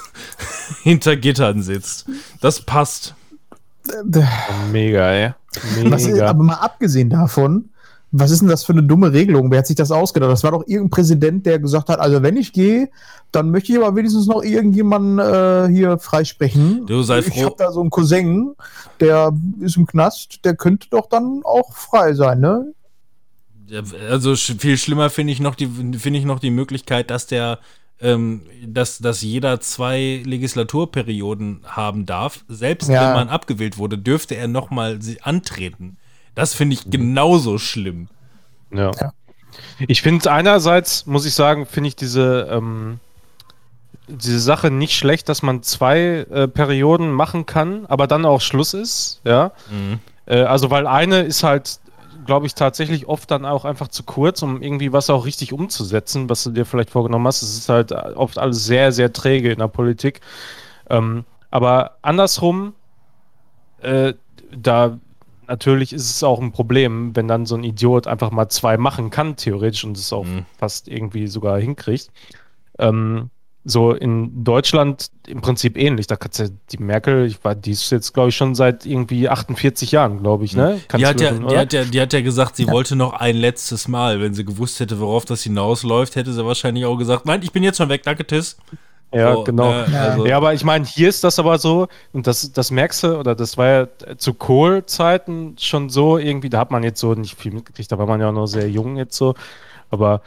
hinter 0.81 1.17
Gittern 1.17 1.61
sitzt. 1.61 2.05
Das 2.39 2.61
passt. 2.61 3.13
Mega, 4.71 5.11
ey. 5.11 5.33
Was 5.83 6.03
ist, 6.03 6.13
Mega. 6.13 6.29
aber 6.29 6.43
mal 6.43 6.55
abgesehen 6.55 7.09
davon, 7.09 7.69
was 8.11 8.31
ist 8.31 8.41
denn 8.41 8.47
das 8.47 8.63
für 8.63 8.71
eine 8.71 8.83
dumme 8.83 9.11
Regelung? 9.11 9.51
Wer 9.51 9.59
hat 9.59 9.67
sich 9.67 9.75
das 9.75 9.91
ausgedacht? 9.91 10.31
Das 10.31 10.43
war 10.43 10.51
doch 10.51 10.63
irgendein 10.67 10.91
Präsident, 10.91 11.45
der 11.45 11.59
gesagt 11.59 11.89
hat, 11.89 11.99
also 11.99 12.21
wenn 12.23 12.37
ich 12.37 12.53
gehe, 12.53 12.89
dann 13.33 13.51
möchte 13.51 13.73
ich 13.73 13.77
aber 13.77 13.95
wenigstens 13.95 14.27
noch 14.27 14.41
irgendjemanden 14.41 15.19
äh, 15.19 15.67
hier 15.67 15.97
freisprechen. 15.97 16.85
Du 16.85 17.03
sei 17.03 17.19
ich 17.19 17.25
froh. 17.25 17.45
habe 17.45 17.55
da 17.57 17.71
so 17.71 17.81
einen 17.81 17.89
Cousin, 17.89 18.53
der 19.01 19.33
ist 19.59 19.75
im 19.75 19.85
Knast, 19.85 20.45
der 20.45 20.55
könnte 20.55 20.87
doch 20.91 21.09
dann 21.09 21.41
auch 21.43 21.73
frei 21.73 22.13
sein, 22.13 22.39
ne? 22.39 22.73
Also 24.09 24.35
viel 24.35 24.77
schlimmer 24.77 25.09
finde 25.09 25.33
ich 25.33 25.39
noch 25.39 25.55
die 25.55 25.67
finde 25.67 26.19
ich 26.19 26.25
noch 26.25 26.39
die 26.39 26.51
Möglichkeit, 26.51 27.09
dass 27.09 27.27
der 27.27 27.59
ähm, 28.01 28.41
dass, 28.65 28.97
dass 28.97 29.21
jeder 29.21 29.61
zwei 29.61 30.21
Legislaturperioden 30.25 31.61
haben 31.65 32.05
darf. 32.05 32.43
Selbst 32.49 32.89
Ja. 32.89 33.07
wenn 33.07 33.13
man 33.13 33.29
abgewählt 33.29 33.77
wurde, 33.77 33.97
dürfte 33.97 34.35
er 34.35 34.47
nochmal 34.47 34.99
antreten. 35.21 35.97
Das 36.35 36.53
finde 36.53 36.73
ich 36.73 36.89
genauso 36.89 37.57
schlimm. 37.57 38.09
Ja. 38.71 38.91
Ja. 38.99 39.13
Ich 39.87 40.01
finde 40.01 40.31
einerseits, 40.31 41.05
muss 41.05 41.25
ich 41.25 41.33
sagen, 41.35 41.65
finde 41.65 41.89
ich 41.89 41.95
diese, 41.95 42.47
ähm, 42.51 42.99
diese 44.07 44.39
Sache 44.39 44.71
nicht 44.71 44.95
schlecht, 44.97 45.29
dass 45.29 45.43
man 45.43 45.63
zwei 45.63 46.25
äh, 46.29 46.47
Perioden 46.47 47.11
machen 47.11 47.45
kann, 47.45 47.85
aber 47.85 48.07
dann 48.07 48.25
auch 48.25 48.41
Schluss 48.41 48.73
ist, 48.73 49.21
ja. 49.23 49.51
Äh, 50.25 50.41
also 50.41 50.71
weil 50.71 50.87
eine 50.87 51.21
ist 51.21 51.43
halt, 51.43 51.79
glaube 52.25 52.45
ich, 52.47 52.55
tatsächlich 52.55 53.07
oft 53.07 53.29
dann 53.31 53.45
auch 53.45 53.65
einfach 53.65 53.87
zu 53.87 54.03
kurz, 54.03 54.41
um 54.41 54.61
irgendwie 54.61 54.93
was 54.93 55.09
auch 55.09 55.25
richtig 55.25 55.53
umzusetzen, 55.53 56.29
was 56.29 56.43
du 56.43 56.51
dir 56.51 56.65
vielleicht 56.65 56.89
vorgenommen 56.91 57.27
hast. 57.27 57.41
Es 57.41 57.57
ist 57.57 57.69
halt 57.69 57.91
oft 57.91 58.37
alles 58.37 58.65
sehr, 58.65 58.91
sehr 58.91 59.13
träge 59.13 59.51
in 59.51 59.59
der 59.59 59.67
Politik. 59.67 60.21
Ähm, 60.89 61.25
aber 61.51 61.97
andersrum, 62.01 62.73
äh, 63.81 64.13
da 64.55 64.97
natürlich 65.47 65.93
ist 65.93 66.09
es 66.09 66.23
auch 66.23 66.39
ein 66.39 66.51
Problem, 66.51 67.15
wenn 67.15 67.27
dann 67.27 67.45
so 67.45 67.55
ein 67.55 67.63
Idiot 67.63 68.07
einfach 68.07 68.31
mal 68.31 68.49
zwei 68.49 68.77
machen 68.77 69.09
kann, 69.09 69.35
theoretisch, 69.35 69.83
und 69.83 69.97
es 69.97 70.13
auch 70.13 70.23
Mhm. 70.23 70.45
fast 70.57 70.87
irgendwie 70.87 71.27
sogar 71.27 71.59
hinkriegt. 71.59 72.09
Ähm, 72.79 73.29
so 73.65 73.91
in 73.93 74.43
Deutschland 74.43 75.09
im 75.27 75.39
Prinzip 75.41 75.77
ähnlich. 75.77 76.07
Da 76.07 76.15
kannst 76.17 76.39
du 76.39 76.49
die 76.71 76.77
Merkel, 76.77 77.25
ich 77.25 77.43
war, 77.45 77.55
die 77.55 77.71
ist 77.71 77.89
jetzt, 77.91 78.13
glaube 78.13 78.29
ich, 78.29 78.35
schon 78.35 78.55
seit 78.55 78.85
irgendwie 78.85 79.29
48 79.29 79.91
Jahren, 79.91 80.19
glaube 80.21 80.43
ich, 80.45 80.55
ne? 80.55 80.81
Die 80.97 81.05
hat, 81.05 81.21
ja, 81.21 81.29
Kanzlerin, 81.29 81.47
die, 81.47 81.57
hat 81.57 81.73
ja, 81.73 81.83
die 81.85 82.01
hat 82.01 82.11
ja 82.13 82.21
gesagt, 82.21 82.57
sie 82.57 82.67
wollte 82.67 82.95
noch 82.97 83.13
ein 83.13 83.37
letztes 83.37 83.87
Mal. 83.87 84.19
Wenn 84.19 84.33
sie 84.33 84.43
gewusst 84.43 84.79
hätte, 84.81 84.99
worauf 84.99 85.23
das 85.25 85.43
hinausläuft, 85.43 86.15
hätte 86.17 86.33
sie 86.33 86.45
wahrscheinlich 86.45 86.85
auch 86.85 86.97
gesagt, 86.97 87.25
nein, 87.25 87.41
ich 87.41 87.51
bin 87.53 87.63
jetzt 87.63 87.77
schon 87.77 87.87
weg, 87.89 88.03
danke, 88.03 88.25
Tiss. 88.27 88.57
Ja, 89.13 89.33
So, 89.35 89.43
genau. 89.43 89.69
ne, 89.71 89.85
also- 89.99 90.25
Ja, 90.25 90.37
aber 90.37 90.53
ich 90.55 90.63
meine, 90.63 90.85
hier 90.85 91.07
ist 91.07 91.23
das 91.23 91.37
aber 91.39 91.57
so, 91.59 91.87
und 92.13 92.25
das, 92.27 92.51
das 92.51 92.71
merkst 92.71 93.03
du, 93.03 93.17
oder 93.19 93.35
das 93.35 93.57
war 93.57 93.67
ja 93.67 93.87
zu 94.17 94.33
Kohl-Zeiten 94.33 95.55
schon 95.59 95.89
so 95.89 96.17
irgendwie, 96.17 96.49
da 96.49 96.59
hat 96.59 96.71
man 96.71 96.83
jetzt 96.83 96.99
so 96.99 97.13
nicht 97.13 97.39
viel 97.39 97.53
mitgekriegt, 97.53 97.91
da 97.91 97.97
war 97.97 98.07
man 98.07 98.19
ja 98.19 98.29
auch 98.29 98.33
noch 98.33 98.47
sehr 98.47 98.67
jung 98.69 98.97
jetzt 98.97 99.15
so, 99.15 99.35
aber 99.91 100.21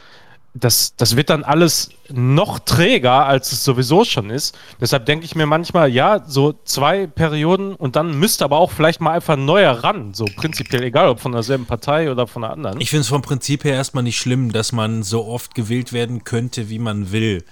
das, 0.59 0.95
das 0.95 1.15
wird 1.15 1.29
dann 1.29 1.43
alles 1.43 1.89
noch 2.09 2.59
träger, 2.59 3.25
als 3.25 3.51
es 3.51 3.63
sowieso 3.63 4.03
schon 4.03 4.29
ist. 4.29 4.57
Deshalb 4.79 5.05
denke 5.05 5.25
ich 5.25 5.35
mir 5.35 5.45
manchmal, 5.45 5.89
ja, 5.89 6.23
so 6.25 6.53
zwei 6.63 7.07
Perioden 7.07 7.75
und 7.75 7.95
dann 7.95 8.17
müsste 8.17 8.45
aber 8.45 8.57
auch 8.57 8.71
vielleicht 8.71 9.01
mal 9.01 9.11
einfach 9.11 9.33
ein 9.33 9.45
neuer 9.45 9.83
ran, 9.83 10.13
so 10.13 10.25
prinzipiell, 10.35 10.83
egal 10.83 11.09
ob 11.09 11.19
von 11.19 11.31
derselben 11.31 11.65
Partei 11.65 12.11
oder 12.11 12.27
von 12.27 12.43
der 12.43 12.51
anderen. 12.51 12.79
Ich 12.81 12.89
finde 12.89 13.01
es 13.01 13.07
vom 13.09 13.21
Prinzip 13.21 13.63
her 13.63 13.75
erstmal 13.75 14.03
nicht 14.03 14.17
schlimm, 14.17 14.51
dass 14.51 14.71
man 14.71 15.03
so 15.03 15.25
oft 15.25 15.55
gewählt 15.55 15.93
werden 15.93 16.23
könnte, 16.23 16.69
wie 16.69 16.79
man 16.79 17.11
will. 17.11 17.43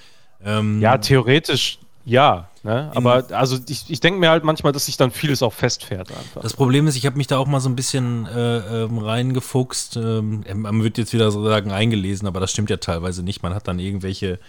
Ähm, 0.43 0.81
Ja, 0.81 0.97
theoretisch 0.97 1.79
ja. 2.05 2.49
Ne? 2.65 2.91
Aber 2.95 3.27
also 3.29 3.59
ich, 3.69 3.91
ich 3.91 3.99
denke 3.99 4.19
mir 4.19 4.31
halt 4.31 4.43
manchmal, 4.43 4.73
dass 4.73 4.87
sich 4.87 4.97
dann 4.97 5.11
vieles 5.11 5.43
auch 5.43 5.53
festfährt 5.53 6.09
einfach. 6.09 6.41
Das 6.41 6.55
Problem 6.55 6.87
ist, 6.87 6.95
ich 6.95 7.05
habe 7.05 7.15
mich 7.15 7.27
da 7.27 7.37
auch 7.37 7.45
mal 7.45 7.59
so 7.59 7.69
ein 7.69 7.75
bisschen 7.75 8.25
äh, 8.25 8.85
ähm, 8.85 8.97
reingefuchst. 8.97 9.97
Ähm, 9.97 10.43
man 10.55 10.83
wird 10.83 10.97
jetzt 10.97 11.13
wieder 11.13 11.29
so 11.29 11.45
sagen 11.45 11.71
eingelesen, 11.71 12.27
aber 12.27 12.39
das 12.39 12.49
stimmt 12.49 12.71
ja 12.71 12.77
teilweise 12.77 13.21
nicht. 13.21 13.43
Man 13.43 13.53
hat 13.53 13.67
dann 13.67 13.77
irgendwelche 13.77 14.39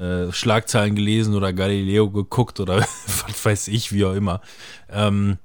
äh, 0.00 0.32
Schlagzeilen 0.32 0.94
gelesen 0.94 1.34
oder 1.34 1.52
Galileo 1.52 2.08
geguckt 2.08 2.58
oder 2.58 2.78
was 3.26 3.44
weiß 3.44 3.68
ich, 3.68 3.92
wie 3.92 4.06
auch 4.06 4.14
immer. 4.14 4.40
Ähm, 4.90 5.36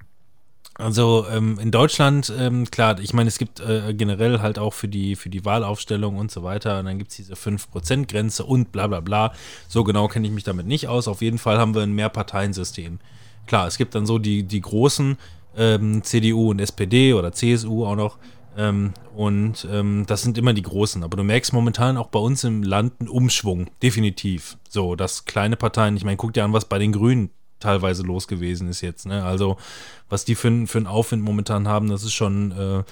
also 0.78 1.26
ähm, 1.32 1.58
in 1.60 1.72
Deutschland, 1.72 2.32
ähm, 2.38 2.70
klar, 2.70 3.00
ich 3.00 3.14
meine, 3.14 3.28
es 3.28 3.40
gibt 3.40 3.60
äh, 3.60 3.94
generell 3.94 4.40
halt 4.40 4.60
auch 4.60 4.74
für 4.74 4.88
die, 4.88 5.16
für 5.16 5.30
die 5.30 5.44
Wahlaufstellung 5.44 6.18
und 6.18 6.32
so 6.32 6.44
weiter, 6.44 6.80
und 6.80 6.86
dann 6.86 7.00
gibt 7.00 7.12
es 7.12 7.18
diese 7.18 7.34
5%-Grenze 7.34 8.46
und 8.46 8.72
bla 8.72 8.88
bla 8.88 9.00
bla. 9.00 9.34
So 9.68 9.84
genau 9.84 10.08
kenne 10.08 10.28
ich 10.28 10.34
mich 10.34 10.44
damit 10.44 10.68
nicht 10.68 10.88
aus. 10.88 11.08
Auf 11.08 11.22
jeden 11.22 11.40
Fall 11.40 11.58
haben 11.58 11.74
wir 11.74 11.82
ein 11.82 11.94
Mehrparteiensystem. 11.94 13.00
Klar, 13.48 13.68
es 13.68 13.78
gibt 13.78 13.96
dann 13.96 14.06
so 14.06 14.20
die, 14.20 14.44
die 14.44 14.62
großen 14.62 15.18
ähm, 15.58 16.04
CDU 16.04 16.52
und 16.52 16.60
SPD 16.60 17.14
oder 17.14 17.32
CSU 17.32 17.86
auch 17.86 17.96
noch. 17.96 18.18
Ähm, 18.56 18.94
und 19.16 19.68
ähm, 19.72 20.06
das 20.08 20.22
sind 20.22 20.38
immer 20.38 20.54
die 20.54 20.62
großen. 20.64 21.04
Aber 21.04 21.18
du 21.18 21.24
merkst 21.24 21.54
momentan 21.54 21.98
auch 21.98 22.08
bei 22.08 22.20
uns 22.20 22.44
im 22.44 22.64
Land 22.64 22.94
einen 23.00 23.10
Umschwung, 23.10 23.68
definitiv. 23.82 24.58
So, 24.70 24.96
dass 24.96 25.26
kleine 25.26 25.56
Parteien, 25.56 25.98
ich 25.98 26.04
meine, 26.04 26.18
guck 26.18 26.34
dir 26.34 26.44
an, 26.44 26.54
was 26.54 26.66
bei 26.66 26.80
den 26.80 26.92
Grünen 26.92 27.30
teilweise 27.60 28.04
los 28.04 28.28
gewesen 28.28 28.68
ist 28.70 28.82
jetzt. 28.82 29.06
Ne? 29.06 29.24
Also, 29.24 29.58
was 30.10 30.26
die 30.26 30.36
für, 30.36 30.68
für 30.68 30.78
einen 30.78 30.88
Aufwind 30.88 31.24
momentan 31.24 31.68
haben, 31.68 31.90
das 31.90 32.04
ist 32.04 32.14
schon 32.14 32.52
äh, 32.52 32.84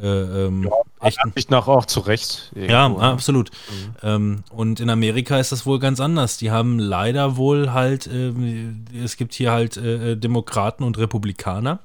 äh, 0.00 0.46
ähm, 0.46 0.70
echt 1.00 1.18
ein 1.22 1.32
Ich 1.34 1.50
nach 1.50 1.68
auch 1.68 1.84
zurecht. 1.86 2.50
ja, 2.54 2.84
irgendwo, 2.84 3.00
ne? 3.02 3.08
absolut. 3.08 3.50
Ähm, 4.02 4.42
und 4.50 4.80
in 4.80 4.88
Amerika 4.90 5.38
ist 5.38 5.52
das 5.52 5.66
wohl 5.66 5.78
ganz 5.78 6.00
anders. 6.00 6.38
Die 6.38 6.50
haben 6.50 6.78
leider 6.78 7.36
wohl 7.36 7.72
halt, 7.72 8.06
ähm, 8.06 8.86
es 9.04 9.16
gibt 9.16 9.34
hier 9.34 9.52
halt 9.52 9.76
äh, 9.76 10.16
Demokraten 10.16 10.82
und 10.84 10.96
Republikaner. 10.98 11.80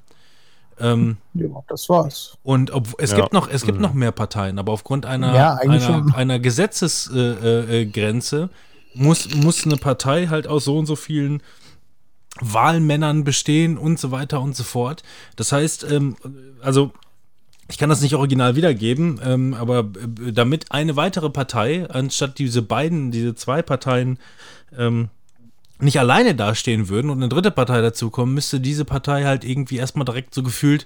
Ähm, 0.80 1.18
Ja, 1.34 1.48
das 1.68 1.90
war's. 1.90 2.38
und 2.44 2.72
ob, 2.72 3.00
es 3.00 3.12
Ja. 3.12 3.18
gibt 3.18 3.34
noch, 3.34 3.50
es 3.50 3.64
gibt 3.64 3.80
noch 3.80 3.94
mehr 3.94 4.12
Parteien, 4.12 4.60
aber 4.60 4.72
aufgrund 4.72 5.06
einer, 5.08 5.34
Ja, 5.36 5.56
einer, 5.56 6.16
einer 6.16 6.40
Gesetzesgrenze 6.40 8.38
äh, 8.38 8.44
äh, 8.44 8.50
muss, 8.94 9.34
muss 9.36 9.66
eine 9.66 9.78
Partei 9.78 10.28
halt 10.28 10.48
aus 10.48 10.66
so 10.66 10.78
und 10.78 10.86
so 10.86 10.96
vielen 10.96 11.42
Wahlmännern 12.42 13.24
bestehen 13.24 13.78
und 13.78 14.00
so 14.00 14.12
weiter 14.12 14.42
und 14.42 14.56
so 14.56 14.64
fort. 14.64 15.04
Das 15.36 15.52
heißt, 15.52 15.90
ähm, 15.92 16.16
also 16.62 16.92
ich 17.70 17.78
kann 17.78 17.90
das 17.90 18.02
nicht 18.02 18.16
original 18.16 18.56
wiedergeben, 18.56 19.20
ähm, 19.24 19.54
aber 19.54 19.80
äh, 19.80 20.32
damit 20.32 20.72
eine 20.72 20.96
weitere 20.96 21.30
Partei, 21.30 21.90
anstatt 21.90 22.38
diese 22.40 22.62
beiden, 22.62 23.12
diese 23.12 23.36
zwei 23.36 23.62
Parteien, 23.62 24.20
ähm, 24.78 25.10
nicht 25.80 26.00
alleine 26.00 26.34
dastehen 26.34 26.90
würden 26.90 27.12
und 27.12 27.18
eine 27.18 27.30
dritte 27.30 27.52
Partei 27.52 27.82
dazukommen, 27.82 28.34
müsste 28.34 28.60
diese 28.60 28.86
Partei 28.86 29.26
halt 29.26 29.44
irgendwie 29.44 29.78
erstmal 29.78 30.06
direkt 30.06 30.34
so 30.34 30.42
gefühlt 30.42 30.86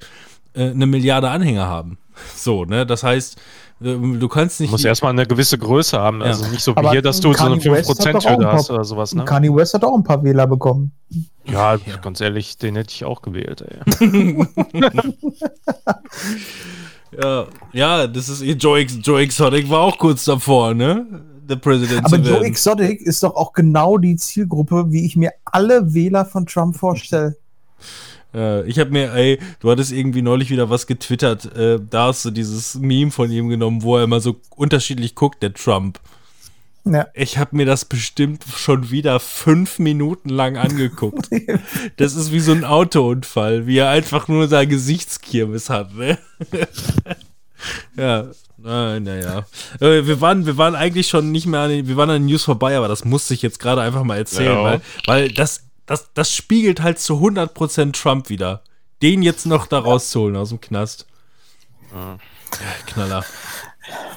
eine 0.54 0.86
Milliarde 0.88 1.30
Anhänger 1.30 1.68
haben. 1.68 1.97
So, 2.36 2.66
ne? 2.66 2.86
Das 2.86 3.04
heißt, 3.04 3.38
ähm, 3.84 4.20
du 4.20 4.28
kannst 4.28 4.60
nicht. 4.60 4.70
Du 4.70 4.74
musst 4.74 4.86
erstmal 4.86 5.12
eine 5.12 5.26
gewisse 5.26 5.58
Größe 5.58 5.97
haben. 5.99 6.22
Also 6.22 6.45
nicht 6.47 6.62
so 6.62 6.74
wie 6.74 6.78
Aber 6.78 6.91
hier, 6.91 7.02
dass 7.02 7.20
du 7.20 7.34
so 7.34 7.43
eine 7.45 7.58
Kanye 7.58 7.72
West 7.72 7.89
hat 8.06 8.14
doch 8.14 8.26
auch 8.26 8.30
ein 8.30 8.36
5%-Hürde 8.36 8.43
paar- 8.43 8.54
hast 8.54 8.70
oder 8.70 8.84
sowas. 8.84 9.16
Ne? 9.16 9.26
Kanye 9.26 9.56
West 9.56 9.74
hat 9.74 9.84
auch 9.84 9.95
ein 9.95 10.04
paar 10.04 10.24
Wähler 10.24 10.45
bekommen. 10.45 10.91
Ja, 11.45 11.78
ganz 12.02 12.22
ehrlich, 12.22 12.58
den 12.58 12.76
hätte 12.76 12.91
ich 12.93 13.06
auch 13.06 13.22
gewählt. 13.24 13.64
Ey. 13.64 13.80
ja, 17.22 17.45
ja, 17.74 18.08
das 18.08 18.30
ist 18.30 18.41
Joe, 18.62 18.82
Joe 18.82 19.22
Exotic 19.22 19.70
war 19.70 19.80
auch 19.82 19.97
kurz 19.97 20.26
davor, 20.26 20.74
ne? 20.74 21.06
Der 21.49 21.56
President 21.56 22.06
Aber 22.06 22.18
Joe. 22.18 22.45
Exotic 22.45 23.02
ist 23.02 23.24
doch 23.24 23.36
auch 23.36 23.52
genau 23.54 23.97
die 23.97 24.16
Zielgruppe, 24.16 24.86
wie 24.89 25.06
ich 25.06 25.16
mir 25.16 25.32
alle 25.45 25.93
Wähler 25.93 26.26
von 26.26 26.45
Trump 26.45 26.78
vorstelle. 26.78 27.36
Äh, 28.34 28.67
ich 28.67 28.79
habe 28.79 28.91
mir, 28.91 29.13
ey, 29.13 29.39
du 29.59 29.69
hattest 29.71 29.91
irgendwie 29.91 30.21
neulich 30.21 30.49
wieder 30.49 30.69
was 30.69 30.88
getwittert. 30.88 31.55
Äh, 31.55 31.79
da 31.89 32.07
hast 32.07 32.23
du 32.25 32.32
dieses 32.32 32.75
Meme 32.75 33.11
von 33.11 33.32
ihm 33.32 33.49
genommen, 33.49 33.84
wo 33.84 33.97
er 33.97 34.03
immer 34.03 34.19
so 34.21 34.39
unterschiedlich 34.55 35.15
guckt, 35.15 35.41
der 35.43 35.53
Trump. 35.53 35.99
Ja. 36.84 37.07
Ich 37.13 37.38
habe 37.38 37.55
mir 37.55 37.65
das 37.67 37.86
bestimmt 37.86 38.43
schon 38.55 38.89
wieder 38.89 39.19
fünf 39.19 39.77
Minuten 39.77 40.29
lang 40.29 40.57
angeguckt. 40.57 41.29
Das 41.97 42.15
ist 42.15 42.32
wie 42.32 42.39
so 42.39 42.51
ein 42.53 42.65
Autounfall, 42.65 43.67
wie 43.67 43.77
er 43.77 43.89
einfach 43.89 44.27
nur 44.27 44.47
sein 44.47 44.67
Gesichtskirmes 44.67 45.69
hat. 45.69 45.93
Ne? 45.93 46.17
ja, 47.97 48.27
naja. 48.57 49.45
Äh, 49.79 50.05
wir, 50.07 50.21
waren, 50.21 50.45
wir 50.45 50.57
waren 50.57 50.75
eigentlich 50.75 51.07
schon 51.07 51.32
nicht 51.32 51.45
mehr 51.45 51.61
an 51.61 51.69
den, 51.69 51.88
wir 51.88 51.97
waren 51.97 52.09
an 52.09 52.21
den 52.23 52.25
News 52.27 52.43
vorbei, 52.43 52.75
aber 52.77 52.88
das 52.88 53.05
musste 53.05 53.34
ich 53.34 53.41
jetzt 53.41 53.59
gerade 53.59 53.82
einfach 53.82 54.03
mal 54.03 54.17
erzählen, 54.17 54.55
Ja. 54.55 54.63
weil, 54.63 54.82
weil 55.05 55.32
das, 55.32 55.63
das, 55.92 56.10
das 56.14 56.34
spiegelt 56.34 56.82
halt 56.82 57.00
zu 57.00 57.16
100% 57.16 57.94
Trump 57.94 58.30
wieder. 58.30 58.62
Den 59.02 59.22
jetzt 59.24 59.46
noch 59.46 59.68
da 59.68 59.80
rauszuholen 59.80 60.36
aus 60.36 60.50
dem 60.50 60.62
Knast. 60.62 61.06
Ja, 61.94 62.18
Knaller. 62.88 63.24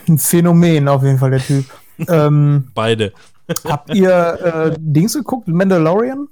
Ein 0.08 0.18
Phänomen 0.18 0.88
auf 0.88 1.02
jeden 1.02 1.18
Fall, 1.18 1.30
der 1.30 1.40
Typ. 1.40 1.64
ähm, 2.08 2.70
Beide. 2.74 3.12
habt 3.64 3.94
ihr 3.94 4.10
äh, 4.72 4.76
Dings 4.78 5.14
geguckt, 5.14 5.48
Mandalorian? 5.48 6.28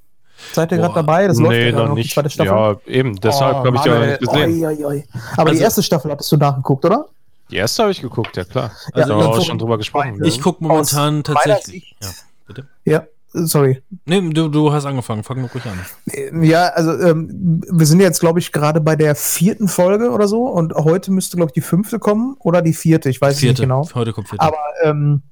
Seid 0.53 0.73
ihr 0.73 0.79
gerade 0.79 0.95
dabei? 0.95 1.29
Das 1.29 1.39
läuft 1.39 1.51
nee, 1.53 1.71
ja 1.71 1.77
noch 1.77 1.89
die 1.95 2.01
nicht. 2.03 2.13
zweite 2.15 2.31
Staffel. 2.31 2.53
Ja, 2.53 2.77
eben. 2.87 3.17
Deshalb 3.21 3.57
Oh, 3.57 3.65
habe 3.67 3.77
ich 3.77 3.85
ja 3.85 3.99
Mann, 3.99 4.09
nicht 4.09 4.21
gesehen. 4.21 4.65
Oi, 4.65 4.67
oi, 4.67 4.85
oi. 4.85 5.05
Aber 5.37 5.49
Also- 5.51 5.59
die 5.59 5.63
erste 5.65 5.83
Staffel 5.83 6.11
hattest 6.11 6.33
du 6.33 6.37
nachgeguckt, 6.37 6.85
oder? 6.85 7.07
Die 7.51 7.57
erste 7.57 7.83
habe 7.83 7.93
ich 7.93 8.01
geguckt, 8.01 8.37
ja 8.37 8.45
klar. 8.45 8.73
Ja, 8.95 9.03
Also 9.03 9.19
dann 9.19 9.27
auch 9.27 9.45
schon 9.45 9.59
drüber 9.59 9.79
gesprochen. 9.79 10.21
Ich- 10.25 10.37
Ich 10.37 10.41
gucke 10.43 10.65
momentan 10.65 11.23
tatsächlich. 11.23 11.95
Ja, 12.03 12.09
bitte. 12.47 12.67
Ja, 12.85 13.05
sorry. 13.33 13.83
Nee, 14.07 14.21
du, 14.31 14.49
du 14.49 14.73
hast 14.73 14.87
angefangen. 14.87 15.25
Fang 15.25 15.45
ruhig 15.45 15.65
an. 15.67 16.43
Ja, 16.43 16.69
also 16.69 16.99
ähm, 16.99 17.63
wir 17.71 17.87
sind 17.87 18.01
jetzt, 18.01 18.21
glaube 18.21 18.39
ich, 18.39 18.53
gerade 18.53 18.81
bei 18.81 18.97
der 18.97 19.15
vierten 19.15 19.69
Folge 19.69 20.11
oder 20.11 20.29
so 20.29 20.45
und 20.45 20.75
heute 20.75 21.11
müsste, 21.13 21.37
glaube 21.37 21.51
ich, 21.51 21.55
die 21.55 21.61
fünfte 21.61 21.99
kommen 21.99 22.37
oder 22.39 22.63
die 22.63 22.73
vierte, 22.73 23.09
ich 23.09 23.21
weiß 23.21 23.37
es 23.37 23.43
nicht 23.43 23.51
Vierte. 23.51 23.63
genau. 23.63 23.89
Heute 23.95 24.13
kommt 24.13 24.29
vierte. 24.29 24.45
Aber 24.45 24.59
ähm, 24.83 25.23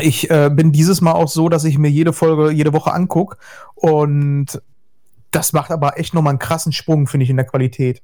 ich 0.00 0.30
äh, 0.30 0.50
bin 0.52 0.72
dieses 0.72 1.00
Mal 1.00 1.12
auch 1.12 1.28
so, 1.28 1.48
dass 1.48 1.64
ich 1.64 1.78
mir 1.78 1.90
jede 1.90 2.12
Folge 2.12 2.50
jede 2.52 2.72
Woche 2.72 2.92
angucke 2.92 3.36
und 3.74 4.60
das 5.30 5.52
macht 5.52 5.70
aber 5.70 5.98
echt 5.98 6.14
nochmal 6.14 6.32
einen 6.32 6.38
krassen 6.38 6.72
Sprung, 6.72 7.06
finde 7.06 7.24
ich, 7.24 7.30
in 7.30 7.36
der 7.36 7.46
Qualität. 7.46 8.02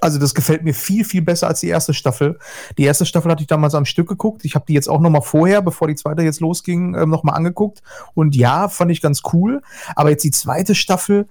Also 0.00 0.18
das 0.18 0.34
gefällt 0.34 0.64
mir 0.64 0.74
viel, 0.74 1.04
viel 1.04 1.22
besser 1.22 1.48
als 1.48 1.60
die 1.60 1.68
erste 1.68 1.92
Staffel. 1.92 2.38
Die 2.78 2.84
erste 2.84 3.04
Staffel 3.04 3.30
hatte 3.30 3.42
ich 3.42 3.48
damals 3.48 3.74
am 3.74 3.84
Stück 3.84 4.08
geguckt. 4.08 4.44
Ich 4.44 4.54
habe 4.54 4.64
die 4.66 4.72
jetzt 4.72 4.88
auch 4.88 5.00
nochmal 5.00 5.22
vorher, 5.22 5.60
bevor 5.60 5.88
die 5.88 5.94
zweite 5.94 6.22
jetzt 6.22 6.40
losging, 6.40 6.94
ähm, 6.94 7.10
nochmal 7.10 7.34
angeguckt. 7.34 7.82
Und 8.14 8.36
ja, 8.36 8.68
fand 8.68 8.90
ich 8.90 9.00
ganz 9.00 9.22
cool. 9.32 9.62
Aber 9.96 10.10
jetzt 10.10 10.24
die 10.24 10.30
zweite 10.30 10.74
Staffel, 10.74 11.28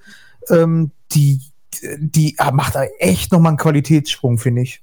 ähm, 0.50 0.92
die, 1.14 1.42
die 1.98 2.36
ah, 2.38 2.52
macht 2.52 2.76
da 2.76 2.84
echt 3.00 3.32
nochmal 3.32 3.52
einen 3.52 3.58
Qualitätssprung, 3.58 4.38
finde 4.38 4.64
ich. 4.64 4.82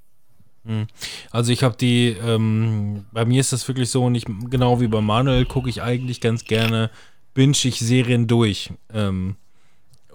Also 1.31 1.53
ich 1.53 1.63
habe 1.63 1.77
die, 1.77 2.17
ähm, 2.25 3.05
bei 3.13 3.25
mir 3.25 3.41
ist 3.41 3.53
das 3.53 3.69
wirklich 3.69 3.91
so, 3.91 4.05
und 4.05 4.25
genau 4.51 4.81
wie 4.81 4.89
bei 4.89 5.01
Manuel, 5.01 5.45
gucke 5.45 5.69
ich 5.69 5.83
eigentlich 5.83 6.21
ganz 6.21 6.45
gerne, 6.45 6.91
binge 7.35 7.57
ich 7.63 7.79
Serien 7.79 8.27
durch. 8.27 8.73
Ähm, 8.93 9.37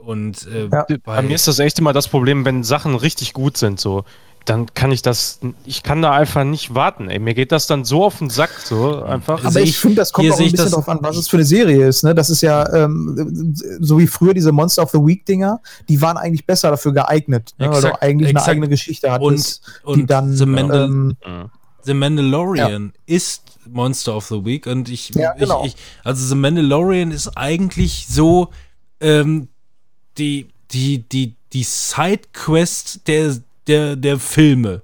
und 0.06 0.48
äh, 0.48 0.68
Ja. 0.72 0.86
Bei 1.04 1.22
mir 1.22 1.36
ist 1.36 1.48
das 1.48 1.60
echt 1.60 1.80
immer 1.80 1.94
das 1.94 2.08
Problem, 2.08 2.46
wenn 2.46 2.64
Sachen 2.64 2.96
richtig 2.96 3.34
gut 3.34 3.58
sind, 3.58 3.80
so, 3.80 4.04
dann 4.46 4.74
kann 4.74 4.92
ich 4.92 5.02
das, 5.02 5.40
ich 5.66 5.84
kann 5.84 6.02
da 6.02 6.12
einfach 6.14 6.44
nicht 6.44 6.74
warten, 6.74 7.10
ey. 7.10 7.20
Mir 7.20 7.34
geht 7.34 7.52
das 7.52 7.68
dann 7.68 7.84
so 7.84 8.06
auf 8.06 8.18
den 8.20 8.30
Sack, 8.30 8.50
so 8.64 9.04
einfach. 9.04 9.44
Also 9.44 9.60
Aber 9.60 9.64
ich 9.64 9.72
ich- 9.72 9.78
finde, 9.78 9.98
das 9.98 10.12
kommt 10.14 10.32
auch 10.32 10.38
ein 10.40 10.44
bisschen 10.46 10.58
das- 10.58 10.72
darauf 10.72 10.88
an, 10.90 11.00
was 11.02 11.18
es 11.18 11.28
für 11.28 11.38
eine 11.38 11.46
Serie 11.46 11.86
ist. 11.88 12.04
Ne? 12.04 12.16
Das 12.16 12.30
ist 12.30 12.42
ja 12.42 12.68
ähm, 12.74 13.54
so 13.80 14.00
wie 14.00 14.08
früher 14.08 14.34
diese 14.34 14.52
Monster 14.52 14.82
of 14.84 14.92
the 14.92 14.98
Week 15.00 15.26
Dinger, 15.26 15.60
die 15.90 16.02
waren 16.02 16.18
eigentlich 16.18 16.46
besser 16.48 16.72
dafür 16.72 16.94
geeignet, 16.94 17.52
ne? 17.60 17.68
weil 17.70 17.76
Exakt, 17.76 17.98
du 17.98 18.02
eigentlich 18.02 18.30
exakt. 18.30 18.48
eine 18.48 18.52
eigene 18.54 18.70
Geschichte 18.70 19.12
hattest, 19.12 19.62
und, 19.84 19.98
die 19.98 20.02
und 20.04 20.10
dann 20.10 20.34
The, 20.36 20.46
Mandal 20.46 20.84
ähm, 20.86 21.16
The 21.84 21.94
Mandalorian 21.94 22.94
ist 23.06 23.44
Monster 23.70 24.16
of 24.16 24.26
the 24.28 24.44
Week 24.46 24.66
und 24.66 24.90
ich, 24.90 25.10
Ja, 25.14 25.34
genau. 25.34 25.64
ich, 25.66 25.76
ich 25.76 25.82
also 26.04 26.26
The 26.26 26.36
Mandalorian 26.36 27.12
ist 27.12 27.38
eigentlich 27.38 28.08
so 28.10 28.50
ähm, 29.02 29.50
die, 30.18 30.48
die, 30.72 31.00
die, 31.10 31.34
die 31.54 31.64
Sidequest 31.64 33.08
der, 33.08 33.36
der, 33.68 33.96
der 33.96 34.20
Filme. 34.20 34.82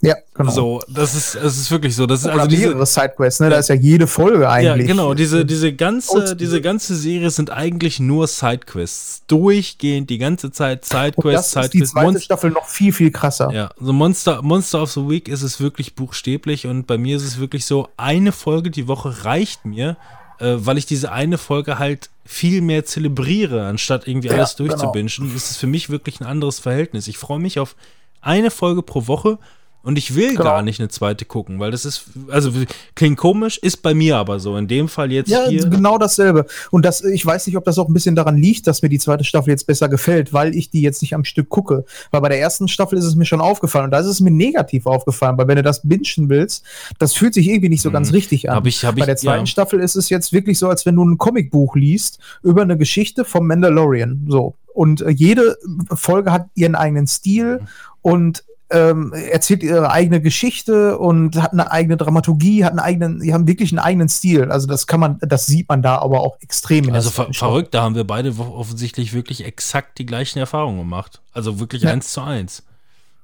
ja, 0.00 0.14
genau. 0.34 0.50
So, 0.50 0.80
das 0.88 1.14
ist, 1.14 1.34
das 1.36 1.56
ist 1.56 1.70
wirklich 1.70 1.94
so. 1.94 2.06
Das 2.06 2.20
ist 2.20 2.26
also 2.26 2.46
diese, 2.46 2.68
mehrere 2.68 2.86
Sidequests, 2.86 3.40
ne? 3.40 3.50
Da 3.50 3.58
ist 3.58 3.68
ja 3.68 3.74
jede 3.76 4.06
Folge 4.06 4.42
Ja, 4.42 4.50
eigentlich. 4.50 4.86
genau. 4.88 5.14
Diese, 5.14 5.44
diese, 5.44 5.72
ganze, 5.72 6.34
diese 6.34 6.60
ganze 6.60 6.96
Serie 6.96 7.30
sind 7.30 7.50
eigentlich 7.50 8.00
nur 8.00 8.26
Sidequests. 8.26 9.22
Durchgehend 9.28 10.10
die 10.10 10.18
ganze 10.18 10.50
Zeit 10.50 10.82
Und 10.82 10.98
Sidequests, 10.98 11.52
das 11.52 11.64
ist 11.66 11.74
die 11.74 11.82
zweite 11.84 12.06
Monst- 12.06 12.24
Staffel 12.24 12.50
noch 12.50 12.66
viel, 12.66 12.92
viel 12.92 13.10
krasser. 13.12 13.50
ja, 13.52 13.70
so 13.80 13.92
Monster, 13.92 14.42
Monster 14.42 14.82
of 14.82 14.90
the 14.92 15.08
Week 15.08 15.28
ist 15.28 15.42
es 15.42 15.60
wirklich 15.60 15.94
buchstäblich 15.94 16.66
und 16.66 16.86
bei 16.86 16.98
mir 16.98 17.16
ist 17.16 17.24
es 17.24 17.38
wirklich 17.38 17.64
so, 17.64 17.88
eine 17.96 18.32
Folge 18.32 18.70
die 18.70 18.88
Woche 18.88 19.24
reicht 19.24 19.64
mir, 19.64 19.96
äh, 20.42 20.66
weil 20.66 20.78
ich 20.78 20.86
diese 20.86 21.12
eine 21.12 21.38
Folge 21.38 21.78
halt 21.78 22.10
viel 22.24 22.60
mehr 22.60 22.84
zelebriere, 22.84 23.66
anstatt 23.66 24.06
irgendwie 24.06 24.28
Ja, 24.28 24.34
alles 24.34 24.56
genau. 24.56 24.68
durchzubingen. 24.68 25.34
Ist 25.36 25.50
es 25.50 25.56
für 25.56 25.66
mich 25.66 25.90
wirklich 25.90 26.20
ein 26.20 26.26
anderes 26.26 26.58
Verhältnis. 26.58 27.08
Ich 27.08 27.18
freue 27.18 27.38
mich 27.38 27.58
auf 27.58 27.76
eine 28.20 28.50
Folge 28.50 28.82
pro 28.82 29.06
Woche 29.06 29.38
und 29.82 29.98
ich 29.98 30.14
will 30.14 30.30
Genau. 30.32 30.44
gar 30.44 30.62
nicht 30.62 30.80
eine 30.80 30.88
zweite 30.88 31.24
gucken, 31.24 31.58
weil 31.58 31.70
das 31.70 31.84
ist, 31.84 32.04
also 32.30 32.50
klingt 32.94 33.18
komisch, 33.18 33.58
ist 33.58 33.82
bei 33.82 33.94
mir 33.94 34.16
aber 34.16 34.38
so. 34.40 34.56
In 34.56 34.68
dem 34.68 34.88
Fall 34.88 35.10
jetzt 35.12 35.28
Ja, 35.30 35.46
hier. 35.48 35.66
genau 35.68 35.98
dasselbe. 35.98 36.46
Und 36.70 36.84
das, 36.84 37.02
ich 37.04 37.24
weiß 37.24 37.46
nicht, 37.46 37.56
ob 37.56 37.64
das 37.64 37.78
auch 37.78 37.88
ein 37.88 37.92
bisschen 37.94 38.14
daran 38.16 38.36
liegt, 38.36 38.66
dass 38.66 38.82
mir 38.82 38.88
die 38.88 38.98
zweite 38.98 39.24
Staffel 39.24 39.50
jetzt 39.50 39.66
besser 39.66 39.88
gefällt, 39.88 40.32
weil 40.32 40.54
ich 40.54 40.70
die 40.70 40.82
jetzt 40.82 41.02
nicht 41.02 41.14
am 41.14 41.24
Stück 41.24 41.48
gucke. 41.48 41.84
Weil 42.10 42.20
bei 42.20 42.28
der 42.28 42.40
ersten 42.40 42.68
Staffel 42.68 42.96
ist 42.98 43.04
es 43.04 43.14
mir 43.16 43.24
schon 43.24 43.40
aufgefallen 43.40 43.86
und 43.86 43.90
da 43.90 43.98
ist 44.00 44.06
es 44.06 44.20
mir 44.20 44.30
negativ 44.30 44.86
aufgefallen, 44.86 45.36
weil 45.38 45.48
wenn 45.48 45.56
du 45.56 45.62
das 45.62 45.82
bingen 45.82 46.28
willst, 46.28 46.64
das 46.98 47.14
fühlt 47.14 47.34
sich 47.34 47.48
irgendwie 47.48 47.68
nicht 47.68 47.82
so 47.82 47.90
ganz 47.90 48.12
richtig 48.12 48.48
an. 48.50 48.56
Hab 48.56 48.66
ich- 48.66 48.84
hab 48.84 48.96
bei 48.96 49.06
der 49.06 49.16
zweiten 49.16 49.40
ja. 49.40 49.46
Staffel 49.46 49.80
ist 49.80 49.96
es 49.96 50.08
jetzt 50.08 50.32
wirklich 50.32 50.58
so, 50.58 50.68
als 50.68 50.86
wenn 50.86 50.96
du 50.96 51.04
ein 51.04 51.18
Comicbuch 51.18 51.76
liest 51.76 52.18
über 52.42 52.62
eine 52.62 52.76
Geschichte 52.76 53.24
vom 53.24 53.46
Mandalorian. 53.46 54.26
So. 54.28 54.54
Und 54.74 55.02
äh, 55.02 55.10
jede 55.10 55.56
Folge 55.94 56.32
hat 56.32 56.46
ihren 56.54 56.74
eigenen 56.74 57.06
Stil 57.06 57.60
und 58.00 58.44
ähm, 58.72 59.12
erzählt 59.12 59.62
ihre 59.62 59.90
eigene 59.90 60.20
Geschichte 60.20 60.98
und 60.98 61.40
hat 61.40 61.52
eine 61.52 61.70
eigene 61.70 61.96
Dramaturgie, 61.96 62.64
hat 62.64 62.72
einen 62.72 62.80
eigenen, 62.80 63.20
die 63.20 63.32
haben 63.34 63.46
wirklich 63.46 63.70
einen 63.72 63.78
eigenen 63.78 64.08
Stil. 64.08 64.50
Also 64.50 64.66
das 64.66 64.86
kann 64.86 65.00
man, 65.00 65.18
das 65.20 65.46
sieht 65.46 65.68
man 65.68 65.82
da 65.82 65.98
aber 65.98 66.20
auch 66.20 66.36
extrem. 66.40 66.84
in 66.84 66.90
der 66.90 66.94
Also 66.96 67.10
ver 67.10 67.32
verrückt, 67.32 67.74
da 67.74 67.82
haben 67.82 67.94
wir 67.94 68.04
beide 68.04 68.32
offensichtlich 68.38 69.12
wirklich 69.12 69.44
exakt 69.44 69.98
die 69.98 70.06
gleichen 70.06 70.38
Erfahrungen 70.38 70.78
gemacht. 70.78 71.20
Also 71.32 71.60
wirklich 71.60 71.82
Ja. 71.82 71.90
eins 71.90 72.12
zu 72.12 72.22
eins. 72.22 72.62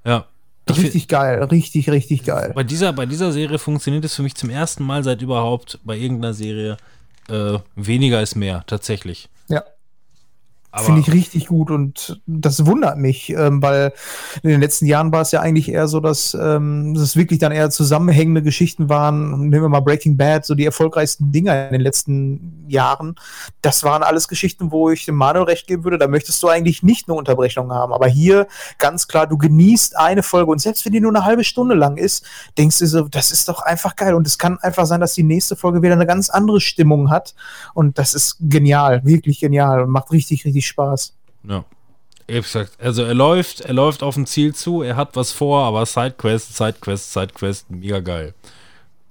Ja. 0.04 0.26
Richtig 0.68 1.08
geil, 1.08 1.42
richtig, 1.44 1.88
richtig 1.88 2.24
geil. 2.24 2.52
bei, 2.54 2.62
dieser, 2.62 2.92
bei 2.92 3.06
dieser 3.06 3.32
Serie 3.32 3.58
funktioniert 3.58 4.04
es 4.04 4.14
für 4.14 4.22
mich 4.22 4.34
zum 4.34 4.50
ersten 4.50 4.84
Mal 4.84 5.02
seit 5.02 5.22
überhaupt 5.22 5.78
bei 5.82 5.96
irgendeiner 5.96 6.34
Serie 6.34 6.76
äh, 7.30 7.58
weniger 7.74 8.20
ist 8.20 8.36
mehr, 8.36 8.64
tatsächlich. 8.66 9.28
Ja. 9.48 9.62
Finde 10.84 11.00
ich 11.00 11.12
richtig 11.12 11.46
gut 11.46 11.70
und 11.70 12.20
das 12.26 12.66
wundert 12.66 12.98
mich, 12.98 13.30
ähm, 13.30 13.62
weil 13.62 13.92
in 14.42 14.50
den 14.50 14.60
letzten 14.60 14.86
Jahren 14.86 15.12
war 15.12 15.22
es 15.22 15.32
ja 15.32 15.40
eigentlich 15.40 15.70
eher 15.70 15.88
so, 15.88 16.00
dass 16.00 16.34
ähm, 16.34 16.94
das 16.94 17.16
wirklich 17.16 17.38
dann 17.38 17.52
eher 17.52 17.70
zusammenhängende 17.70 18.42
Geschichten 18.42 18.88
waren. 18.88 19.48
Nehmen 19.48 19.62
wir 19.62 19.68
mal 19.68 19.80
Breaking 19.80 20.16
Bad, 20.16 20.44
so 20.44 20.54
die 20.54 20.64
erfolgreichsten 20.64 21.32
Dinger 21.32 21.66
in 21.66 21.72
den 21.72 21.80
letzten 21.80 22.64
Jahren. 22.68 23.16
Das 23.62 23.82
waren 23.82 24.02
alles 24.02 24.28
Geschichten, 24.28 24.70
wo 24.70 24.90
ich 24.90 25.04
dem 25.04 25.16
Manuel 25.16 25.44
recht 25.44 25.66
geben 25.66 25.84
würde, 25.84 25.98
da 25.98 26.06
möchtest 26.06 26.42
du 26.42 26.48
eigentlich 26.48 26.82
nicht 26.82 27.08
eine 27.08 27.16
Unterbrechung 27.16 27.72
haben. 27.72 27.92
Aber 27.92 28.06
hier 28.06 28.46
ganz 28.78 29.08
klar, 29.08 29.26
du 29.26 29.38
genießt 29.38 29.96
eine 29.96 30.22
Folge 30.22 30.50
und 30.50 30.60
selbst 30.60 30.84
wenn 30.84 30.92
die 30.92 31.00
nur 31.00 31.14
eine 31.14 31.24
halbe 31.24 31.44
Stunde 31.44 31.74
lang 31.74 31.96
ist, 31.96 32.24
denkst 32.56 32.78
du 32.78 32.86
so, 32.86 33.08
das 33.08 33.30
ist 33.30 33.48
doch 33.48 33.62
einfach 33.62 33.96
geil. 33.96 34.14
Und 34.14 34.26
es 34.26 34.38
kann 34.38 34.58
einfach 34.58 34.86
sein, 34.86 35.00
dass 35.00 35.14
die 35.14 35.22
nächste 35.22 35.56
Folge 35.56 35.82
wieder 35.82 35.94
eine 35.94 36.06
ganz 36.06 36.30
andere 36.30 36.60
Stimmung 36.60 37.10
hat. 37.10 37.34
Und 37.74 37.98
das 37.98 38.14
ist 38.14 38.36
genial, 38.40 39.04
wirklich 39.04 39.40
genial 39.40 39.82
und 39.82 39.90
macht 39.90 40.12
richtig, 40.12 40.44
richtig 40.44 40.66
Spaß. 40.68 41.12
Ja. 41.44 41.64
Exakt. 42.28 42.72
Also 42.78 43.04
er 43.04 43.14
läuft, 43.14 43.62
er 43.62 43.72
läuft 43.72 44.02
auf 44.02 44.16
ein 44.16 44.26
Ziel 44.26 44.54
zu, 44.54 44.82
er 44.82 44.96
hat 44.96 45.16
was 45.16 45.32
vor, 45.32 45.64
aber 45.64 45.86
Sidequest, 45.86 46.54
Sidequest, 46.54 47.14
Sidequest, 47.14 47.70
mega 47.70 48.00
geil. 48.00 48.34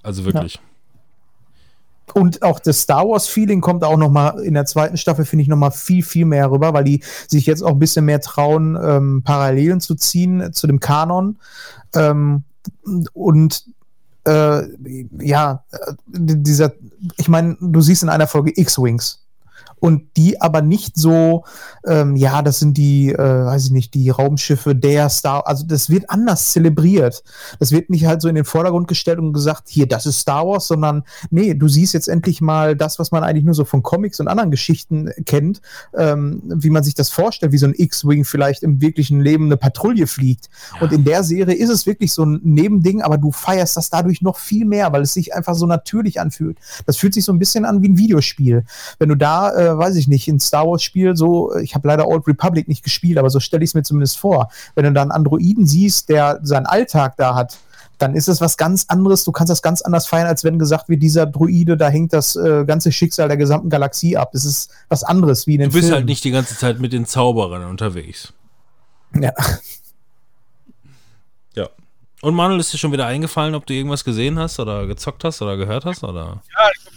Also 0.03 0.24
wirklich. 0.24 0.60
Und 2.14 2.41
auch 2.41 2.60
das 2.60 2.82
Star 2.82 3.08
Wars-Feeling 3.08 3.60
kommt 3.60 3.84
auch 3.84 3.97
noch 3.97 4.10
mal 4.10 4.39
in 4.39 4.53
der 4.53 4.66
zweiten 4.66 4.97
Staffel, 4.97 5.26
finde 5.26 5.43
ich, 5.43 5.49
noch 5.49 5.58
mal 5.58 5.72
viel, 5.72 6.03
viel 6.03 6.26
mehr 6.26 6.49
rüber, 6.49 6.74
weil 6.74 6.84
die 6.84 7.03
sich 7.28 7.45
jetzt 7.45 7.64
auch 7.64 7.72
ein 7.72 7.80
bisschen 7.80 8.05
mehr 8.05 8.22
trauen, 8.22 8.78
ähm, 8.82 9.24
Parallelen 9.24 9.82
zu 9.82 9.95
ziehen 9.95 10.39
äh, 10.39 10.51
zu 10.51 10.68
dem 10.68 10.80
Kanon. 10.80 11.38
Ähm, 11.95 12.43
und 13.14 13.66
äh, 14.26 14.64
ja, 15.20 15.64
äh, 15.72 15.93
dieser, 16.08 16.74
ich 17.18 17.28
meine, 17.28 17.58
du 17.60 17.82
siehst 17.82 18.03
in 18.03 18.10
einer 18.10 18.28
Folge 18.28 18.53
X-Wings. 18.55 19.26
Und 19.80 20.17
die 20.17 20.41
aber 20.41 20.61
nicht 20.61 20.97
so, 20.97 21.43
ähm, 21.86 22.15
ja, 22.15 22.41
das 22.41 22.59
sind 22.59 22.78
die, 22.78 23.11
äh, 23.11 23.17
weiß 23.17 23.65
ich 23.65 23.71
nicht, 23.71 23.93
die 23.93 24.09
Raumschiffe 24.09 24.75
der 24.75 25.09
Star, 25.09 25.45
also 25.47 25.65
das 25.65 25.89
wird 25.89 26.09
anders 26.09 26.51
zelebriert. 26.51 27.23
Das 27.59 27.71
wird 27.71 27.89
nicht 27.89 28.05
halt 28.05 28.21
so 28.21 28.28
in 28.28 28.36
den 28.36 28.45
Vordergrund 28.45 28.88
gestellt 28.88 29.19
und 29.19 29.34
gesagt, 29.34 29.69
hier, 29.69 29.88
das 29.88 30.05
ist 30.05 30.19
Star 30.19 30.47
Wars, 30.47 30.67
sondern 30.67 31.03
nee, 31.30 31.53
du 31.53 31.67
siehst 31.67 31.93
jetzt 31.93 32.07
endlich 32.07 32.41
mal 32.41 32.75
das, 32.75 32.99
was 32.99 33.11
man 33.11 33.23
eigentlich 33.23 33.45
nur 33.45 33.53
so 33.53 33.65
von 33.65 33.84
Comics 33.84 34.19
und 34.19 34.28
anderen 34.28 34.51
Geschichten 34.51 35.11
kennt, 35.25 35.61
ähm, 35.95 36.41
wie 36.45 36.69
man 36.69 36.84
sich 36.84 36.95
das 36.95 37.09
vorstellt, 37.09 37.51
wie 37.51 37.57
so 37.57 37.67
ein 37.67 37.75
X-Wing 37.75 38.25
vielleicht 38.25 38.63
im 38.63 38.82
wirklichen 38.82 39.21
Leben 39.21 39.45
eine 39.45 39.57
Patrouille 39.57 40.07
fliegt. 40.07 40.49
Und 40.82 40.91
in 40.91 41.03
der 41.03 41.23
Serie 41.23 41.55
ist 41.55 41.69
es 41.69 41.86
wirklich 41.86 42.13
so 42.13 42.23
ein 42.23 42.39
Nebending, 42.43 43.01
aber 43.01 43.17
du 43.17 43.32
feierst 43.32 43.78
das 43.78 43.89
dadurch 43.89 44.21
noch 44.21 44.38
viel 44.38 44.65
mehr, 44.65 44.91
weil 44.91 45.03
es 45.03 45.13
sich 45.13 45.34
einfach 45.34 45.55
so 45.55 45.65
natürlich 45.65 46.19
anfühlt. 46.19 46.57
Das 46.86 46.97
fühlt 46.97 47.13
sich 47.13 47.25
so 47.25 47.32
ein 47.32 47.39
bisschen 47.39 47.65
an 47.65 47.82
wie 47.82 47.89
ein 47.89 47.97
Videospiel. 47.97 48.65
Wenn 48.99 49.09
du 49.09 49.15
da, 49.15 49.53
äh, 49.53 49.66
weiß 49.76 49.95
ich 49.95 50.07
nicht, 50.07 50.28
ein 50.28 50.39
Star 50.39 50.68
Wars-Spiel 50.68 51.18
so, 51.18 51.55
ich 51.57 51.74
habe 51.74 51.88
leider 51.88 52.07
Old 52.07 52.28
Republic 52.28 52.68
nicht 52.68 52.84
gespielt, 52.84 53.18
aber 53.18 53.32
so 53.32 53.39
stelle 53.39 53.63
ich 53.63 53.72
es 53.72 53.74
mir 53.74 53.82
zumindest 53.82 54.20
vor. 54.20 54.49
Wenn 54.76 54.86
du 54.86 54.93
da 54.93 55.01
einen 55.01 55.11
Androiden 55.11 55.65
siehst, 55.65 56.09
der 56.09 56.39
seinen 56.43 56.68
Alltag 56.68 57.15
da 57.18 57.34
hat, 57.34 57.57
dann 57.97 58.13
ist 58.13 58.28
es 58.28 58.41
was 58.41 58.57
ganz 58.57 58.86
anderes. 58.89 59.24
Du 59.24 59.32
kannst 59.32 59.49
das 59.49 59.63
ganz 59.63 59.82
anders 59.82 60.05
feiern, 60.05 60.28
als 60.28 60.43
wenn 60.43 60.59
gesagt 60.59 60.88
wird, 60.88 61.01
dieser 61.01 61.26
Druide, 61.26 61.78
da 61.78 61.89
hängt 61.89 62.13
das 62.13 62.36
äh, 62.36 62.63
ganze 62.65 62.91
Schicksal 62.91 63.28
der 63.28 63.38
gesamten 63.38 63.70
Galaxie 63.70 64.15
ab. 64.18 64.30
Es 64.34 64.45
ist 64.45 64.70
was 64.88 65.03
anderes 65.03 65.47
wie 65.47 65.55
in 65.55 65.61
den 65.61 65.70
Du 65.70 65.74
bist 65.74 65.86
Filmen. 65.86 65.95
halt 65.95 66.05
nicht 66.05 66.24
die 66.24 66.32
ganze 66.32 66.55
Zeit 66.55 66.80
mit 66.80 66.93
den 66.93 67.05
Zauberern 67.07 67.65
unterwegs. 67.65 68.34
Ja. 69.20 69.32
Ja. 71.55 71.70
Und 72.22 72.36
Manuel, 72.36 72.59
ist 72.59 72.72
dir 72.72 72.78
schon 72.78 72.91
wieder 72.91 73.07
eingefallen, 73.07 73.55
ob 73.55 73.65
du 73.65 73.74
irgendwas 73.74 74.03
gesehen 74.03 74.38
hast 74.38 74.59
oder 74.59 74.86
gezockt 74.86 75.24
hast 75.24 75.41
oder 75.41 75.57
gehört 75.57 75.86
hast? 75.86 76.03
Oder? 76.03 76.41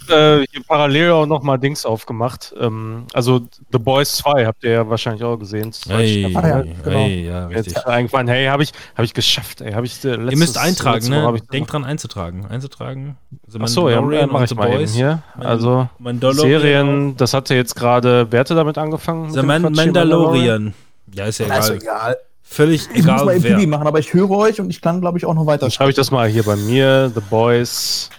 Äh, 0.09 0.44
hier 0.51 0.62
parallel 0.66 1.11
auch 1.12 1.26
nochmal 1.26 1.59
Dings 1.59 1.84
aufgemacht. 1.84 2.55
Ähm, 2.59 3.05
also 3.12 3.40
The 3.72 3.78
Boys 3.78 4.12
2 4.16 4.46
habt 4.46 4.64
ihr 4.64 4.70
ja 4.70 4.88
wahrscheinlich 4.88 5.22
auch 5.22 5.36
gesehen. 5.36 5.72
Hey, 5.88 6.32
Ah, 6.36 6.48
ja, 6.48 6.62
genau. 6.62 6.74
hey, 6.84 7.26
ja, 7.26 7.48
Jetzt 7.48 7.57
richtig. 7.59 7.76
ist 7.76 7.86
mir 7.86 7.92
eingefallen, 7.92 8.28
hey, 8.28 8.46
habe 8.46 8.62
ich, 8.62 8.72
hab 8.96 9.05
ich 9.05 9.14
geschafft, 9.14 9.61
ey. 9.61 9.72
Hab 9.72 9.84
ich, 9.84 10.05
äh, 10.05 10.09
Ihr 10.09 10.16
letztes- 10.18 10.38
müsst 10.38 10.59
eintragen, 10.59 11.09
ne? 11.09 11.32
ich- 11.36 11.42
Denkt 11.48 11.72
dran 11.72 11.84
einzutragen. 11.84 12.46
Einzutragen. 12.46 13.16
The 13.46 13.59
Ach 13.62 13.68
so, 13.68 13.88
ja, 13.88 13.96
Mandalorian 14.01 14.28
mach 14.30 14.38
und 14.38 14.44
ich 14.44 14.48
The 14.51 14.55
mal 14.55 14.68
eben 14.68 14.78
Boys. 14.78 14.94
hier. 14.94 15.22
Also 15.38 15.88
Mandalorian. 15.98 16.61
Serien, 16.61 17.16
das 17.16 17.34
hatte 17.34 17.55
jetzt 17.55 17.74
gerade, 17.76 18.26
wer 18.30 18.40
hatte 18.40 18.55
damit 18.55 18.78
angefangen? 18.78 19.30
The 19.32 19.42
Man 19.42 19.62
Mandalorian. 19.62 20.74
Ja, 21.12 21.24
ist 21.26 21.38
ja 21.38 21.46
Also 21.48 21.74
egal. 21.74 21.82
egal. 22.12 22.16
Völlig 22.42 22.88
Ich 22.94 23.05
muss 23.05 23.07
mal 23.07 23.14
egal 23.22 23.36
im 23.36 23.42
Pipi 23.42 23.61
wer. 23.61 23.68
machen, 23.68 23.86
aber 23.86 24.01
ich 24.01 24.12
höre 24.12 24.30
euch 24.30 24.61
und 24.61 24.70
ich 24.70 24.80
kann, 24.80 25.01
glaube 25.01 25.18
ich, 25.18 25.24
auch 25.24 25.34
noch 25.34 25.46
weiter. 25.46 25.61
Dann 25.61 25.70
schreibe 25.70 25.90
ich 25.90 25.96
das 25.96 26.11
mal 26.11 26.28
hier 26.28 26.42
bei 26.42 26.57
mir, 26.57 27.09
The 27.14 27.20
Boys, 27.30 28.11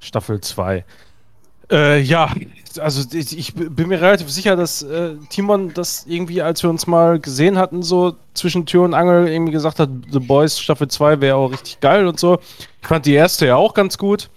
Staffel 0.00 0.40
2. 0.40 0.84
Äh, 1.72 2.00
ja, 2.02 2.30
also 2.78 3.02
ich, 3.16 3.36
ich 3.36 3.54
bin 3.54 3.88
mir 3.88 4.00
relativ 4.00 4.30
sicher, 4.30 4.56
dass 4.56 4.82
äh, 4.82 5.14
Timon 5.30 5.72
das 5.74 6.04
irgendwie, 6.06 6.42
als 6.42 6.62
wir 6.62 6.70
uns 6.70 6.86
mal 6.86 7.18
gesehen 7.18 7.58
hatten, 7.58 7.82
so 7.82 8.14
zwischen 8.34 8.66
Tür 8.66 8.82
und 8.82 8.94
Angel 8.94 9.26
irgendwie 9.28 9.52
gesagt 9.52 9.78
hat, 9.78 9.88
The 10.10 10.18
Boys 10.18 10.58
Staffel 10.58 10.88
2 10.88 11.20
wäre 11.20 11.36
auch 11.36 11.50
richtig 11.50 11.80
geil 11.80 12.06
und 12.06 12.20
so. 12.20 12.38
Ich 12.80 12.88
fand 12.88 13.06
die 13.06 13.14
erste 13.14 13.46
ja 13.46 13.56
auch 13.56 13.74
ganz 13.74 13.98
gut. 13.98 14.28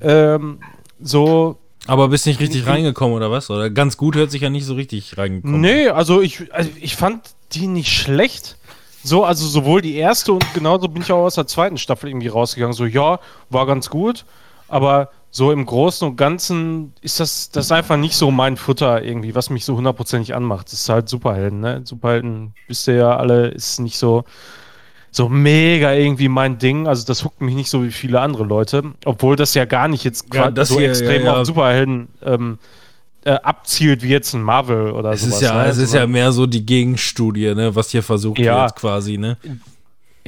Ähm, 0.00 0.60
so, 1.00 1.58
Aber 1.86 2.08
bist 2.08 2.26
nicht 2.26 2.40
richtig 2.40 2.66
reingekommen 2.66 3.14
oder 3.14 3.30
was? 3.30 3.50
Oder 3.50 3.70
ganz 3.70 3.96
gut 3.96 4.16
hört 4.16 4.30
sich 4.30 4.42
ja 4.42 4.50
nicht 4.50 4.64
so 4.64 4.74
richtig 4.74 5.18
reingekommen. 5.18 5.60
Nee, 5.60 5.88
also 5.88 6.20
ich, 6.22 6.52
also 6.52 6.70
ich 6.80 6.96
fand 6.96 7.22
die 7.52 7.66
nicht 7.66 7.92
schlecht. 7.92 8.56
So, 9.02 9.24
also 9.24 9.46
sowohl 9.46 9.80
die 9.80 9.96
erste 9.96 10.32
und 10.32 10.44
genauso 10.52 10.88
bin 10.88 11.02
ich 11.02 11.10
auch 11.10 11.24
aus 11.24 11.34
der 11.34 11.46
zweiten 11.46 11.78
Staffel 11.78 12.10
irgendwie 12.10 12.28
rausgegangen. 12.28 12.74
So, 12.74 12.84
ja, 12.84 13.18
war 13.48 13.66
ganz 13.66 13.88
gut, 13.88 14.26
aber 14.70 15.10
so 15.32 15.52
im 15.52 15.64
Großen 15.64 16.08
und 16.08 16.16
Ganzen 16.16 16.92
ist 17.02 17.20
das, 17.20 17.50
das 17.50 17.70
einfach 17.70 17.96
nicht 17.96 18.16
so 18.16 18.30
mein 18.30 18.56
Futter 18.56 19.02
irgendwie, 19.02 19.34
was 19.34 19.50
mich 19.50 19.64
so 19.64 19.76
hundertprozentig 19.76 20.34
anmacht. 20.34 20.66
Das 20.66 20.72
ist 20.74 20.88
halt 20.88 21.08
Superhelden, 21.08 21.60
ne? 21.60 21.82
Superhelden, 21.84 22.54
wisst 22.66 22.88
ihr 22.88 22.94
ja 22.94 23.16
alle, 23.16 23.48
ist 23.48 23.78
nicht 23.78 23.96
so, 23.96 24.24
so 25.12 25.28
mega 25.28 25.92
irgendwie 25.92 26.28
mein 26.28 26.58
Ding. 26.58 26.88
Also 26.88 27.06
das 27.06 27.24
huckt 27.24 27.40
mich 27.40 27.54
nicht 27.54 27.70
so 27.70 27.84
wie 27.84 27.92
viele 27.92 28.20
andere 28.20 28.44
Leute, 28.44 28.82
obwohl 29.04 29.36
das 29.36 29.54
ja 29.54 29.66
gar 29.66 29.86
nicht 29.88 30.02
jetzt 30.04 30.26
Ja, 30.34 30.52
so 30.64 30.78
hier, 30.78 30.88
extrem 30.88 31.22
ja, 31.24 31.32
ja. 31.34 31.40
auf 31.40 31.46
Superhelden 31.46 32.08
ähm, 32.24 32.58
äh, 33.24 33.32
abzielt 33.32 34.02
wie 34.02 34.08
jetzt 34.08 34.34
ein 34.34 34.42
Marvel 34.42 34.90
oder 34.92 35.12
Es 35.12 35.20
sowas. 35.22 35.34
ist 35.36 35.40
ja, 35.42 35.62
ne? 35.62 35.68
es 35.68 35.78
ist 35.78 35.94
ja 35.94 36.06
mehr 36.06 36.32
so 36.32 36.46
die 36.46 36.64
Gegenstudie, 36.64 37.54
ne, 37.54 37.74
was 37.74 37.90
hier 37.90 38.02
versucht 38.02 38.38
wird 38.38 38.76
quasi, 38.76 39.18
ne? 39.18 39.36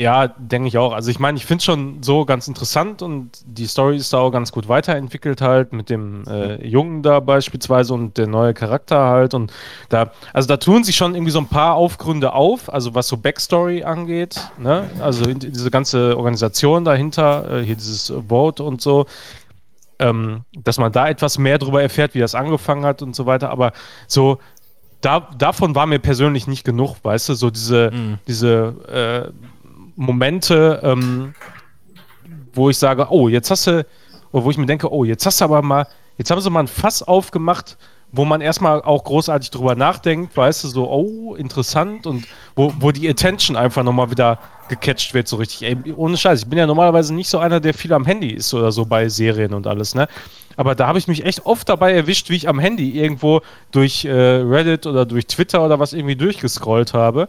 Ja, 0.02 0.26
denke 0.26 0.66
ich 0.66 0.78
auch. 0.78 0.92
Also 0.92 1.12
ich 1.12 1.20
meine, 1.20 1.38
ich 1.38 1.46
finde 1.46 1.60
es 1.60 1.64
schon 1.64 2.02
so 2.02 2.24
ganz 2.24 2.48
interessant 2.48 3.02
und 3.02 3.30
die 3.46 3.66
Story 3.66 3.96
ist 3.96 4.12
da 4.12 4.18
auch 4.18 4.32
ganz 4.32 4.50
gut 4.50 4.68
weiterentwickelt 4.68 5.40
halt 5.40 5.72
mit 5.72 5.90
dem 5.90 6.24
äh, 6.26 6.66
Jungen 6.66 7.04
da 7.04 7.20
beispielsweise 7.20 7.94
und 7.94 8.18
der 8.18 8.26
neue 8.26 8.52
Charakter 8.52 8.98
halt 8.98 9.32
und 9.32 9.52
da, 9.90 10.10
also 10.32 10.48
da 10.48 10.56
tun 10.56 10.82
sich 10.82 10.96
schon 10.96 11.14
irgendwie 11.14 11.30
so 11.30 11.38
ein 11.38 11.46
paar 11.46 11.76
Aufgründe 11.76 12.32
auf, 12.32 12.72
also 12.72 12.96
was 12.96 13.06
so 13.06 13.16
Backstory 13.16 13.84
angeht, 13.84 14.40
ne? 14.58 14.90
Also 15.00 15.24
in, 15.24 15.38
diese 15.38 15.70
ganze 15.70 16.16
Organisation 16.16 16.84
dahinter, 16.84 17.60
äh, 17.60 17.64
hier 17.64 17.76
dieses 17.76 18.12
Vote 18.28 18.64
und 18.64 18.82
so, 18.82 19.06
ähm, 20.00 20.40
dass 20.52 20.78
man 20.78 20.90
da 20.90 21.08
etwas 21.08 21.38
mehr 21.38 21.58
drüber 21.58 21.80
erfährt, 21.80 22.14
wie 22.14 22.18
das 22.18 22.34
angefangen 22.34 22.84
hat 22.84 23.02
und 23.02 23.14
so 23.14 23.26
weiter, 23.26 23.50
aber 23.50 23.70
so 24.08 24.38
da, 25.00 25.28
davon 25.36 25.74
war 25.74 25.86
mir 25.86 25.98
persönlich 25.98 26.46
nicht 26.46 26.64
genug, 26.64 26.96
weißt 27.02 27.28
du, 27.28 27.34
so 27.34 27.50
diese, 27.50 27.90
Mhm. 27.92 28.18
diese 28.26 29.32
äh, 29.32 29.51
Momente, 29.96 30.80
ähm, 30.82 31.34
wo 32.52 32.70
ich 32.70 32.78
sage, 32.78 33.06
oh, 33.10 33.28
jetzt 33.28 33.50
hast 33.50 33.66
du, 33.66 33.86
wo 34.32 34.50
ich 34.50 34.58
mir 34.58 34.66
denke, 34.66 34.92
oh, 34.92 35.04
jetzt 35.04 35.24
hast 35.26 35.40
du 35.40 35.44
aber 35.44 35.62
mal, 35.62 35.86
jetzt 36.18 36.30
haben 36.30 36.40
sie 36.40 36.50
mal 36.50 36.60
ein 36.60 36.68
Fass 36.68 37.02
aufgemacht, 37.02 37.76
wo 38.12 38.26
man 38.26 38.42
erstmal 38.42 38.82
auch 38.82 39.04
großartig 39.04 39.50
drüber 39.50 39.74
nachdenkt, 39.74 40.36
weißt 40.36 40.64
du, 40.64 40.68
so, 40.68 40.90
oh, 40.90 41.34
interessant 41.34 42.06
und 42.06 42.26
wo, 42.54 42.72
wo 42.78 42.92
die 42.92 43.08
Attention 43.08 43.56
einfach 43.56 43.82
nochmal 43.82 44.10
wieder 44.10 44.38
gecatcht 44.68 45.14
wird, 45.14 45.28
so 45.28 45.36
richtig. 45.36 45.62
Ey, 45.62 45.76
ohne 45.96 46.18
Scheiß, 46.18 46.42
ich 46.42 46.46
bin 46.46 46.58
ja 46.58 46.66
normalerweise 46.66 47.14
nicht 47.14 47.28
so 47.28 47.38
einer, 47.38 47.58
der 47.58 47.72
viel 47.72 47.92
am 47.92 48.04
Handy 48.04 48.28
ist 48.28 48.52
oder 48.52 48.70
so 48.70 48.84
bei 48.84 49.08
Serien 49.08 49.54
und 49.54 49.66
alles, 49.66 49.94
ne? 49.94 50.08
Aber 50.56 50.74
da 50.74 50.86
habe 50.86 50.98
ich 50.98 51.08
mich 51.08 51.24
echt 51.24 51.46
oft 51.46 51.68
dabei 51.68 51.92
erwischt, 51.92 52.30
wie 52.30 52.36
ich 52.36 52.48
am 52.48 52.58
Handy 52.58 52.90
irgendwo 52.98 53.40
durch 53.70 54.04
äh, 54.04 54.10
Reddit 54.12 54.86
oder 54.86 55.04
durch 55.06 55.26
Twitter 55.26 55.64
oder 55.64 55.78
was 55.78 55.92
irgendwie 55.92 56.16
durchgescrollt 56.16 56.94
habe. 56.94 57.28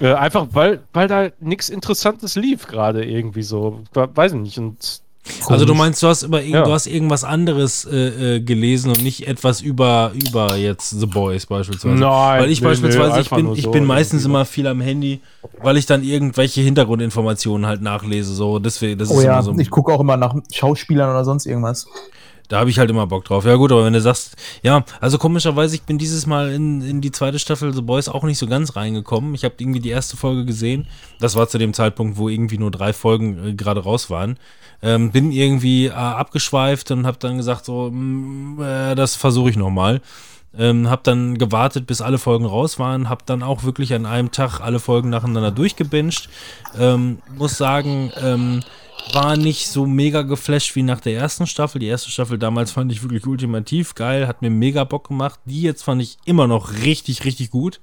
Äh, 0.00 0.12
einfach 0.14 0.48
weil, 0.52 0.80
weil 0.92 1.08
da 1.08 1.28
nichts 1.40 1.68
Interessantes 1.68 2.34
lief 2.36 2.66
gerade 2.66 3.04
irgendwie 3.04 3.42
so. 3.42 3.80
Weiß 3.94 4.32
ich 4.32 4.38
nicht. 4.40 4.58
Und 4.58 5.00
Also 5.46 5.64
du 5.64 5.74
meinst, 5.74 6.02
du 6.02 6.08
hast 6.08 6.24
über 6.24 6.40
irgend- 6.40 6.54
Ja. 6.54 6.64
du 6.64 6.72
hast 6.72 6.88
irgendwas 6.88 7.22
anderes 7.22 7.84
äh, 7.84 8.36
äh, 8.36 8.40
gelesen 8.40 8.90
und 8.90 9.02
nicht 9.04 9.28
etwas 9.28 9.60
über 9.60 10.10
über 10.14 10.56
jetzt 10.56 10.90
The 10.98 11.06
Boys 11.06 11.46
beispielsweise. 11.46 11.94
Nein, 11.94 12.40
weil 12.42 12.50
ich 12.50 12.60
nee, 12.60 12.66
beispielsweise 12.66 13.14
nee, 13.14 13.20
ich 13.20 13.30
bin 13.30 13.52
ich 13.54 13.62
so 13.62 13.70
bin 13.70 13.84
meistens 13.84 14.24
immer 14.24 14.44
viel 14.44 14.66
am 14.66 14.80
Handy, 14.80 15.20
weil 15.62 15.76
ich 15.76 15.86
dann 15.86 16.02
irgendwelche 16.02 16.60
Hintergrundinformationen 16.62 17.66
halt 17.66 17.82
nachlese 17.82 18.34
so 18.34 18.58
deswegen 18.58 18.98
das 18.98 19.10
Oh 19.10 19.18
ist 19.18 19.24
ja, 19.24 19.34
immer 19.34 19.42
so. 19.44 19.54
ich 19.58 19.70
gucke 19.70 19.92
auch 19.92 20.00
immer 20.00 20.16
nach 20.16 20.34
Schauspielern 20.52 21.08
oder 21.10 21.24
sonst 21.24 21.46
irgendwas. 21.46 21.86
Da 22.52 22.60
habe 22.60 22.68
ich 22.68 22.78
halt 22.78 22.90
immer 22.90 23.06
Bock 23.06 23.24
drauf. 23.24 23.46
Ja 23.46 23.54
gut, 23.54 23.72
aber 23.72 23.86
wenn 23.86 23.94
du 23.94 24.00
sagst, 24.02 24.36
ja, 24.62 24.84
also 25.00 25.16
komischerweise, 25.16 25.74
ich 25.74 25.84
bin 25.84 25.96
dieses 25.96 26.26
Mal 26.26 26.52
in, 26.52 26.82
in 26.82 27.00
die 27.00 27.10
zweite 27.10 27.38
Staffel 27.38 27.72
The 27.72 27.80
Boys 27.80 28.10
auch 28.10 28.24
nicht 28.24 28.36
so 28.36 28.46
ganz 28.46 28.76
reingekommen. 28.76 29.34
Ich 29.34 29.44
habe 29.44 29.54
irgendwie 29.56 29.80
die 29.80 29.88
erste 29.88 30.18
Folge 30.18 30.44
gesehen. 30.44 30.86
Das 31.18 31.34
war 31.34 31.48
zu 31.48 31.56
dem 31.56 31.72
Zeitpunkt, 31.72 32.18
wo 32.18 32.28
irgendwie 32.28 32.58
nur 32.58 32.70
drei 32.70 32.92
Folgen 32.92 33.42
äh, 33.42 33.54
gerade 33.54 33.82
raus 33.82 34.10
waren. 34.10 34.36
Ähm, 34.82 35.12
bin 35.12 35.32
irgendwie 35.32 35.86
äh, 35.86 35.92
abgeschweift 35.92 36.90
und 36.90 37.06
habe 37.06 37.16
dann 37.18 37.38
gesagt, 37.38 37.64
so, 37.64 37.90
mm, 37.90 38.60
äh, 38.60 38.94
das 38.96 39.16
versuche 39.16 39.48
ich 39.48 39.56
nochmal. 39.56 40.02
Ähm, 40.58 40.90
hab 40.90 41.02
dann 41.04 41.38
gewartet, 41.38 41.86
bis 41.86 42.02
alle 42.02 42.18
Folgen 42.18 42.44
raus 42.44 42.78
waren, 42.78 43.08
hab 43.08 43.24
dann 43.24 43.42
auch 43.42 43.64
wirklich 43.64 43.94
an 43.94 44.04
einem 44.04 44.32
Tag 44.32 44.60
alle 44.60 44.80
Folgen 44.80 45.08
nacheinander 45.08 45.50
durchgebinged. 45.50 46.28
Ähm, 46.78 47.18
muss 47.36 47.56
sagen, 47.56 48.12
ähm, 48.22 48.62
war 49.12 49.36
nicht 49.36 49.68
so 49.68 49.86
mega 49.86 50.22
geflasht 50.22 50.76
wie 50.76 50.82
nach 50.82 51.00
der 51.00 51.14
ersten 51.14 51.46
Staffel. 51.46 51.78
Die 51.78 51.86
erste 51.86 52.10
Staffel 52.10 52.38
damals 52.38 52.70
fand 52.70 52.92
ich 52.92 53.02
wirklich 53.02 53.26
ultimativ 53.26 53.94
geil, 53.94 54.28
hat 54.28 54.42
mir 54.42 54.50
mega 54.50 54.84
Bock 54.84 55.08
gemacht. 55.08 55.40
Die 55.44 55.62
jetzt 55.62 55.82
fand 55.82 56.02
ich 56.02 56.18
immer 56.24 56.46
noch 56.46 56.72
richtig, 56.82 57.24
richtig 57.24 57.50
gut. 57.50 57.80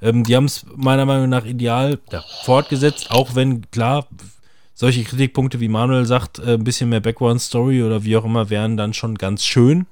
Ähm, 0.00 0.24
die 0.24 0.36
haben 0.36 0.44
es 0.46 0.64
meiner 0.74 1.06
Meinung 1.06 1.28
nach 1.28 1.44
ideal 1.44 1.98
ja, 2.10 2.22
fortgesetzt, 2.44 3.10
auch 3.10 3.34
wenn, 3.34 3.70
klar, 3.70 4.06
solche 4.74 5.04
Kritikpunkte, 5.04 5.60
wie 5.60 5.68
Manuel 5.68 6.06
sagt, 6.06 6.38
äh, 6.38 6.54
ein 6.54 6.64
bisschen 6.64 6.88
mehr 6.88 7.00
Background-Story 7.00 7.82
oder 7.82 8.04
wie 8.04 8.16
auch 8.16 8.24
immer, 8.24 8.50
wären 8.50 8.76
dann 8.76 8.94
schon 8.94 9.16
ganz 9.16 9.44
schön. 9.44 9.86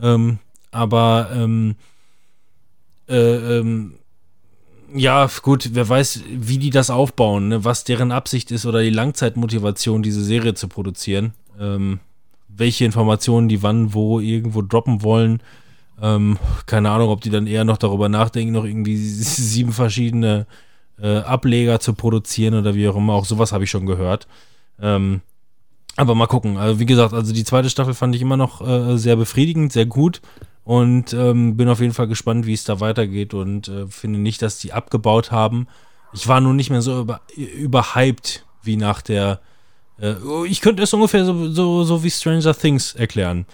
Ähm, 0.00 0.38
aber 0.70 1.30
ähm, 1.34 1.76
äh, 3.08 3.58
ähm, 3.58 3.94
ja, 4.94 5.28
gut, 5.42 5.70
wer 5.72 5.88
weiß, 5.88 6.22
wie 6.30 6.58
die 6.58 6.70
das 6.70 6.90
aufbauen, 6.90 7.48
ne? 7.48 7.64
was 7.64 7.84
deren 7.84 8.12
Absicht 8.12 8.50
ist 8.50 8.66
oder 8.66 8.82
die 8.82 8.90
Langzeitmotivation, 8.90 10.02
diese 10.02 10.24
Serie 10.24 10.54
zu 10.54 10.68
produzieren. 10.68 11.34
Ähm, 11.60 12.00
welche 12.48 12.84
Informationen 12.84 13.48
die 13.48 13.62
wann, 13.62 13.94
wo, 13.94 14.20
irgendwo 14.20 14.62
droppen 14.62 15.02
wollen. 15.02 15.42
Ähm, 16.00 16.38
keine 16.66 16.90
Ahnung, 16.90 17.10
ob 17.10 17.20
die 17.20 17.30
dann 17.30 17.46
eher 17.46 17.64
noch 17.64 17.76
darüber 17.76 18.08
nachdenken, 18.08 18.52
noch 18.52 18.64
irgendwie 18.64 18.96
sieben 18.96 19.72
verschiedene 19.72 20.46
äh, 21.00 21.18
Ableger 21.18 21.80
zu 21.80 21.92
produzieren 21.92 22.54
oder 22.54 22.74
wie 22.74 22.88
auch 22.88 22.96
immer. 22.96 23.14
Auch 23.14 23.24
sowas 23.24 23.52
habe 23.52 23.64
ich 23.64 23.70
schon 23.70 23.86
gehört. 23.86 24.26
Ähm, 24.80 25.20
aber 25.96 26.14
mal 26.14 26.26
gucken. 26.26 26.56
Also 26.56 26.78
wie 26.78 26.86
gesagt, 26.86 27.12
also 27.12 27.32
die 27.32 27.44
zweite 27.44 27.70
Staffel 27.70 27.94
fand 27.94 28.14
ich 28.14 28.22
immer 28.22 28.36
noch 28.36 28.66
äh, 28.66 28.96
sehr 28.96 29.16
befriedigend, 29.16 29.72
sehr 29.72 29.86
gut. 29.86 30.20
Und 30.68 31.14
ähm, 31.14 31.56
bin 31.56 31.66
auf 31.70 31.80
jeden 31.80 31.94
Fall 31.94 32.08
gespannt, 32.08 32.44
wie 32.44 32.52
es 32.52 32.64
da 32.64 32.78
weitergeht 32.78 33.32
und 33.32 33.68
äh, 33.68 33.86
finde 33.86 34.18
nicht, 34.18 34.42
dass 34.42 34.58
die 34.58 34.74
abgebaut 34.74 35.30
haben. 35.30 35.66
Ich 36.12 36.28
war 36.28 36.42
nur 36.42 36.52
nicht 36.52 36.68
mehr 36.68 36.82
so 36.82 37.00
über, 37.00 37.22
überhyped 37.34 38.44
wie 38.62 38.76
nach 38.76 39.00
der. 39.00 39.40
Äh, 39.98 40.16
ich 40.46 40.60
könnte 40.60 40.82
es 40.82 40.92
ungefähr 40.92 41.24
so, 41.24 41.50
so, 41.50 41.84
so 41.84 42.04
wie 42.04 42.10
Stranger 42.10 42.52
Things 42.54 42.94
erklären. 42.94 43.46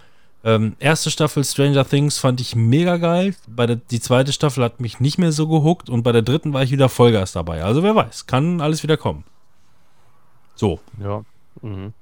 Ähm, 0.43 0.75
erste 0.81 1.09
Staffel 1.09 1.45
Stranger 1.45 1.89
Things 1.89 2.19
fand 2.19 2.41
ich 2.41 2.57
mega 2.57 2.97
geil. 2.97 3.37
Bei 3.47 3.67
der, 3.67 3.77
die 3.77 4.01
zweite 4.01 4.33
Staffel 4.33 4.65
hat 4.65 4.81
mich 4.81 4.99
nicht 4.99 5.17
mehr 5.19 5.31
so 5.31 5.47
gehuckt 5.47 5.89
und 5.89 6.03
bei 6.03 6.11
der 6.11 6.23
dritten 6.23 6.53
war 6.53 6.65
ich 6.65 6.73
wieder 6.73 6.89
Vollgas 6.89 7.31
dabei. 7.31 7.63
Also 7.63 7.85
wer 7.85 7.95
weiß, 7.95 8.27
kann 8.27 8.61
alles 8.61 8.83
wieder 8.83 8.97
kommen. 8.97 9.23
So, 10.57 10.81
Ja. 11.01 11.23
Mhm. 11.63 11.93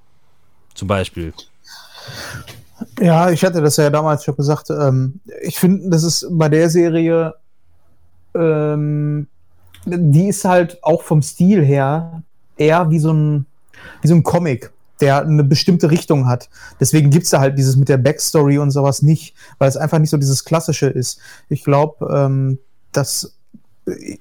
zum 0.72 0.88
Beispiel. 0.88 1.34
Ja, 3.00 3.30
ich 3.30 3.44
hatte 3.44 3.60
das 3.60 3.76
ja 3.76 3.90
damals 3.90 4.24
schon 4.24 4.36
gesagt. 4.36 4.70
Ähm, 4.70 5.20
ich 5.42 5.58
finde, 5.58 5.90
das 5.90 6.02
ist 6.02 6.26
bei 6.30 6.48
der 6.48 6.70
Serie, 6.70 7.34
ähm, 8.34 9.26
die 9.84 10.28
ist 10.28 10.44
halt 10.44 10.82
auch 10.82 11.02
vom 11.02 11.22
Stil 11.22 11.64
her 11.64 12.22
eher 12.56 12.90
wie 12.90 12.98
so 12.98 13.12
ein, 13.12 13.46
wie 14.00 14.08
so 14.08 14.14
ein 14.14 14.22
Comic, 14.22 14.70
der 15.00 15.22
eine 15.22 15.44
bestimmte 15.44 15.90
Richtung 15.90 16.26
hat. 16.28 16.48
Deswegen 16.80 17.10
gibt 17.10 17.24
es 17.24 17.30
da 17.30 17.40
halt 17.40 17.58
dieses 17.58 17.76
mit 17.76 17.88
der 17.88 17.96
Backstory 17.96 18.58
und 18.58 18.70
sowas 18.70 19.02
nicht, 19.02 19.34
weil 19.58 19.68
es 19.68 19.76
einfach 19.76 19.98
nicht 19.98 20.10
so 20.10 20.16
dieses 20.16 20.44
Klassische 20.44 20.86
ist. 20.86 21.18
Ich 21.48 21.64
glaube, 21.64 22.06
ähm, 22.14 22.58
dass 22.92 23.34
äh, 23.86 24.18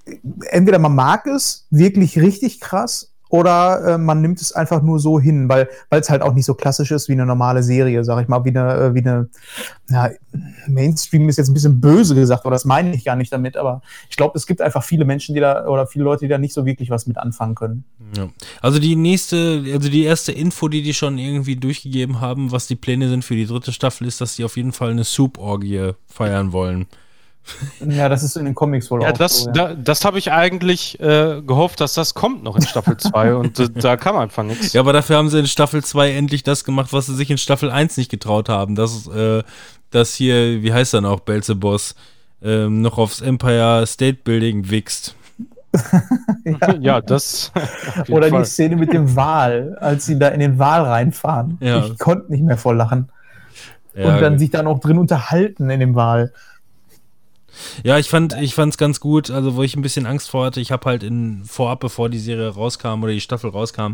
entweder 0.49 0.79
man 0.79 0.95
mag 0.95 1.27
es 1.27 1.67
wirklich 1.69 2.17
richtig 2.17 2.59
krass 2.59 3.10
oder 3.31 3.93
äh, 3.93 3.97
man 3.97 4.21
nimmt 4.21 4.41
es 4.41 4.51
einfach 4.51 4.81
nur 4.81 4.99
so 4.99 5.17
hin, 5.17 5.47
weil 5.47 5.69
es 5.89 6.09
halt 6.09 6.21
auch 6.21 6.33
nicht 6.33 6.45
so 6.45 6.53
klassisch 6.53 6.91
ist 6.91 7.07
wie 7.07 7.13
eine 7.13 7.25
normale 7.25 7.63
Serie, 7.63 8.03
sag 8.03 8.21
ich 8.21 8.27
mal, 8.27 8.43
wie 8.43 8.49
eine, 8.49 8.73
äh, 8.73 8.93
wie 8.93 8.99
eine 8.99 9.29
ja, 9.89 10.09
Mainstream 10.67 11.29
ist 11.29 11.37
jetzt 11.37 11.47
ein 11.47 11.53
bisschen 11.53 11.79
böse 11.79 12.13
gesagt, 12.13 12.45
aber 12.45 12.51
das 12.51 12.65
meine 12.65 12.93
ich 12.93 13.05
gar 13.05 13.15
nicht 13.15 13.31
damit, 13.31 13.55
aber 13.55 13.81
ich 14.09 14.17
glaube, 14.17 14.37
es 14.37 14.45
gibt 14.45 14.61
einfach 14.61 14.83
viele 14.83 15.05
Menschen, 15.05 15.33
die 15.33 15.39
da 15.39 15.65
oder 15.65 15.87
viele 15.87 16.03
Leute, 16.03 16.25
die 16.25 16.29
da 16.29 16.37
nicht 16.37 16.53
so 16.53 16.65
wirklich 16.65 16.89
was 16.89 17.07
mit 17.07 17.17
anfangen 17.17 17.55
können. 17.55 17.85
Ja. 18.17 18.27
Also 18.61 18.79
die 18.79 18.97
nächste, 18.97 19.63
also 19.73 19.89
die 19.89 20.03
erste 20.03 20.33
Info, 20.33 20.67
die 20.67 20.81
die 20.81 20.93
schon 20.93 21.17
irgendwie 21.17 21.55
durchgegeben 21.55 22.19
haben, 22.19 22.51
was 22.51 22.67
die 22.67 22.75
Pläne 22.75 23.07
sind 23.07 23.23
für 23.23 23.35
die 23.35 23.45
dritte 23.45 23.71
Staffel, 23.71 24.07
ist, 24.07 24.19
dass 24.19 24.35
die 24.35 24.43
auf 24.43 24.57
jeden 24.57 24.73
Fall 24.73 24.91
eine 24.91 25.05
Soup-Orgie 25.05 25.91
feiern 26.07 26.51
wollen. 26.51 26.87
Ja, 27.85 28.07
das 28.07 28.23
ist 28.23 28.37
in 28.37 28.45
den 28.45 28.55
Comics 28.55 28.89
wohl 28.91 29.01
Ja, 29.01 29.09
auch 29.09 29.17
das, 29.17 29.41
so. 29.41 29.47
Ja. 29.47 29.69
da, 29.69 29.73
das 29.73 30.05
habe 30.05 30.19
ich 30.19 30.31
eigentlich 30.31 30.99
äh, 30.99 31.41
gehofft, 31.41 31.81
dass 31.81 31.93
das 31.93 32.13
kommt 32.13 32.43
noch 32.43 32.55
in 32.55 32.61
Staffel 32.61 32.97
2 32.97 33.35
und 33.37 33.59
äh, 33.59 33.69
da 33.69 33.97
kam 33.97 34.15
einfach 34.17 34.43
nichts. 34.43 34.73
Ja, 34.73 34.81
aber 34.81 34.93
dafür 34.93 35.17
haben 35.17 35.29
sie 35.29 35.39
in 35.39 35.47
Staffel 35.47 35.83
2 35.83 36.11
endlich 36.11 36.43
das 36.43 36.63
gemacht, 36.63 36.93
was 36.93 37.07
sie 37.07 37.15
sich 37.15 37.31
in 37.31 37.37
Staffel 37.37 37.71
1 37.71 37.97
nicht 37.97 38.11
getraut 38.11 38.47
haben. 38.47 38.75
Dass, 38.75 39.07
äh, 39.07 39.43
dass 39.89 40.13
hier, 40.13 40.61
wie 40.61 40.71
heißt 40.71 40.93
er 40.93 41.01
noch, 41.01 41.21
Belzeboss, 41.21 41.95
ähm, 42.43 42.81
noch 42.81 42.97
aufs 42.97 43.21
Empire 43.21 43.85
State 43.87 44.19
Building 44.23 44.69
wächst. 44.69 45.15
Ja, 46.79 46.99
das. 47.01 47.51
auf 47.55 47.95
jeden 47.95 48.13
Oder 48.13 48.29
Fall. 48.29 48.41
die 48.41 48.49
Szene 48.49 48.75
mit 48.75 48.91
dem 48.91 49.15
Wal, 49.15 49.77
als 49.79 50.05
sie 50.05 50.17
da 50.19 50.29
in 50.29 50.39
den 50.39 50.59
Wal 50.59 50.83
reinfahren. 50.83 51.57
Ja. 51.61 51.85
Ich 51.85 51.97
konnte 51.97 52.31
nicht 52.31 52.43
mehr 52.43 52.57
vor 52.57 52.75
Lachen. 52.75 53.09
Ja, 53.93 54.15
und 54.15 54.21
dann 54.21 54.39
sich 54.39 54.49
da 54.49 54.63
noch 54.63 54.79
drin 54.79 54.97
unterhalten 54.97 55.69
in 55.69 55.79
dem 55.79 55.95
Wal. 55.95 56.33
Ja, 57.83 57.97
ich 57.97 58.09
fand, 58.09 58.33
ich 58.41 58.55
fand's 58.55 58.77
ganz 58.77 58.99
gut, 58.99 59.29
also 59.29 59.55
wo 59.55 59.63
ich 59.63 59.75
ein 59.75 59.81
bisschen 59.81 60.05
Angst 60.05 60.29
vor 60.29 60.45
hatte, 60.45 60.59
ich 60.59 60.71
habe 60.71 60.85
halt 60.85 61.03
in 61.03 61.43
vorab, 61.45 61.79
bevor 61.79 62.09
die 62.09 62.19
Serie 62.19 62.49
rauskam 62.49 63.03
oder 63.03 63.11
die 63.11 63.21
Staffel 63.21 63.49
rauskam, 63.49 63.93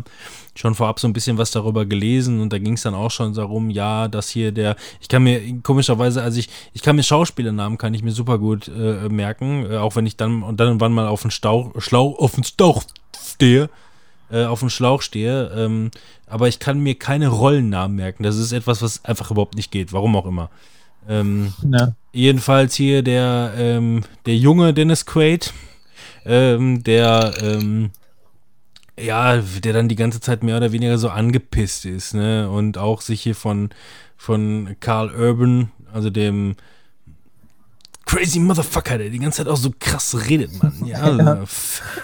schon 0.54 0.74
vorab 0.74 1.00
so 1.00 1.08
ein 1.08 1.12
bisschen 1.12 1.38
was 1.38 1.50
darüber 1.50 1.86
gelesen 1.86 2.40
und 2.40 2.52
da 2.52 2.58
ging 2.58 2.74
es 2.74 2.82
dann 2.82 2.94
auch 2.94 3.10
schon 3.10 3.34
darum, 3.34 3.70
ja, 3.70 4.08
dass 4.08 4.28
hier 4.28 4.52
der, 4.52 4.76
ich 5.00 5.08
kann 5.08 5.22
mir 5.22 5.40
komischerweise, 5.62 6.22
also 6.22 6.38
ich, 6.38 6.48
ich 6.72 6.82
kann 6.82 6.96
mir 6.96 7.02
Schauspielernamen 7.02 7.78
kann 7.78 7.94
ich 7.94 8.02
mir 8.02 8.12
super 8.12 8.38
gut 8.38 8.68
äh, 8.68 9.08
merken, 9.08 9.70
äh, 9.70 9.76
auch 9.76 9.96
wenn 9.96 10.06
ich 10.06 10.16
dann 10.16 10.42
und 10.42 10.60
dann 10.60 10.68
und 10.68 10.80
wann 10.80 10.92
mal 10.92 11.08
auf 11.08 11.22
den 11.22 11.30
Stauch, 11.30 11.72
Schlauch, 11.78 12.18
auf 12.18 12.34
den 12.34 12.44
Stauch 12.44 12.82
stehe, 13.20 13.70
äh, 14.30 14.44
auf 14.44 14.60
den 14.60 14.70
Schlauch 14.70 15.02
stehe, 15.02 15.50
ähm, 15.54 15.90
aber 16.26 16.48
ich 16.48 16.58
kann 16.58 16.80
mir 16.80 16.94
keine 16.94 17.28
Rollennamen 17.28 17.96
merken. 17.96 18.22
Das 18.22 18.36
ist 18.36 18.52
etwas, 18.52 18.82
was 18.82 19.04
einfach 19.04 19.30
überhaupt 19.30 19.56
nicht 19.56 19.70
geht, 19.70 19.92
warum 19.92 20.16
auch 20.16 20.26
immer. 20.26 20.50
Ähm, 21.08 21.54
Ja. 21.72 21.92
Jedenfalls 22.18 22.74
hier 22.74 23.04
der, 23.04 23.54
ähm, 23.56 24.02
der 24.26 24.34
junge 24.34 24.74
Dennis 24.74 25.06
Quaid, 25.06 25.52
ähm, 26.26 26.82
der, 26.82 27.32
ähm, 27.40 27.90
ja, 28.98 29.36
der 29.36 29.72
dann 29.72 29.88
die 29.88 29.94
ganze 29.94 30.18
Zeit 30.18 30.42
mehr 30.42 30.56
oder 30.56 30.72
weniger 30.72 30.98
so 30.98 31.10
angepisst 31.10 31.84
ist, 31.86 32.14
ne? 32.14 32.50
Und 32.50 32.76
auch 32.76 33.02
sich 33.02 33.22
hier 33.22 33.36
von, 33.36 33.70
von 34.16 34.74
Carl 34.80 35.14
Urban, 35.14 35.70
also 35.92 36.10
dem 36.10 36.56
crazy 38.04 38.40
Motherfucker, 38.40 38.98
der 38.98 39.10
die 39.10 39.20
ganze 39.20 39.44
Zeit 39.44 39.46
auch 39.46 39.56
so 39.56 39.70
krass 39.78 40.16
redet, 40.28 40.60
Mann. 40.60 40.74
Ja, 40.84 41.02
also, 41.02 41.44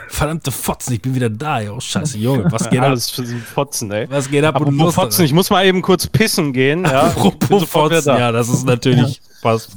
verdammte 0.06 0.52
Fotzen, 0.52 0.92
ich 0.92 1.02
bin 1.02 1.16
wieder 1.16 1.28
da, 1.28 1.58
ja. 1.58 1.72
Oh, 1.72 1.80
scheiße, 1.80 2.18
Junge, 2.18 2.52
was 2.52 2.70
geht 2.70 2.78
ab? 2.78 2.90
Alles 2.90 3.10
für 3.10 3.24
Fotzen, 3.24 3.90
ey. 3.90 4.08
Was 4.08 4.30
geht 4.30 4.44
ab? 4.44 4.54
Apropos 4.54 4.94
Fotzen, 4.94 5.24
ich 5.24 5.32
muss 5.32 5.50
mal 5.50 5.66
eben 5.66 5.82
kurz 5.82 6.06
pissen 6.06 6.52
gehen. 6.52 6.84
Ja, 6.84 7.06
Apropos 7.06 7.64
Fotzen, 7.64 8.04
da. 8.04 8.16
ja, 8.16 8.30
das 8.30 8.48
ist 8.48 8.64
natürlich 8.64 9.20
passt. 9.44 9.70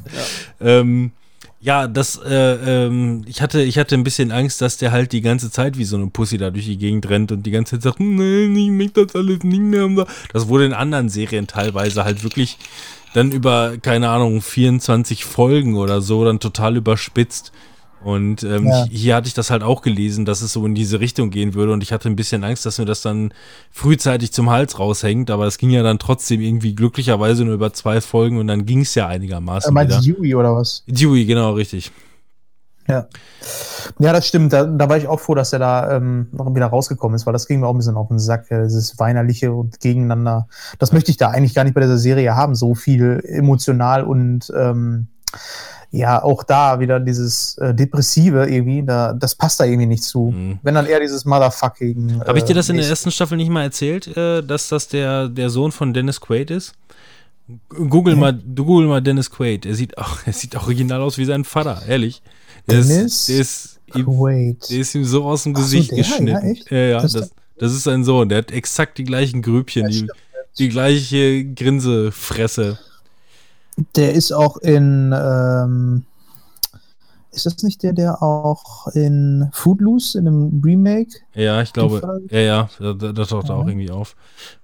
Ja, 0.59 0.67
ähm, 0.67 1.11
ja 1.59 1.87
das, 1.87 2.19
äh, 2.25 2.85
ähm, 2.85 3.23
ich 3.27 3.41
hatte, 3.41 3.61
ich 3.61 3.77
hatte 3.77 3.93
ein 3.93 4.03
bisschen 4.03 4.31
Angst, 4.31 4.61
dass 4.61 4.77
der 4.77 4.91
halt 4.91 5.11
die 5.11 5.21
ganze 5.21 5.51
Zeit 5.51 5.77
wie 5.77 5.83
so 5.83 5.97
eine 5.97 6.07
Pussy 6.07 6.39
da 6.39 6.49
durch 6.49 6.65
die 6.65 6.77
Gegend 6.77 7.07
rennt 7.09 7.31
und 7.31 7.43
die 7.43 7.51
ganze 7.51 7.75
Zeit 7.75 7.83
sagt, 7.83 7.99
nee, 7.99 8.45
ich 8.45 8.71
mög 8.71 8.95
das 8.95 9.13
alles 9.13 9.43
nicht 9.43 9.61
mehr. 9.61 10.07
Das 10.33 10.47
wurde 10.47 10.65
in 10.65 10.73
anderen 10.73 11.09
Serien 11.09 11.45
teilweise 11.45 12.03
halt 12.05 12.23
wirklich 12.23 12.57
dann 13.13 13.31
über, 13.31 13.77
keine 13.77 14.09
Ahnung, 14.09 14.41
24 14.41 15.25
Folgen 15.25 15.75
oder 15.75 16.01
so 16.01 16.25
dann 16.25 16.39
total 16.39 16.77
überspitzt. 16.77 17.51
Und 18.03 18.43
ähm, 18.43 18.67
Ja. 18.67 18.85
hier 18.85 19.15
hatte 19.15 19.27
ich 19.27 19.33
das 19.33 19.49
halt 19.49 19.63
auch 19.63 19.81
gelesen, 19.81 20.23
dass 20.25 20.41
es 20.41 20.53
so 20.53 20.65
in 20.65 20.75
diese 20.75 20.99
Richtung 20.99 21.29
gehen 21.31 21.53
würde 21.55 21.73
und 21.73 21.81
ich 21.81 21.91
hatte 21.91 22.07
ein 22.09 22.15
bisschen 22.15 22.43
Angst, 22.43 22.65
dass 22.65 22.77
mir 22.77 22.85
das 22.85 23.01
dann 23.01 23.33
frühzeitig 23.71 24.31
zum 24.31 24.49
Hals 24.51 24.77
raushängt, 24.79 25.31
aber 25.31 25.45
es 25.47 25.57
ging 25.57 25.71
ja 25.71 25.81
dann 25.83 25.97
trotzdem 25.99 26.39
irgendwie 26.39 26.75
glücklicherweise 26.75 27.43
nur 27.43 27.55
über 27.55 27.73
zwei 27.73 27.99
Folgen 28.01 28.37
und 28.37 28.47
dann 28.47 28.65
ging 28.65 28.81
es 28.81 28.93
ja 28.95 29.07
einigermaßen 29.07 29.69
Er 29.69 29.73
meint 29.73 29.89
wieder. 29.89 29.99
Yui 29.99 30.35
oder 30.35 30.55
was? 30.55 30.83
Dewey, 30.87 31.25
genau, 31.25 31.53
richtig. 31.53 31.91
Ja. 32.87 33.07
Ja, 33.99 34.13
das 34.13 34.25
stimmt. 34.27 34.53
Da, 34.53 34.63
da 34.63 34.87
war 34.87 34.95
ich 34.97 35.07
auch 35.07 35.19
froh, 35.19 35.35
dass 35.35 35.51
er 35.51 35.59
da 35.59 35.97
ähm, 35.97 36.27
noch 36.31 36.53
wieder 36.55 36.67
rausgekommen 36.67 37.15
ist, 37.15 37.25
weil 37.25 37.33
das 37.33 37.45
ging 37.47 37.59
mir 37.59 37.67
auch 37.67 37.73
ein 37.73 37.77
bisschen 37.77 37.97
auf 37.97 38.07
den 38.07 38.17
Sack. 38.19 38.49
äh, 38.49 38.63
Dieses 38.63 38.97
Weinerliche 38.97 39.51
und 39.51 39.79
Gegeneinander. 39.81 40.47
Das 40.79 40.93
möchte 40.93 41.11
ich 41.11 41.17
da 41.17 41.29
eigentlich 41.29 41.53
gar 41.53 41.65
nicht 41.65 41.73
bei 41.73 41.81
dieser 41.81 41.97
Serie 41.97 42.35
haben. 42.35 42.55
So 42.55 42.75
viel 42.75 43.21
emotional 43.27 44.05
und 44.05 44.51
ähm, 44.57 45.07
ja, 45.91 46.21
auch 46.21 46.43
da 46.43 46.79
wieder 46.79 46.99
dieses 46.99 47.57
äh, 47.59 47.73
Depressive 47.73 48.45
irgendwie. 48.47 48.83
Da, 48.83 49.13
das 49.13 49.35
passt 49.35 49.59
da 49.59 49.65
irgendwie 49.65 49.85
nicht 49.87 50.03
zu. 50.03 50.33
Mhm. 50.35 50.59
Wenn 50.61 50.75
dann 50.75 50.85
eher 50.85 50.99
dieses 50.99 51.25
Motherfucking. 51.25 52.21
Habe 52.25 52.37
ich 52.37 52.43
dir 52.43 52.53
das 52.53 52.69
in 52.69 52.75
der 52.77 52.85
äh, 52.85 52.89
ersten 52.89 53.11
Staffel 53.11 53.37
nicht 53.37 53.49
mal 53.49 53.63
erzählt, 53.63 54.15
äh, 54.17 54.43
dass 54.43 54.67
das 54.69 54.87
der, 54.89 55.29
der 55.29 55.49
Sohn 55.49 55.71
von 55.71 55.93
Dennis 55.93 56.19
Quaid 56.19 56.51
ist? 56.51 56.73
Google 57.69 58.17
mal, 58.17 58.33
du 58.33 58.65
google 58.65 58.87
mal 58.87 59.01
Dennis 59.01 59.31
Quaid. 59.31 59.65
Er 59.65 59.75
sieht 59.75 59.97
auch, 59.97 60.17
er 60.25 60.33
sieht 60.33 60.55
original 60.55 61.01
aus 61.01 61.17
wie 61.17 61.25
sein 61.25 61.45
Vater, 61.45 61.81
ehrlich. 61.87 62.21
Der 62.69 62.81
Dennis 62.81 63.29
ist, 63.29 63.29
der 63.29 63.39
ist, 63.39 63.79
ihm, 63.95 64.57
der 64.69 64.79
ist 64.79 64.95
ihm 64.95 65.05
so 65.05 65.23
aus 65.23 65.43
dem 65.43 65.53
Ach 65.55 65.59
so, 65.59 65.63
Gesicht 65.63 65.91
der? 65.91 65.99
Ja, 65.99 66.03
geschnitten. 66.03 66.45
echt? 66.45 66.71
Ja, 66.71 66.77
ja, 66.77 67.01
Das 67.01 67.13
das, 67.13 67.21
ist 67.23 67.33
das, 67.57 67.71
ist 67.73 67.83
sein 67.83 68.03
Sohn. 68.03 68.27
Der 68.27 68.39
hat 68.39 68.51
exakt 68.51 68.97
die 68.97 69.05
gleichen 69.05 69.41
Grübchen, 69.41 69.83
Ja, 69.83 69.89
die, 69.89 70.07
die 70.59 70.69
gleiche 70.69 71.45
Grinsefresse. 71.45 72.77
Der 73.95 74.13
ist 74.13 74.31
auch 74.31 74.57
in. 74.57 75.13
Ähm, 75.15 76.03
ist 77.31 77.45
das 77.45 77.61
nicht 77.61 77.83
der, 77.83 77.93
der 77.93 78.23
auch 78.23 78.87
in 78.87 79.49
Footloose, 79.53 80.17
in 80.17 80.27
einem 80.27 80.61
Remake? 80.65 81.19
Ja, 81.35 81.61
ich 81.61 81.71
glaube, 81.71 82.01
ja, 82.31 82.39
ja, 82.39 82.69
da- 82.79 82.93
da- 82.93 83.11
das 83.11 83.27
taucht 83.27 83.49
da 83.49 83.53
auch 83.53 83.63
Mhm. 83.63 83.69
irgendwie 83.69 83.91
auf. 83.91 84.15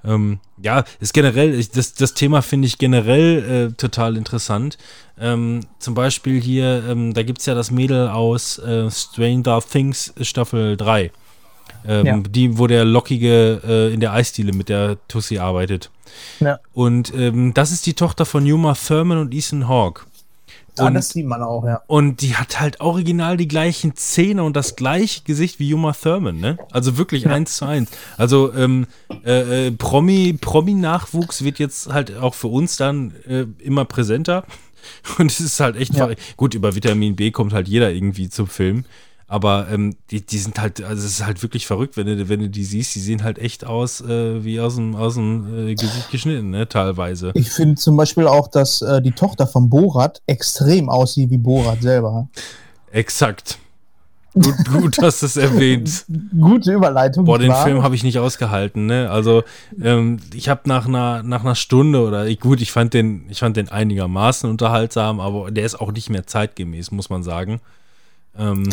Ähm, 0.03 0.39
ja, 0.59 0.83
ist 0.99 1.13
generell, 1.13 1.53
ich, 1.53 1.69
das, 1.69 1.93
das 1.93 2.15
Thema 2.15 2.41
finde 2.41 2.65
ich 2.65 2.79
generell 2.79 3.69
äh, 3.73 3.73
total 3.75 4.17
interessant. 4.17 4.79
Ähm, 5.19 5.59
zum 5.77 5.93
Beispiel 5.93 6.41
hier, 6.41 6.83
ähm, 6.89 7.13
da 7.13 7.21
gibt 7.21 7.41
es 7.41 7.45
ja 7.45 7.53
das 7.53 7.69
Mädel 7.69 8.07
aus 8.07 8.57
äh, 8.57 8.89
Stranger 8.89 9.61
Things 9.61 10.11
Staffel 10.21 10.75
3. 10.75 11.11
Ähm, 11.87 12.05
Ja. 12.05 12.17
Die, 12.19 12.57
wo 12.57 12.67
der 12.67 12.85
Lockige 12.85 13.61
äh, 13.65 13.93
in 13.93 13.99
der 13.99 14.13
Eisdiele 14.13 14.53
mit 14.53 14.69
der 14.69 14.97
Tussi 15.07 15.37
arbeitet. 15.39 15.89
Ja. 16.39 16.59
Und 16.73 17.13
ähm, 17.15 17.53
das 17.53 17.71
ist 17.71 17.85
die 17.85 17.93
Tochter 17.93 18.25
von 18.25 18.49
Uma 18.51 18.73
Thurman 18.75 19.17
und 19.17 19.33
Ethan 19.33 19.67
Hawke. 19.67 20.03
Ah, 20.77 20.87
Und- 20.87 20.95
das 20.95 21.09
sieht 21.09 21.27
man 21.27 21.43
auch, 21.43 21.63
ja. 21.65 21.81
Und 21.85 22.21
die 22.21 22.35
hat 22.35 22.59
halt 22.59 22.81
original 22.81 23.37
die 23.37 23.47
gleichen 23.47 23.95
Zähne 23.95 24.43
und 24.43 24.55
das 24.55 24.75
gleiche 24.75 25.21
Gesicht 25.23 25.59
wie 25.59 25.71
Uma 25.73 25.93
Thurman, 25.93 26.39
ne? 26.39 26.57
Also 26.71 26.97
wirklich 26.97 27.27
eins 27.27 27.57
zu 27.57 27.65
eins. 27.65 27.91
Also 28.17 28.51
ähm, 28.55 28.87
äh, 29.23 29.67
äh, 29.67 29.71
Promi, 29.71 30.35
Promi-Nachwuchs 30.41 31.43
wird 31.43 31.59
jetzt 31.59 31.93
halt 31.93 32.17
auch 32.17 32.33
für 32.33 32.47
uns 32.47 32.75
dann 32.77 33.13
äh, 33.27 33.45
immer 33.59 33.85
präsenter. 33.85 34.45
Und 35.19 35.31
es 35.31 35.39
ist 35.39 35.59
halt 35.59 35.75
echt 35.75 35.93
Ja. 35.93 36.09
gut, 36.37 36.53
über 36.55 36.73
Vitamin 36.75 37.15
B 37.15 37.29
kommt 37.31 37.53
halt 37.53 37.67
jeder 37.67 37.91
irgendwie 37.91 38.29
zum 38.29 38.47
Film. 38.47 38.85
Aber 39.33 39.65
ähm, 39.71 39.95
die, 40.11 40.23
die 40.23 40.37
sind 40.37 40.59
halt, 40.59 40.83
also 40.83 41.03
es 41.03 41.13
ist 41.13 41.25
halt 41.25 41.41
wirklich 41.41 41.65
verrückt, 41.65 41.97
wenn 41.97 42.05
du, 42.05 42.29
wenn 42.29 42.39
du 42.39 42.51
die 42.51 42.63
siehst, 42.63 42.93
die 42.93 42.99
sehen 42.99 43.23
halt 43.23 43.39
echt 43.39 43.65
aus 43.65 43.99
äh, 43.99 44.45
wie 44.45 44.59
aus 44.59 44.75
dem, 44.75 44.95
aus 44.95 45.15
dem 45.15 45.69
äh, 45.69 45.73
Gesicht 45.73 46.11
geschnitten, 46.11 46.51
ne, 46.51 46.69
teilweise. 46.69 47.31
Ich 47.33 47.49
finde 47.49 47.73
zum 47.73 47.97
Beispiel 47.97 48.27
auch, 48.27 48.47
dass 48.47 48.83
äh, 48.83 49.01
die 49.01 49.13
Tochter 49.13 49.47
von 49.47 49.71
Borat 49.71 50.21
extrem 50.27 50.87
aussieht 50.87 51.31
wie 51.31 51.39
Borat 51.39 51.81
selber. 51.81 52.27
Exakt. 52.91 53.57
Gut, 54.35 54.53
gut, 54.71 55.01
dass 55.01 55.21
du 55.21 55.25
es 55.25 55.35
erwähnt. 55.35 56.05
Gute 56.39 56.71
Überleitung. 56.71 57.25
Boah, 57.25 57.39
den 57.39 57.47
klar. 57.47 57.63
Film 57.63 57.81
habe 57.81 57.95
ich 57.95 58.03
nicht 58.03 58.19
ausgehalten, 58.19 58.85
ne? 58.85 59.09
Also, 59.09 59.41
ähm, 59.81 60.19
ich 60.35 60.47
habe 60.47 60.61
nach 60.65 60.85
einer, 60.85 61.23
nach 61.23 61.43
einer 61.43 61.55
Stunde 61.55 62.05
oder 62.05 62.27
ich, 62.27 62.39
gut, 62.39 62.61
ich 62.61 62.71
fand 62.71 62.93
den, 62.93 63.25
ich 63.29 63.39
fand 63.39 63.57
den 63.57 63.69
einigermaßen 63.69 64.47
unterhaltsam, 64.47 65.19
aber 65.19 65.49
der 65.49 65.65
ist 65.65 65.81
auch 65.81 65.91
nicht 65.91 66.11
mehr 66.11 66.27
zeitgemäß, 66.27 66.91
muss 66.91 67.09
man 67.09 67.23
sagen. 67.23 67.61
Ähm, 68.37 68.69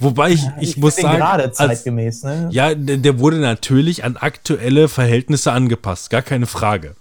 wobei 0.00 0.30
ich, 0.30 0.46
ich, 0.60 0.76
muss 0.76 0.94
find 0.94 1.08
den 1.08 1.12
sagen, 1.12 1.18
gerade 1.18 1.42
als, 1.44 1.56
zeitgemäß, 1.56 2.24
ne? 2.24 2.48
ja, 2.50 2.74
der, 2.74 3.18
wurde 3.18 3.38
natürlich 3.38 4.04
an 4.04 4.16
aktuelle 4.16 4.88
Verhältnisse 4.88 5.52
angepasst, 5.52 6.10
gar 6.10 6.22
keine 6.22 6.46
Frage. 6.46 6.94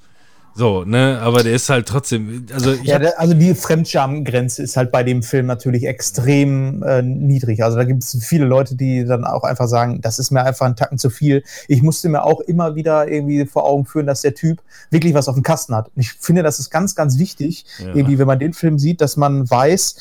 So, 0.54 0.84
ne, 0.84 1.20
aber 1.22 1.44
der 1.44 1.54
ist 1.54 1.70
halt 1.70 1.88
trotzdem, 1.88 2.46
also 2.54 2.74
ich 2.74 2.84
Ja, 2.84 3.00
der, 3.00 3.18
also 3.20 3.34
die 3.34 3.56
Fremdscham-Grenze 3.56 4.62
ist 4.64 4.76
halt 4.76 4.92
bei 4.92 5.02
dem 5.02 5.24
Film 5.24 5.46
natürlich 5.46 5.86
extrem 5.86 6.84
äh, 6.84 7.02
niedrig. 7.02 7.64
Also 7.64 7.78
da 7.78 7.86
gibt 7.86 8.04
es 8.04 8.18
viele 8.22 8.46
Leute, 8.46 8.76
die 8.76 9.06
dann 9.06 9.24
auch 9.24 9.44
einfach 9.44 9.68
sagen, 9.68 10.02
das 10.02 10.20
ist 10.20 10.30
mir 10.30 10.44
einfach 10.44 10.66
ein 10.66 10.76
Tacken 10.76 10.98
zu 10.98 11.10
viel. 11.10 11.44
Ich 11.70 11.82
musste 11.82 12.10
mir 12.10 12.24
auch 12.24 12.42
immer 12.42 12.76
wieder 12.76 13.08
irgendwie 13.08 13.46
vor 13.46 13.64
Augen 13.64 13.86
führen, 13.86 14.08
dass 14.08 14.24
der 14.24 14.36
Typ 14.36 14.62
wirklich 14.90 15.14
was 15.14 15.30
auf 15.30 15.36
dem 15.36 15.44
Kasten 15.44 15.74
hat. 15.74 15.90
Und 15.96 16.02
ich 16.02 16.12
finde, 16.12 16.44
das 16.44 16.60
ist 16.60 16.70
ganz, 16.70 16.96
ganz 16.96 17.18
wichtig, 17.18 17.66
Ja. 17.80 17.96
irgendwie, 17.96 18.20
wenn 18.20 18.28
man 18.28 18.40
den 18.40 18.52
Film 18.52 18.78
sieht, 18.78 19.00
dass 19.00 19.16
man 19.16 19.50
weiß, 19.50 19.96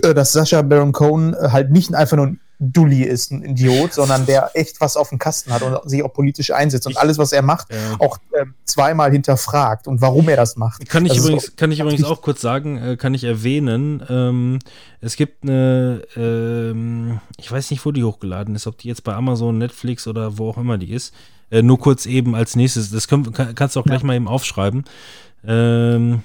dass 0.00 0.32
Sascha 0.32 0.62
Baron 0.62 0.92
Cohen 0.92 1.34
äh, 1.34 1.48
halt 1.50 1.70
nicht 1.70 1.94
einfach 1.94 2.16
nur 2.16 2.26
ein 2.26 2.40
Dulli 2.60 3.04
ist, 3.04 3.30
ein 3.30 3.44
Idiot, 3.44 3.94
sondern 3.94 4.26
der 4.26 4.50
echt 4.54 4.80
was 4.80 4.96
auf 4.96 5.10
dem 5.10 5.18
Kasten 5.18 5.52
hat 5.52 5.62
und 5.62 5.88
sich 5.88 6.02
auch 6.02 6.12
politisch 6.12 6.50
einsetzt 6.50 6.88
und 6.88 6.96
alles, 6.96 7.16
was 7.16 7.30
er 7.30 7.42
macht, 7.42 7.72
Ja. 7.72 7.96
auch 8.00 8.18
ähm, 8.36 8.54
zweimal 8.64 9.12
hinterfragt 9.12 9.86
und 9.86 10.00
warum 10.00 10.28
er 10.28 10.36
das 10.36 10.56
macht. 10.56 10.88
Kann 10.88 11.06
ich 11.06 11.10
Das 11.12 11.18
ist 11.18 11.24
übrigens, 11.24 11.50
auch 11.52 11.56
kann 11.56 11.70
ich 11.70 11.78
übrigens 11.78 12.02
auch 12.02 12.20
kurz 12.20 12.40
sagen, 12.40 12.76
äh, 12.78 12.96
kann 12.96 13.14
ich 13.14 13.22
erwähnen, 13.22 14.02
ähm, 14.08 14.58
es 15.00 15.14
gibt 15.14 15.44
eine, 15.44 16.02
ähm, 16.16 17.20
ich 17.38 17.50
weiß 17.50 17.70
nicht, 17.70 17.86
wo 17.86 17.92
die 17.92 18.02
hochgeladen 18.02 18.56
ist, 18.56 18.66
ob 18.66 18.76
die 18.76 18.88
jetzt 18.88 19.04
bei 19.04 19.14
Amazon, 19.14 19.56
Netflix 19.58 20.08
oder 20.08 20.36
wo 20.38 20.50
auch 20.50 20.58
immer 20.58 20.78
die 20.78 20.92
ist. 20.92 21.14
Äh, 21.50 21.62
nur 21.62 21.78
kurz 21.78 22.06
eben 22.06 22.34
als 22.34 22.56
nächstes, 22.56 22.90
das 22.90 23.06
können, 23.06 23.32
kann, 23.32 23.54
kannst 23.54 23.76
du 23.76 23.80
auch 23.80 23.84
gleich 23.84 24.02
mal 24.02 24.16
eben 24.16 24.26
aufschreiben. 24.26 24.84
Ähm, 25.46 26.22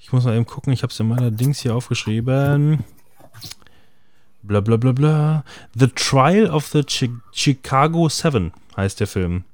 ich 0.00 0.12
muss 0.12 0.24
mal 0.24 0.34
eben 0.34 0.46
gucken, 0.46 0.72
ich 0.72 0.82
habe 0.82 0.92
es 0.92 0.98
in 0.98 1.06
meiner 1.06 1.30
Dings 1.30 1.60
hier 1.60 1.76
aufgeschrieben. 1.76 2.80
Bla 4.46 4.60
bla 4.60 4.76
bla 4.76 4.92
bla. 4.92 5.44
The 5.74 5.88
Trial 5.88 6.50
of 6.50 6.66
the 6.66 6.84
Chi 6.84 7.10
Chicago 7.32 8.08
Seven 8.08 8.52
heißt 8.76 9.00
der 9.00 9.06
Film. 9.06 9.44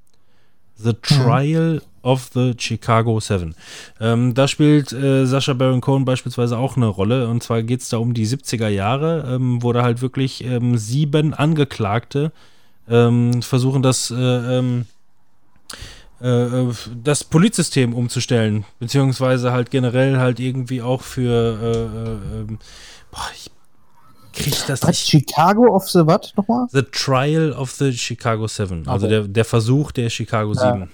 The 0.76 0.94
Trial 0.94 1.80
of 2.02 2.30
the 2.34 2.54
Chicago 2.58 3.20
Seven. 3.20 3.54
Ähm, 4.00 4.34
da 4.34 4.48
spielt 4.48 4.92
äh, 4.92 5.24
Sascha 5.24 5.54
Baron 5.54 5.80
Cohen 5.80 6.04
beispielsweise 6.04 6.58
auch 6.58 6.76
eine 6.76 6.86
Rolle. 6.86 7.28
Und 7.28 7.42
zwar 7.42 7.62
geht 7.62 7.80
es 7.80 7.88
da 7.88 7.98
um 7.98 8.12
die 8.12 8.26
70er 8.26 8.68
Jahre, 8.68 9.24
ähm, 9.34 9.62
wo 9.62 9.72
da 9.72 9.82
halt 9.82 10.02
wirklich 10.02 10.44
ähm, 10.44 10.76
sieben 10.76 11.32
Angeklagte 11.32 12.32
ähm, 12.88 13.42
versuchen, 13.42 13.82
das, 13.82 14.10
äh, 14.10 14.14
ähm, 14.14 14.86
äh, 16.20 16.72
das 17.02 17.24
Polizsystem 17.24 17.94
umzustellen. 17.94 18.64
Beziehungsweise 18.78 19.52
halt 19.52 19.70
generell 19.70 20.18
halt 20.18 20.40
irgendwie 20.40 20.82
auch 20.82 21.02
für. 21.02 22.50
Äh, 22.52 22.52
äh, 22.52 22.56
boah, 24.32 24.46
ich 24.46 24.62
das 24.64 24.82
Was, 24.82 24.88
nicht. 24.88 25.08
Chicago 25.08 25.74
of 25.74 25.88
the 25.88 26.00
what 26.06 26.32
nochmal? 26.36 26.66
The 26.70 26.82
Trial 26.82 27.52
of 27.52 27.70
the 27.72 27.92
Chicago 27.92 28.46
Seven. 28.46 28.86
Also 28.88 29.06
Okay. 29.06 29.14
der, 29.16 29.28
der 29.28 29.44
Versuch 29.44 29.92
der 29.92 30.10
Chicago 30.10 30.52
Ja. 30.54 30.72
Sieben. 30.72 30.90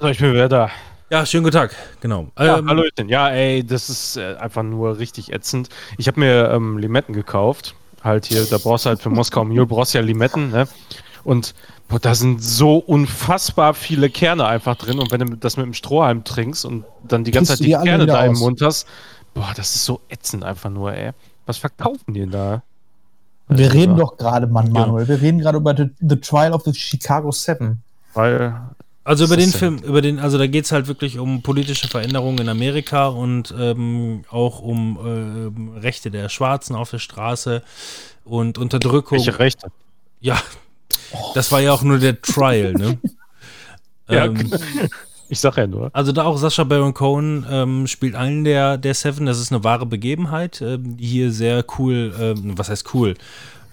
So, 0.00 0.06
ich 0.08 0.18
bin 0.18 0.32
wieder 0.32 0.48
da. 0.48 0.70
Ja, 1.10 1.24
schönen 1.26 1.44
guten 1.44 1.56
Tag. 1.56 1.74
Genau. 2.00 2.28
Ja, 2.38 2.58
Ähm, 2.58 2.68
Hallöchen. 2.68 3.08
Ja, 3.08 3.28
ey, 3.28 3.62
das 3.64 3.88
ist 3.90 4.16
äh, 4.16 4.34
einfach 4.36 4.62
nur 4.62 4.98
richtig 4.98 5.32
ätzend. 5.32 5.68
Ich 5.98 6.08
habe 6.08 6.18
mir 6.20 6.50
ähm, 6.50 6.78
Limetten 6.78 7.14
gekauft. 7.14 7.74
Halt 8.02 8.26
hier, 8.26 8.44
da 8.44 8.58
brauchst 8.58 8.84
du 8.84 8.90
halt 8.90 9.00
für 9.00 9.10
Moskau 9.10 9.44
Mule, 9.44 9.66
brauchst 9.66 9.94
ja 9.94 10.00
Limetten, 10.00 10.50
ne? 10.50 10.66
Und 11.22 11.54
boah, 11.88 11.98
da 12.00 12.14
sind 12.14 12.42
so 12.42 12.76
unfassbar 12.76 13.72
viele 13.74 14.10
Kerne 14.10 14.46
einfach 14.46 14.76
drin. 14.76 14.98
Und 14.98 15.10
wenn 15.10 15.20
du 15.20 15.36
das 15.36 15.56
mit 15.56 15.64
dem 15.64 15.72
Strohhalm 15.74 16.24
trinkst 16.24 16.64
und 16.64 16.84
dann 17.06 17.24
die 17.24 17.30
ganze 17.30 17.52
Kriegst 17.52 17.62
Zeit 17.62 17.66
die 17.66 17.78
die 17.84 17.88
Kerne 17.88 18.06
da 18.06 18.24
im. 18.24 18.34
Mund 18.38 18.60
hast, 18.60 18.86
boah, 19.32 19.52
das 19.56 19.74
ist 19.74 19.84
so 19.84 20.00
ätzend 20.08 20.44
einfach 20.44 20.70
nur, 20.70 20.92
ey. 20.92 21.12
Was 21.46 21.58
verkaufen 21.58 22.14
die 22.14 22.20
denn 22.20 22.30
da? 22.30 22.62
Wir 23.48 23.66
Also, 23.66 23.78
reden 23.78 23.96
doch 23.96 24.16
gerade, 24.16 24.46
Mann, 24.46 24.66
Ja. 24.68 24.72
Manuel. 24.72 25.06
Wir 25.08 25.20
reden 25.20 25.38
gerade 25.40 25.58
über 25.58 25.76
the, 25.76 25.90
the 26.00 26.16
Trial 26.16 26.52
of 26.52 26.62
the 26.64 26.72
Chicago 26.74 27.30
Seven. 27.30 27.82
Weil, 28.14 28.54
Also 29.04 29.24
über 29.26 29.36
Was 29.36 29.44
den 29.44 29.52
Film, 29.52 29.78
über 29.78 30.00
den, 30.00 30.18
also 30.18 30.38
da 30.38 30.46
geht 30.46 30.64
es 30.64 30.72
halt 30.72 30.86
wirklich 30.86 31.18
um 31.18 31.42
politische 31.42 31.88
Veränderungen 31.88 32.38
in 32.38 32.48
Amerika 32.48 33.08
und 33.08 33.54
ähm, 33.58 34.24
auch 34.30 34.60
um 34.60 34.98
ähm, 35.04 35.72
Rechte 35.76 36.10
der 36.10 36.30
Schwarzen 36.30 36.74
auf 36.74 36.90
der 36.90 37.00
Straße 37.00 37.62
und 38.24 38.56
Unterdrückung. 38.56 39.18
welche 39.18 39.38
Rechte? 39.38 39.66
Ja, 40.20 40.40
das 41.34 41.52
war 41.52 41.60
ja 41.60 41.72
auch 41.72 41.82
nur 41.82 41.98
der 41.98 42.20
Trial, 42.22 42.72
ne? 42.72 42.98
Ja, 44.06 44.26
ähm, 44.26 44.50
Ich 45.28 45.40
sag 45.40 45.56
ja 45.56 45.66
nur. 45.66 45.90
also 45.92 46.12
da 46.12 46.24
auch 46.24 46.36
Sascha 46.36 46.64
Baron 46.64 46.94
Cohen 46.94 47.46
ähm, 47.50 47.86
spielt 47.86 48.14
einen 48.14 48.44
der, 48.44 48.76
der 48.78 48.94
Seven. 48.94 49.26
Das 49.26 49.40
ist 49.40 49.52
eine 49.52 49.64
wahre 49.64 49.86
Begebenheit, 49.86 50.60
ähm, 50.60 50.96
die 50.96 51.06
hier 51.06 51.32
sehr 51.32 51.64
cool, 51.78 52.14
ähm, 52.20 52.58
was 52.58 52.68
heißt 52.68 52.94
cool, 52.94 53.14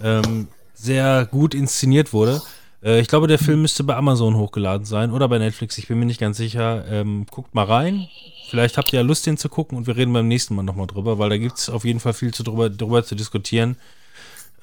ähm, 0.01 0.47
sehr 0.73 1.25
gut 1.25 1.53
inszeniert 1.53 2.13
wurde. 2.13 2.41
Äh, 2.83 2.99
ich 2.99 3.07
glaube, 3.07 3.27
der 3.27 3.39
Film 3.39 3.61
müsste 3.61 3.83
bei 3.83 3.95
Amazon 3.95 4.35
hochgeladen 4.35 4.85
sein 4.85 5.11
oder 5.11 5.27
bei 5.27 5.37
Netflix. 5.37 5.77
Ich 5.77 5.87
bin 5.87 5.99
mir 5.99 6.05
nicht 6.05 6.19
ganz 6.19 6.37
sicher. 6.37 6.85
Ähm, 6.89 7.25
guckt 7.29 7.53
mal 7.53 7.65
rein. 7.65 8.07
Vielleicht 8.49 8.77
habt 8.77 8.91
ihr 8.91 8.99
ja 8.99 9.05
Lust, 9.05 9.25
den 9.25 9.37
zu 9.37 9.47
gucken 9.47 9.77
und 9.77 9.87
wir 9.87 9.95
reden 9.95 10.11
beim 10.11 10.27
nächsten 10.27 10.55
Mal 10.55 10.63
nochmal 10.63 10.87
drüber, 10.87 11.17
weil 11.19 11.29
da 11.29 11.37
gibt 11.37 11.57
es 11.57 11.69
auf 11.69 11.85
jeden 11.85 11.99
Fall 11.99 12.13
viel 12.13 12.33
zu 12.33 12.43
drüber, 12.43 12.69
drüber 12.69 13.03
zu 13.03 13.15
diskutieren. 13.15 13.77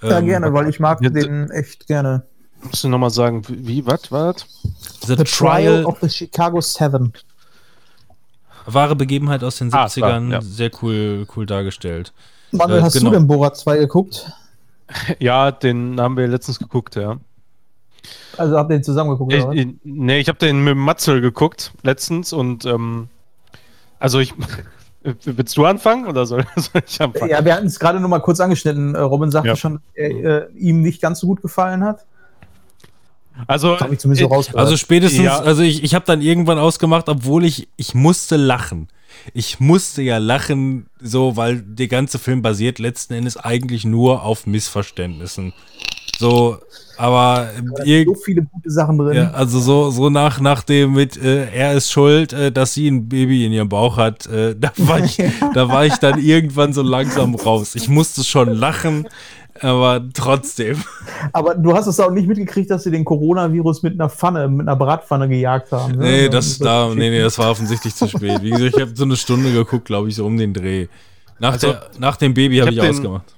Ja, 0.02 0.18
Ähm, 0.18 0.26
gerne, 0.26 0.52
weil 0.52 0.68
ich 0.68 0.78
mag 0.78 1.00
den 1.00 1.50
echt 1.50 1.86
gerne. 1.86 2.24
Musst 2.62 2.84
du 2.84 2.88
nochmal 2.88 3.10
sagen, 3.10 3.42
wie, 3.48 3.84
was, 3.86 4.10
was? 4.10 4.46
The, 5.06 5.14
The 5.16 5.24
Trial 5.24 5.24
Trial, 5.24 5.84
of 5.86 5.98
the 6.00 6.08
Chicago 6.08 6.60
Seven. 6.60 7.12
wahre 8.66 8.96
Begebenheit 8.96 9.42
aus 9.44 9.56
den 9.58 9.72
Ah, 9.72 9.86
70ern, 9.86 10.30
ja. 10.32 10.40
sehr 10.42 10.70
cool, 10.82 11.26
cool 11.36 11.46
dargestellt. 11.46 12.12
Manuel, 12.50 12.80
Äh, 12.80 12.82
hast 12.82 12.94
genau. 12.94 13.10
du 13.10 13.16
denn 13.16 13.26
Borat 13.26 13.56
2 13.56 13.78
geguckt? 13.78 14.30
Ja, 15.18 15.50
den 15.50 16.00
haben 16.00 16.16
wir 16.16 16.26
letztens 16.28 16.58
geguckt, 16.58 16.96
ja. 16.96 17.18
Also 18.38 18.56
habt 18.56 18.70
ihr 18.70 18.78
den 18.78 18.82
zusammen 18.84 19.10
geguckt? 19.10 19.34
Ich, 19.34 19.40
oder 19.42 19.50
was? 19.50 19.56
ich, 19.56 19.68
nee, 19.84 20.18
ich 20.18 20.28
habe 20.28 20.38
den 20.38 20.64
mit 20.64 20.76
Matzel 20.78 21.20
geguckt 21.20 21.72
letztens 21.82 22.32
und 22.32 22.64
ähm, 22.64 23.08
also 23.98 24.18
ich 24.18 24.32
willst 25.24 25.56
du 25.58 25.66
anfangen 25.66 26.06
oder 26.06 26.24
soll, 26.24 26.46
soll 26.56 26.82
ich 26.86 27.00
anfangen? 27.02 27.30
Ja, 27.30 27.44
wir 27.44 27.54
hatten 27.54 27.66
es 27.66 27.78
gerade 27.78 28.00
noch 28.00 28.08
mal 28.08 28.20
kurz 28.20 28.40
angeschnitten. 28.40 28.94
Äh, 28.94 29.00
Robin 29.00 29.30
sagte 29.30 29.48
Ja. 29.48 29.56
schon, 29.56 29.74
dass 29.74 29.82
er 29.94 30.48
äh, 30.48 30.52
ihm 30.54 30.80
nicht 30.80 31.02
ganz 31.02 31.20
so 31.20 31.26
gut 31.26 31.42
gefallen 31.42 31.84
hat. 31.84 32.06
Also 33.46 33.76
ich 33.90 33.98
zumindest 33.98 34.30
so 34.30 34.56
äh. 34.56 34.58
Also 34.58 34.76
spätestens, 34.76 35.24
Ja. 35.24 35.38
also 35.40 35.62
ich, 35.62 35.84
ich 35.84 35.94
habe 35.94 36.04
dann 36.04 36.20
irgendwann 36.22 36.58
ausgemacht, 36.58 37.08
obwohl 37.08 37.44
ich, 37.44 37.68
ich 37.76 37.94
musste 37.94 38.36
lachen. 38.36 38.88
Ich 39.34 39.60
musste 39.60 40.02
ja 40.02 40.18
lachen, 40.18 40.86
so, 41.00 41.36
weil 41.36 41.60
der 41.60 41.88
ganze 41.88 42.18
Film 42.18 42.42
basiert 42.42 42.78
letzten 42.78 43.14
Endes 43.14 43.36
eigentlich 43.36 43.84
nur 43.84 44.22
auf 44.22 44.46
Missverständnissen. 44.46 45.52
So, 46.18 46.58
aber 46.96 47.48
sind 47.84 48.06
so 48.06 48.14
viele 48.14 48.42
gute 48.42 48.70
Sachen 48.70 48.98
drin. 48.98 49.16
ja, 49.16 49.30
also 49.30 49.60
so, 49.60 49.90
so 49.90 50.10
nach, 50.10 50.40
nach 50.40 50.64
dem 50.64 50.94
mit, 50.94 51.16
äh, 51.16 51.48
er 51.52 51.74
ist 51.74 51.92
schuld, 51.92 52.32
äh, 52.32 52.50
dass 52.50 52.74
sie 52.74 52.88
ein 52.88 53.08
Baby 53.08 53.46
in 53.46 53.52
ihrem 53.52 53.68
Bauch 53.68 53.96
hat, 53.98 54.26
äh, 54.26 54.56
da, 54.58 54.72
war 54.78 55.04
ich, 55.04 55.16
da 55.54 55.68
war 55.68 55.86
ich 55.86 55.94
dann 55.96 56.18
irgendwann 56.18 56.72
so 56.72 56.82
langsam 56.82 57.36
raus. 57.36 57.76
Ich 57.76 57.88
musste 57.88 58.24
schon 58.24 58.52
lachen, 58.52 59.06
aber 59.60 60.02
trotzdem. 60.14 60.82
Aber 61.32 61.54
du 61.54 61.74
hast 61.74 61.86
es 61.86 61.98
auch 62.00 62.10
nicht 62.10 62.26
mitgekriegt, 62.28 62.70
dass 62.70 62.84
sie 62.84 62.90
den 62.90 63.04
Coronavirus 63.04 63.82
mit 63.82 63.94
einer 63.94 64.08
Pfanne, 64.08 64.48
mit 64.48 64.66
einer 64.68 64.76
Bratpfanne 64.76 65.28
gejagt 65.28 65.72
haben. 65.72 65.92
ne? 65.92 65.98
Nee, 66.04 66.18
Also, 66.26 66.30
das, 66.30 66.58
da, 66.58 66.88
nee, 66.94 67.10
nee, 67.10 67.20
das 67.22 67.38
war 67.38 67.50
offensichtlich 67.50 67.94
zu 67.94 68.08
spät. 68.08 68.42
Wie 68.42 68.50
gesagt, 68.50 68.74
ich 68.76 68.80
habe 68.80 68.92
so 68.94 69.04
eine 69.04 69.16
Stunde 69.16 69.52
geguckt, 69.52 69.86
glaube 69.86 70.08
ich, 70.08 70.14
so 70.16 70.26
um 70.26 70.36
den 70.36 70.52
Dreh. 70.54 70.86
Nach, 71.38 71.52
Also, 71.52 71.68
der, 71.72 71.86
nach 71.98 72.16
dem 72.16 72.34
Baby 72.34 72.58
habe 72.58 72.70
ich 72.70 72.76
ich, 72.76 72.80
hab 72.82 72.86
den- 72.90 72.96
ausgemacht. 72.96 73.34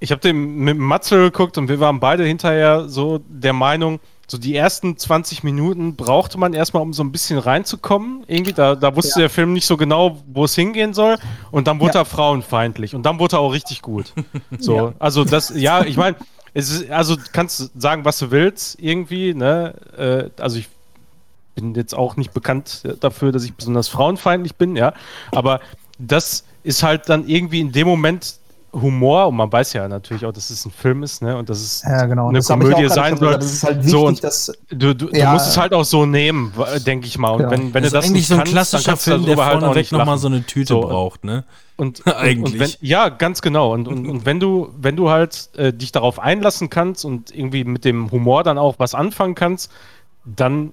ich 0.00 0.10
habe 0.10 0.20
den 0.20 0.56
mit 0.56 0.78
Matzel 0.78 1.24
geguckt 1.30 1.58
und 1.58 1.68
wir 1.68 1.80
waren 1.80 1.98
beide 2.00 2.24
hinterher 2.24 2.88
so 2.88 3.20
der 3.28 3.52
Meinung, 3.52 4.00
so 4.32 4.38
die 4.38 4.56
ersten 4.56 4.96
20 4.96 5.42
Minuten 5.44 5.94
brauchte 5.94 6.38
man 6.38 6.54
erstmal, 6.54 6.82
um 6.82 6.94
so 6.94 7.04
ein 7.04 7.12
bisschen 7.12 7.38
reinzukommen. 7.38 8.24
Irgendwie, 8.28 8.54
da, 8.54 8.74
da 8.74 8.96
wusste 8.96 9.20
der 9.20 9.28
Film 9.28 9.52
nicht 9.52 9.66
so 9.66 9.76
genau, 9.76 10.22
wo 10.32 10.44
es 10.46 10.54
hingehen 10.54 10.94
soll. 10.94 11.18
Und 11.50 11.66
dann 11.66 11.80
wurde 11.80 11.92
Ja. 11.96 12.00
er 12.00 12.04
frauenfeindlich. 12.06 12.94
Und 12.94 13.02
dann 13.04 13.18
wurde 13.18 13.36
er 13.36 13.40
auch 13.40 13.52
richtig 13.52 13.82
gut. 13.82 14.14
So, 14.58 14.76
Ja. 14.76 14.92
also 14.98 15.24
das, 15.24 15.52
ja, 15.54 15.84
ich 15.84 15.98
meine, 15.98 16.16
es 16.54 16.70
ist, 16.70 16.90
also 16.90 17.16
du 17.16 17.22
kannst 17.30 17.70
sagen, 17.78 18.06
was 18.06 18.18
du 18.20 18.30
willst, 18.30 18.78
irgendwie, 18.80 19.34
ne? 19.34 19.74
Äh, 19.98 20.42
also 20.42 20.56
ich 20.58 20.68
bin 21.54 21.74
jetzt 21.74 21.94
auch 21.94 22.16
nicht 22.16 22.32
bekannt 22.32 22.84
dafür, 23.00 23.32
dass 23.32 23.44
ich 23.44 23.52
besonders 23.52 23.88
frauenfeindlich 23.88 24.54
bin, 24.54 24.76
ja. 24.76 24.94
Aber 25.32 25.60
das 25.98 26.44
ist 26.62 26.82
halt 26.82 27.10
dann 27.10 27.28
irgendwie 27.28 27.60
in 27.60 27.72
dem 27.72 27.86
Moment 27.86 28.36
Humor, 28.72 29.28
und 29.28 29.36
man 29.36 29.52
weiß 29.52 29.74
ja 29.74 29.86
natürlich 29.86 30.24
auch, 30.24 30.32
dass 30.32 30.48
es 30.48 30.64
ein 30.64 30.70
Film 30.70 31.02
ist, 31.02 31.20
ne? 31.20 31.36
Und 31.36 31.50
dass 31.50 31.58
es 31.60 31.82
Ja, 31.82 32.06
genau. 32.06 32.28
eine 32.28 32.38
Das 32.38 32.48
Komödie 32.48 32.88
sein 32.88 33.16
soll. 33.18 33.34
Das 33.34 33.52
ist 33.52 33.64
halt 33.64 33.76
wichtig, 33.78 33.90
so, 33.90 34.06
und 34.06 34.24
dass 34.24 34.50
du, 34.70 34.94
du, 34.94 35.08
Ja. 35.12 35.26
du 35.26 35.32
musst 35.34 35.48
es 35.48 35.58
halt 35.58 35.74
auch 35.74 35.84
so 35.84 36.06
nehmen, 36.06 36.52
denke 36.86 37.06
ich 37.06 37.18
mal. 37.18 37.30
Und 37.32 37.38
Genau. 37.40 37.50
wenn, 37.50 37.74
wenn 37.74 37.82
das 37.82 37.92
du 37.92 37.98
das 37.98 38.10
nicht 38.10 38.26
so 38.28 38.34
ein 38.34 38.38
kannst, 38.38 38.52
dann 38.52 38.54
klassischer 38.54 38.90
kannst 38.92 39.06
du 39.06 39.10
Film, 39.10 39.26
der 39.26 39.44
halt 39.44 39.62
auch 39.62 39.74
nicht 39.74 39.92
nochmal 39.92 40.16
so 40.18 40.28
eine 40.28 40.42
Tüte 40.44 40.68
So, 40.74 40.80
braucht, 40.80 41.22
ne? 41.24 41.44
Und, 41.76 42.06
Eigentlich. 42.16 42.54
Und 42.54 42.60
wenn, 42.60 42.70
ja, 42.80 43.08
ganz 43.10 43.42
genau. 43.42 43.72
Und, 43.74 43.88
und, 43.88 44.08
und 44.08 44.24
wenn 44.24 44.40
du, 44.40 44.70
wenn 44.78 44.96
du 44.96 45.10
halt 45.10 45.50
äh, 45.56 45.72
dich 45.72 45.92
darauf 45.92 46.18
einlassen 46.18 46.70
kannst 46.70 47.04
und 47.04 47.34
irgendwie 47.34 47.64
mit 47.64 47.84
dem 47.84 48.10
Humor 48.10 48.42
dann 48.42 48.56
auch 48.56 48.76
was 48.78 48.94
anfangen 48.94 49.34
kannst, 49.34 49.70
dann 50.24 50.72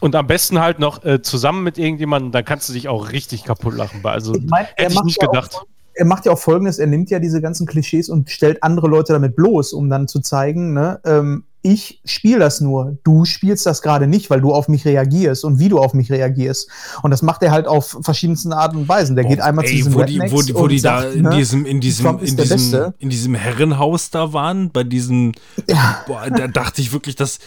und 0.00 0.14
am 0.14 0.26
besten 0.26 0.60
halt 0.60 0.78
noch 0.78 1.04
äh, 1.04 1.22
zusammen 1.22 1.64
mit 1.64 1.78
irgendjemandem, 1.78 2.30
dann 2.30 2.44
kannst 2.44 2.68
du 2.68 2.74
dich 2.74 2.88
auch 2.88 3.12
richtig 3.12 3.44
kaputt 3.44 3.74
lachen. 3.74 4.00
Also 4.04 4.34
Ich 4.34 4.42
mein, 4.44 4.66
hätte 4.76 4.92
ich 4.92 5.02
nicht 5.04 5.22
ja 5.22 5.28
auch 5.28 5.32
gedacht. 5.32 5.62
Er 5.96 6.04
macht 6.04 6.26
ja 6.26 6.32
auch 6.32 6.38
folgendes: 6.38 6.78
Er 6.78 6.86
nimmt 6.86 7.10
ja 7.10 7.18
diese 7.18 7.40
ganzen 7.40 7.66
Klischees 7.66 8.08
und 8.08 8.30
stellt 8.30 8.62
andere 8.62 8.86
Leute 8.86 9.12
damit 9.14 9.34
bloß, 9.34 9.72
um 9.72 9.90
dann 9.90 10.06
zu 10.08 10.20
zeigen, 10.20 10.74
ne, 10.74 11.00
ähm, 11.04 11.44
ich 11.62 12.00
spiele 12.04 12.38
das 12.38 12.60
nur. 12.60 12.96
Du 13.02 13.24
spielst 13.24 13.66
das 13.66 13.82
gerade 13.82 14.06
nicht, 14.06 14.30
weil 14.30 14.40
du 14.40 14.52
auf 14.52 14.68
mich 14.68 14.84
reagierst 14.84 15.44
und 15.44 15.58
wie 15.58 15.68
du 15.68 15.80
auf 15.80 15.94
mich 15.94 16.12
reagierst. 16.12 16.70
Und 17.02 17.10
das 17.10 17.22
macht 17.22 17.42
er 17.42 17.50
halt 17.50 17.66
auf 17.66 17.98
verschiedensten 18.02 18.52
Arten 18.52 18.76
und 18.76 18.88
Weisen. 18.88 19.16
Der 19.16 19.24
geht 19.24 19.40
einmal 19.40 19.64
zu 19.64 19.72
Ey, 19.72 19.78
diesen 19.78 19.94
wo 19.94 20.04
die, 20.04 20.18
wo 20.18 20.22
Rednecks 20.22 20.46
die, 20.46 20.54
wo 20.54 20.58
und 20.60 20.68
die 20.68 20.80
da 20.80 21.02
sagt, 21.02 21.14
in 21.16 21.22
ne, 21.22 21.30
diesem, 21.30 21.66
in 21.66 21.80
diesem, 21.80 22.18
in 22.20 22.36
diesem, 22.36 22.92
in 22.98 23.10
diesem 23.10 23.34
Herrenhaus 23.34 24.10
da 24.10 24.32
waren, 24.32 24.70
bei 24.70 24.84
diesem, 24.84 25.32
Ja. 25.68 26.04
boah, 26.06 26.30
da 26.30 26.46
dachte 26.46 26.80
ich 26.82 26.92
wirklich, 26.92 27.16
dass, 27.16 27.40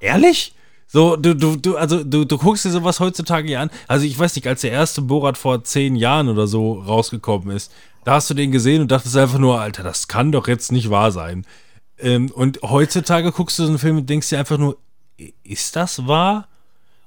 ehrlich? 0.00 0.56
So, 0.86 1.16
du, 1.16 1.34
du, 1.34 1.56
du, 1.56 1.76
also 1.76 2.04
du, 2.04 2.24
du 2.24 2.38
guckst 2.38 2.64
dir 2.64 2.70
sowas 2.70 3.00
heutzutage 3.00 3.48
hier 3.48 3.60
an. 3.60 3.70
Also 3.88 4.06
ich 4.06 4.18
weiß 4.18 4.36
nicht, 4.36 4.46
als 4.46 4.60
der 4.60 4.70
erste 4.70 5.02
Borat 5.02 5.36
vor 5.36 5.64
zehn 5.64 5.96
Jahren 5.96 6.28
oder 6.28 6.46
so 6.46 6.74
rausgekommen 6.80 7.54
ist, 7.54 7.72
da 8.04 8.14
hast 8.14 8.30
du 8.30 8.34
den 8.34 8.52
gesehen 8.52 8.82
und 8.82 8.90
dachtest 8.90 9.16
einfach 9.16 9.38
nur, 9.38 9.60
Alter, 9.60 9.82
das 9.82 10.06
kann 10.06 10.30
doch 10.30 10.46
jetzt 10.46 10.70
nicht 10.70 10.90
wahr 10.90 11.10
sein. 11.10 11.44
Ähm, 11.98 12.30
und 12.30 12.60
heutzutage 12.62 13.32
guckst 13.32 13.58
du 13.58 13.64
so 13.64 13.68
einen 13.68 13.78
Film 13.78 13.96
und 13.96 14.08
denkst 14.08 14.28
dir 14.28 14.38
einfach 14.38 14.58
nur, 14.58 14.78
ist 15.42 15.74
das 15.74 16.06
wahr? 16.06 16.46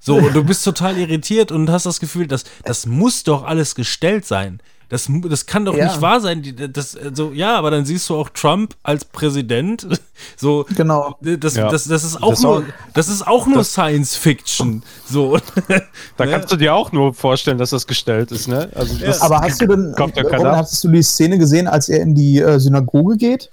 So, 0.01 0.17
und 0.17 0.33
du 0.33 0.43
bist 0.43 0.63
total 0.65 0.97
irritiert 0.97 1.51
und 1.51 1.69
hast 1.69 1.85
das 1.85 2.01
Gefühl, 2.01 2.27
dass 2.27 2.43
das 2.63 2.85
muss 2.85 3.23
doch 3.23 3.43
alles 3.43 3.75
gestellt 3.75 4.25
sein. 4.25 4.61
Das, 4.89 5.07
das 5.29 5.45
kann 5.45 5.65
doch 5.65 5.75
Ja. 5.77 5.85
nicht 5.85 6.01
wahr 6.01 6.19
sein. 6.19 6.41
Die- 6.41 6.55
Das, 6.55 6.97
so, 7.13 7.31
ja, 7.31 7.55
aber 7.57 7.69
dann 7.71 7.85
siehst 7.85 8.09
du 8.09 8.15
auch 8.15 8.29
Trump 8.29 8.75
als 8.83 9.05
Präsident. 9.05 9.87
So, 10.35 10.65
Genau. 10.75 11.15
das, 11.21 11.55
Ja. 11.55 11.69
das, 11.69 11.85
das 11.85 12.03
ist 12.03 12.21
auch 12.21 12.31
Das 12.31 12.41
nur, 12.41 12.57
auch- 12.57 12.63
das 12.93 13.07
ist 13.07 13.25
auch 13.25 13.47
nur 13.47 13.63
Science 13.63 14.15
Fiction. 14.17 14.83
So. 15.09 15.37
Da 16.17 16.25
Ne? 16.25 16.31
kannst 16.31 16.51
du 16.51 16.57
dir 16.57 16.73
auch 16.75 16.91
nur 16.91 17.13
vorstellen, 17.13 17.57
dass 17.57 17.69
das 17.69 17.87
gestellt 17.87 18.31
ist, 18.33 18.47
ne? 18.49 18.69
Also 18.75 18.95
das 18.97 19.21
Aber 19.21 19.39
hast 19.39 19.61
du 19.61 19.67
denn, 19.67 19.93
kommt 19.95 20.17
ja 20.17 20.23
Robin, 20.23 20.47
hast 20.47 20.83
du 20.83 20.89
die 20.89 21.03
Szene 21.03 21.37
gesehen, 21.37 21.67
als 21.67 21.87
er 21.87 22.01
in 22.01 22.15
die 22.15 22.39
äh, 22.39 22.59
Synagoge 22.59 23.15
geht? 23.15 23.49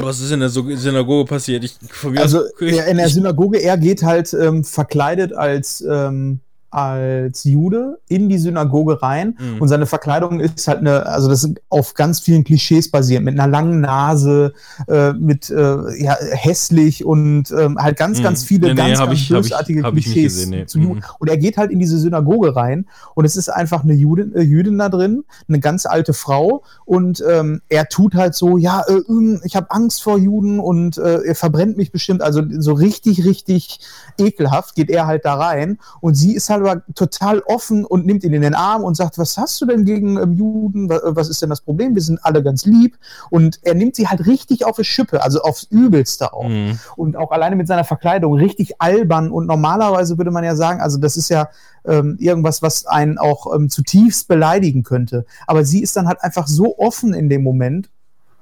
Was 0.00 0.20
ist 0.20 0.30
in 0.32 0.40
der 0.40 0.48
Synagoge 0.48 1.28
passiert? 1.28 1.62
Ich, 1.64 1.76
von 1.90 2.12
mir 2.12 2.20
Also 2.20 2.38
aus- 2.40 2.50
ich, 2.60 2.76
er 2.76 2.86
in 2.86 2.96
der 2.96 3.08
Synagoge, 3.08 3.58
er 3.58 3.76
geht 3.78 4.02
halt 4.02 4.32
ähm, 4.34 4.64
verkleidet 4.64 5.32
als, 5.34 5.82
ähm, 5.88 6.40
als 6.72 7.44
Jude 7.44 7.98
in 8.08 8.28
die 8.28 8.38
Synagoge 8.38 9.02
rein 9.02 9.36
Mhm. 9.38 9.60
und 9.60 9.68
seine 9.68 9.86
Verkleidung 9.86 10.40
ist 10.40 10.66
halt 10.66 10.78
eine, 10.78 11.06
also 11.06 11.28
das 11.28 11.44
ist 11.44 11.54
auf 11.68 11.94
ganz 11.94 12.20
vielen 12.20 12.44
Klischees 12.44 12.90
basiert, 12.90 13.22
mit 13.22 13.38
einer 13.38 13.50
langen 13.50 13.80
Nase, 13.80 14.52
äh, 14.88 15.12
mit 15.12 15.50
äh, 15.50 16.02
ja, 16.02 16.16
hässlich 16.32 17.04
und 17.04 17.50
ähm, 17.52 17.78
halt 17.78 17.96
ganz, 17.96 18.18
Mhm. 18.18 18.22
ganz 18.22 18.44
viele 18.44 18.68
Nee, 18.68 18.74
nee, 18.74 18.88
ganz, 18.88 19.00
hab 19.00 19.08
ganz 19.08 19.20
ich- 19.20 19.30
hab 19.32 19.42
bösartige 19.42 19.82
hab 19.82 19.90
ich 19.96 20.06
nicht 20.06 20.12
Klischees 20.14 20.32
gesehen, 20.34 20.50
nee. 20.50 20.66
zu 20.66 20.78
Juden. 20.78 20.96
Mhm. 21.00 21.02
Und 21.18 21.28
er 21.28 21.36
geht 21.36 21.56
halt 21.56 21.70
in 21.70 21.78
diese 21.78 21.98
Synagoge 21.98 22.56
rein 22.56 22.86
und 23.14 23.24
es 23.24 23.36
ist 23.36 23.48
einfach 23.48 23.84
eine 23.84 23.94
Judin, 23.94 24.34
äh, 24.34 24.40
Jüdin 24.42 24.78
da 24.78 24.88
drin, 24.88 25.24
eine 25.48 25.60
ganz 25.60 25.86
alte 25.86 26.12
Frau 26.14 26.62
und 26.84 27.22
ähm, 27.30 27.60
er 27.68 27.88
tut 27.88 28.14
halt 28.14 28.34
so, 28.34 28.56
ja, 28.56 28.82
äh, 28.88 28.94
ähm, 29.08 29.40
ich 29.44 29.56
habe 29.56 29.70
Angst 29.70 30.02
vor 30.02 30.18
Juden 30.18 30.58
und 30.58 30.96
äh, 30.98 31.20
er 31.24 31.34
verbrennt 31.34 31.76
mich 31.76 31.92
bestimmt, 31.92 32.22
also 32.22 32.42
so 32.58 32.72
richtig, 32.72 33.24
richtig 33.24 33.80
ekelhaft 34.18 34.74
geht 34.74 34.90
er 34.90 35.06
halt 35.06 35.24
da 35.24 35.34
rein 35.34 35.78
und 36.00 36.14
sie 36.14 36.34
ist 36.34 36.48
halt 36.50 36.61
aber 36.62 36.82
total 36.94 37.40
offen 37.40 37.84
und 37.84 38.06
nimmt 38.06 38.24
ihn 38.24 38.32
in 38.32 38.42
den 38.42 38.54
Arm 38.54 38.84
und 38.84 38.96
sagt, 38.96 39.18
was 39.18 39.36
hast 39.36 39.60
du 39.60 39.66
denn 39.66 39.84
gegen 39.84 40.16
ähm, 40.18 40.32
Juden, 40.32 40.88
Wa- 40.88 41.00
was 41.04 41.28
ist 41.28 41.42
denn 41.42 41.50
das 41.50 41.60
Problem, 41.60 41.94
wir 41.94 42.02
sind 42.02 42.24
alle 42.24 42.42
ganz 42.42 42.64
lieb. 42.64 42.96
Und 43.30 43.60
er 43.62 43.74
nimmt 43.74 43.96
sie 43.96 44.08
halt 44.08 44.26
richtig 44.26 44.64
auf 44.64 44.76
die 44.76 44.84
Schippe, 44.84 45.22
also 45.22 45.42
aufs 45.42 45.64
Übelste 45.64 46.32
auch. 46.32 46.48
Mhm. 46.48 46.78
und 46.96 47.16
auch 47.16 47.30
alleine 47.30 47.56
mit 47.56 47.66
seiner 47.66 47.84
Verkleidung 47.84 48.34
richtig 48.34 48.80
albern. 48.80 49.30
Und 49.30 49.46
normalerweise 49.46 50.18
würde 50.18 50.30
man 50.30 50.44
ja 50.44 50.56
sagen, 50.56 50.80
also 50.80 50.98
das 50.98 51.16
ist 51.16 51.28
ja 51.28 51.48
ähm, 51.84 52.16
irgendwas, 52.18 52.62
was 52.62 52.86
einen 52.86 53.18
auch 53.18 53.54
ähm, 53.54 53.68
zutiefst 53.68 54.28
beleidigen 54.28 54.82
könnte. 54.82 55.24
Aber 55.46 55.64
sie 55.64 55.82
ist 55.82 55.96
dann 55.96 56.06
halt 56.08 56.22
einfach 56.22 56.46
so 56.46 56.78
offen 56.78 57.14
in 57.14 57.28
dem 57.28 57.42
Moment. 57.42 57.90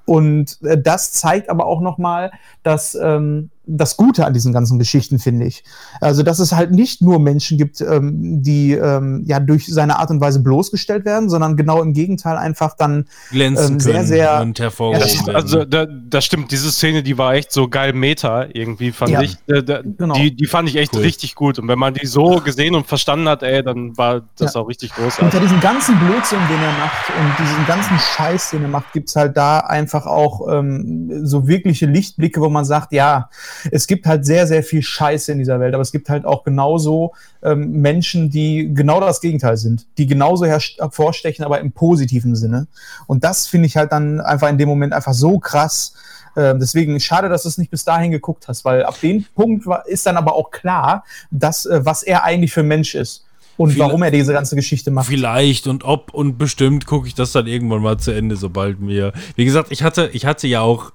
Und 0.05 0.57
äh, 0.63 0.81
das 0.81 1.13
zeigt 1.13 1.49
aber 1.49 1.65
auch 1.65 1.79
nochmal, 1.79 2.31
dass 2.63 2.95
ähm, 2.95 3.49
das 3.65 3.95
Gute 3.95 4.25
an 4.25 4.33
diesen 4.33 4.53
ganzen 4.53 4.79
Geschichten, 4.79 5.19
finde 5.19 5.45
ich. 5.45 5.63
Also, 6.01 6.23
dass 6.23 6.39
es 6.39 6.51
halt 6.51 6.71
nicht 6.71 7.01
nur 7.01 7.19
Menschen 7.19 7.57
gibt, 7.59 7.79
ähm, 7.81 8.41
die 8.41 8.73
ähm, 8.73 9.23
ja 9.27 9.39
durch 9.39 9.67
seine 9.67 9.99
Art 9.99 10.09
und 10.09 10.19
Weise 10.19 10.39
bloßgestellt 10.39 11.05
werden, 11.05 11.29
sondern 11.29 11.55
genau 11.57 11.81
im 11.81 11.93
Gegenteil 11.93 12.37
einfach 12.37 12.75
dann 12.75 13.05
glänzen 13.29 13.73
ähm, 13.73 13.79
sehr, 13.79 14.03
sehr- 14.03 14.41
und 14.41 14.57
Ja, 14.57 14.65
hervorgehoben 14.65 15.07
das- 15.17 15.25
werden. 15.27 15.35
Also 15.35 15.65
da, 15.65 15.85
das 15.85 16.25
stimmt, 16.25 16.51
diese 16.51 16.71
Szene, 16.71 17.03
die 17.03 17.17
war 17.17 17.35
echt 17.35 17.51
so 17.51 17.67
geil 17.67 17.93
Meta 17.93 18.45
irgendwie, 18.51 18.91
fand 18.91 19.11
Ja, 19.11 19.21
ich. 19.21 19.37
Äh, 19.47 19.61
da, 19.63 19.81
genau. 19.83 20.15
die, 20.15 20.35
die 20.35 20.47
fand 20.47 20.67
ich 20.67 20.75
echt 20.77 20.95
Cool. 20.95 21.01
richtig 21.01 21.35
gut. 21.35 21.59
Und 21.59 21.67
wenn 21.67 21.79
man 21.79 21.93
die 21.93 22.07
so 22.07 22.41
gesehen 22.43 22.73
und 22.75 22.87
verstanden 22.87 23.29
hat, 23.29 23.43
ey, 23.43 23.63
dann 23.63 23.95
war 23.97 24.21
das 24.37 24.55
auch 24.55 24.67
richtig 24.67 24.91
großartig. 24.93 25.23
unter 25.23 25.39
diesem 25.39 25.59
ganzen 25.59 25.97
Blödsinn, 25.99 26.39
den 26.49 26.59
er 26.61 26.71
macht 26.79 27.09
und 27.09 27.45
diesen 27.45 27.65
ganzen 27.67 27.97
Scheiß, 27.99 28.49
den 28.51 28.63
er 28.63 28.69
macht, 28.69 28.91
gibt's 28.91 29.15
halt 29.15 29.37
da 29.37 29.59
einfach 29.59 30.07
auch 30.07 30.47
ähm, 30.51 31.25
so 31.25 31.47
wirkliche 31.47 31.85
Lichtblicke, 31.85 32.41
wo 32.41 32.49
man 32.49 32.65
sagt, 32.65 32.91
ja, 32.91 33.29
es 33.71 33.87
gibt 33.87 34.05
halt 34.05 34.25
sehr, 34.25 34.47
sehr 34.47 34.63
viel 34.63 34.81
Scheiße 34.81 35.31
in 35.31 35.39
dieser 35.39 35.59
Welt, 35.59 35.73
aber 35.73 35.81
es 35.81 35.91
gibt 35.91 36.09
halt 36.09 36.25
auch 36.25 36.43
genauso 36.43 37.13
ähm, 37.43 37.81
Menschen, 37.81 38.29
die 38.29 38.71
genau 38.73 38.99
das 38.99 39.21
Gegenteil 39.21 39.57
sind, 39.57 39.85
die 39.97 40.07
genauso 40.07 40.45
hervorstechen, 40.45 41.45
aber 41.45 41.59
im 41.59 41.71
positiven 41.71 42.35
Sinne. 42.35 42.67
Und 43.07 43.23
das 43.23 43.47
finde 43.47 43.67
ich 43.67 43.77
halt 43.77 43.91
dann 43.91 44.19
einfach 44.21 44.49
in 44.49 44.57
dem 44.57 44.69
Moment 44.69 44.93
einfach 44.93 45.13
so 45.13 45.39
krass. 45.39 45.93
Ähm, 46.37 46.59
deswegen 46.59 46.99
schade, 46.99 47.27
dass 47.29 47.43
du 47.43 47.49
es 47.49 47.57
nicht 47.57 47.71
bis 47.71 47.83
dahin 47.83 48.11
geguckt 48.11 48.47
hast, 48.47 48.63
weil 48.63 48.83
ab 48.83 48.99
dem 49.01 49.25
Punkt 49.35 49.65
war, 49.65 49.85
ist 49.87 50.05
dann 50.05 50.17
aber 50.17 50.35
auch 50.35 50.49
klar, 50.51 51.03
dass, 51.29 51.65
äh, 51.65 51.81
was 51.83 52.03
er 52.03 52.23
eigentlich 52.23 52.53
für 52.53 52.61
ein 52.61 52.67
Mensch 52.67 52.95
ist 52.95 53.25
und 53.57 53.71
Viele- 53.71 53.83
warum 53.83 54.01
er 54.01 54.11
diese 54.11 54.31
ganze 54.31 54.55
Geschichte 54.55 54.91
macht. 54.91 55.07
Vielleicht 55.07 55.67
und 55.67 55.83
ob 55.83 56.13
und 56.13 56.37
bestimmt 56.37 56.85
gucke 56.85 57.07
ich 57.07 57.15
das 57.15 57.33
dann 57.33 57.47
irgendwann 57.47 57.81
mal 57.81 57.97
zu 57.97 58.11
Ende, 58.11 58.37
sobald 58.37 58.79
mir. 58.79 59.11
Wie 59.35 59.43
gesagt, 59.43 59.71
ich 59.71 59.83
hatte, 59.83 60.09
ich 60.13 60.25
hatte 60.25 60.47
ja 60.47 60.61
auch 60.61 60.93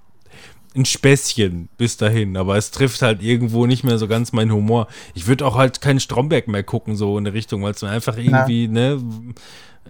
ein 0.76 0.84
Späßchen 0.84 1.68
bis 1.78 1.96
dahin, 1.96 2.36
aber 2.36 2.56
es 2.56 2.70
trifft 2.70 3.02
halt 3.02 3.22
irgendwo 3.22 3.66
nicht 3.66 3.84
mehr 3.84 3.98
so 3.98 4.08
ganz 4.08 4.32
meinen 4.32 4.52
Humor. 4.52 4.86
Ich 5.14 5.26
würde 5.26 5.46
auch 5.46 5.56
halt 5.56 5.80
keinen 5.80 6.00
Stromberg 6.00 6.48
mehr 6.48 6.62
gucken, 6.62 6.96
so 6.96 7.18
in 7.18 7.24
der 7.24 7.34
Richtung, 7.34 7.62
weil 7.62 7.72
es 7.72 7.82
mir 7.82 7.88
einfach 7.90 8.16
irgendwie, 8.16 8.68
ne, 8.68 9.00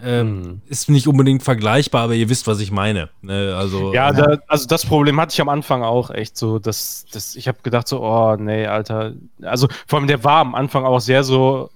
äh, 0.03 0.23
Mhm. 0.23 0.61
ist 0.67 0.89
nicht 0.89 1.07
unbedingt 1.07 1.41
vergleichbar, 1.41 2.03
aber 2.03 2.13
ihr 2.13 2.29
wisst, 2.29 2.45
was 2.45 2.59
ich 2.59 2.71
meine. 2.71 3.09
Ne? 3.21 3.55
Also, 3.57 3.93
Ja, 3.93 4.11
Da, 4.11 4.37
also 4.47 4.67
das 4.67 4.85
Problem 4.85 5.19
hatte 5.19 5.33
ich 5.33 5.41
am 5.41 5.49
Anfang 5.49 5.81
auch 5.83 6.11
echt 6.11 6.37
so, 6.37 6.59
dass, 6.59 7.05
dass 7.11 7.35
ich 7.35 7.47
habe 7.47 7.57
gedacht 7.63 7.87
so, 7.87 8.01
oh 8.03 8.35
nee, 8.35 8.67
Alter. 8.67 9.13
Also 9.41 9.67
vor 9.87 9.97
allem 9.99 10.07
der 10.07 10.23
war 10.23 10.37
am 10.41 10.53
Anfang 10.53 10.85
auch 10.85 10.99
sehr 10.99 11.23
so, 11.23 11.71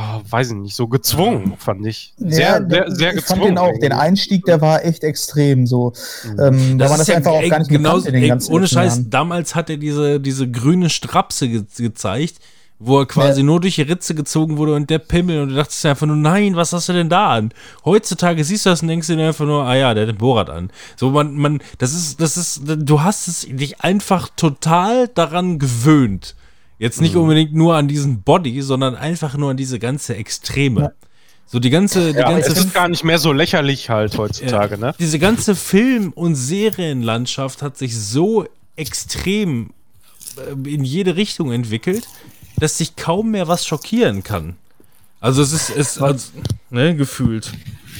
oh, 0.00 0.20
weiß 0.30 0.48
ich 0.50 0.56
nicht, 0.56 0.74
so 0.74 0.88
gezwungen, 0.88 1.54
fand 1.58 1.86
ich. 1.86 2.14
Sehr, 2.16 2.64
sehr, 2.68 2.90
sehr 2.90 3.10
ich 3.10 3.16
gezwungen. 3.16 3.40
fand 3.40 3.50
den 3.50 3.58
auch. 3.58 3.78
Den 3.80 3.92
Einstieg, 3.92 4.44
der 4.44 4.60
war 4.60 4.84
echt 4.84 5.04
extrem 5.04 5.66
so. 5.66 5.92
Ähm, 6.24 6.78
weil 6.80 6.88
man 6.88 6.98
das 6.98 7.06
ja 7.08 7.16
einfach 7.16 7.32
auch 7.32 7.48
gar 7.48 7.58
nicht 7.58 7.70
genau, 7.70 7.90
gekannt 7.96 8.06
in 8.06 8.14
den 8.14 8.22
ey, 8.22 8.28
ganzen 8.28 8.52
ohne 8.52 8.66
Scheiß, 8.68 8.96
Jahren. 8.96 9.10
damals 9.10 9.54
hat 9.54 9.70
er 9.70 9.76
diese, 9.76 10.20
diese 10.20 10.50
grüne 10.50 10.90
Strapse 10.90 11.48
ge 11.48 11.64
gezeigt, 11.76 12.36
wo 12.82 13.00
er 13.00 13.06
quasi 13.06 13.40
Ja. 13.40 13.44
nur 13.46 13.60
durch 13.60 13.74
die 13.74 13.82
Ritze 13.82 14.14
gezogen 14.14 14.56
wurde 14.56 14.74
und 14.74 14.88
der 14.88 14.98
Pimmel 15.00 15.42
und 15.42 15.50
du 15.50 15.54
dachtest 15.54 15.84
einfach 15.84 16.06
nur, 16.06 16.16
nein, 16.16 16.56
was 16.56 16.72
hast 16.72 16.88
du 16.88 16.94
denn 16.94 17.10
da 17.10 17.34
an? 17.34 17.52
Heutzutage 17.84 18.42
siehst 18.42 18.64
du 18.64 18.70
das 18.70 18.80
und 18.80 18.88
denkst 18.88 19.06
dir 19.06 19.18
einfach 19.26 19.44
nur, 19.44 19.64
ah 19.64 19.76
ja, 19.76 19.92
der 19.92 20.04
hat 20.04 20.08
den 20.08 20.16
Borat 20.16 20.48
an. 20.48 20.70
So, 20.96 21.10
man, 21.10 21.34
man, 21.36 21.60
das 21.76 21.92
ist, 21.92 22.20
das 22.22 22.38
ist, 22.38 22.62
du 22.64 23.02
hast 23.02 23.28
es 23.28 23.40
dich 23.50 23.82
einfach 23.82 24.30
total 24.34 25.08
daran 25.08 25.58
gewöhnt. 25.58 26.34
Jetzt 26.80 27.00
nicht 27.00 27.14
Mhm. 27.14 27.20
unbedingt 27.20 27.54
nur 27.54 27.76
an 27.76 27.86
diesen 27.86 28.22
Body, 28.22 28.60
sondern 28.62 28.96
einfach 28.96 29.36
nur 29.36 29.50
an 29.50 29.56
diese 29.56 29.78
ganze 29.78 30.16
Extreme. 30.16 30.80
Ja. 30.80 30.92
So 31.46 31.58
die 31.60 31.70
ganze, 31.70 32.12
die 32.12 32.18
Ja, 32.18 32.30
ganze 32.30 32.50
es 32.52 32.58
ist 32.58 32.74
gar 32.74 32.88
nicht 32.88 33.04
mehr 33.04 33.18
so 33.18 33.32
lächerlich 33.32 33.90
halt 33.90 34.16
heutzutage, 34.18 34.78
ne? 34.78 34.94
diese 34.98 35.18
ganze 35.18 35.54
Film- 35.54 36.12
und 36.12 36.34
Serienlandschaft 36.36 37.60
hat 37.62 37.76
sich 37.76 37.98
so 37.98 38.46
extrem 38.76 39.70
äh, 40.36 40.70
in 40.70 40.82
jede 40.84 41.16
Richtung 41.16 41.52
entwickelt, 41.52 42.08
dass 42.58 42.78
sich 42.78 42.96
kaum 42.96 43.32
mehr 43.32 43.46
was 43.46 43.66
schockieren 43.66 44.22
kann. 44.22 44.56
Also 45.20 45.42
es 45.42 45.52
ist, 45.52 45.70
es, 45.70 45.98
also, 46.00 46.28
ne, 46.70 46.96
gefühlt. 46.96 47.52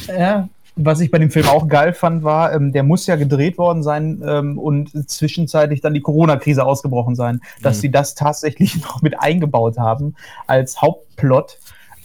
Ja. 0.08 0.48
Was 0.82 1.00
ich 1.00 1.10
bei 1.10 1.18
dem 1.18 1.30
Film 1.30 1.46
auch 1.48 1.68
geil 1.68 1.92
fand, 1.92 2.22
war, 2.24 2.52
ähm, 2.52 2.72
der 2.72 2.82
muss 2.82 3.06
ja 3.06 3.16
gedreht 3.16 3.58
worden 3.58 3.82
sein 3.82 4.22
ähm, 4.24 4.58
und 4.58 5.08
zwischenzeitlich 5.10 5.80
dann 5.80 5.94
die 5.94 6.00
Corona-Krise 6.00 6.64
ausgebrochen 6.64 7.14
sein, 7.16 7.40
dass 7.62 7.76
Mhm. 7.76 7.80
sie 7.80 7.90
das 7.90 8.14
tatsächlich 8.14 8.80
noch 8.82 9.02
mit 9.02 9.18
eingebaut 9.20 9.78
haben 9.78 10.14
als 10.46 10.80
Hauptplot. 10.80 11.58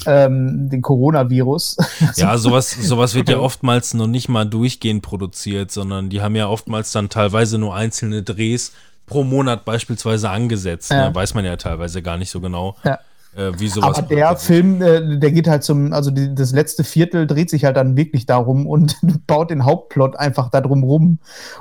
ähm, 0.06 0.70
den 0.70 0.82
Coronavirus. 0.82 1.78
Ja, 2.18 2.38
sowas, 2.38 2.72
sowas 2.72 3.16
wird 3.16 3.30
ja 3.30 3.38
oftmals 3.40 3.94
noch 3.94 4.08
nicht 4.08 4.28
mal 4.28 4.44
durchgehend 4.46 5.02
produziert, 5.04 5.72
sondern 5.72 6.10
die 6.10 6.22
haben 6.22 6.36
ja 6.36 6.50
oftmals 6.50 6.92
dann 6.92 7.08
teilweise 7.08 7.58
nur 7.58 7.74
einzelne 7.76 8.22
Drehs 8.22 8.74
pro 9.06 9.24
Monat 9.24 9.64
beispielsweise 9.64 10.30
angesetzt. 10.30 10.92
Ja. 10.92 11.08
Ne? 11.10 11.16
Weiß 11.16 11.34
man 11.34 11.46
ja 11.46 11.56
teilweise 11.56 12.02
gar 12.02 12.18
nicht 12.18 12.30
so 12.30 12.42
genau, 12.42 12.76
Ja. 12.84 13.00
Äh, 13.36 13.52
wie 13.58 13.68
sowas. 13.68 13.98
Aber 13.98 14.08
der 14.08 14.36
Film, 14.38 14.82
äh, 14.82 15.18
der 15.18 15.32
geht 15.32 15.48
halt 15.48 15.64
zum, 15.64 15.94
also 15.94 16.12
die, 16.12 16.34
das 16.34 16.52
letzte 16.52 16.84
Viertel 16.84 17.28
dreht 17.28 17.50
sich 17.50 17.66
halt 17.66 17.78
dann 17.78 17.98
wirklich 17.98 18.26
darum 18.26 18.68
und 18.68 18.98
baut 19.28 19.52
den 19.52 19.66
Hauptplot 19.66 20.16
einfach 20.16 20.50
darum 20.50 20.84
rum, 20.84 21.20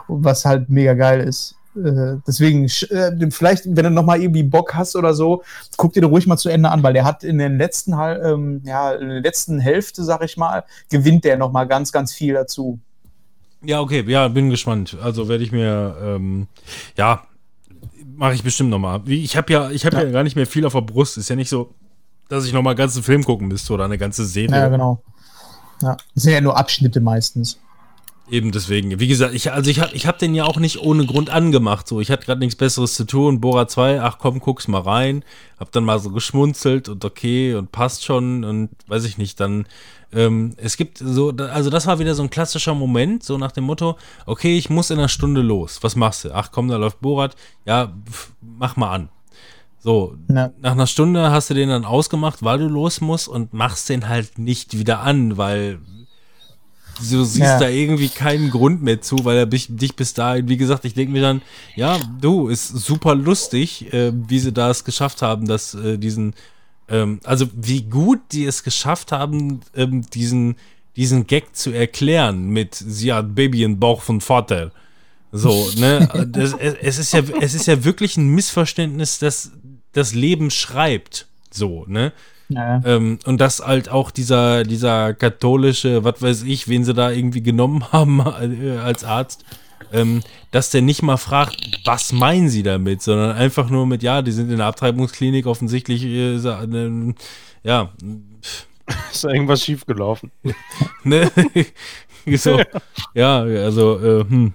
was 0.08 0.44
halt 0.44 0.68
mega 0.68 0.94
geil 0.94 1.20
ist. 1.20 1.56
Äh, 1.76 2.18
deswegen, 2.26 2.66
äh, 2.66 3.30
vielleicht, 3.30 3.64
wenn 3.66 3.84
du 3.84 3.90
noch 3.90 4.04
mal 4.04 4.20
irgendwie 4.20 4.44
Bock 4.44 4.74
hast 4.74 4.94
oder 4.94 5.12
so, 5.12 5.42
guck 5.76 5.92
dir 5.92 6.02
den 6.02 6.10
ruhig 6.10 6.26
mal 6.26 6.36
zu 6.36 6.48
Ende 6.48 6.70
an, 6.70 6.82
weil 6.84 6.92
der 6.92 7.04
hat 7.04 7.24
in 7.24 7.38
den 7.38 7.58
letzten, 7.58 7.92
ähm, 7.92 8.62
ja, 8.64 8.92
in 8.92 9.08
der 9.08 9.20
letzten 9.20 9.58
Hälfte, 9.58 10.04
sag 10.04 10.22
ich 10.22 10.36
mal, 10.36 10.64
gewinnt 10.88 11.24
der 11.24 11.36
noch 11.36 11.50
mal 11.50 11.64
ganz, 11.64 11.90
ganz 11.90 12.12
viel 12.12 12.34
dazu. 12.34 12.78
Ja, 13.62 13.80
okay, 13.80 14.04
ja, 14.06 14.28
bin 14.28 14.50
gespannt. 14.50 14.96
Also 15.02 15.28
werde 15.28 15.42
ich 15.42 15.50
mir, 15.50 15.96
ähm, 16.00 16.46
ja, 16.96 17.22
mache 18.16 18.34
ich 18.34 18.42
bestimmt 18.42 18.70
nochmal. 18.70 19.02
Ich 19.06 19.36
habe 19.36 19.52
ja, 19.52 19.70
ich 19.70 19.84
habe 19.86 19.96
ja. 19.96 20.04
gar 20.10 20.22
nicht 20.22 20.36
mehr 20.36 20.46
viel 20.46 20.64
auf 20.66 20.72
der 20.72 20.80
Brust. 20.80 21.18
Ist 21.18 21.28
ja 21.28 21.36
nicht 21.36 21.48
so, 21.48 21.74
dass 22.28 22.46
ich 22.46 22.52
nochmal 22.52 22.72
einen 22.72 22.78
ganzen 22.78 23.02
Film 23.02 23.24
gucken 23.24 23.48
müsste 23.48 23.72
oder 23.72 23.84
eine 23.84 23.98
ganze 23.98 24.24
Serie. 24.24 24.56
Ja, 24.56 24.68
genau. 24.68 25.02
Ja, 25.82 25.96
das 26.14 26.22
sind 26.22 26.32
ja 26.32 26.40
nur 26.40 26.56
Abschnitte 26.56 27.00
meistens. 27.00 27.58
Eben 28.30 28.52
deswegen. 28.52 28.98
Wie 29.00 29.06
gesagt, 29.08 29.34
ich, 29.34 29.52
also 29.52 29.70
ich 29.70 29.80
habe 29.80 29.94
ich 29.94 30.06
hab 30.06 30.18
den 30.18 30.34
ja 30.34 30.44
auch 30.44 30.56
nicht 30.58 30.80
ohne 30.80 31.04
Grund 31.04 31.28
angemacht. 31.28 31.86
So, 31.86 32.00
ich 32.00 32.10
hatte 32.10 32.24
gerade 32.24 32.38
nichts 32.40 32.56
Besseres 32.56 32.94
zu 32.94 33.04
tun. 33.04 33.40
Bora 33.40 33.68
2, 33.68 34.00
ach 34.00 34.18
komm, 34.18 34.40
guck's 34.40 34.66
mal 34.66 34.80
rein. 34.80 35.24
Hab 35.60 35.72
dann 35.72 35.84
mal 35.84 35.98
so 35.98 36.10
geschmunzelt 36.10 36.88
und 36.88 37.04
okay 37.04 37.54
und 37.54 37.70
passt 37.70 38.04
schon 38.04 38.44
und 38.44 38.70
weiß 38.86 39.04
ich 39.04 39.18
nicht, 39.18 39.40
dann 39.40 39.66
ähm, 40.10 40.54
es 40.56 40.76
gibt 40.78 40.98
so, 40.98 41.30
also 41.36 41.68
das 41.70 41.86
war 41.86 41.98
wieder 41.98 42.14
so 42.14 42.22
ein 42.22 42.30
klassischer 42.30 42.74
Moment, 42.74 43.24
so 43.24 43.36
nach 43.36 43.52
dem 43.52 43.64
Motto, 43.64 43.96
okay, 44.26 44.56
ich 44.56 44.70
muss 44.70 44.90
in 44.90 44.98
einer 44.98 45.08
Stunde 45.08 45.42
los. 45.42 45.80
Was 45.82 45.94
machst 45.96 46.24
du? 46.24 46.32
Ach 46.34 46.50
komm, 46.50 46.68
da 46.68 46.76
läuft 46.76 47.00
Borat. 47.00 47.36
Ja, 47.66 47.92
pf, 48.10 48.32
mach 48.40 48.76
mal 48.76 48.90
an. 48.90 49.08
So, 49.80 50.16
Ja. 50.34 50.50
nach 50.62 50.72
einer 50.72 50.86
Stunde 50.86 51.30
hast 51.30 51.50
du 51.50 51.54
den 51.54 51.68
dann 51.68 51.84
ausgemacht, 51.84 52.42
weil 52.42 52.58
du 52.58 52.68
los 52.68 53.02
musst 53.02 53.28
und 53.28 53.52
machst 53.52 53.90
den 53.90 54.08
halt 54.08 54.38
nicht 54.38 54.78
wieder 54.78 55.00
an, 55.00 55.36
weil 55.36 55.78
du 56.98 57.24
siehst 57.24 57.38
Ja. 57.38 57.58
da 57.58 57.68
irgendwie 57.68 58.08
keinen 58.08 58.50
Grund 58.50 58.82
mehr 58.82 59.00
zu, 59.00 59.24
weil 59.24 59.36
er 59.36 59.46
dich, 59.46 59.68
bis 59.96 60.14
dahin, 60.14 60.48
wie 60.48 60.56
gesagt, 60.56 60.84
ich 60.84 60.94
denke 60.94 61.12
mir 61.12 61.22
dann, 61.22 61.42
ja, 61.76 61.98
du, 62.20 62.48
ist 62.48 62.68
super 62.68 63.14
lustig, 63.14 63.92
äh, 63.92 64.12
wie 64.14 64.38
sie 64.38 64.52
da 64.52 64.70
es 64.70 64.84
geschafft 64.84 65.22
haben, 65.22 65.46
dass 65.46 65.74
äh, 65.74 65.98
diesen, 65.98 66.34
ähm, 66.88 67.20
also 67.24 67.46
wie 67.54 67.82
gut 67.82 68.20
die 68.32 68.44
es 68.44 68.62
geschafft 68.62 69.12
haben, 69.12 69.60
ähm, 69.74 70.02
diesen, 70.10 70.56
diesen 70.96 71.26
Gag 71.26 71.56
zu 71.56 71.70
erklären 71.72 72.48
mit, 72.48 72.74
sie 72.74 73.12
hat 73.12 73.34
Baby 73.34 73.64
im 73.64 73.80
Bauch 73.80 74.02
von 74.02 74.20
Vater. 74.20 74.70
So, 75.32 75.68
ne? 75.76 76.08
Das, 76.28 76.52
es, 76.52 76.74
es, 76.80 76.98
ist 76.98 77.12
ja, 77.12 77.22
es 77.40 77.54
ist 77.54 77.66
ja 77.66 77.84
wirklich 77.84 78.16
ein 78.16 78.28
Missverständnis, 78.28 79.18
dass 79.18 79.50
das 79.92 80.14
Leben 80.14 80.50
schreibt. 80.50 81.26
So, 81.50 81.84
ne? 81.88 82.12
Ja. 82.48 82.80
Ähm, 82.84 83.18
und 83.24 83.40
dass 83.40 83.60
halt 83.60 83.88
auch 83.88 84.10
dieser, 84.10 84.64
dieser 84.64 85.14
katholische, 85.14 86.04
was 86.04 86.20
weiß 86.20 86.42
ich, 86.42 86.68
wen 86.68 86.84
sie 86.84 86.94
da 86.94 87.10
irgendwie 87.10 87.42
genommen 87.42 87.84
haben 87.92 88.20
äh, 88.20 88.76
als 88.78 89.04
Arzt, 89.04 89.44
ähm, 89.92 90.22
dass 90.50 90.70
der 90.70 90.82
nicht 90.82 91.02
mal 91.02 91.16
fragt, 91.16 91.80
was 91.84 92.12
meinen 92.12 92.48
sie 92.48 92.62
damit, 92.62 93.02
sondern 93.02 93.36
einfach 93.36 93.70
nur 93.70 93.86
mit, 93.86 94.02
ja, 94.02 94.22
die 94.22 94.32
sind 94.32 94.50
in 94.50 94.58
der 94.58 94.66
Abtreibungsklinik, 94.66 95.46
offensichtlich, 95.46 96.04
äh, 96.04 96.36
ist 96.36 96.44
äh, 96.44 97.14
ja, 97.62 97.90
Ist 99.10 99.24
da 99.24 99.30
irgendwas 99.30 99.62
schiefgelaufen? 99.62 100.30
ne? 101.04 101.30
so, 102.36 102.60
ja, 103.14 103.40
also, 103.40 103.98
äh, 104.00 104.24
hm. 104.28 104.52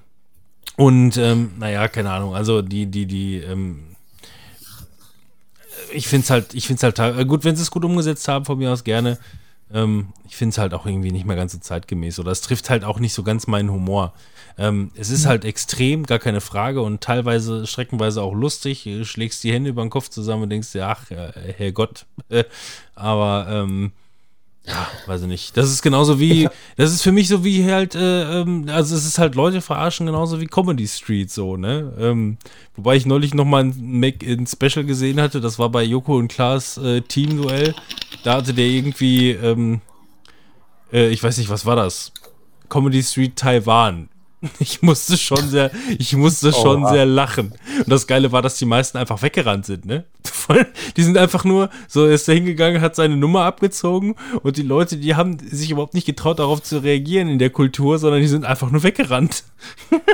Und, 0.78 1.18
ähm, 1.18 1.52
naja, 1.60 1.88
keine 1.90 2.12
Ahnung, 2.12 2.36
also 2.36 2.62
die, 2.62 2.86
die, 2.86 3.06
die, 3.06 3.38
ähm, 3.38 3.89
ich 5.94 6.08
finde 6.08 6.24
es 6.24 6.30
halt, 6.30 6.54
ich 6.54 6.68
finde 6.68 6.88
es 6.88 6.98
halt, 6.98 7.20
äh, 7.20 7.26
gut, 7.26 7.44
wenn 7.44 7.56
sie 7.56 7.62
es 7.62 7.72
gut 7.72 7.86
umgesetzt 7.86 8.28
haben, 8.28 8.46
von 8.46 8.58
mir 8.58 8.72
aus 8.72 8.84
gerne. 8.84 9.18
Ähm, 9.72 10.14
ich 10.28 10.36
finde 10.36 10.54
es 10.54 10.58
halt 10.58 10.74
auch 10.74 10.86
irgendwie 10.86 11.12
nicht 11.12 11.26
mehr 11.26 11.36
ganz 11.36 11.52
so 11.52 11.60
zeitgemäß 11.60 12.20
oder 12.20 12.32
es 12.32 12.42
trifft 12.42 12.70
halt 12.70 12.84
auch 12.84 13.00
nicht 13.00 13.14
so 13.14 13.24
ganz 13.24 13.48
meinen 13.48 13.72
Humor. 13.72 14.14
Ähm, 14.58 14.92
es 14.96 15.10
ist 15.10 15.26
halt 15.26 15.46
extrem, 15.46 16.06
gar 16.06 16.20
keine 16.20 16.42
Frage 16.42 16.82
und 16.82 17.02
teilweise 17.02 17.66
streckenweise 17.68 18.22
auch 18.22 18.34
lustig. 18.34 18.84
Du 18.84 19.06
schlägst 19.06 19.44
die 19.44 19.54
Hände 19.54 19.70
über 19.70 19.84
den 19.84 19.90
Kopf 19.90 20.10
zusammen 20.10 20.44
und 20.44 20.50
denkst 20.50 20.72
dir, 20.72 20.88
ach, 20.88 21.10
äh, 21.12 21.54
Herrgott. 21.58 22.06
Aber, 22.96 23.48
ähm, 23.50 23.94
ja, 24.70 24.88
weiß 25.08 25.22
ich 25.24 25.28
nicht. 25.28 25.58
Das 25.58 25.70
ist 25.72 25.82
genauso 25.82 26.20
wie, 26.20 26.48
das 26.78 26.94
ist 26.94 27.02
für 27.02 27.12
mich 27.12 27.28
so 27.28 27.44
wie 27.44 27.66
halt, 27.72 27.96
äh, 27.96 28.42
ähm, 28.42 28.66
also 28.70 28.96
es 28.96 29.06
ist 29.06 29.18
halt 29.18 29.36
Leute 29.36 29.62
verarschen, 29.62 30.06
genauso 30.06 30.40
wie 30.40 30.46
Comedy 30.46 30.88
Street 30.88 31.32
so, 31.32 31.58
ne? 31.58 31.92
Ähm, 32.00 32.38
wobei 32.76 32.96
ich 32.96 33.06
neulich 33.06 33.34
nochmal 33.34 33.64
ein, 33.66 34.00
Mac- 34.00 34.24
ein 34.24 34.46
Special 34.48 34.86
gesehen 34.86 35.20
hatte, 35.20 35.42
das 35.42 35.58
war 35.60 35.70
bei 35.70 35.84
Joko 35.84 36.18
und 36.18 36.28
Klaas 36.28 36.78
äh, 36.78 37.02
Team-Duell. 37.02 37.74
Da 38.24 38.36
hatte 38.36 38.54
der 38.54 38.68
irgendwie, 38.68 39.32
ähm, 39.32 39.82
äh, 40.94 41.10
ich 41.10 41.24
weiß 41.24 41.38
nicht, 41.40 41.50
was 41.50 41.66
war 41.66 41.76
das? 41.76 42.12
Comedy 42.70 43.02
Street 43.02 43.36
Taiwan. 43.36 44.10
Ich 44.60 44.82
musste 44.82 45.18
schon 45.18 45.50
sehr, 45.50 45.72
ich 45.98 46.16
musste 46.16 46.52
schon 46.54 46.84
Oha. 46.84 46.94
sehr 46.94 47.06
lachen. 47.06 47.54
Und 47.78 47.90
das 47.90 48.08
Geile 48.08 48.32
war, 48.32 48.42
dass 48.42 48.56
die 48.56 48.66
meisten 48.66 48.98
einfach 48.98 49.22
weggerannt 49.22 49.66
sind, 49.66 49.86
ne? 49.86 50.06
Voll- 50.24 50.68
Die 50.98 51.04
sind 51.04 51.18
einfach 51.18 51.44
nur, 51.46 51.70
so 51.88 52.06
ist 52.06 52.28
er 52.30 52.36
hingegangen, 52.36 52.82
hat 52.82 52.96
seine 52.96 53.16
Nummer 53.18 53.44
abgezogen 53.44 54.16
und 54.44 54.58
die 54.58 54.62
Leute, 54.64 54.98
die 54.98 55.16
haben 55.16 55.38
sich 55.40 55.72
überhaupt 55.72 55.94
nicht 55.94 56.06
getraut, 56.06 56.40
darauf 56.40 56.62
zu 56.64 56.80
reagieren 56.84 57.28
in 57.30 57.40
der 57.40 57.50
Kultur, 57.50 58.00
sondern 58.00 58.22
die 58.22 58.28
sind 58.28 58.46
einfach 58.46 58.72
nur 58.72 58.84
weggerannt. 58.84 59.44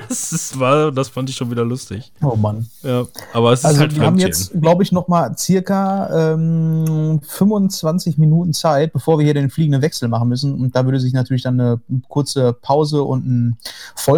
Das 0.09 0.31
ist, 0.33 0.59
war, 0.59 0.91
das 0.91 1.09
fand 1.09 1.29
ich 1.29 1.35
schon 1.35 1.51
wieder 1.51 1.63
lustig. 1.63 2.11
Oh 2.23 2.35
Mann. 2.35 2.67
Ja, 2.81 3.05
aber 3.33 3.53
es 3.53 3.59
ist 3.59 3.65
Also 3.65 3.79
halt 3.81 3.95
wir 3.95 4.03
haben 4.03 4.17
jetzt, 4.17 4.59
glaube 4.59 4.81
ich, 4.83 4.91
noch 4.91 5.07
mal 5.07 5.37
circa 5.37 6.33
ähm, 6.33 7.21
25 7.27 8.17
Minuten 8.17 8.53
Zeit, 8.53 8.91
bevor 8.93 9.19
wir 9.19 9.25
hier 9.25 9.33
den 9.35 9.49
fliegenden 9.51 9.81
Wechsel 9.81 10.07
machen 10.09 10.29
müssen. 10.29 10.55
Und 10.55 10.75
da 10.75 10.85
würde 10.85 10.99
sich 10.99 11.13
natürlich 11.13 11.43
dann 11.43 11.59
eine 11.59 11.79
kurze 12.09 12.53
Pause 12.53 13.03
und 13.03 13.25
ein 13.25 13.57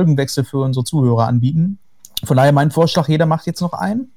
Folgenwechsel 0.01 0.43
für 0.43 0.59
unsere 0.59 0.83
Zuhörer 0.83 1.27
anbieten. 1.27 1.79
Von 2.23 2.37
daher 2.37 2.51
mein 2.51 2.69
Vorschlag, 2.71 3.07
jeder 3.07 3.25
macht 3.25 3.47
jetzt 3.47 3.61
noch 3.61 3.73
einen. 3.73 4.11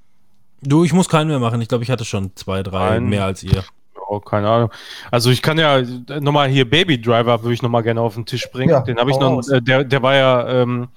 Du, 0.62 0.84
ich 0.84 0.92
muss 0.92 1.08
keinen 1.08 1.28
mehr 1.28 1.38
machen. 1.38 1.60
Ich 1.62 1.68
glaube, 1.68 1.84
ich 1.84 1.90
hatte 1.90 2.04
schon 2.04 2.32
zwei, 2.34 2.62
drei 2.62 2.90
Einen. 2.90 3.08
mehr 3.08 3.24
als 3.24 3.42
ihr. 3.42 3.64
Oh, 4.08 4.20
keine 4.20 4.48
Ahnung. 4.50 4.70
Also 5.10 5.30
ich 5.30 5.40
kann 5.40 5.58
ja 5.58 5.80
nochmal 6.20 6.48
hier 6.48 6.68
Baby 6.68 7.00
Driver 7.00 7.42
würde 7.42 7.54
ich 7.54 7.62
nochmal 7.62 7.82
gerne 7.82 8.00
auf 8.02 8.14
den 8.14 8.26
Tisch 8.26 8.50
bringen. 8.50 8.70
Ja, 8.70 8.80
den 8.80 8.98
habe 8.98 9.10
ich 9.10 9.18
noch, 9.18 9.40
äh, 9.48 9.62
der, 9.62 9.84
der 9.84 10.02
war 10.02 10.14
ja, 10.16 10.48
ähm, 10.48 10.88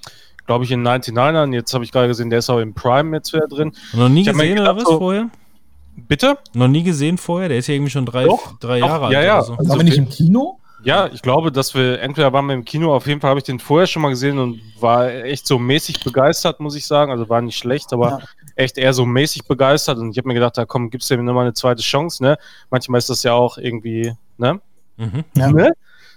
glaube 0.47 0.65
ich, 0.65 0.71
in 0.71 0.85
99ern. 0.85 1.53
Jetzt 1.53 1.73
habe 1.73 1.85
ich 1.85 1.91
gerade 1.93 2.07
gesehen, 2.09 2.29
der 2.29 2.39
ist 2.39 2.49
auch 2.49 2.59
im 2.59 2.73
Prime 2.73 3.15
jetzt 3.15 3.31
wieder 3.31 3.47
drin. 3.47 3.71
Noch 3.93 4.09
nie 4.09 4.23
gesehen 4.23 4.59
oder 4.59 4.75
was 4.75 4.83
so- 4.83 4.97
vorher? 4.97 5.29
Bitte? 5.95 6.37
Noch 6.53 6.67
nie 6.67 6.83
gesehen 6.83 7.17
vorher? 7.17 7.47
Der 7.49 7.59
ist 7.59 7.67
ja 7.67 7.75
irgendwie 7.75 7.91
schon 7.91 8.05
drei, 8.05 8.25
Doch, 8.25 8.57
drei 8.59 8.79
doch, 8.79 8.87
Jahre 8.87 9.11
ja, 9.13 9.19
alt 9.19 9.27
ja. 9.27 9.37
oder 9.37 9.45
so. 9.45 9.53
Also 9.53 9.69
waren 9.69 9.79
wir 9.79 9.83
nicht 9.85 9.97
im 9.97 10.09
Kino? 10.09 10.59
Ja, 10.83 11.07
ich 11.11 11.21
glaube, 11.21 11.51
dass 11.51 11.73
wir 11.75 12.01
entweder 12.01 12.33
waren 12.33 12.45
wir 12.47 12.53
im 12.55 12.65
Kino, 12.65 12.93
auf 12.95 13.07
jeden 13.07 13.21
Fall 13.21 13.29
habe 13.29 13.39
ich 13.39 13.43
den 13.45 13.59
vorher 13.59 13.87
schon 13.87 14.01
mal 14.01 14.09
gesehen 14.09 14.37
und 14.39 14.59
war 14.79 15.09
echt 15.09 15.47
so 15.47 15.57
mäßig 15.59 16.03
begeistert, 16.03 16.59
muss 16.59 16.75
ich 16.75 16.85
sagen. 16.85 17.11
Also 17.11 17.29
war 17.29 17.41
nicht 17.41 17.57
schlecht, 17.57 17.93
aber 17.93 18.09
Ja. 18.09 18.19
echt 18.55 18.77
eher 18.77 18.93
so 18.93 19.05
mäßig 19.05 19.45
begeistert. 19.45 19.97
Und 19.97 20.11
ich 20.11 20.17
habe 20.17 20.27
mir 20.27 20.33
gedacht, 20.33 20.57
da 20.57 20.65
komm, 20.65 20.89
gibst 20.89 21.09
du 21.09 21.13
ihm 21.15 21.25
nochmal 21.25 21.45
eine 21.45 21.53
zweite 21.53 21.81
Chance, 21.81 22.23
ne? 22.23 22.37
Manchmal 22.69 22.99
ist 22.99 23.09
das 23.09 23.23
ja 23.23 23.33
auch 23.33 23.57
irgendwie, 23.57 24.13
ne? 24.37 24.59
Mhm. 24.97 25.23
Ja. 25.35 25.51
Ne? 25.51 25.71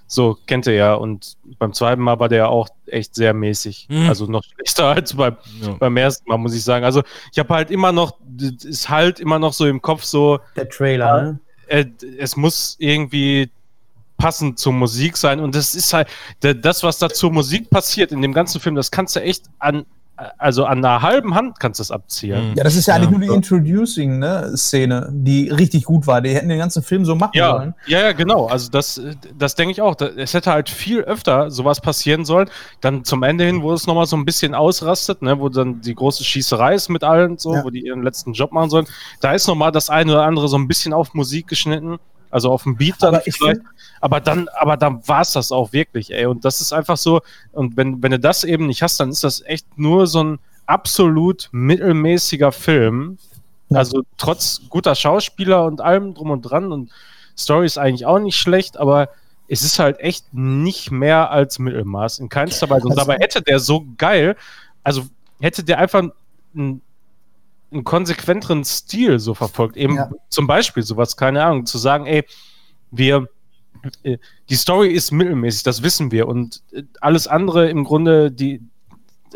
So, 0.09 0.37
kennt 0.47 0.67
ihr 0.69 0.75
ja. 0.75 0.95
Und 0.95 1.37
beim 1.59 1.73
zweiten 1.73 2.01
Mal 2.01 2.21
war 2.21 2.29
der 2.29 2.49
auch 2.49 2.69
echt 2.87 3.15
sehr 3.17 3.35
mäßig. 3.35 3.87
Mhm. 3.91 4.09
Also 4.09 4.27
noch 4.27 4.45
schlechter 4.45 4.87
als 4.95 5.15
beim, 5.15 5.37
Ja. 5.63 5.73
beim 5.79 5.97
ersten 5.97 6.29
Mal, 6.29 6.37
muss 6.39 6.55
ich 6.55 6.63
sagen. 6.63 6.85
Also 6.85 7.03
ich 7.33 7.39
habe 7.39 7.53
halt 7.55 7.71
immer 7.71 7.93
noch, 7.93 8.17
das 8.25 8.65
ist 8.65 8.89
halt 8.89 9.19
immer 9.21 9.39
noch 9.39 9.53
so 9.53 9.67
im 9.67 9.83
Kopf 9.83 10.05
so, 10.05 10.39
Der 10.55 10.69
Trailer, 10.69 11.23
ne? 11.23 11.41
äh, 11.69 11.87
es 12.19 12.37
muss 12.37 12.77
irgendwie 12.79 13.51
passend 14.19 14.59
zur 14.59 14.73
Musik 14.73 15.17
sein 15.17 15.41
und 15.41 15.55
das 15.55 15.75
ist 15.75 15.93
halt 15.93 16.09
da- 16.41 16.55
das, 16.55 16.83
was 16.83 16.99
da 16.99 17.09
zur 17.09 17.33
Musik 17.33 17.71
passiert 17.71 18.13
in 18.13 18.23
dem 18.23 18.33
ganzen 18.33 18.61
Film, 18.61 18.75
das 18.75 18.91
kannst 18.91 19.17
du 19.17 19.21
echt 19.21 19.45
an 19.59 19.85
also 20.39 20.65
an 20.65 20.79
einer 20.83 21.03
halben 21.03 21.35
Hand 21.35 21.61
kannst 21.61 21.79
du 21.79 21.83
das 21.83 21.91
abzählen. 21.91 22.53
Mhm. 22.53 22.57
Ja, 22.57 22.65
das 22.65 22.75
ist 22.75 22.87
ja, 22.87 22.95
Ja. 22.97 23.03
eigentlich 23.03 23.11
nur 23.11 23.21
die 23.21 23.35
Introducing-Szene, 23.37 25.09
die 25.13 25.51
richtig 25.51 25.85
gut 25.85 26.07
war. 26.07 26.21
Die 26.23 26.31
hätten 26.35 26.49
den 26.49 26.59
ganzen 26.59 26.83
Film 26.83 27.05
so 27.05 27.15
machen 27.15 27.33
Ja, 27.35 27.51
sollen. 27.51 27.75
ja, 27.87 28.01
ja, 28.01 28.13
genau. 28.13 28.47
Also 28.47 28.71
das, 28.71 28.99
das 29.37 29.55
denke 29.57 29.73
ich 29.73 29.83
auch. 29.83 29.95
Es 30.17 30.35
hätte 30.35 30.51
halt 30.53 30.69
viel 30.71 31.01
öfter 31.01 31.51
sowas 31.51 31.83
passieren 31.83 32.25
sollen. 32.25 32.49
Dann 32.81 33.05
zum 33.05 33.23
Ende 33.23 33.45
hin, 33.45 33.61
wo 33.63 33.73
es 33.73 33.87
nochmal 33.87 34.07
so 34.07 34.17
ein 34.17 34.25
bisschen 34.25 34.55
ausrastet, 34.55 35.23
ne, 35.23 35.39
wo 35.39 35.49
dann 35.51 35.81
die 35.83 35.95
große 35.95 36.25
Schießerei 36.25 36.75
ist 36.75 36.89
mit 36.89 37.05
allen, 37.05 37.39
so, 37.39 37.55
Ja. 37.55 37.65
wo 37.65 37.71
die 37.71 37.81
ihren 37.85 38.03
letzten 38.03 38.33
Job 38.33 38.53
machen 38.53 38.71
sollen. 38.71 38.87
Da 39.21 39.33
ist 39.33 39.47
nochmal 39.47 39.71
das 39.73 39.91
eine 39.91 40.13
oder 40.13 40.23
andere 40.25 40.49
so 40.49 40.57
ein 40.57 40.67
bisschen 40.67 40.93
auf 40.95 41.13
Musik 41.15 41.47
geschnitten, 41.49 41.99
also 42.31 42.51
auf 42.51 42.63
dem 42.65 42.77
Beat 42.77 42.97
dann 43.01 43.15
Aber 43.15 43.27
ich 43.27 43.37
vielleicht. 43.37 43.61
Aber 44.01 44.21
dann, 44.21 44.49
aber 44.59 44.77
dann 44.77 45.07
war 45.09 45.23
es 45.23 45.33
das 45.33 45.53
auch 45.53 45.73
wirklich, 45.73 46.13
ey. 46.13 46.27
Und 46.27 46.45
das 46.45 46.61
ist 46.61 46.73
einfach 46.73 46.97
so, 46.97 47.21
und 47.53 47.77
wenn, 47.77 48.03
wenn 48.03 48.11
du 48.13 48.19
das 48.21 48.45
eben 48.45 48.67
nicht 48.67 48.83
hast, 48.83 49.01
dann 49.01 49.11
ist 49.11 49.25
das 49.25 49.41
echt 49.43 49.67
nur 49.79 50.07
so 50.07 50.23
ein 50.23 50.39
absolut 50.67 51.49
mittelmäßiger 51.53 52.53
Film. 52.53 53.19
Ja. 53.71 53.79
Also 53.79 54.03
trotz 54.19 54.61
guter 54.69 54.95
Schauspieler 54.95 55.65
und 55.65 55.81
allem 55.81 56.15
drum 56.15 56.31
und 56.31 56.43
dran 56.43 56.73
und 56.73 56.91
Story 57.37 57.67
ist 57.67 57.79
eigentlich 57.79 58.07
auch 58.07 58.19
nicht 58.19 58.37
schlecht, 58.37 58.77
aber 58.77 59.09
es 59.49 59.63
ist 59.63 59.79
halt 59.79 60.01
echt 60.01 60.33
nicht 60.33 60.91
mehr 60.91 61.31
als 61.31 61.59
Mittelmaß 61.59 62.19
in 62.19 62.29
keinster 62.29 62.69
Weise. 62.69 62.87
Und 62.87 62.93
Also- 62.93 63.05
dabei 63.05 63.19
hätte 63.23 63.43
der 63.43 63.61
so 63.61 63.85
geil, 63.97 64.37
also 64.83 65.05
hätte 65.41 65.63
der 65.65 65.79
einfach 65.79 66.03
einen, 66.55 66.81
einen 67.77 67.85
konsequenteren 67.85 68.65
Stil 68.65 69.19
so 69.19 69.35
verfolgt. 69.35 69.77
Eben 69.77 69.97
Ja. 69.97 70.11
zum 70.29 70.47
Beispiel 70.47 70.83
sowas, 70.83 71.17
keine 71.17 71.45
Ahnung, 71.45 71.67
zu 71.67 71.79
sagen, 71.79 72.07
ey, 72.07 72.25
wir, 72.91 73.29
äh, 74.03 74.19
die 74.49 74.55
Story 74.57 74.89
ist 74.91 75.11
mittelmäßig, 75.13 75.63
das 75.63 75.83
wissen 75.83 76.11
wir. 76.11 76.29
Und 76.29 76.63
äh, 76.73 76.83
alles 77.01 77.27
andere 77.29 77.69
im 77.71 77.85
Grunde, 77.85 78.31
die 78.31 78.61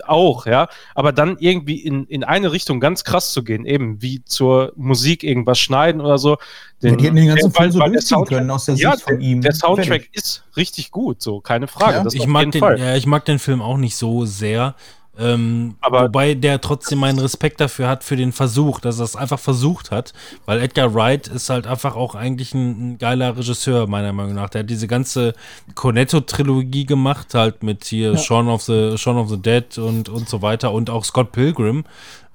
auch, 0.07 0.47
ja, 0.47 0.69
aber 0.95 1.13
dann 1.13 1.37
irgendwie 1.41 1.81
in, 1.81 2.07
in 2.07 2.25
eine 2.25 2.53
Richtung 2.53 2.81
ganz 2.81 3.05
krass 3.05 3.33
zu 3.33 3.43
gehen, 3.43 3.67
eben 3.67 4.01
wie 4.01 4.25
zur 4.25 4.73
Musik 4.77 5.23
irgendwas 5.25 5.59
schneiden 5.59 6.01
oder 6.01 6.17
so. 6.17 6.39
Ja, 6.81 6.95
die 6.95 7.05
hätten 7.05 7.17
den 7.17 7.27
ganzen 7.29 7.53
Film 7.53 7.71
so 7.73 7.81
durchziehen 7.81 8.17
Soundtrack- 8.19 8.29
können 8.29 8.51
aus 8.51 8.65
der 8.65 8.77
ja, 8.77 8.93
Sicht 8.93 9.03
von 9.05 9.19
der, 9.19 9.29
ihm. 9.29 9.41
Der 9.43 9.53
Soundtrack 9.53 9.87
Fertig. 9.89 10.11
ist 10.15 10.45
richtig 10.57 10.91
gut, 10.91 11.21
so, 11.21 11.41
keine 11.41 11.67
Frage. 11.67 11.99
Ja. 11.99 12.05
das 12.05 12.15
Ich 12.15 12.27
mag, 12.27 12.51
den, 12.51 12.61
Fall. 12.61 12.79
ja, 12.79 12.97
ich 12.97 13.05
mag 13.07 13.25
den 13.27 13.39
Film 13.39 13.61
auch 13.61 13.77
nicht 13.77 13.97
so 13.97 14.25
sehr. 14.25 14.75
Ähm, 15.21 15.75
Aber- 15.81 16.05
wobei 16.05 16.35
der 16.35 16.61
trotzdem 16.61 16.99
meinen 17.01 17.19
Respekt 17.19 17.61
dafür 17.61 17.89
hat, 17.89 18.05
für 18.05 18.17
den 18.17 18.33
Versuch, 18.33 18.81
dass 18.81 18.99
er 18.99 19.05
es 19.05 19.17
einfach 19.17 19.39
versucht 19.39 19.91
hat. 19.91 20.13
Weil 20.47 20.61
Edgar 20.61 20.95
Wright 20.95 21.29
ist 21.29 21.51
halt 21.51 21.67
einfach 21.67 21.95
auch 21.95 22.15
eigentlich 22.15 22.55
ein, 22.55 22.93
ein 22.95 22.99
geiler 22.99 23.37
Regisseur, 23.37 23.87
meiner 23.87 24.13
Meinung 24.13 24.35
nach. 24.35 24.49
Der 24.49 24.61
hat 24.61 24.71
diese 24.71 24.87
ganze 24.87 25.35
Cornetto-Trilogie 25.75 26.87
gemacht, 26.87 27.35
halt 27.35 27.63
mit 27.63 27.85
hier 27.85 28.17
Shaun, 28.17 28.49
of 28.49 28.63
the, 28.63 28.97
Shaun 28.97 29.19
of 29.19 29.29
the 29.29 29.37
Dead 29.37 29.77
und, 29.79 30.09
und 30.09 30.29
so 30.29 30.41
weiter 30.43 30.73
und 30.73 30.89
auch 30.89 31.05
Scott 31.05 31.33
Pilgrim. 31.33 31.85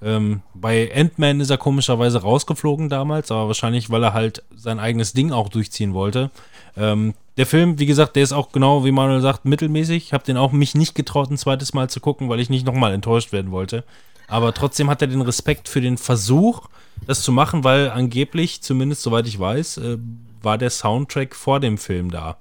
Ähm, 0.04 0.42
bei 0.54 0.92
Ant-Man 0.94 1.40
ist 1.40 1.50
er 1.50 1.58
komischerweise 1.58 2.22
rausgeflogen 2.22 2.90
damals, 2.90 3.32
aber 3.32 3.48
wahrscheinlich, 3.48 3.90
weil 3.90 4.04
er 4.04 4.14
halt 4.14 4.44
sein 4.56 4.78
eigenes 4.78 5.14
Ding 5.14 5.32
auch 5.32 5.50
durchziehen 5.50 5.94
wollte. 5.94 6.30
Ähm, 6.78 7.14
der 7.38 7.46
Film, 7.46 7.80
wie 7.80 7.86
gesagt, 7.86 8.16
der 8.16 8.24
ist 8.24 8.32
auch 8.32 8.52
genau, 8.52 8.86
wie 8.86 8.92
Manuel 8.92 9.22
sagt, 9.22 9.46
mittelmäßig. 9.46 10.06
Ich 10.06 10.14
habe 10.14 10.24
den 10.24 10.38
auch 10.38 10.52
mich 10.52 10.76
nicht 10.76 10.96
getraut, 10.96 11.30
ein 11.30 11.38
zweites 11.38 11.74
Mal 11.74 11.90
zu 11.90 12.00
gucken, 12.00 12.30
weil 12.30 12.40
ich 12.40 12.50
nicht 12.50 12.66
nochmal 12.66 12.94
enttäuscht 12.94 13.32
werden 13.32 13.52
wollte. 13.52 13.84
Aber 14.28 14.54
trotzdem 14.54 14.90
hat 14.90 15.02
er 15.02 15.08
den 15.08 15.22
Respekt 15.22 15.68
für 15.68 15.82
den 15.82 15.98
Versuch, 15.98 16.68
das 17.06 17.22
zu 17.22 17.32
machen, 17.32 17.64
weil 17.64 17.90
angeblich, 17.90 18.62
zumindest 18.62 19.02
soweit 19.02 19.28
ich 19.28 19.40
weiß, 19.40 19.78
äh, 19.78 19.98
war 20.42 20.58
der 20.58 20.70
Soundtrack 20.70 21.36
vor 21.36 21.60
dem 21.60 21.78
Film 21.78 22.10
da. 22.10 22.38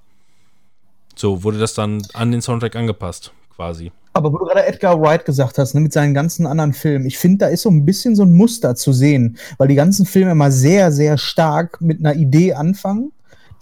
So 1.15 1.43
wurde 1.43 1.59
das 1.59 1.73
dann 1.73 2.01
an 2.13 2.31
den 2.31 2.41
Soundtrack 2.41 2.75
angepasst, 2.75 3.31
quasi. 3.55 3.91
Aber 4.13 4.31
wo 4.31 4.37
du 4.37 4.45
gerade 4.45 4.65
Edgar 4.65 4.99
Wright 5.01 5.25
gesagt 5.25 5.57
hast, 5.57 5.73
ne, 5.73 5.81
mit 5.81 5.91
seinen 5.91 6.13
ganzen 6.13 6.47
anderen 6.47 6.71
Filmen, 6.71 7.05
ich 7.05 7.17
finde, 7.17 7.39
da 7.39 7.47
ist 7.47 7.63
so 7.63 7.69
ein 7.69 7.85
bisschen 7.85 8.15
so 8.15 8.23
ein 8.23 8.31
Muster 8.31 8.75
zu 8.75 8.93
sehen, 8.93 9.37
weil 9.57 9.67
die 9.67 9.75
ganzen 9.75 10.05
Filme 10.05 10.31
immer 10.31 10.51
sehr, 10.51 10.91
sehr 10.91 11.17
stark 11.17 11.81
mit 11.81 11.99
einer 11.99 12.15
Idee 12.15 12.53
anfangen, 12.53 13.11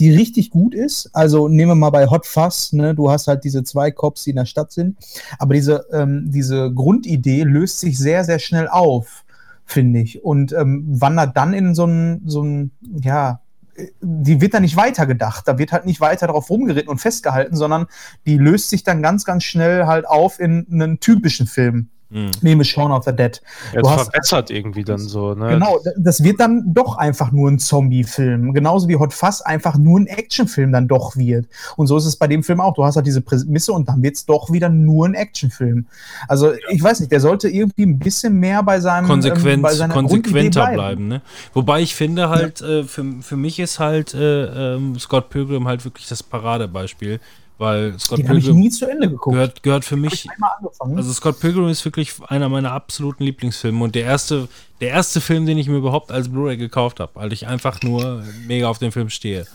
die 0.03 0.15
richtig 0.15 0.49
gut 0.49 0.75
ist. 0.75 1.09
Also 1.13 1.47
nehmen 1.47 1.71
wir 1.71 1.75
mal 1.75 1.89
bei 1.89 2.07
Hot 2.07 2.25
Fuzz, 2.25 2.73
ne, 2.73 2.93
du 2.93 3.09
hast 3.09 3.27
halt 3.27 3.43
diese 3.43 3.63
zwei 3.63 3.89
Cops, 3.89 4.23
die 4.23 4.31
in 4.31 4.35
der 4.35 4.45
Stadt 4.45 4.71
sind, 4.71 4.97
aber 5.39 5.53
diese, 5.53 5.85
ähm, 5.93 6.25
diese 6.29 6.73
Grundidee 6.73 7.43
löst 7.43 7.79
sich 7.79 7.97
sehr, 7.97 8.25
sehr 8.25 8.39
schnell 8.39 8.67
auf, 8.67 9.23
finde 9.65 10.01
ich, 10.01 10.23
und 10.23 10.51
ähm, 10.51 10.83
wandert 10.87 11.37
dann 11.37 11.53
in 11.53 11.73
so 11.73 11.85
ein, 11.85 12.21
so 12.25 12.43
ein, 12.43 12.71
ja, 13.01 13.39
die 14.01 14.41
wird 14.41 14.53
dann 14.53 14.61
nicht 14.61 14.75
weitergedacht. 14.75 15.47
Da 15.47 15.57
wird 15.57 15.71
halt 15.71 15.85
nicht 15.85 15.99
weiter 15.99 16.27
darauf 16.27 16.49
rumgeritten 16.49 16.89
und 16.89 16.99
festgehalten, 16.99 17.55
sondern 17.55 17.87
die 18.25 18.37
löst 18.37 18.69
sich 18.69 18.83
dann 18.83 19.01
ganz, 19.01 19.25
ganz 19.25 19.43
schnell 19.43 19.87
halt 19.87 20.05
auf 20.05 20.39
in 20.39 20.67
einen 20.69 20.99
typischen 20.99 21.47
Film. 21.47 21.89
Hm. 22.13 22.29
Nehme 22.41 22.63
Shaun 22.63 22.91
of 22.91 23.03
the 23.05 23.11
Dead. 23.11 23.41
Ja, 23.73 23.81
du 23.81 23.87
es 23.87 23.93
hast- 23.95 24.03
verbessert 24.11 24.51
irgendwie 24.51 24.83
dann 24.83 24.99
so, 24.99 25.33
ne? 25.33 25.49
Genau, 25.49 25.79
das 25.97 26.23
wird 26.23 26.39
dann 26.39 26.73
doch 26.73 26.97
einfach 26.97 27.31
nur 27.31 27.49
ein 27.49 27.57
Zombie-Film. 27.57 28.53
Genauso 28.53 28.87
wie 28.87 28.95
Hot 28.97 29.13
Fuzz 29.13 29.41
einfach 29.41 29.77
nur 29.77 29.99
ein 29.99 30.05
Actionfilm 30.07 30.71
dann 30.71 30.87
doch 30.87 31.15
wird. 31.17 31.47
Und 31.75 31.87
so 31.87 31.97
ist 31.97 32.05
es 32.05 32.15
bei 32.15 32.27
dem 32.27 32.43
Film 32.43 32.61
auch. 32.61 32.75
Du 32.75 32.85
hast 32.85 32.95
halt 32.95 33.07
diese 33.07 33.21
Prämisse 33.21 33.73
und 33.73 33.89
dann 33.89 34.03
wird 34.03 34.15
es 34.15 34.25
doch 34.27 34.51
wieder 34.51 34.69
nur 34.69 35.07
ein 35.07 35.15
Actionfilm. 35.15 35.87
Also 36.27 36.53
ich 36.69 36.83
weiß 36.83 36.99
nicht, 36.99 37.11
der 37.11 37.19
sollte 37.19 37.49
irgendwie 37.49 37.83
ein 37.85 37.97
bisschen 37.97 38.39
mehr 38.39 38.61
bei 38.61 38.79
seinem 38.79 39.07
konsequent, 39.07 39.45
ähm, 39.55 39.61
bei 39.63 39.73
seiner 39.73 39.93
konsequenter 39.95 40.61
Grundidee 40.61 40.75
bleiben. 40.75 41.07
ne? 41.07 41.21
Wobei 41.53 41.81
ich 41.81 41.95
finde 41.95 42.29
halt, 42.29 42.61
äh, 42.61 42.83
für, 42.83 43.03
für 43.21 43.37
mich 43.37 43.59
ist 43.59 43.79
halt 43.79 44.13
äh, 44.13 44.75
ähm, 44.75 44.99
Scott 44.99 45.29
Pilgrim 45.29 45.67
halt 45.67 45.83
wirklich 45.83 46.07
das 46.07 46.21
Paradebeispiel, 46.21 47.19
weil 47.57 47.97
Scott 47.99 48.19
Den 48.19 48.29
habe 48.29 48.39
ich 48.39 48.45
Pilgrim 48.45 48.61
nie 48.61 48.69
zu 48.69 48.89
Ende 48.89 49.09
geguckt. 49.09 49.33
gehört, 49.33 49.63
gehört 49.63 49.85
für 49.85 49.95
mich, 49.95 50.27
also 50.79 51.13
Scott 51.13 51.39
Pilgrim 51.39 51.67
ist 51.67 51.85
wirklich 51.85 52.13
einer 52.27 52.49
meiner 52.49 52.71
absoluten 52.71 53.23
Lieblingsfilme 53.23 53.83
und 53.83 53.95
der 53.95 54.03
erste, 54.03 54.47
der 54.81 54.89
erste 54.89 55.21
Film, 55.21 55.45
den 55.45 55.57
ich 55.57 55.67
mir 55.67 55.77
überhaupt 55.77 56.11
als 56.11 56.29
Blu-ray 56.29 56.57
gekauft 56.57 56.99
habe, 56.99 57.11
weil 57.15 57.31
ich 57.31 57.47
einfach 57.47 57.81
nur 57.81 58.23
mega 58.47 58.67
auf 58.67 58.79
den 58.79 58.91
Film 58.91 59.09
stehe. 59.09 59.45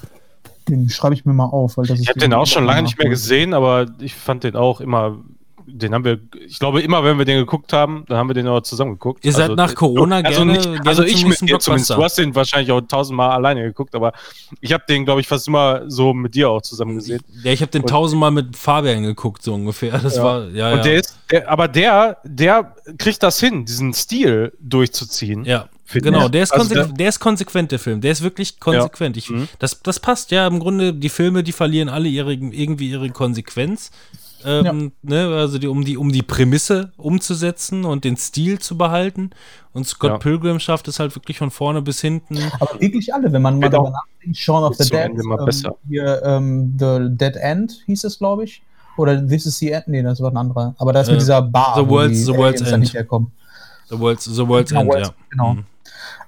den 0.69 0.89
schreibe 0.89 1.15
ich 1.15 1.25
mir 1.25 1.33
mal 1.33 1.47
auf, 1.47 1.77
weil 1.77 1.87
das 1.87 2.01
Ich 2.01 2.09
habe 2.09 2.21
den 2.21 2.33
auch 2.33 2.47
schon 2.47 2.65
lange 2.65 2.83
nicht 2.83 2.99
mehr 2.99 3.09
gesehen, 3.09 3.55
aber 3.55 3.87
ich 4.01 4.15
fand 4.15 4.45
den 4.45 4.57
auch 4.57 4.81
immer. 4.81 5.19
Den 5.71 5.95
haben 5.95 6.05
wir, 6.05 6.19
ich 6.47 6.59
glaube, 6.59 6.81
immer 6.81 7.05
wenn 7.05 7.19
wir 7.19 7.25
den 7.25 7.39
geguckt 7.39 7.73
haben, 7.73 8.05
dann 8.09 8.17
haben 8.17 8.29
wir 8.29 8.35
den 8.35 8.47
auch 8.49 8.61
zusammen 8.63 8.93
geguckt. 8.93 9.25
Ihr 9.25 9.33
seid 9.33 9.55
nach 9.55 9.75
Corona 9.75 10.17
also 10.17 10.45
gerne- 10.45 10.53
nicht, 10.53 10.87
also 10.87 11.03
ich 11.03 11.25
mit 11.27 11.41
dir 11.43 11.59
zumindest. 11.59 11.91
Du 11.91 12.03
hast 12.03 12.19
den 12.19 12.35
wahrscheinlich 12.35 12.73
auch 12.73 12.81
tausendmal 12.81 13.31
alleine 13.31 13.63
geguckt, 13.63 13.95
aber 13.95 14.13
ich 14.61 14.73
habe 14.73 14.85
den, 14.89 15.05
glaube 15.05 15.21
ich, 15.21 15.29
fast 15.29 15.47
immer 15.47 15.83
so 15.91 16.15
mit 16.15 16.35
dir 16.35 16.51
auch 16.51 16.63
zusammen 16.63 16.97
gesehen. 16.97 17.21
Ja, 17.43 17.53
ich 17.53 17.61
habe 17.61 17.71
den 17.71 17.83
Und- 17.83 17.89
tausendmal 17.91 18.31
mit 18.31 18.57
Fabian 18.57 19.03
geguckt, 19.03 19.43
so 19.43 19.55
ungefähr. 19.55 19.99
Das 19.99 20.17
Ja. 20.17 20.23
war, 20.25 20.49
ja, 20.51 20.71
Und 20.73 20.77
ja. 20.79 20.83
der 20.83 20.95
ist, 21.01 21.19
der, 21.31 21.49
aber 21.51 21.69
der, 21.69 22.19
der 22.25 22.75
kriegt 22.99 23.23
das 23.23 23.39
hin, 23.41 23.65
diesen 23.65 23.93
Stil 23.95 24.53
durchzuziehen. 24.61 25.45
Ja, 25.45 25.69
Finde 25.85 26.11
genau, 26.13 26.29
der 26.29 26.43
ist, 26.43 26.53
Also 26.53 26.69
konsequ 26.75 26.95
der 26.99 27.09
ist 27.09 27.19
konsequent, 27.19 27.73
der 27.73 27.79
Film. 27.79 28.01
Der 28.03 28.13
ist 28.13 28.23
wirklich 28.23 28.61
konsequent. 28.61 29.17
Ich, 29.17 29.31
Mhm. 29.31 29.49
das, 29.59 29.81
das 29.83 29.99
passt 30.01 30.31
ja 30.31 30.47
im 30.47 30.59
Grunde, 30.61 30.93
die 30.93 31.09
Filme, 31.09 31.43
die 31.43 31.53
verlieren 31.53 31.89
alle 31.89 32.09
ihre, 32.09 32.35
irgendwie 32.35 32.91
ihre 32.91 33.09
Konsequenz. 33.11 33.91
Ähm, 34.45 34.93
ne, 35.03 35.27
also 35.35 35.59
die, 35.59 35.67
um, 35.67 35.85
die, 35.85 35.97
um 35.97 36.13
die 36.13 36.23
Prämisse 36.23 36.93
umzusetzen 36.97 37.85
und 37.85 38.05
den 38.05 38.17
Stil 38.17 38.59
zu 38.59 38.77
behalten. 38.79 39.31
Und 39.73 39.87
Scott 39.87 40.11
Ja. 40.13 40.19
Pilgrim 40.19 40.61
schafft 40.61 40.89
es 40.89 41.01
halt 41.01 41.15
wirklich 41.17 41.39
von 41.39 41.51
vorne 41.51 41.83
bis 41.83 42.01
hinten. 42.01 42.39
Aber 42.61 42.81
wirklich 42.81 43.13
alle, 43.13 43.33
wenn 43.33 43.43
man 43.43 43.57
mal 43.57 43.63
Wird 43.65 43.75
darüber 43.75 43.91
nachdenkt, 43.91 44.37
Shaun 44.39 44.63
of 44.65 44.77
the 44.77 44.89
Dead, 44.89 45.01
Ende 45.01 45.23
mal 45.25 45.39
ähm, 45.39 45.45
besser. 45.45 45.75
hier 45.89 46.23
ähm, 46.25 46.77
The 46.79 47.09
Dead 47.11 47.37
End 47.37 47.83
hieß 47.87 48.05
es, 48.05 48.19
glaube 48.19 48.45
ich. 48.45 48.63
Oder 48.97 49.25
This 49.27 49.47
is 49.47 49.59
the 49.59 49.71
End, 49.71 49.89
nee, 49.89 50.03
das 50.03 50.21
war 50.21 50.31
ein 50.31 50.37
anderer. 50.37 50.75
Aber 50.79 50.93
das 50.93 51.09
Äh, 51.09 51.13
mit 51.13 51.21
dieser 51.21 51.43
Bar, 51.43 51.75
The 51.77 51.83
wo 51.87 51.91
World's- 51.97 52.19
die 52.19 52.25
The 52.25 52.37
World's 52.37 52.61
End. 52.63 52.81
nicht 52.81 52.95
herkommen. 52.95 53.31
The 53.91 53.99
World's, 53.99 54.25
The 54.25 54.47
World's 54.47 54.71
Genau, 54.71 54.93
End, 54.93 55.07
ja. 55.07 55.15
genau. 55.31 55.55
Mhm. 55.55 55.65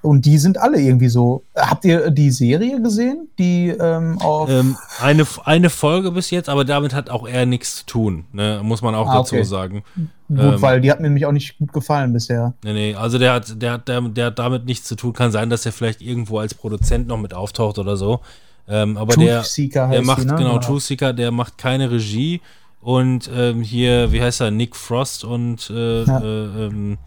Und 0.01 0.25
die 0.25 0.37
sind 0.37 0.57
alle 0.59 0.79
irgendwie 0.81 1.09
so. 1.09 1.43
Habt 1.55 1.85
ihr 1.85 2.09
die 2.11 2.31
Serie 2.31 2.81
gesehen? 2.81 3.27
Die 3.37 3.69
ähm, 3.69 4.17
auf. 4.19 4.49
Ähm, 4.49 4.75
eine, 5.01 5.25
eine 5.45 5.69
Folge 5.69 6.11
bis 6.11 6.31
jetzt, 6.31 6.49
aber 6.49 6.65
damit 6.65 6.93
hat 6.93 7.09
auch 7.09 7.27
er 7.27 7.45
nichts 7.45 7.77
zu 7.77 7.85
tun, 7.85 8.25
ne? 8.33 8.61
muss 8.63 8.81
man 8.81 8.95
auch 8.95 9.07
Ah, 9.07 9.17
dazu 9.19 9.35
okay. 9.35 9.43
sagen. 9.43 9.83
gut, 10.27 10.39
ähm, 10.39 10.61
weil 10.61 10.81
die 10.81 10.89
hat 10.91 10.99
mir 10.99 11.07
nämlich 11.07 11.25
auch 11.25 11.31
nicht 11.31 11.57
gut 11.59 11.71
gefallen 11.73 12.13
bisher. 12.13 12.53
Nee, 12.63 12.73
nee, 12.73 12.95
also 12.95 13.17
der 13.19 13.33
hat, 13.33 13.61
der, 13.61 13.73
hat, 13.73 13.87
der, 13.87 14.01
der 14.01 14.25
hat 14.27 14.39
damit 14.39 14.65
nichts 14.65 14.87
zu 14.87 14.95
tun. 14.95 15.13
Kann 15.13 15.31
sein, 15.31 15.49
dass 15.49 15.65
er 15.65 15.71
vielleicht 15.71 16.01
irgendwo 16.01 16.39
als 16.39 16.53
Produzent 16.53 17.07
noch 17.07 17.17
mit 17.17 17.33
auftaucht 17.33 17.77
oder 17.77 17.95
so. 17.97 18.21
Ähm, 18.67 18.95
aber 18.97 19.15
der, 19.15 19.43
der 19.57 19.87
heißt 19.89 20.03
macht, 20.05 20.21
die, 20.23 20.27
ne? 20.27 20.35
genau. 20.35 20.57
Truth 20.59 20.83
Seeker, 20.83 21.13
der 21.13 21.31
macht 21.31 21.57
keine 21.57 21.91
Regie. 21.91 22.41
Und 22.79 23.29
ähm, 23.35 23.61
hier, 23.61 24.11
wie 24.11 24.21
heißt 24.23 24.41
er, 24.41 24.49
Nick 24.49 24.75
Frost 24.75 25.23
und 25.23 25.69
äh, 25.69 26.03
Ja. 26.03 26.19
äh, 26.19 26.65
ähm, 26.65 26.97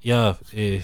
ja, 0.00 0.36
L- 0.52 0.80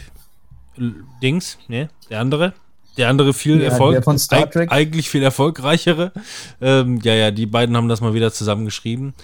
Dings, 1.22 1.58
ne, 1.68 1.88
der 2.10 2.20
andere. 2.20 2.52
Der 2.98 3.08
andere 3.08 3.32
viel 3.32 3.58
Ja, 3.62 3.70
Erfolg, 3.70 3.92
der 3.94 4.02
von 4.02 4.18
Star 4.18 4.40
eig- 4.40 4.50
Trek. 4.52 4.70
eigentlich 4.72 5.08
viel 5.08 5.22
erfolgreichere. 5.22 6.12
Ähm, 6.60 7.00
ja, 7.02 7.14
ja, 7.14 7.30
die 7.30 7.46
beiden 7.46 7.74
haben 7.76 7.88
das 7.88 8.00
mal 8.02 8.12
wieder 8.12 8.32
zusammengeschrieben. 8.32 9.14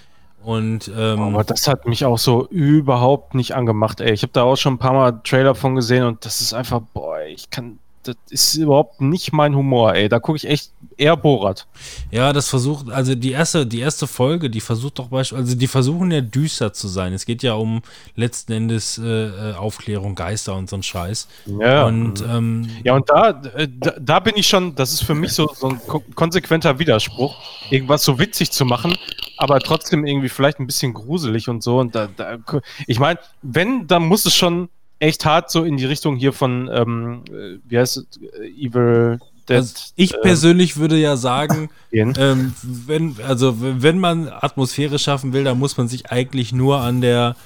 Und 0.42 0.90
ähm, 0.96 1.20
Aber 1.20 1.44
das 1.44 1.68
hat 1.68 1.86
mich 1.86 2.04
auch 2.06 2.16
so 2.16 2.46
überhaupt 2.48 3.34
nicht 3.34 3.54
angemacht, 3.54 4.00
ey. 4.00 4.12
Ich 4.12 4.22
habe 4.22 4.32
da 4.32 4.44
auch 4.44 4.56
schon 4.56 4.74
ein 4.74 4.78
paar 4.78 4.94
Mal 4.94 5.20
Trailer 5.24 5.54
von 5.54 5.74
gesehen 5.74 6.04
und 6.04 6.24
das 6.24 6.40
ist 6.40 6.54
einfach, 6.54 6.80
boah, 6.94 7.20
ich 7.26 7.50
kann, 7.50 7.78
das 8.02 8.16
ist 8.30 8.54
überhaupt 8.54 9.00
nicht 9.00 9.32
mein 9.32 9.54
Humor, 9.54 9.94
ey. 9.94 10.08
Da 10.08 10.18
gucke 10.18 10.36
ich 10.36 10.46
echt 10.46 10.72
eher 10.96 11.16
Borat. 11.16 11.66
Ja, 12.10 12.32
das 12.32 12.48
versucht, 12.48 12.90
also 12.90 13.14
die 13.14 13.32
erste, 13.32 13.66
die 13.66 13.80
erste 13.80 14.06
Folge, 14.06 14.50
die 14.50 14.60
versucht 14.60 14.98
doch 14.98 15.08
beispielsweise, 15.08 15.48
also 15.48 15.58
die 15.58 15.66
versuchen 15.66 16.10
ja 16.10 16.20
düster 16.20 16.72
zu 16.72 16.88
sein. 16.88 17.12
Es 17.12 17.26
geht 17.26 17.42
ja 17.42 17.54
um 17.54 17.82
letzten 18.16 18.52
Endes 18.52 18.98
äh, 18.98 19.04
äh, 19.04 19.54
Aufklärung, 19.54 20.14
Geister 20.14 20.56
und 20.56 20.68
so 20.68 20.76
ein 20.76 20.82
Scheiß. 20.82 21.28
Ja. 21.60 21.86
Und 21.86 22.22
ähm, 22.22 22.68
Ja, 22.84 22.94
und 22.94 23.08
da, 23.10 23.30
äh, 23.56 23.68
da, 23.70 23.94
da 24.00 24.20
bin 24.20 24.34
ich 24.36 24.46
schon, 24.46 24.74
das 24.74 24.92
ist 24.92 25.02
für 25.02 25.14
mich 25.14 25.32
so, 25.32 25.48
so 25.54 25.68
ein 25.68 25.80
ko 25.86 26.02
konsequenter 26.14 26.78
Widerspruch, 26.78 27.36
irgendwas 27.70 28.04
so 28.04 28.18
witzig 28.18 28.50
zu 28.50 28.64
machen, 28.64 28.96
aber 29.36 29.60
trotzdem 29.60 30.04
irgendwie 30.06 30.28
vielleicht 30.28 30.58
ein 30.58 30.66
bisschen 30.66 30.94
gruselig 30.94 31.48
und 31.48 31.62
so. 31.62 31.78
Und 31.78 31.94
da, 31.94 32.08
da 32.16 32.38
ich 32.86 32.98
meine, 32.98 33.18
wenn, 33.42 33.86
dann 33.86 34.04
muss 34.04 34.26
es 34.26 34.34
schon 34.34 34.68
echt 34.98 35.24
hart 35.24 35.50
so 35.50 35.64
in 35.64 35.76
die 35.76 35.84
Richtung 35.84 36.16
hier 36.16 36.32
von, 36.32 36.70
ähm, 36.72 37.22
äh, 37.28 37.58
wie 37.68 37.78
heißt 37.78 37.96
es, 37.98 38.06
äh, 38.20 38.48
Evil 38.48 39.18
Dead 39.48 39.56
also 39.56 39.74
ich 39.96 40.14
ähm, 40.14 40.20
persönlich 40.22 40.76
würde 40.76 40.96
ja 40.96 41.16
sagen, 41.16 41.70
ähm, 41.92 42.54
wenn, 42.62 43.16
also 43.26 43.56
wenn 43.58 43.98
man 43.98 44.28
Atmosphäre 44.28 44.98
schaffen 44.98 45.32
will, 45.32 45.44
dann 45.44 45.58
muss 45.58 45.76
man 45.76 45.88
sich 45.88 46.10
eigentlich 46.10 46.52
nur 46.52 46.80
an 46.80 47.00
der, 47.00 47.36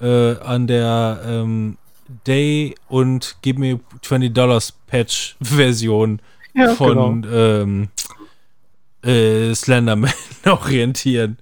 äh, 0.00 0.36
an 0.38 0.66
der 0.66 1.20
ähm, 1.26 1.76
Day 2.26 2.74
und 2.88 3.36
Give 3.42 3.58
Me 3.58 3.80
20 4.02 4.32
Dollars 4.32 4.72
Patch 4.86 5.36
Version 5.40 6.20
Ja, 6.54 6.74
von 6.74 7.26
ähm, 7.30 7.88
äh, 9.02 9.54
Slenderman 9.54 10.12
orientieren. 10.46 11.38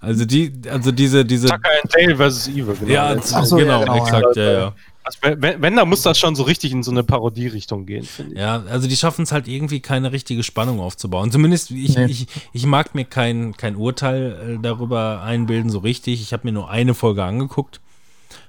Also 0.00 0.24
die, 0.24 0.52
also 0.70 0.92
diese, 0.92 1.24
diese. 1.24 1.48
Tucker 1.48 1.70
and 1.82 1.92
Dale 1.94 2.30
vs. 2.30 2.48
Evil, 2.48 2.76
genau. 2.78 2.92
ja, 2.92 3.16
Ach 3.16 3.44
so, 3.44 3.56
genau, 3.56 3.80
ja, 3.80 3.84
genau, 3.84 4.04
exakt, 4.04 4.36
ja, 4.36 4.52
ja. 4.52 4.74
Also, 5.02 5.18
wenn, 5.22 5.62
wenn, 5.62 5.76
dann 5.76 5.88
muss 5.88 6.02
das 6.02 6.18
schon 6.18 6.34
so 6.36 6.42
richtig 6.42 6.72
in 6.72 6.82
so 6.82 6.90
eine 6.90 7.02
Parodie-Richtung 7.02 7.86
gehen, 7.86 8.04
finde 8.04 8.34
ich. 8.34 8.38
Ja, 8.38 8.62
also 8.68 8.86
die 8.86 8.96
schaffen 8.96 9.22
es 9.22 9.32
halt 9.32 9.48
irgendwie 9.48 9.80
keine 9.80 10.12
richtige 10.12 10.42
Spannung 10.42 10.78
aufzubauen. 10.80 11.32
Zumindest 11.32 11.70
ich, 11.70 11.96
Nee. 11.96 12.04
ich, 12.06 12.26
ich 12.52 12.66
mag 12.66 12.94
mir 12.94 13.06
kein, 13.06 13.56
kein 13.56 13.76
Urteil 13.76 14.56
äh, 14.56 14.62
darüber 14.62 15.22
einbilden, 15.22 15.70
so 15.70 15.78
richtig. 15.78 16.20
Ich 16.20 16.32
habe 16.32 16.46
mir 16.46 16.52
nur 16.52 16.70
eine 16.70 16.94
Folge 16.94 17.24
angeguckt. 17.24 17.80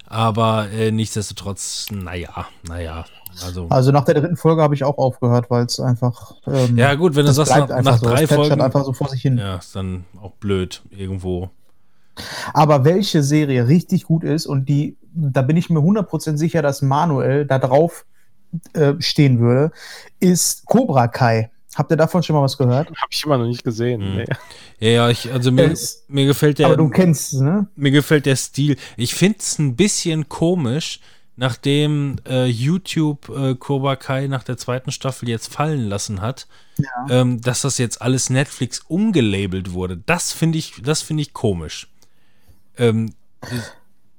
Aber 0.08 0.70
äh, 0.72 0.92
nichtsdestotrotz, 0.92 1.88
naja, 1.92 2.48
naja. 2.68 3.06
Also, 3.46 3.68
Also 3.70 3.92
nach 3.94 4.04
der 4.04 4.16
dritten 4.16 4.36
Folge 4.36 4.62
habe 4.62 4.76
ich 4.76 4.84
auch 4.84 4.98
aufgehört, 4.98 5.50
weil 5.50 5.66
es 5.66 5.80
einfach. 5.80 6.34
Ähm, 6.46 6.78
ja, 6.78 6.96
gut, 6.96 7.16
wenn 7.16 7.26
du 7.26 7.28
das 7.34 7.38
sagst, 7.38 7.52
nach, 7.56 7.70
einfach 7.70 7.92
nach 7.94 8.00
so. 8.00 8.06
drei 8.08 8.28
Folgen. 8.28 8.60
einfach 8.60 8.84
so 8.84 8.92
vor 8.92 9.08
sich 9.08 9.22
hin. 9.22 9.38
Ja, 9.38 9.56
ist 9.56 9.74
dann 9.74 10.04
auch 10.22 10.34
blöd 10.34 10.82
irgendwo. 10.90 11.50
Aber 12.54 12.84
welche 12.84 13.24
Serie 13.24 13.68
richtig 13.70 14.04
gut 14.04 14.26
ist 14.26 14.46
und 14.48 14.68
die, 14.68 14.98
da 15.14 15.42
bin 15.42 15.58
ich 15.58 15.70
mir 15.70 15.80
100% 15.80 16.38
sicher, 16.38 16.62
dass 16.62 16.82
Manuel 16.82 17.46
da 17.46 17.60
drauf 17.60 18.06
äh, 18.74 18.94
stehen 19.00 19.40
würde, 19.40 19.72
ist 20.20 20.66
Cobra 20.66 21.08
Kai. 21.08 21.50
Habt 21.76 21.90
ihr 21.92 21.96
davon 21.98 22.22
schon 22.22 22.36
mal 22.36 22.42
was 22.42 22.58
gehört? 22.58 22.88
Habe 22.88 22.98
ich 23.10 23.24
immer 23.26 23.38
noch 23.38 23.46
nicht 23.48 23.64
gesehen. 23.64 24.02
Hm. 24.02 24.16
Nee. 24.18 24.26
Ja, 24.80 24.90
ja, 24.90 25.10
ich, 25.10 25.32
also 25.32 25.52
mir, 25.54 25.72
Es- 25.72 26.04
mir 26.10 26.26
gefällt 26.26 26.60
der. 26.60 26.66
Aber 26.68 26.76
du 26.78 26.90
kennst 26.90 27.34
es, 27.34 27.40
ne? 27.40 27.68
mir 27.76 27.92
gefällt 27.92 28.26
der 28.26 28.36
Stil. 28.36 28.76
Ich 28.98 29.16
finde 29.16 29.38
es 29.40 29.58
ein 29.58 29.78
bisschen 29.78 30.28
komisch, 30.28 31.00
nachdem 31.38 32.18
äh, 32.28 32.46
YouTube 32.46 33.30
äh, 33.30 33.56
Cobra 33.56 33.96
Kai 33.96 34.28
nach 34.28 34.44
der 34.44 34.58
zweiten 34.58 34.92
Staffel 34.92 35.30
jetzt 35.30 35.54
fallen 35.54 35.88
lassen 35.88 36.20
hat, 36.22 36.48
ähm, 37.10 37.40
dass 37.40 37.62
das 37.62 37.78
jetzt 37.78 38.02
alles 38.02 38.30
Netflix 38.30 38.80
umgelabelt 38.80 39.72
wurde. 39.72 39.96
Das 40.06 40.34
finde 40.34 40.58
ich, 40.58 40.82
das 40.84 41.02
finde 41.02 41.22
ich 41.22 41.32
komisch. 41.34 41.88
Ähm, 42.78 43.14
äh, 43.44 43.48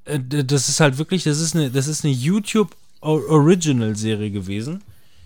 das 0.05 0.69
ist 0.69 0.81
halt 0.81 0.99
wirklich, 0.99 1.25
das 1.25 1.41
ist 1.41 1.55
eine, 1.55 1.71
das 1.71 1.87
ist 1.87 2.05
eine 2.05 2.13
YouTube 2.13 2.75
Original 3.01 3.97
Serie 3.97 4.31
gewesen. 4.31 4.83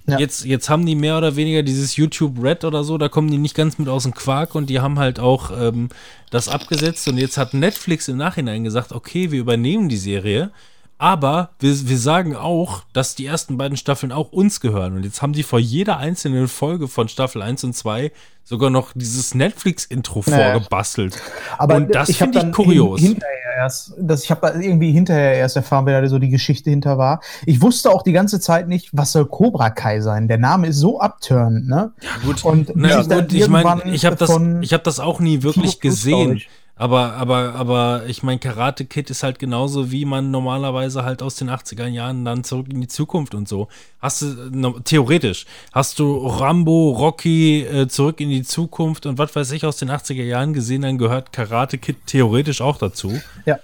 Ja. 0.06 0.18
Jetzt, 0.18 0.44
jetzt 0.44 0.70
haben 0.70 0.86
die 0.86 0.94
mehr 0.94 1.18
oder 1.18 1.34
weniger 1.34 1.64
dieses 1.64 1.96
YouTube 1.96 2.40
Red 2.42 2.64
oder 2.64 2.84
so, 2.84 2.96
da 2.96 3.08
kommen 3.08 3.28
die 3.28 3.38
nicht 3.38 3.56
ganz 3.56 3.76
mit 3.76 3.88
aus 3.88 4.04
dem 4.04 4.14
Quark 4.14 4.54
und 4.54 4.70
die 4.70 4.78
haben 4.78 5.00
halt 5.00 5.18
auch 5.18 5.50
ähm, 5.50 5.88
das 6.30 6.48
abgesetzt 6.48 7.08
und 7.08 7.18
jetzt 7.18 7.36
hat 7.36 7.54
Netflix 7.54 8.06
im 8.06 8.16
Nachhinein 8.16 8.62
gesagt, 8.62 8.92
okay, 8.92 9.32
wir 9.32 9.40
übernehmen 9.40 9.88
die 9.88 9.96
Serie, 9.96 10.52
aber 10.98 11.50
wir, 11.58 11.88
wir 11.88 11.98
sagen 11.98 12.34
auch, 12.36 12.82
dass 12.92 13.14
die 13.14 13.26
ersten 13.26 13.56
beiden 13.58 13.76
Staffeln 13.76 14.12
auch 14.12 14.32
uns 14.32 14.60
gehören 14.60 14.96
und 14.96 15.04
jetzt 15.04 15.22
haben 15.22 15.32
die 15.32 15.42
vor 15.42 15.58
jeder 15.58 15.98
einzelnen 15.98 16.48
Folge 16.48 16.88
von 16.88 17.08
Staffel 17.08 17.42
1 17.42 17.64
und 17.64 17.74
2 17.74 18.12
sogar 18.44 18.70
noch 18.70 18.92
dieses 18.94 19.34
Netflix-Intro 19.34 20.22
Naja. 20.26 20.52
vorgebastelt. 20.52 21.20
Aber 21.58 21.74
und 21.76 21.92
das 21.94 22.16
finde 22.16 22.38
ich 22.46 22.52
kurios. 22.52 23.00
Hin, 23.00 23.12
hinterher 23.12 23.56
erst, 23.56 23.94
dass 23.98 24.22
ich 24.22 24.30
habe 24.30 24.48
irgendwie 24.62 24.92
hinterher 24.92 25.34
erst 25.34 25.56
erfahren, 25.56 25.84
wer 25.86 26.00
da 26.00 26.06
so 26.08 26.20
die 26.20 26.28
Geschichte 26.30 26.70
hinter 26.70 26.96
war. 26.96 27.20
Ich 27.44 27.60
wusste 27.60 27.90
auch 27.90 28.02
die 28.02 28.12
ganze 28.12 28.38
Zeit 28.38 28.68
nicht, 28.68 28.90
was 28.92 29.12
soll 29.12 29.26
Cobra 29.26 29.70
Kai 29.70 30.00
sein. 30.00 30.28
Der 30.28 30.38
Name 30.38 30.68
ist 30.68 30.76
so 30.76 31.00
abturned, 31.00 31.66
ne? 31.66 31.92
Ja, 32.00 32.08
gut. 32.24 32.44
Und 32.44 32.70
Na, 32.76 32.98
bis 32.98 33.06
ich 33.08 33.12
gut, 33.12 33.32
ich 33.32 33.48
meine, 33.48 33.82
ich 33.92 34.06
habe 34.06 34.16
das, 34.16 34.30
ich 34.60 34.72
hab 34.72 34.84
das 34.84 35.00
auch 35.00 35.18
nie 35.18 35.42
wirklich 35.42 35.80
Kino 35.80 35.92
Plus, 35.92 36.04
gesehen. 36.04 36.36
ich. 36.36 36.48
Aber, 36.78 37.14
aber, 37.14 37.54
aber 37.54 38.02
ich 38.06 38.22
meine, 38.22 38.38
Karate 38.38 38.84
Kid 38.84 39.08
ist 39.08 39.22
halt 39.22 39.38
genauso, 39.38 39.90
wie 39.90 40.04
man 40.04 40.30
normalerweise 40.30 41.04
halt 41.04 41.22
aus 41.22 41.36
den 41.36 41.48
80er 41.48 41.86
Jahren 41.86 42.26
dann 42.26 42.44
zurück 42.44 42.66
in 42.68 42.82
die 42.82 42.86
Zukunft 42.86 43.34
und 43.34 43.48
so. 43.48 43.68
Hast 43.98 44.20
du, 44.20 44.26
no, 44.52 44.78
theoretisch, 44.80 45.46
hast 45.72 45.98
du 45.98 46.26
Rambo, 46.26 46.90
Rocky, 46.90 47.62
äh, 47.62 47.88
zurück 47.88 48.20
in 48.20 48.28
die 48.28 48.42
Zukunft 48.42 49.06
und 49.06 49.16
was 49.16 49.34
weiß 49.34 49.52
ich 49.52 49.64
aus 49.64 49.78
den 49.78 49.90
80er 49.90 50.22
Jahren 50.22 50.52
gesehen, 50.52 50.82
dann 50.82 50.98
gehört 50.98 51.32
Karate 51.32 51.78
Kid 51.78 51.96
theoretisch 52.06 52.60
auch 52.60 52.76
dazu. 52.76 53.18
Ja. 53.46 53.58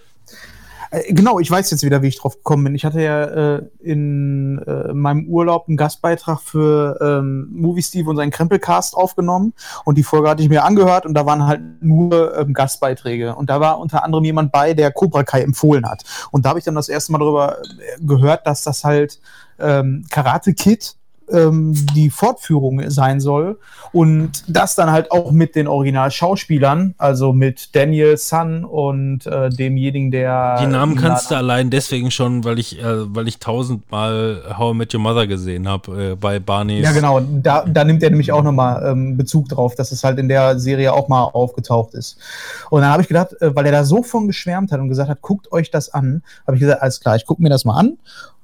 Äh, 0.93 1.13
Genau, 1.13 1.41
ich 1.41 1.51
weiß 1.51 1.71
jetzt 1.71 1.83
wieder, 1.83 2.03
wie 2.03 2.09
ich 2.09 2.19
drauf 2.19 2.37
gekommen 2.37 2.65
bin. 2.65 2.75
Ich 2.75 2.85
hatte 2.85 3.03
ja 3.03 3.25
äh, 3.57 3.63
in 3.81 4.59
äh, 4.67 4.93
meinem 4.93 5.27
Urlaub 5.27 5.67
einen 5.67 5.77
Gastbeitrag 5.77 6.41
für 6.41 6.99
ähm, 7.01 7.49
Movie 7.51 7.83
Steve 7.83 8.09
und 8.09 8.17
seinen 8.17 8.31
Krempelcast 8.31 8.95
aufgenommen. 8.95 9.55
Und 9.85 9.99
die 9.99 10.03
Folge 10.03 10.29
hatte 10.29 10.43
ich 10.43 10.49
mir 10.49 10.65
angehört 10.65 11.07
und 11.07 11.15
da 11.15 11.27
waren 11.27 11.47
halt 11.47 11.61
nur 11.83 12.37
ähm, 12.39 12.53
Gastbeiträge. 12.53 13.35
Und 13.35 13.51
da 13.51 13.61
war 13.61 13.81
unter 13.81 14.05
anderem 14.05 14.25
jemand 14.25 14.53
bei, 14.53 14.75
der 14.75 14.93
Cobra 14.93 15.25
Kai 15.25 15.43
empfohlen 15.43 15.89
hat. 15.89 16.05
Und 16.31 16.45
da 16.45 16.51
habe 16.51 16.59
ich 16.59 16.65
dann 16.65 16.75
das 16.75 16.89
erste 16.89 17.13
Mal 17.13 17.19
darüber 17.19 17.59
äh, 17.59 18.05
gehört, 18.05 18.47
dass 18.47 18.63
das 18.63 18.85
halt 18.85 19.21
ähm, 19.59 20.05
Karate 20.11 20.55
Kid 20.55 20.97
ähm, 21.31 21.75
die 21.95 22.11
Fortführung 22.11 22.91
sein 22.91 23.21
soll 23.21 23.59
und 23.93 24.45
das 24.49 24.75
dann 24.75 24.91
halt 24.91 25.11
auch 25.11 25.33
mit 25.33 25.55
den 25.55 25.67
Originalschauspielern, 25.67 26.95
also 26.99 27.33
mit 27.33 27.75
Daniel 27.75 28.17
Sun 28.17 28.65
und 28.65 29.27
äh, 29.27 29.51
demjenigen, 29.51 30.11
der 30.11 30.59
Die 30.61 30.67
Namen 30.67 30.97
kannst 30.97 31.31
du 31.31 31.37
allein 31.37 31.71
deswegen 31.71 32.11
schon, 32.11 32.45
weil 32.45 32.59
ich, 32.59 32.79
äh, 32.79 33.15
weil 33.15 33.29
ich 33.29 33.39
tausendmal 33.39 34.43
How 34.57 34.75
I 34.75 34.77
Met 34.77 34.95
Your 34.95 35.01
Mother 35.01 35.27
gesehen 35.27 35.69
habe 35.69 36.13
äh, 36.13 36.15
bei 36.15 36.39
Barney's. 36.39 36.85
Ja, 36.85 36.93
genau. 36.93 37.21
Da, 37.21 37.65
da 37.67 37.85
nimmt 37.85 38.03
er 38.03 38.11
nämlich 38.11 38.33
auch 38.33 38.43
nochmal 38.43 38.91
ähm, 38.91 39.17
Bezug 39.17 39.49
drauf, 39.49 39.75
dass 39.75 39.93
es 39.93 40.05
halt 40.05 40.19
in 40.19 40.29
der 40.29 40.59
Serie 40.59 40.93
auch 40.93 41.09
mal 41.09 41.25
aufgetaucht 41.25 41.95
ist. 41.95 42.19
Und 42.71 42.83
dann 42.83 42.91
habe 42.91 43.03
ich 43.03 43.09
gedacht, 43.09 43.41
äh, 43.41 43.55
weil 43.55 43.67
er 43.67 43.73
da 43.73 43.85
so 43.85 44.03
von 44.03 44.27
geschwärmt 44.27 44.73
hat 44.73 44.81
und 44.81 44.89
gesagt 44.89 45.09
hat, 45.09 45.21
guckt 45.23 45.53
euch 45.53 45.71
das 45.71 45.93
an, 45.93 46.23
habe 46.47 46.57
ich 46.57 46.61
gesagt, 46.61 46.83
alles 46.83 47.01
klar, 47.01 47.17
ich 47.17 47.27
gucke 47.27 47.43
mir 47.43 47.51
das 47.51 47.65
mal 47.65 47.79
an 47.79 47.99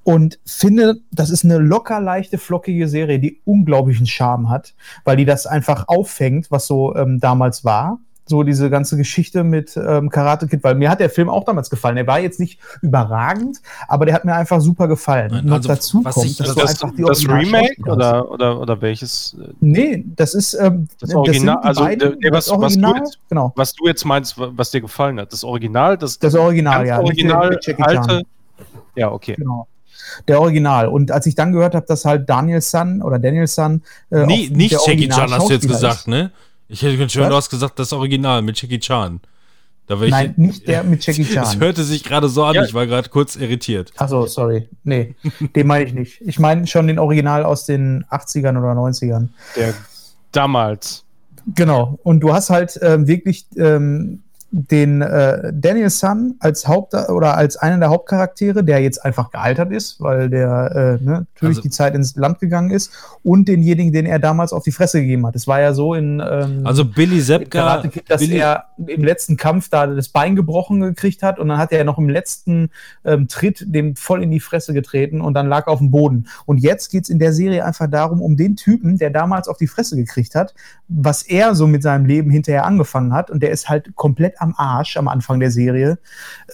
und 0.08 0.38
finde, 0.46 1.00
das 1.10 1.28
ist 1.28 1.44
eine 1.44 1.58
locker 1.58 2.00
leichte, 2.00 2.38
flockige 2.38 2.88
Serie, 2.88 3.18
die 3.18 3.42
unglaublichen 3.44 4.06
Charme 4.06 4.48
hat, 4.48 4.72
weil 5.04 5.18
die 5.18 5.26
das 5.26 5.46
einfach 5.46 5.84
auffängt, 5.86 6.50
was 6.50 6.66
so 6.66 6.96
ähm, 6.96 7.20
damals 7.20 7.62
war. 7.62 7.98
So 8.24 8.42
diese 8.42 8.70
ganze 8.70 8.96
Geschichte 8.96 9.44
mit 9.44 9.76
ähm, 9.76 10.08
Karate 10.08 10.46
Kid, 10.48 10.64
weil 10.64 10.76
mir 10.76 10.88
hat 10.90 11.00
der 11.00 11.10
Film 11.10 11.28
auch 11.28 11.44
damals 11.44 11.68
gefallen. 11.68 11.98
Er 11.98 12.06
war 12.06 12.20
jetzt 12.20 12.40
nicht 12.40 12.58
überragend, 12.80 13.58
aber 13.86 14.06
der 14.06 14.14
hat 14.14 14.24
mir 14.24 14.34
einfach 14.34 14.62
super 14.62 14.88
gefallen. 14.88 15.30
Nein, 15.30 15.44
Noch 15.44 15.56
also, 15.56 15.68
dazu 15.68 16.00
was 16.04 16.14
kommt, 16.14 16.26
ich- 16.26 16.40
also 16.40 16.54
das, 16.54 16.70
einfach 16.82 16.96
die 16.96 17.02
das 17.02 17.28
Remake 17.28 17.74
oder, 17.86 18.30
oder, 18.30 18.60
oder 18.60 18.80
welches? 18.80 19.36
äh, 19.38 19.52
Nee, 19.60 20.04
das 20.16 20.32
ist 20.32 20.54
ähm, 20.54 20.88
Das 21.00 21.14
Original- 21.14 21.58
die 21.62 21.68
also, 21.68 21.84
beiden, 21.84 22.16
nee, 22.18 22.30
was- 22.32 22.46
das 22.46 22.54
was 22.54 22.74
du 22.74 22.80
Original, 22.86 22.96
jetzt- 22.96 23.18
genau, 23.28 23.52
Was 23.56 23.72
du 23.74 23.86
jetzt 23.86 24.04
meinst, 24.06 24.38
wa- 24.38 24.52
was 24.56 24.70
dir 24.70 24.80
gefallen 24.80 25.20
hat? 25.20 25.32
Das 25.34 25.44
Original? 25.44 25.98
Das, 25.98 26.18
das 26.18 26.34
Original, 26.34 26.86
ja, 26.86 26.98
Original, 26.98 27.58
alte? 27.80 28.22
Ja, 28.94 29.12
okay. 29.12 29.34
Genau. 29.36 29.66
Der 30.26 30.40
Original. 30.40 30.88
Und 30.88 31.10
als 31.10 31.26
ich 31.26 31.34
dann 31.34 31.52
gehört 31.52 31.74
habe, 31.74 31.86
dass 31.86 32.04
halt 32.04 32.28
Daniel 32.28 32.60
Sun 32.60 33.02
oder 33.02 33.18
Daniel 33.18 33.46
Sun 33.46 33.82
äh, 34.10 34.22
auch 34.22 34.26
nicht 34.26 34.72
der 34.72 34.80
Jackie 34.86 35.08
Chan 35.08 35.30
hast 35.32 35.48
du 35.48 35.52
jetzt 35.52 35.68
gesagt, 35.68 35.96
ist. 36.00 36.08
ne? 36.08 36.30
Ich 36.68 36.82
hätte 36.82 37.08
schon, 37.08 37.22
Was? 37.22 37.28
du 37.30 37.34
hast 37.36 37.50
gesagt, 37.50 37.78
das 37.78 37.92
Original 37.92 38.42
mit 38.42 38.60
Jackie 38.60 38.78
Chan. 38.78 39.20
Da 39.86 39.98
war 39.98 40.04
ich, 40.04 40.10
Nein, 40.10 40.34
nicht 40.36 40.68
der 40.68 40.84
mit 40.84 41.04
Jackie 41.06 41.22
Es 41.28 41.30
Chan. 41.32 41.60
hörte 41.60 41.82
sich 41.82 42.04
gerade 42.04 42.28
so 42.28 42.44
an, 42.44 42.54
Ja. 42.54 42.64
ich 42.64 42.74
war 42.74 42.86
gerade 42.86 43.08
kurz 43.08 43.36
irritiert. 43.36 43.90
Achso, 43.96 44.26
sorry. 44.26 44.68
Nee, 44.84 45.14
den 45.56 45.66
meine 45.66 45.84
ich 45.86 45.94
nicht. 45.94 46.20
Ich 46.20 46.38
meine 46.38 46.66
schon 46.66 46.86
den 46.88 46.98
Original 46.98 47.42
aus 47.44 47.64
den 47.64 48.04
80ern 48.10 48.58
oder 48.58 48.72
90ern. 48.72 49.28
Der 49.56 49.72
damals. 50.32 51.04
Genau. 51.54 51.98
Und 52.02 52.20
du 52.20 52.34
hast 52.34 52.50
halt 52.50 52.78
ähm, 52.82 53.06
wirklich 53.06 53.46
ähm, 53.56 54.22
den 54.50 55.02
äh, 55.02 55.52
Daniel 55.54 55.90
Sun 55.90 56.36
als 56.40 56.66
Haupt 56.66 56.94
oder 56.94 57.36
als 57.36 57.56
einen 57.58 57.80
der 57.80 57.90
Hauptcharaktere, 57.90 58.64
der 58.64 58.80
jetzt 58.80 59.04
einfach 59.04 59.30
gealtert 59.30 59.70
ist, 59.72 60.00
weil 60.00 60.30
der 60.30 60.98
äh, 61.00 61.04
ne, 61.04 61.26
natürlich 61.34 61.58
Also- 61.58 61.60
die 61.62 61.70
Zeit 61.70 61.94
ins 61.94 62.16
Land 62.16 62.38
gegangen 62.40 62.70
ist, 62.70 62.90
und 63.22 63.46
denjenigen, 63.46 63.92
den 63.92 64.06
er 64.06 64.18
damals 64.18 64.52
auf 64.54 64.64
die 64.64 64.72
Fresse 64.72 65.00
gegeben 65.00 65.26
hat. 65.26 65.36
Es 65.36 65.46
war 65.46 65.60
ja 65.60 65.74
so 65.74 65.94
in 65.94 66.22
ähm, 66.26 66.62
Also 66.64 66.84
Billy 66.84 67.20
Kid, 67.90 68.08
dass 68.08 68.20
Billy, 68.20 68.38
er 68.38 68.64
im 68.86 69.04
letzten 69.04 69.36
Kampf 69.36 69.68
da 69.68 69.86
das 69.86 70.08
Bein 70.08 70.34
gebrochen 70.34 70.80
gekriegt 70.80 71.22
hat 71.22 71.38
und 71.38 71.48
dann 71.48 71.58
hat 71.58 71.72
er 71.72 71.84
noch 71.84 71.98
im 71.98 72.08
letzten 72.08 72.70
ähm, 73.04 73.28
Tritt 73.28 73.64
dem 73.66 73.96
voll 73.96 74.22
in 74.22 74.30
die 74.30 74.40
Fresse 74.40 74.72
getreten 74.72 75.20
und 75.20 75.34
dann 75.34 75.46
lag 75.48 75.66
er 75.66 75.72
auf 75.72 75.78
dem 75.78 75.90
Boden. 75.90 76.26
Und 76.46 76.58
jetzt 76.58 76.90
geht 76.90 77.04
es 77.04 77.10
in 77.10 77.18
der 77.18 77.34
Serie 77.34 77.64
einfach 77.66 77.90
darum, 77.90 78.22
um 78.22 78.36
den 78.36 78.56
Typen, 78.56 78.96
der 78.96 79.10
damals 79.10 79.46
auf 79.48 79.58
die 79.58 79.66
Fresse 79.66 79.96
gekriegt 79.96 80.34
hat, 80.34 80.54
was 80.88 81.22
er 81.22 81.54
so 81.54 81.66
mit 81.66 81.82
seinem 81.82 82.06
Leben 82.06 82.30
hinterher 82.30 82.64
angefangen 82.64 83.12
hat 83.12 83.30
und 83.30 83.42
der 83.42 83.50
ist 83.50 83.68
halt 83.68 83.94
komplett 83.94 84.37
am 84.40 84.54
Arsch 84.56 84.96
am 84.96 85.08
Anfang 85.08 85.40
der 85.40 85.50
Serie, 85.50 85.98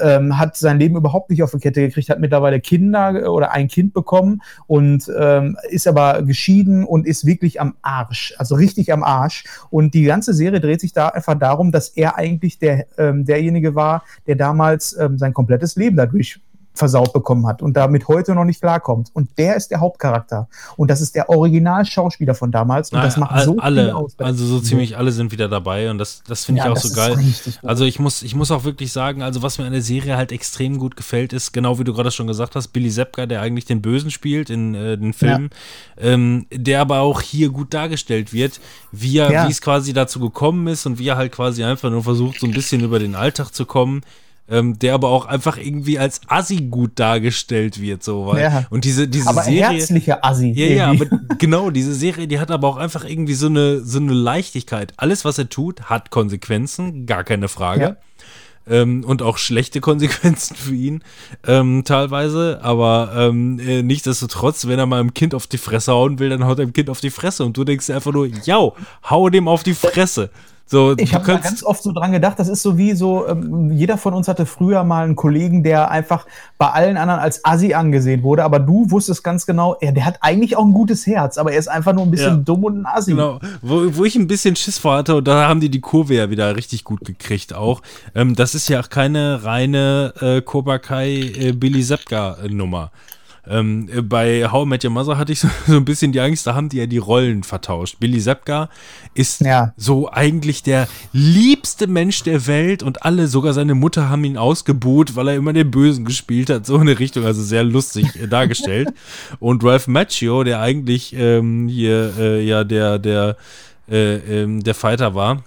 ähm, 0.00 0.38
hat 0.38 0.56
sein 0.56 0.78
Leben 0.78 0.96
überhaupt 0.96 1.30
nicht 1.30 1.42
auf 1.42 1.52
die 1.52 1.58
Kette 1.58 1.80
gekriegt, 1.80 2.10
hat 2.10 2.20
mittlerweile 2.20 2.60
Kinder 2.60 3.32
oder 3.32 3.52
ein 3.52 3.68
Kind 3.68 3.94
bekommen 3.94 4.42
und 4.66 5.10
ähm, 5.18 5.56
ist 5.68 5.86
aber 5.86 6.22
geschieden 6.22 6.84
und 6.84 7.06
ist 7.06 7.26
wirklich 7.26 7.60
am 7.60 7.74
Arsch, 7.82 8.34
also 8.38 8.54
richtig 8.54 8.92
am 8.92 9.02
Arsch. 9.02 9.44
Und 9.70 9.94
die 9.94 10.04
ganze 10.04 10.34
Serie 10.34 10.60
dreht 10.60 10.80
sich 10.80 10.92
da 10.92 11.08
einfach 11.08 11.38
darum, 11.38 11.72
dass 11.72 11.88
er 11.88 12.16
eigentlich 12.16 12.58
der, 12.58 12.86
ähm, 12.98 13.24
derjenige 13.24 13.74
war, 13.74 14.04
der 14.26 14.36
damals 14.36 14.96
ähm, 14.98 15.18
sein 15.18 15.32
komplettes 15.32 15.76
Leben 15.76 15.96
dadurch 15.96 16.40
versaut 16.74 17.12
bekommen 17.12 17.46
hat 17.46 17.62
und 17.62 17.74
damit 17.76 18.08
heute 18.08 18.34
noch 18.34 18.44
nicht 18.44 18.60
klarkommt. 18.60 19.10
Und 19.14 19.30
der 19.38 19.54
ist 19.54 19.70
der 19.70 19.80
Hauptcharakter. 19.80 20.48
Und 20.76 20.90
das 20.90 21.00
ist 21.00 21.14
der 21.14 21.28
Originalschauspieler 21.30 22.34
von 22.34 22.50
damals. 22.50 22.90
Und 22.90 22.96
Naja, 22.98 23.06
das 23.06 23.16
macht 23.16 23.44
so 23.44 23.56
alle, 23.58 23.84
viel 23.84 23.92
aus. 23.92 24.14
also 24.18 24.44
so 24.44 24.60
ziemlich 24.60 24.96
alle 24.96 25.12
sind 25.12 25.30
wieder 25.32 25.48
dabei 25.48 25.88
und 25.90 25.98
das, 25.98 26.22
das 26.26 26.44
finde 26.44 26.60
ich 26.60 26.64
Ja, 26.64 26.70
auch 26.72 26.74
das 26.74 26.82
so 26.84 26.94
geil. 26.94 27.16
Also 27.62 27.84
ich 27.84 27.98
muss, 28.00 28.22
ich 28.22 28.34
muss 28.34 28.50
auch 28.50 28.64
wirklich 28.64 28.92
sagen, 28.92 29.22
also 29.22 29.42
was 29.42 29.58
mir 29.58 29.66
an 29.66 29.72
der 29.72 29.82
Serie 29.82 30.16
halt 30.16 30.32
extrem 30.32 30.78
gut 30.78 30.96
gefällt, 30.96 31.32
ist, 31.32 31.52
genau 31.52 31.78
wie 31.78 31.84
du 31.84 31.94
gerade 31.94 32.10
schon 32.10 32.26
gesagt 32.26 32.56
hast, 32.56 32.68
Billy 32.68 32.90
Zepka, 32.90 33.26
der 33.26 33.40
eigentlich 33.40 33.64
den 33.66 33.80
Bösen 33.80 34.10
spielt 34.10 34.50
in 34.50 34.74
äh, 34.74 34.98
den 34.98 35.12
Filmen, 35.12 35.50
ähm, 35.96 36.46
der 36.52 36.80
aber 36.80 37.00
auch 37.00 37.20
hier 37.20 37.50
gut 37.50 37.72
dargestellt 37.72 38.32
wird, 38.32 38.60
wie 38.90 39.18
er, 39.18 39.30
Ja. 39.30 39.46
wie 39.46 39.52
es 39.52 39.60
quasi 39.60 39.92
dazu 39.92 40.18
gekommen 40.18 40.66
ist 40.66 40.86
und 40.86 40.98
wie 40.98 41.08
er 41.08 41.16
halt 41.16 41.32
quasi 41.32 41.62
einfach 41.62 41.90
nur 41.90 42.02
versucht, 42.02 42.40
so 42.40 42.46
ein 42.46 42.52
bisschen 42.52 42.82
über 42.82 42.98
den 42.98 43.14
Alltag 43.14 43.50
zu 43.50 43.64
kommen. 43.64 44.02
Ähm, 44.46 44.78
der 44.78 44.92
aber 44.92 45.08
auch 45.08 45.24
einfach 45.24 45.56
irgendwie 45.56 45.98
als 45.98 46.20
Assi 46.26 46.68
gut 46.68 46.98
dargestellt 46.98 47.80
wird, 47.80 48.02
so 48.02 48.26
weil. 48.26 48.42
Ja. 48.42 48.66
Und 48.68 48.84
diese, 48.84 49.08
diese 49.08 49.30
aber 49.30 49.44
Serie. 49.44 49.70
herzlicher 49.70 50.22
Assi. 50.22 50.50
Ja, 50.50 50.66
ja, 50.66 50.92
irgendwie. 50.92 51.06
aber 51.06 51.34
genau, 51.38 51.70
diese 51.70 51.94
Serie, 51.94 52.28
die 52.28 52.38
hat 52.38 52.50
aber 52.50 52.68
auch 52.68 52.76
einfach 52.76 53.06
irgendwie 53.06 53.32
so 53.32 53.46
eine, 53.46 53.80
so 53.80 53.98
eine 53.98 54.12
Leichtigkeit. 54.12 54.92
Alles, 54.98 55.24
was 55.24 55.38
er 55.38 55.48
tut, 55.48 55.84
hat 55.84 56.10
Konsequenzen, 56.10 57.06
gar 57.06 57.24
keine 57.24 57.48
Frage. 57.48 57.96
Ähm, 58.66 59.04
und 59.04 59.22
auch 59.22 59.38
schlechte 59.38 59.80
Konsequenzen 59.82 60.56
für 60.56 60.74
ihn 60.74 61.02
ähm, 61.46 61.84
teilweise. 61.84 62.60
Aber 62.62 63.12
ähm, 63.16 63.58
äh, 63.58 63.82
nichtsdestotrotz, 63.82 64.66
wenn 64.66 64.78
er 64.78 64.86
mal 64.86 65.00
einem 65.00 65.14
Kind 65.14 65.34
auf 65.34 65.46
die 65.46 65.58
Fresse 65.58 65.92
hauen 65.92 66.18
will, 66.18 66.30
dann 66.30 66.44
haut 66.44 66.58
er 66.58 66.66
dem 66.66 66.72
Kind 66.72 66.90
auf 66.90 67.00
die 67.00 67.10
Fresse. 67.10 67.44
Und 67.44 67.56
du 67.56 67.64
denkst 67.64 67.86
dir 67.86 67.96
einfach 67.96 68.12
nur, 68.12 68.26
ja, 68.26 68.58
hau 69.08 69.28
dem 69.30 69.48
auf 69.48 69.62
die 69.62 69.74
Fresse. 69.74 70.30
So, 70.66 70.94
Ich 70.96 71.14
habe 71.14 71.24
ganz 71.26 71.62
oft 71.62 71.82
so 71.82 71.92
dran 71.92 72.12
gedacht, 72.12 72.38
das 72.38 72.48
ist 72.48 72.62
so 72.62 72.78
wie 72.78 72.94
so, 72.94 73.28
ähm, 73.28 73.70
jeder 73.72 73.98
von 73.98 74.14
uns 74.14 74.28
hatte 74.28 74.46
früher 74.46 74.82
mal 74.82 75.04
einen 75.04 75.14
Kollegen, 75.14 75.62
der 75.62 75.90
einfach 75.90 76.26
bei 76.56 76.68
allen 76.70 76.96
anderen 76.96 77.20
als 77.20 77.44
Assi 77.44 77.74
angesehen 77.74 78.22
wurde, 78.22 78.44
aber 78.44 78.58
du 78.60 78.90
wusstest 78.90 79.22
ganz 79.22 79.44
genau, 79.44 79.76
er, 79.80 79.92
der 79.92 80.06
hat 80.06 80.16
eigentlich 80.22 80.56
auch 80.56 80.64
ein 80.64 80.72
gutes 80.72 81.06
Herz, 81.06 81.36
aber 81.36 81.52
er 81.52 81.58
ist 81.58 81.68
einfach 81.68 81.92
nur 81.92 82.04
ein 82.04 82.10
bisschen 82.10 82.36
Ja. 82.38 82.42
dumm 82.42 82.64
und 82.64 82.80
ein 82.80 82.86
Assi. 82.86 83.10
Genau, 83.10 83.40
wo, 83.60 83.82
wo 83.94 84.04
ich 84.04 84.16
ein 84.16 84.26
bisschen 84.26 84.56
Schiss 84.56 84.78
vor 84.78 84.96
hatte, 84.96 85.16
und 85.16 85.28
da 85.28 85.46
haben 85.48 85.60
die 85.60 85.68
die 85.68 85.82
Kurve 85.82 86.14
ja 86.14 86.30
wieder 86.30 86.56
richtig 86.56 86.82
gut 86.82 87.04
gekriegt 87.04 87.54
auch. 87.54 87.82
Ähm, 88.14 88.34
das 88.34 88.54
ist 88.54 88.68
ja 88.70 88.80
auch 88.80 88.88
keine 88.88 89.44
reine 89.44 90.14
äh, 90.20 90.40
Cobra 90.40 90.78
Kai 90.78 91.10
äh, 91.38 91.52
Billy 91.52 91.82
Zepka 91.82 92.38
äh, 92.42 92.48
Nummer. 92.48 92.90
Ähm, 93.46 93.88
äh, 93.92 94.00
bei 94.00 94.50
How 94.50 94.64
I 94.64 94.68
Met 94.68 94.84
Your 94.84 94.90
Mother 94.90 95.18
hatte 95.18 95.32
ich 95.32 95.40
so, 95.40 95.48
so 95.66 95.76
ein 95.76 95.84
bisschen 95.84 96.12
die 96.12 96.20
Angst, 96.20 96.46
da 96.46 96.54
haben 96.54 96.68
die 96.68 96.78
ja 96.78 96.86
die 96.86 96.98
Rollen 96.98 97.42
vertauscht. 97.42 97.96
Billy 98.00 98.18
Zepka 98.20 98.70
ist 99.14 99.40
Ja. 99.42 99.74
so 99.76 100.10
eigentlich 100.10 100.62
der 100.62 100.88
liebste 101.12 101.86
Mensch 101.86 102.22
der 102.22 102.46
Welt 102.46 102.82
und 102.82 103.04
alle, 103.04 103.28
sogar 103.28 103.52
seine 103.52 103.74
Mutter, 103.74 104.08
haben 104.08 104.24
ihn 104.24 104.38
ausgebuht, 104.38 105.14
weil 105.16 105.28
er 105.28 105.34
immer 105.36 105.52
den 105.52 105.70
Bösen 105.70 106.04
gespielt 106.04 106.48
hat, 106.50 106.64
so 106.66 106.76
in 106.76 106.82
eine 106.82 106.98
Richtung, 106.98 107.24
also 107.24 107.42
sehr 107.42 107.64
lustig 107.64 108.20
äh, 108.20 108.26
dargestellt. 108.28 108.92
Und 109.40 109.62
Ralph 109.64 109.88
Macchio, 109.88 110.42
der 110.44 110.60
eigentlich 110.60 111.14
ähm, 111.14 111.68
hier 111.68 112.12
äh, 112.18 112.44
ja 112.44 112.64
der, 112.64 112.98
der, 112.98 113.36
äh, 113.90 114.14
ähm, 114.42 114.62
der 114.62 114.74
Fighter 114.74 115.14
war, 115.14 115.42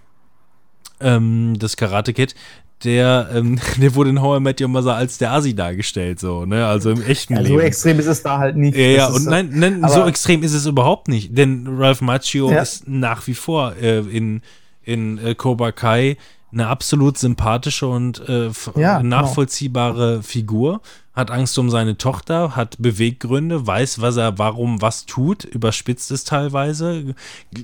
ähm, 0.99 1.55
das 1.59 1.77
Karate 1.77 2.13
Kid, 2.13 2.35
der, 2.83 3.29
ähm, 3.33 3.59
der 3.81 3.95
wurde 3.95 4.09
in 4.11 4.21
How 4.21 4.37
I 4.37 4.41
Met 4.41 4.61
Your 4.61 4.67
Mother 4.67 4.95
als 4.95 5.17
der 5.17 5.31
Asi 5.31 5.55
dargestellt, 5.55 6.19
so, 6.19 6.45
ne, 6.45 6.65
also 6.65 6.91
im 6.91 7.01
echten 7.01 7.33
Ja, 7.33 7.41
so 7.43 7.49
Leben. 7.49 7.59
extrem 7.61 7.99
ist 7.99 8.05
es 8.07 8.21
da 8.23 8.37
halt 8.37 8.55
nicht. 8.55 8.77
Ja, 8.77 8.83
ja, 8.85 9.07
und 9.07 9.25
nein, 9.25 9.49
nein 9.53 9.83
so 9.89 10.05
extrem 10.05 10.43
ist 10.43 10.53
es 10.53 10.65
überhaupt 10.65 11.07
nicht, 11.07 11.37
denn 11.37 11.67
Ralph 11.77 12.01
Macchio 12.01 12.51
Ja. 12.51 12.61
ist 12.61 12.87
nach 12.87 13.25
wie 13.27 13.33
vor 13.33 13.73
äh, 13.81 13.99
in, 13.99 14.41
in 14.83 15.17
äh, 15.17 15.33
Cobra 15.35 15.71
Kai 15.71 16.17
eine 16.51 16.67
absolut 16.67 17.17
sympathische 17.17 17.87
und 17.87 18.21
äh, 18.29 18.49
Ja, 18.75 18.99
genau. 18.99 19.21
nachvollziehbare 19.21 20.23
Figur, 20.23 20.81
hat 21.17 21.31
Angst 21.31 21.57
um 21.57 21.71
seine 21.71 21.97
Tochter, 21.97 22.55
hat 22.55 22.75
Beweggründe, 22.77 23.65
weiß, 23.65 24.01
was 24.01 24.17
er 24.17 24.37
warum 24.37 24.83
was 24.83 25.07
tut, 25.07 25.45
überspitzt 25.45 26.11
es 26.11 26.23
teilweise, 26.23 27.15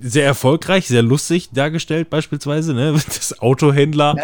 sehr 0.02 0.26
erfolgreich, 0.26 0.88
sehr 0.88 1.04
lustig 1.04 1.52
dargestellt 1.52 2.10
beispielsweise, 2.10 2.74
ne? 2.74 2.94
das 3.06 3.40
Autohändler, 3.40 4.16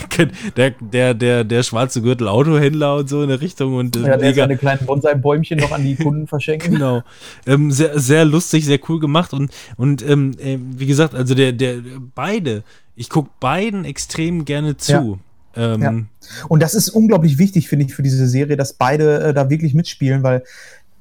der, 0.56 0.72
der, 0.78 1.14
der, 1.14 1.44
der 1.44 1.62
schwarze 1.62 2.02
Gürtel 2.02 2.28
Autohändler 2.28 2.96
und 2.96 3.08
so 3.08 3.22
in 3.22 3.30
der 3.30 3.40
Richtung 3.40 3.76
und 3.76 3.96
ja, 3.96 4.18
der 4.18 4.34
seine 4.34 4.58
kleinen 4.58 4.84
Bonsai-Bäumchen 4.84 5.58
noch 5.58 5.72
an 5.72 5.82
die 5.82 5.96
Kunden 5.96 6.26
verschenken. 6.26 6.66
Genau. 6.76 7.02
Ähm, 7.46 7.70
sehr, 7.70 7.98
sehr 7.98 8.26
lustig, 8.26 8.66
sehr 8.66 8.78
cool 8.88 9.00
gemacht 9.00 9.32
und, 9.32 9.50
und 9.78 10.06
ähm, 10.06 10.32
äh, 10.38 10.58
wie 10.60 10.84
gesagt, 10.84 11.14
also 11.14 11.34
der, 11.34 11.52
der, 11.52 11.76
beide, 12.14 12.64
ich 12.94 13.08
gucke 13.08 13.30
beiden 13.40 13.86
extrem 13.86 14.44
gerne 14.44 14.76
zu. 14.76 15.18
Ähm, 15.56 15.82
Ja. 15.82 15.94
Und 16.48 16.62
das 16.62 16.74
ist 16.74 16.88
unglaublich 16.88 17.38
wichtig, 17.38 17.68
finde 17.68 17.86
ich, 17.86 17.94
für 17.94 18.02
diese 18.02 18.26
Serie, 18.28 18.56
dass 18.56 18.72
beide 18.72 19.20
äh, 19.20 19.34
da 19.34 19.48
wirklich 19.50 19.74
mitspielen, 19.74 20.22
weil 20.22 20.42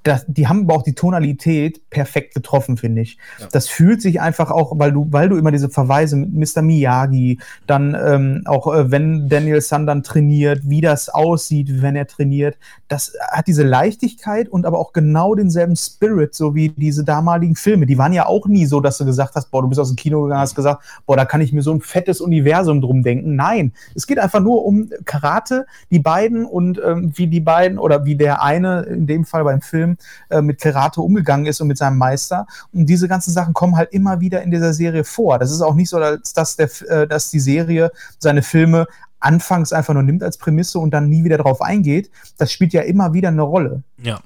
das, 0.06 0.23
die 0.27 0.48
haben 0.48 0.61
aber 0.61 0.76
auch 0.76 0.84
die 0.84 0.94
Tonalität 0.94 1.90
perfekt 1.90 2.36
getroffen, 2.36 2.77
finde 2.77 3.02
ich. 3.02 3.18
Das 3.52 3.68
fühlt 3.68 4.03
sich 4.03 4.22
einfach 4.22 4.52
auch, 4.52 4.77
weil 4.77 4.91
du, 4.91 5.07
weil 5.10 5.30
du 5.30 5.36
immer 5.36 5.49
diese 5.49 5.68
Verweise 5.68 6.15
mit 6.15 6.56
Mr. 6.56 6.61
Miyagi, 6.61 7.40
dann 7.65 7.98
ähm, 7.99 8.44
auch 8.45 8.72
äh, 8.72 8.91
wenn 8.91 9.30
Daniel 9.30 9.61
Sun 9.61 9.88
dann 9.88 10.03
trainiert, 10.03 10.61
wie 10.64 10.82
das 10.82 11.10
aussieht, 11.10 11.82
wenn 11.82 11.95
er 11.95 12.06
trainiert, 12.06 12.56
das 12.88 13.14
hat 13.32 13.48
diese 13.48 13.64
Leichtigkeit 13.64 14.48
und 14.48 14.68
aber 14.68 14.77
auch 14.77 14.94
genau 14.94 15.34
denselben 15.34 15.76
Spirit, 15.76 16.36
so 16.36 16.53
wie 16.53 16.69
diese 16.69 17.03
damaligen 17.03 17.56
Filme. 17.56 17.88
Die 17.88 17.98
waren 17.98 18.14
ja 18.14 18.27
auch 18.27 18.45
nie 18.45 18.68
so, 18.68 18.82
dass 18.82 18.99
du 18.99 19.06
gesagt 19.06 19.34
hast, 19.34 19.49
boah, 19.49 19.64
du 19.64 19.69
bist 19.69 19.82
aus 19.82 19.90
dem 19.90 19.95
Kino 19.95 20.22
gegangen, 20.22 20.41
hast 20.41 20.53
gesagt, 20.53 20.84
boah, 21.07 21.18
da 21.18 21.26
kann 21.26 21.41
ich 21.41 21.52
mir 21.52 21.64
so 21.64 21.73
ein 21.73 21.82
fettes 21.82 22.22
Universum 22.22 22.80
drum 22.80 23.02
denken. 23.02 23.36
Nein, 23.36 23.73
es 23.95 24.06
geht 24.06 24.19
einfach 24.19 24.40
nur 24.40 24.65
um 24.65 24.91
Karate, 25.06 25.65
die 25.90 25.99
beiden 25.99 26.45
und 26.45 26.80
ähm, 26.86 27.11
wie 27.15 27.26
die 27.26 27.40
beiden 27.40 27.80
oder 27.80 28.06
wie 28.06 28.15
der 28.15 28.44
eine 28.44 28.84
in 28.84 29.07
dem 29.07 29.26
Fall 29.26 29.44
beim 29.44 29.61
Film 29.61 29.95
äh, 30.30 30.42
mit 30.42 30.60
Karate 30.60 31.02
umgegangen 31.02 31.46
ist 31.46 31.62
und 31.62 31.68
mit 31.68 31.78
seinem 31.78 31.98
Meister. 31.98 32.48
Und 32.74 32.86
diese 32.88 33.08
ganzen 33.08 33.32
Sachen 33.32 33.54
kommen 33.54 33.76
halt 33.76 33.92
immer 33.94 34.20
wieder 34.20 34.42
in 34.42 34.52
dieser 34.52 34.74
Serie 34.74 35.04
vor. 35.04 35.40
Das 35.40 35.52
ist 35.52 35.62
auch 35.62 35.76
nicht 35.76 35.90
so, 35.90 35.98
als 35.98 36.34
dass, 36.34 36.56
der, 36.56 36.70
äh, 36.90 37.08
dass 37.08 37.32
die 37.32 37.40
Serie 37.40 37.92
seine 38.20 38.42
Filme 38.42 38.88
anfangs 39.20 39.74
einfach 39.74 39.94
nur 39.94 40.04
nimmt 40.04 40.24
als 40.24 40.38
Prämisse 40.38 40.80
und 40.80 40.92
dann 40.92 41.10
nie 41.10 41.24
wieder 41.24 41.38
drauf 41.38 41.62
eingeht. 41.62 42.12
Das 42.38 42.52
spielt 42.52 42.74
ja 42.74 42.82
immer 42.82 43.14
wieder 43.14 43.30
eine 43.30 43.42
Rolle. 43.42 43.84
ja. 44.02 44.20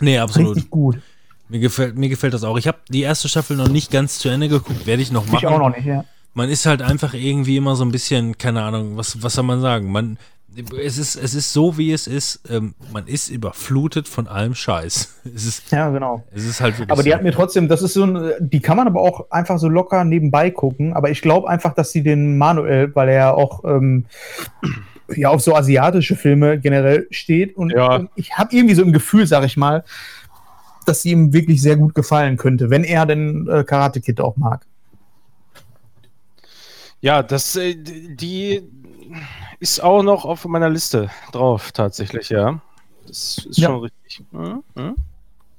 Nee, 0.00 0.18
absolut. 0.18 0.56
Richtig 0.56 0.70
gut. 0.70 0.98
Mir 1.48 1.60
gefällt, 1.60 1.96
mir 1.96 2.08
gefällt 2.08 2.32
das 2.32 2.44
auch. 2.44 2.56
Ich 2.56 2.66
habe 2.66 2.78
die 2.88 3.02
erste 3.02 3.28
Staffel 3.28 3.56
noch 3.56 3.68
nicht 3.68 3.90
ganz 3.90 4.18
zu 4.18 4.28
Ende 4.28 4.48
geguckt, 4.48 4.86
werde 4.86 5.02
ich 5.02 5.10
noch 5.10 5.26
machen. 5.26 5.38
Ich 5.38 5.46
auch 5.46 5.58
noch 5.58 5.74
nicht, 5.74 5.84
ja. 5.84 6.04
man 6.32 6.48
ist 6.48 6.64
halt 6.64 6.80
einfach 6.80 7.12
irgendwie 7.12 7.56
immer 7.56 7.74
so 7.74 7.84
ein 7.84 7.90
bisschen, 7.90 8.38
keine 8.38 8.62
Ahnung, 8.62 8.96
was, 8.96 9.22
was 9.22 9.34
soll 9.34 9.44
man 9.44 9.60
sagen? 9.60 9.90
Man, 9.90 10.16
es 10.84 10.98
ist, 10.98 11.16
es 11.16 11.34
ist 11.34 11.52
so, 11.52 11.78
wie 11.78 11.92
es 11.92 12.06
ist. 12.06 12.40
Ähm, 12.50 12.74
man 12.92 13.06
ist 13.06 13.28
überflutet 13.28 14.08
von 14.08 14.26
allem 14.26 14.54
Scheiß. 14.54 15.16
Es 15.34 15.44
ist, 15.46 15.70
Ja, 15.70 15.90
genau. 15.90 16.24
es 16.32 16.44
ist 16.44 16.60
halt 16.60 16.74
Aber 16.90 17.02
die 17.02 17.10
so. 17.10 17.14
hat 17.14 17.22
mir 17.22 17.32
trotzdem, 17.32 17.68
das 17.68 17.82
ist 17.82 17.94
so 17.94 18.04
ein, 18.04 18.32
die 18.40 18.60
kann 18.60 18.76
man 18.76 18.86
aber 18.88 19.00
auch 19.00 19.30
einfach 19.30 19.58
so 19.58 19.68
locker 19.68 20.04
nebenbei 20.04 20.50
gucken. 20.50 20.92
Aber 20.94 21.10
ich 21.10 21.22
glaube 21.22 21.48
einfach, 21.48 21.74
dass 21.74 21.92
sie 21.92 22.02
den 22.02 22.36
Manuel, 22.38 22.94
weil 22.96 23.08
er 23.10 23.14
ja 23.14 23.34
auch 23.34 23.62
ähm, 23.64 24.06
ja 25.14 25.28
auf 25.30 25.40
so 25.40 25.54
asiatische 25.54 26.16
Filme 26.16 26.58
generell 26.58 27.06
steht 27.10 27.56
und, 27.56 27.70
Ja. 27.70 27.96
und 27.96 28.10
ich 28.16 28.32
habe 28.38 28.54
irgendwie 28.56 28.74
so 28.74 28.82
ein 28.82 28.92
Gefühl, 28.92 29.26
sag 29.26 29.44
ich 29.44 29.56
mal, 29.56 29.84
dass 30.86 31.02
sie 31.02 31.10
ihm 31.12 31.32
wirklich 31.32 31.60
sehr 31.62 31.76
gut 31.76 31.94
gefallen 31.94 32.36
könnte, 32.36 32.70
wenn 32.70 32.82
er 32.84 33.06
den 33.06 33.46
äh, 33.48 33.62
Karate 33.64 34.00
Kid 34.00 34.20
auch 34.20 34.36
mag. 34.36 34.66
Ja, 37.02 37.22
das, 37.22 37.56
äh, 37.56 37.74
die 37.76 38.62
ist 39.60 39.82
auch 39.82 40.02
noch 40.02 40.24
auf 40.24 40.44
meiner 40.46 40.68
Liste 40.70 41.10
drauf, 41.32 41.72
tatsächlich, 41.72 42.28
ja. 42.30 42.60
Das 43.06 43.38
ist 43.48 43.58
Ja. 43.58 43.68
schon 43.68 43.80
richtig. 43.80 44.22
Mhm. 44.30 44.62
Mhm. 44.74 44.94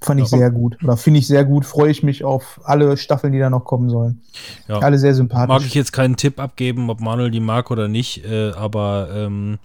Fand 0.03 0.19
ich 0.19 0.31
Ja. 0.31 0.37
sehr 0.39 0.51
gut. 0.51 0.77
Oder 0.83 0.97
finde 0.97 1.19
ich 1.19 1.27
sehr 1.27 1.45
gut. 1.45 1.63
Freue 1.65 1.91
ich 1.91 2.01
mich 2.01 2.23
auf 2.23 2.59
alle 2.63 2.97
Staffeln, 2.97 3.33
die 3.33 3.39
da 3.39 3.49
noch 3.51 3.65
kommen 3.65 3.89
sollen. 3.89 4.21
Ja. 4.67 4.79
Alle 4.79 4.97
sehr 4.97 5.13
sympathisch. 5.13 5.47
Mag 5.49 5.61
ich 5.65 5.75
jetzt 5.75 5.91
keinen 5.93 6.15
Tipp 6.17 6.39
abgeben, 6.39 6.89
ob 6.89 7.01
Manuel 7.01 7.29
die 7.29 7.39
mag 7.39 7.69
oder 7.69 7.87
nicht, 7.87 8.25
äh, 8.25 8.51
aber 8.51 9.09
ähm, 9.13 9.59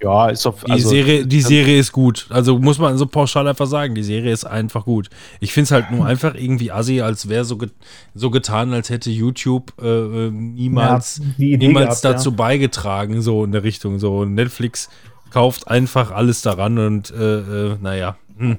Ja, 0.00 0.28
ist 0.28 0.46
auf 0.46 0.62
die, 0.62 0.70
Also, 0.70 0.90
Serie, 0.90 1.26
die 1.26 1.40
Serie 1.40 1.78
ist 1.78 1.90
gut. 1.90 2.28
Also 2.30 2.58
muss 2.58 2.78
man 2.78 2.96
so 2.96 3.06
pauschal 3.06 3.48
einfach 3.48 3.66
sagen, 3.66 3.96
die 3.96 4.04
Serie 4.04 4.32
ist 4.32 4.44
einfach 4.44 4.84
gut. 4.84 5.10
Ich 5.40 5.52
finde 5.52 5.64
es 5.64 5.70
halt 5.72 5.90
nur 5.90 6.06
einfach 6.06 6.34
irgendwie 6.34 6.70
assi, 6.70 7.00
als 7.00 7.28
wäre 7.28 7.44
so, 7.44 7.58
get 7.58 7.72
so 8.14 8.30
getan, 8.30 8.72
als 8.72 8.90
hätte 8.90 9.10
YouTube 9.10 9.72
äh, 9.82 9.86
äh, 9.86 10.30
niemals, 10.30 11.20
Ja, 11.36 11.56
niemals 11.56 12.02
gehabt, 12.02 12.04
dazu 12.04 12.32
beigetragen, 12.32 13.22
so 13.22 13.42
in 13.42 13.50
der 13.50 13.64
Richtung. 13.64 13.98
So 13.98 14.24
Netflix 14.24 14.88
kauft 15.30 15.66
einfach 15.66 16.12
alles 16.12 16.42
daran 16.42 16.78
und 16.78 17.10
äh, 17.10 17.72
äh, 17.72 17.76
naja, 17.80 18.16
hm, 18.36 18.58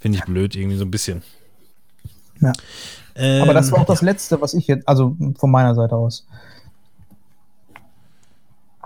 finde 0.00 0.18
ich 0.18 0.24
blöd, 0.24 0.56
irgendwie 0.56 0.76
so 0.76 0.84
ein 0.84 0.90
bisschen. 0.90 1.22
Ja. 2.40 2.52
Ähm, 3.14 3.42
Aber 3.42 3.54
das 3.54 3.70
war 3.70 3.80
auch 3.80 3.86
das 3.86 4.02
Letzte, 4.02 4.40
was 4.40 4.54
ich 4.54 4.66
jetzt, 4.66 4.88
also 4.88 5.16
von 5.38 5.50
meiner 5.52 5.74
Seite 5.76 5.94
aus. 5.94 6.26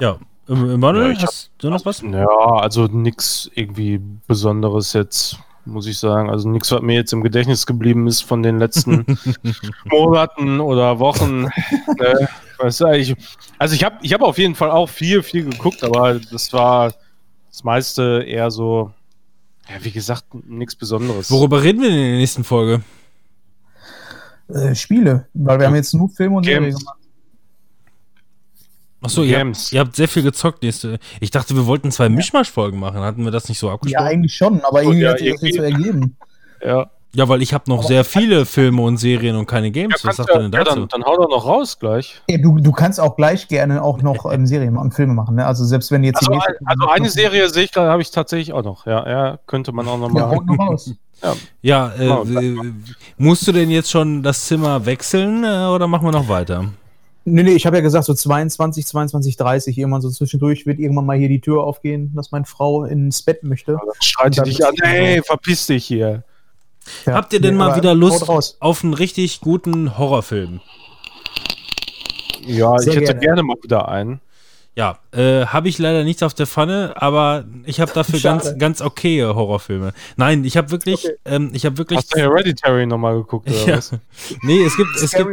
Ja. 0.00 0.18
Manuel, 0.46 1.06
Ja, 1.06 1.10
ich 1.12 1.18
hab- 1.20 1.28
hast 1.28 1.50
du 1.58 1.70
noch 1.70 1.84
was? 1.86 2.02
Ja, 2.02 2.26
also 2.26 2.84
nichts 2.86 3.50
irgendwie 3.54 4.00
Besonderes 4.26 4.92
jetzt, 4.92 5.38
muss 5.64 5.86
ich 5.86 5.98
sagen. 5.98 6.28
Also 6.30 6.48
nichts, 6.48 6.70
was 6.70 6.82
mir 6.82 6.94
jetzt 6.96 7.12
im 7.12 7.22
Gedächtnis 7.22 7.64
geblieben 7.66 8.06
ist 8.06 8.22
von 8.22 8.42
den 8.42 8.58
letzten 8.58 9.06
Monaten 9.86 10.60
oder 10.60 10.98
Wochen. 10.98 11.42
ne, 11.98 12.28
was 12.58 12.76
sag 12.78 12.96
ich? 12.96 13.14
Also 13.58 13.74
ich 13.74 13.84
habe 13.84 13.96
ich 14.02 14.12
hab 14.12 14.20
auf 14.22 14.36
jeden 14.38 14.54
Fall 14.54 14.70
auch 14.70 14.88
viel, 14.88 15.22
viel 15.22 15.44
geguckt, 15.50 15.82
aber 15.82 16.18
das 16.18 16.52
war 16.52 16.92
Das 17.50 17.64
meiste 17.64 18.24
eher 18.26 18.50
so, 18.50 18.90
ja, 19.68 19.76
wie 19.82 19.92
gesagt, 19.92 20.24
nichts 20.46 20.74
Besonderes. 20.76 21.30
Worüber 21.30 21.62
reden 21.62 21.80
wir 21.80 21.88
denn 21.88 21.98
in 21.98 22.04
der 22.10 22.18
nächsten 22.18 22.44
Folge? 22.44 22.82
Äh, 24.48 24.74
Spiele, 24.74 25.26
weil 25.32 25.58
wir 25.58 25.66
haben 25.68 25.74
jetzt 25.74 25.94
nur 25.94 26.10
Film 26.10 26.34
und 26.34 26.44
Serie 26.44 26.60
Games. 26.68 26.78
gemacht. 26.78 26.98
Achso, 29.04 29.22
ihr, 29.22 29.34
habt- 29.34 29.38
Games. 29.40 29.72
ihr 29.72 29.80
habt 29.80 29.94
sehr 29.96 30.08
viel 30.08 30.22
gezockt 30.22 30.62
nächste. 30.62 30.98
Ich 31.20 31.30
dachte, 31.30 31.54
wir 31.54 31.66
wollten 31.66 31.90
zwei 31.90 32.08
Mischmasch-Folgen 32.08 32.78
machen. 32.78 33.00
Hatten 33.00 33.24
wir 33.24 33.30
das 33.30 33.48
nicht 33.48 33.58
so 33.58 33.68
Ja, 33.68 33.74
abgesprochen? 33.74 34.06
eigentlich 34.06 34.34
schon, 34.34 34.60
aber 34.64 34.82
irgendwie 34.82 35.02
ja, 35.02 35.10
hat 35.10 35.18
sich 35.18 35.32
das 35.32 35.42
jetzt 35.42 35.56
so 35.56 35.62
ergeben. 35.62 36.16
Ja. 36.64 36.90
Ja, 37.16 37.28
weil 37.28 37.42
ich 37.42 37.54
habe 37.54 37.70
noch 37.70 37.84
sehr 37.84 38.04
viele 38.04 38.44
Filme 38.44 38.82
und 38.82 38.96
Serien 38.96 39.36
und 39.36 39.46
keine 39.46 39.68
Ja, 39.68 39.72
Games. 39.72 39.94
Was 39.94 40.02
kannst 40.02 40.16
sagt 40.16 40.30
ja, 40.30 40.34
ihr 40.36 40.42
denn 40.42 40.52
ja, 40.52 40.64
dazu? 40.64 40.80
dann, 40.80 40.88
dann 40.88 41.04
hau 41.04 41.16
doch 41.16 41.28
noch 41.28 41.46
raus 41.46 41.78
gleich. 41.78 42.20
Ja, 42.28 42.38
du, 42.38 42.58
du 42.58 42.72
kannst 42.72 42.98
auch 42.98 43.14
gleich 43.14 43.46
gerne 43.46 43.84
auch 43.84 44.02
noch 44.02 44.32
ähm, 44.32 44.48
Serien 44.48 44.76
und 44.76 44.92
Filme 44.94 45.14
machen, 45.14 45.36
ne? 45.36 45.46
Also 45.46 45.64
selbst 45.64 45.92
wenn 45.92 46.02
jetzt 46.02 46.22
die 46.22 46.26
Also, 46.26 46.32
nächste- 46.32 46.58
ein, 46.60 46.66
also 46.66 46.88
eine 46.88 47.08
Serie 47.10 47.48
sehe 47.50 47.62
ich 47.64 47.70
gerade, 47.72 47.88
habe 47.90 48.02
ich 48.02 48.10
tatsächlich 48.10 48.52
auch 48.52 48.64
noch. 48.64 48.84
Ja, 48.86 49.08
ja, 49.08 49.38
könnte 49.46 49.70
man 49.70 49.86
auch 49.86 49.98
noch 49.98 50.08
Ja, 50.08 50.26
mal. 50.26 50.28
haut 50.36 50.44
noch 50.46 50.58
raus. 50.58 50.92
Ja, 51.62 51.92
äh, 51.98 52.08
Oh, 52.10 52.24
äh, 52.24 52.56
musst 53.16 53.46
du 53.46 53.52
denn 53.52 53.70
jetzt 53.70 53.90
schon 53.90 54.22
das 54.24 54.44
Zimmer 54.46 54.84
wechseln 54.84 55.42
äh, 55.44 55.66
oder 55.72 55.86
machen 55.86 56.06
wir 56.06 56.12
noch 56.12 56.28
weiter? 56.28 56.66
Nee, 57.26 57.42
nee, 57.42 57.52
ich 57.54 57.64
habe 57.64 57.76
ja 57.76 57.82
gesagt, 57.82 58.04
so 58.04 58.12
22, 58.12 58.86
22, 58.86 59.36
30, 59.36 59.78
irgendwann 59.78 60.02
so 60.02 60.10
zwischendurch 60.10 60.66
wird 60.66 60.78
irgendwann 60.78 61.06
mal 61.06 61.16
hier 61.16 61.28
die 61.30 61.40
Tür 61.40 61.62
aufgehen, 61.64 62.12
dass 62.14 62.32
meine 62.32 62.44
Frau 62.44 62.84
ins 62.84 63.22
Bett 63.22 63.42
möchte. 63.44 63.72
Dann 63.72 63.80
schreit 64.00 64.36
Dann 64.36 64.44
dich 64.44 64.64
an, 64.66 64.74
du- 64.74 64.84
ey, 64.84 65.22
verpiss 65.22 65.66
dich 65.66 65.86
hier. 65.86 66.22
Ja, 67.06 67.14
Habt 67.14 67.32
ihr 67.32 67.40
denn 67.40 67.54
nee, 67.54 67.58
mal 67.58 67.76
wieder 67.76 67.94
Lust 67.94 68.28
raus. 68.28 68.58
auf 68.60 68.84
einen 68.84 68.92
richtig 68.92 69.40
guten 69.40 69.96
Horrorfilm? 69.96 70.60
Ja, 72.46 72.78
Sehr 72.78 72.92
ich 72.92 72.96
hätte 73.00 73.04
gerne. 73.14 73.20
gerne. 73.20 73.42
mal 73.42 73.56
wieder 73.62 73.88
einen. 73.88 74.20
Ja, 74.76 74.98
äh, 75.12 75.46
habe 75.46 75.68
ich 75.68 75.78
leider 75.78 76.02
nichts 76.02 76.22
auf 76.24 76.34
der 76.34 76.46
Pfanne, 76.48 76.94
aber 76.96 77.44
ich 77.64 77.80
habe 77.80 77.92
dafür 77.94 78.18
ganz, 78.18 78.58
ganz 78.58 78.82
okay 78.82 79.22
Horrorfilme. 79.22 79.92
Nein, 80.16 80.44
ich 80.44 80.56
habe 80.56 80.70
wirklich, 80.72 81.08
ähm, 81.24 81.50
ich 81.54 81.64
habe 81.64 81.78
wirklich. 81.78 81.98
Hast 81.98 82.14
du 82.14 82.18
Hereditary 82.20 82.84
nochmal 82.84 83.14
geguckt 83.16 83.48
oder 83.48 83.56
ja. 83.66 83.76
was? 83.76 83.92
Nee, 84.42 84.64
es 84.64 84.76
gibt, 84.76 84.90
es 84.96 85.12
gibt, 85.12 85.30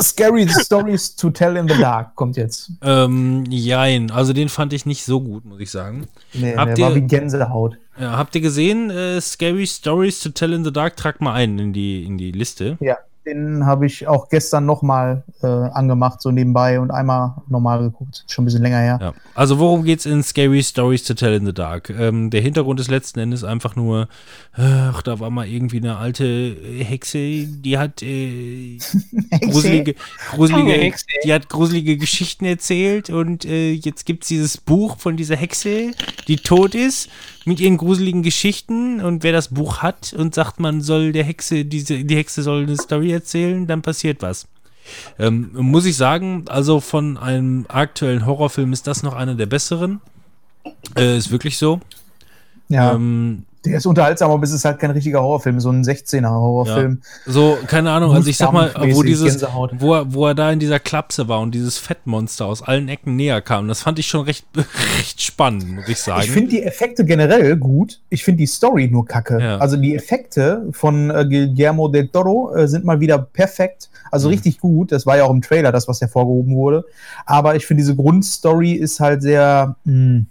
Scary, 0.00 0.48
Stories 0.48 1.14
to 1.16 1.30
Tell 1.30 1.56
in 1.56 1.68
the 1.68 1.78
Dark 1.78 2.14
kommt 2.14 2.36
jetzt. 2.36 2.70
ähm, 2.82 3.44
jein, 3.48 4.10
also 4.10 4.32
den 4.32 4.48
fand 4.48 4.72
ich 4.72 4.86
nicht 4.86 5.04
so 5.04 5.20
gut, 5.20 5.44
muss 5.44 5.60
ich 5.60 5.70
sagen. 5.70 6.06
Nee, 6.34 6.56
Habt 6.56 6.76
der 6.78 6.84
war 6.84 6.90
ihr- 6.90 6.96
wie 6.96 7.06
Gänsehaut. 7.06 7.76
Ja, 8.00 8.16
habt 8.16 8.34
ihr 8.36 8.40
gesehen, 8.40 8.90
äh, 8.90 9.20
Scary 9.20 9.66
Stories 9.66 10.20
to 10.20 10.28
Tell 10.28 10.52
in 10.52 10.64
the 10.64 10.72
Dark? 10.72 10.96
Tragt 10.96 11.20
mal 11.20 11.32
ein 11.34 11.58
in 11.58 11.72
die, 11.72 12.04
in 12.04 12.16
die 12.16 12.30
Liste. 12.30 12.76
Ja, 12.80 12.96
den 13.28 13.66
habe 13.66 13.86
ich 13.86 14.06
auch 14.06 14.28
gestern 14.28 14.66
nochmal 14.66 15.22
äh, 15.42 15.46
angemacht, 15.46 16.20
so 16.20 16.30
nebenbei 16.30 16.80
und 16.80 16.90
einmal 16.90 17.34
nochmal 17.48 17.80
geguckt. 17.80 18.24
Schon 18.28 18.42
ein 18.42 18.46
bisschen 18.46 18.62
länger 18.62 18.78
her. 18.78 18.98
Ja. 19.00 19.14
Also 19.34 19.58
worum 19.58 19.84
geht's 19.84 20.06
in 20.06 20.22
Scary 20.22 20.62
Stories 20.62 21.04
to 21.04 21.14
Tell 21.14 21.34
in 21.34 21.46
the 21.46 21.52
Dark? 21.52 21.90
Ähm, 21.90 22.30
der 22.30 22.40
Hintergrund 22.40 22.80
ist 22.80 22.90
letzten 22.90 23.20
Endes 23.20 23.44
einfach 23.44 23.76
nur, 23.76 24.08
ach, 24.52 25.02
da 25.02 25.20
war 25.20 25.30
mal 25.30 25.46
irgendwie 25.46 25.78
eine 25.78 25.96
alte 25.96 26.56
Hexe, 26.78 27.46
die 27.46 27.78
hat 27.78 28.02
äh, 28.02 28.78
gruselige, 29.40 29.94
gruselige, 30.30 30.72
Hexe. 30.72 31.04
die 31.24 31.32
hat 31.32 31.48
gruselige 31.48 31.96
Geschichten 31.96 32.44
erzählt 32.44 33.10
und 33.10 33.44
äh, 33.44 33.72
jetzt 33.72 34.06
gibt's 34.06 34.28
dieses 34.28 34.56
Buch 34.56 34.98
von 34.98 35.16
dieser 35.16 35.36
Hexe, 35.36 35.92
die 36.26 36.36
tot 36.36 36.74
ist, 36.74 37.08
mit 37.44 37.60
ihren 37.60 37.76
gruseligen 37.76 38.22
Geschichten 38.22 39.00
und 39.00 39.22
wer 39.22 39.32
das 39.32 39.48
Buch 39.48 39.78
hat 39.78 40.12
und 40.12 40.34
sagt, 40.34 40.60
man 40.60 40.80
soll 40.80 41.12
der 41.12 41.24
Hexe, 41.24 41.64
diese, 41.64 42.04
die 42.04 42.16
Hexe 42.16 42.42
soll 42.42 42.64
eine 42.64 42.76
Story 42.76 43.12
erzählen, 43.12 43.66
dann 43.66 43.82
passiert 43.82 44.22
was. 44.22 44.46
Ähm, 45.18 45.50
muss 45.52 45.84
ich 45.84 45.96
sagen, 45.96 46.44
also 46.48 46.80
von 46.80 47.16
einem 47.16 47.66
aktuellen 47.68 48.24
Horrorfilm 48.26 48.72
ist 48.72 48.86
das 48.86 49.02
noch 49.02 49.14
einer 49.14 49.34
der 49.34 49.46
besseren. 49.46 50.00
Äh, 50.96 51.16
ist 51.16 51.30
wirklich 51.30 51.58
so. 51.58 51.80
Ja, 52.68 52.94
Ähm, 52.94 53.44
der 53.64 53.78
ist 53.78 53.86
unterhaltsam, 53.86 54.30
aber 54.30 54.42
es 54.44 54.52
ist 54.52 54.64
halt 54.64 54.78
kein 54.78 54.90
richtiger 54.92 55.20
Horrorfilm, 55.20 55.58
so 55.60 55.70
ein 55.70 55.82
16er 55.82 56.28
Horrorfilm. 56.30 57.00
so, 57.26 57.58
keine 57.66 57.90
Ahnung, 57.90 58.12
also 58.12 58.28
ich 58.30 58.36
sag 58.36 58.52
mal, 58.52 58.72
wo 58.92 59.02
dieses, 59.02 59.26
Gänsehaut. 59.26 59.72
wo 59.78 59.94
er, 59.94 60.12
wo 60.14 60.26
er 60.26 60.34
da 60.34 60.50
in 60.52 60.58
dieser 60.58 60.78
Klapse 60.78 61.28
war 61.28 61.40
und 61.40 61.54
dieses 61.54 61.76
Fettmonster 61.78 62.46
aus 62.46 62.62
allen 62.62 62.88
Ecken 62.88 63.16
näher 63.16 63.40
kam, 63.40 63.66
das 63.68 63.82
fand 63.82 63.98
ich 63.98 64.06
schon 64.06 64.22
recht, 64.22 64.46
recht 64.98 65.20
spannend, 65.22 65.68
muss 65.76 65.88
ich 65.88 65.98
sagen. 65.98 66.22
Ich 66.24 66.30
finde 66.30 66.50
die 66.50 66.62
Effekte 66.62 67.04
generell 67.04 67.56
gut. 67.56 68.00
Ich 68.10 68.24
finde 68.24 68.38
die 68.38 68.46
Story 68.46 68.88
nur 68.90 69.06
kacke. 69.06 69.38
Ja. 69.40 69.58
Also 69.58 69.76
die 69.76 69.94
Effekte 69.94 70.68
von 70.72 71.10
äh, 71.10 71.24
Guillermo 71.28 71.88
del 71.88 72.08
Toro 72.08 72.54
äh, 72.54 72.68
sind 72.68 72.84
mal 72.84 73.00
wieder 73.00 73.18
perfekt. 73.18 73.90
Also 74.10 74.28
Mhm. 74.28 74.34
richtig 74.34 74.60
gut. 74.60 74.92
Das 74.92 75.04
war 75.04 75.16
ja 75.16 75.24
auch 75.24 75.30
im 75.30 75.42
Trailer 75.42 75.72
das, 75.72 75.88
was 75.88 76.00
hervorgehoben 76.00 76.54
wurde. 76.54 76.84
Aber 77.26 77.56
ich 77.56 77.66
finde, 77.66 77.82
diese 77.82 77.94
Grundstory 77.96 78.72
ist 78.72 79.00
halt 79.00 79.22
sehr. 79.22 79.76
Mh, 79.84 80.22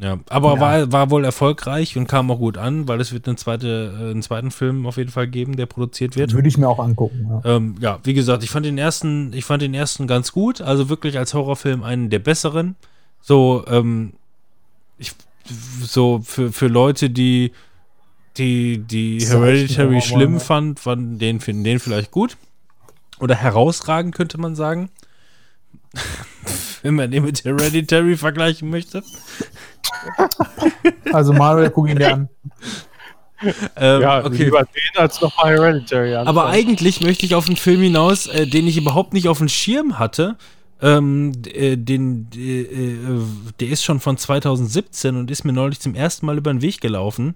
ja, 0.00 0.18
aber 0.28 0.54
Ja. 0.54 0.60
War, 0.60 0.92
war 0.92 1.10
wohl 1.10 1.24
erfolgreich 1.24 1.96
und 1.96 2.06
kam 2.06 2.30
auch 2.30 2.38
gut 2.38 2.58
an, 2.58 2.88
weil 2.88 3.00
es 3.00 3.12
wird 3.12 3.26
eine 3.26 3.36
zweite, 3.36 3.94
äh, 3.98 4.10
einen 4.10 4.22
zweiten 4.22 4.50
Film 4.50 4.86
auf 4.86 4.96
jeden 4.96 5.10
Fall 5.10 5.28
geben, 5.28 5.56
der 5.56 5.66
produziert 5.66 6.16
wird. 6.16 6.32
würde 6.32 6.48
ich 6.48 6.58
mir 6.58 6.68
auch 6.68 6.78
angucken. 6.78 7.28
Ja. 7.28 7.56
Ähm, 7.56 7.76
ja, 7.80 7.98
wie 8.02 8.14
gesagt, 8.14 8.42
ich 8.42 8.50
fand 8.50 8.66
den 8.66 8.78
ersten, 8.78 9.32
ich 9.32 9.44
fand 9.44 9.62
den 9.62 9.74
ersten 9.74 10.06
ganz 10.06 10.32
gut, 10.32 10.60
also 10.60 10.88
wirklich 10.88 11.18
als 11.18 11.34
Horrorfilm 11.34 11.82
einen 11.82 12.10
der 12.10 12.18
besseren. 12.20 12.76
So, 13.20 13.64
ähm, 13.68 14.14
ich, 14.98 15.12
so 15.82 16.20
für, 16.24 16.52
für 16.52 16.68
Leute, 16.68 17.10
die 17.10 17.52
die, 18.36 18.78
die 18.78 19.20
Hereditary 19.20 20.00
schlimm 20.00 20.34
ne? 20.34 20.40
fand, 20.40 20.80
fanden 20.80 21.18
den, 21.18 21.40
finden 21.40 21.64
den 21.64 21.78
vielleicht 21.78 22.10
gut. 22.10 22.36
Oder 23.18 23.34
herausragend, 23.34 24.14
könnte 24.14 24.38
man 24.38 24.54
sagen. 24.54 24.90
Wenn 26.82 26.94
man 26.94 27.10
den 27.10 27.24
mit 27.24 27.44
Hereditary 27.44 28.16
vergleichen 28.16 28.70
möchte. 28.70 29.02
Also 31.12 31.32
Mario, 31.32 31.70
guck 31.70 31.88
ihn 31.88 31.98
dir 31.98 32.14
an. 32.14 32.28
Ähm, 33.76 34.02
ja, 34.02 34.24
okay. 34.24 34.44
lieber 34.44 34.60
den 34.62 35.00
als 35.02 35.20
nochmal 35.20 35.52
Hereditary 35.52 36.14
anschauen. 36.14 36.28
Aber 36.28 36.46
eigentlich 36.48 37.00
möchte 37.00 37.26
ich 37.26 37.34
auf 37.34 37.48
einen 37.48 37.56
Film 37.56 37.80
hinaus, 37.82 38.26
äh, 38.28 38.46
den 38.46 38.68
ich 38.68 38.76
überhaupt 38.76 39.12
nicht 39.12 39.28
auf 39.28 39.38
dem 39.38 39.48
Schirm 39.48 39.98
hatte. 39.98 40.36
Ähm, 40.80 41.32
äh, 41.52 41.76
den, 41.76 42.30
d- 42.30 42.62
äh, 42.62 43.20
der 43.60 43.68
ist 43.68 43.84
schon 43.84 44.00
von 44.00 44.16
2017 44.16 45.16
und 45.16 45.30
ist 45.30 45.44
mir 45.44 45.52
neulich 45.52 45.80
zum 45.80 45.94
ersten 45.94 46.26
Mal 46.26 46.38
über 46.38 46.52
den 46.52 46.62
Weg 46.62 46.80
gelaufen. 46.80 47.34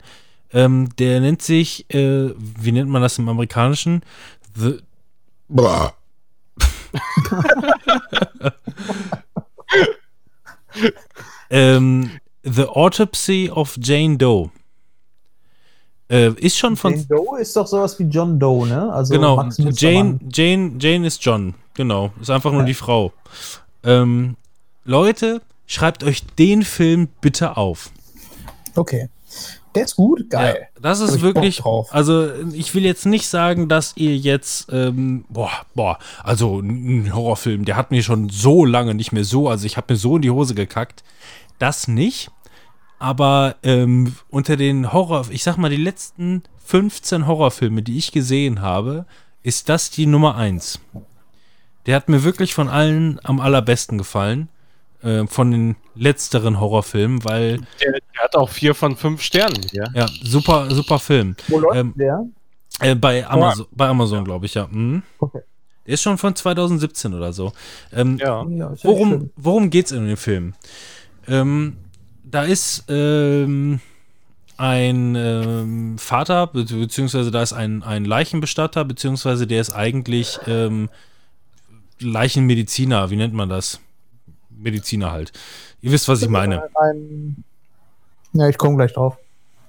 Ähm, 0.53 0.89
der 0.99 1.21
nennt 1.21 1.43
sich, 1.43 1.93
äh, 1.93 2.31
wie 2.37 2.73
nennt 2.73 2.89
man 2.89 3.03
das 3.03 3.19
im 3.19 3.29
Amerikanischen? 3.29 4.03
The 4.55 4.79
ähm, 11.51 12.11
The 12.49 12.67
Autopsy 12.67 13.51
of 13.53 13.77
Jane 13.81 14.17
Doe. 14.19 14.51
Äh, 16.09 16.31
ist 16.35 16.57
schon 16.57 16.77
von 16.77 16.93
Jane 16.93 17.07
Doe 17.07 17.41
ist 17.41 17.57
doch 17.57 17.67
sowas 17.67 17.99
wie 17.99 18.05
John 18.05 18.39
Doe, 18.39 18.67
ne? 18.69 18.93
Also 18.93 19.15
genau, 19.15 19.37
Max 19.37 19.59
Jane. 19.59 20.21
Jane, 20.33 20.73
Jane 20.79 21.07
ist 21.07 21.25
John. 21.25 21.55
Genau, 21.75 22.13
ist 22.21 22.31
einfach 22.31 22.53
nur 22.53 22.61
Ja. 22.61 22.67
die 22.67 22.75
Frau. 22.75 23.13
Ähm, 23.83 24.37
Leute, 24.85 25.43
schreibt 25.67 26.05
euch 26.05 26.25
den 26.39 26.63
Film 26.63 27.09
bitte 27.21 27.57
auf. 27.57 27.91
Okay. 28.77 29.09
Der 29.75 29.85
ist 29.85 29.97
gut, 29.97 30.31
geil. 30.31 30.69
Ja, 30.75 30.81
das 30.81 31.01
ist 31.01 31.21
wirklich, 31.21 31.63
also 31.91 32.31
ich 32.55 32.75
will 32.75 32.85
jetzt 32.85 33.05
nicht 33.05 33.27
sagen, 33.29 33.69
dass 33.69 33.95
ihr 33.97 34.17
jetzt, 34.17 34.73
ähm, 34.73 35.27
boah, 35.29 35.51
boah, 35.75 35.99
also 36.23 36.61
ein 36.61 37.13
Horrorfilm, 37.15 37.67
der 37.67 37.77
hat 37.77 37.91
mir 37.91 38.03
schon 38.03 38.31
so 38.31 38.65
lange 38.65 38.95
nicht 38.95 39.13
mehr 39.13 39.25
so, 39.25 39.51
also 39.51 39.67
ich 39.67 39.77
habe 39.77 39.93
mir 39.93 39.99
so 39.99 40.17
in 40.17 40.23
die 40.23 40.31
Hose 40.31 40.55
gekackt. 40.55 41.05
Das 41.59 41.89
nicht, 41.89 42.31
aber 42.99 43.57
ähm, 43.63 44.15
unter 44.29 44.57
den 44.57 44.93
Horror, 44.93 45.27
ich 45.31 45.43
sag 45.43 45.57
mal, 45.57 45.71
die 45.71 45.77
letzten 45.77 46.43
15 46.65 47.27
Horrorfilme, 47.27 47.83
die 47.83 47.99
ich 47.99 48.13
gesehen 48.13 48.61
habe, 48.61 49.07
ist 49.43 49.69
das 49.69 49.91
die 49.91 50.07
Nummer 50.07 50.37
1. 50.37 50.81
Der 51.87 51.95
hat 51.95 52.09
mir 52.09 52.25
wirklich 52.25 52.55
von 52.55 52.69
allen 52.69 53.21
am 53.23 53.41
allerbesten 53.41 53.99
gefallen. 53.99 54.49
Äh, 55.03 55.27
von 55.27 55.51
den 55.51 55.77
letzteren 55.95 56.59
Horrorfilmen, 56.59 57.23
weil, 57.25 57.59
der, 57.81 57.93
der 57.93 58.23
hat 58.25 58.35
auch 58.35 58.49
vier 58.49 58.75
von 58.75 58.97
fünf 58.97 59.21
Sternen 59.23 59.63
hier. 59.71 59.85
ja, 59.95 60.07
super, 60.23 60.71
super 60.71 60.99
Film. 60.99 61.37
Wo 61.49 61.61
läuft 61.61 61.77
Ähm, 61.77 61.93
der? 61.97 62.27
Äh, 62.81 62.95
bei 62.95 63.27
Amazon, 63.27 63.67
bei 63.71 63.89
Amazon 63.89 64.25
glaube 64.25 64.47
ich, 64.47 64.55
ja. 64.55 64.67
Mhm. 64.71 65.03
Okay. 65.19 65.41
Der 65.87 65.95
ist 65.95 66.03
schon 66.03 66.19
von 66.19 66.35
2017 66.35 67.15
oder 67.15 67.33
so. 67.33 67.53
Ähm, 67.93 68.17
Ja. 68.19 68.43
Ja, 68.49 68.49
ja 68.49 68.75
worum 68.83 69.31
worum 69.37 69.71
geht 69.71 69.87
es 69.87 69.93
in 69.93 70.07
dem 70.07 70.17
Film? 70.17 70.55
Ähm, 71.29 71.77
da 72.37 72.43
ist 72.43 72.85
ähm, 72.89 73.81
ein 74.59 75.15
ähm, 75.15 75.97
Vater, 75.97 76.47
be 76.49 76.65
beziehungsweise 76.65 77.31
da 77.31 77.41
ist 77.41 77.55
ein, 77.55 77.83
ein 77.83 78.05
Leichenbestatter, 78.05 78.85
beziehungsweise 78.85 79.47
der 79.47 79.63
ist 79.63 79.71
eigentlich 79.71 80.39
ähm, 80.47 80.91
Leichenmediziner, 81.99 83.09
wie 83.09 83.17
nennt 83.17 83.33
man 83.33 83.49
das? 83.49 83.81
Mediziner 84.51 85.13
halt. 85.13 85.33
Ihr 85.81 85.93
wisst, 85.93 86.09
was 86.09 86.21
ich 86.21 86.29
meine. 86.29 86.69
Ein, 86.75 87.43
ja, 88.35 88.51
ich 88.51 88.59
komme 88.59 88.77
gleich 88.77 88.93
drauf. 88.93 89.17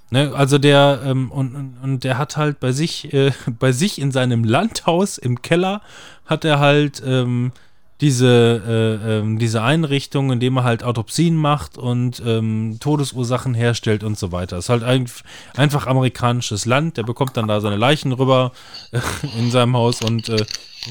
Ne, 0.10 0.34
also 0.35 0.57
der 0.57 0.99
ähm, 1.06 1.31
und, 1.31 1.56
und, 1.56 1.77
und 1.81 2.03
der 2.03 2.18
hat 2.18 2.35
halt 2.35 2.60
bei 2.60 2.73
sich 2.73 3.14
äh, 3.14 3.31
bei 3.60 3.72
sich 3.72 4.02
in 4.02 4.11
seinem 4.11 4.44
Landhaus 4.44 5.18
im 5.18 5.41
Keller 5.41 5.81
hat 6.26 6.44
er 6.44 6.60
halt 6.60 7.02
ähm, 7.06 7.53
diese, 8.02 8.61
äh, 9.03 9.18
ähm, 9.18 9.40
diese 9.40 9.64
Einrichtung, 9.64 10.32
in 10.32 10.40
dem 10.40 10.57
er 10.57 10.64
halt 10.64 10.84
Autopsien 10.84 11.36
macht 11.36 11.78
und 11.78 12.22
ähm, 12.26 12.78
Todesursachen 12.80 13.56
herstellt 13.56 14.03
und 14.03 14.19
so 14.19 14.32
weiter. 14.32 14.57
Ist 14.57 14.69
halt 14.69 14.84
ein, 14.84 15.10
einfach 15.56 15.88
amerikanisches 15.88 16.65
Land. 16.65 16.98
Der 16.98 17.03
bekommt 17.03 17.38
dann 17.38 17.48
da 17.48 17.60
seine 17.60 17.76
Leichen 17.76 18.11
rüber 18.11 18.52
äh, 18.91 18.99
in 19.40 19.49
seinem 19.49 19.76
Haus 19.76 20.02
und 20.02 20.30
äh, 20.30 20.45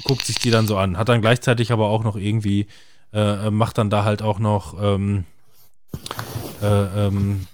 guckt 0.05 0.27
sich 0.27 0.39
die 0.39 0.51
dann 0.51 0.67
so 0.67 0.77
an. 0.77 0.99
Hat 0.99 1.09
dann 1.09 1.21
gleichzeitig 1.21 1.71
aber 1.71 1.87
auch 1.89 2.03
noch 2.03 2.17
irgendwie, 2.17 2.67
äh, 3.13 3.51
macht 3.51 3.79
dann 3.79 3.91
da 3.91 4.05
halt 4.05 4.23
auch 4.23 4.41
noch, 4.41 4.75
ähm, 4.83 5.25
äh, 6.61 7.07
ähm, 7.07 7.47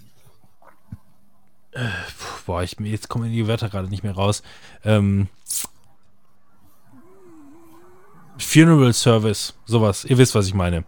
äh, 1.72 1.88
boah, 2.46 2.62
ich, 2.62 2.76
jetzt 2.80 3.08
kommen 3.08 3.30
die 3.30 3.46
Wörter 3.46 3.68
gerade 3.68 3.88
nicht 3.88 4.02
mehr 4.02 4.14
raus. 4.14 4.42
Ähm, 4.84 5.28
Funeral 8.44 8.92
Service, 8.92 9.54
sowas. 9.64 10.04
Ihr 10.04 10.18
wisst, 10.18 10.34
was 10.34 10.46
ich 10.46 10.54
meine. 10.54 10.84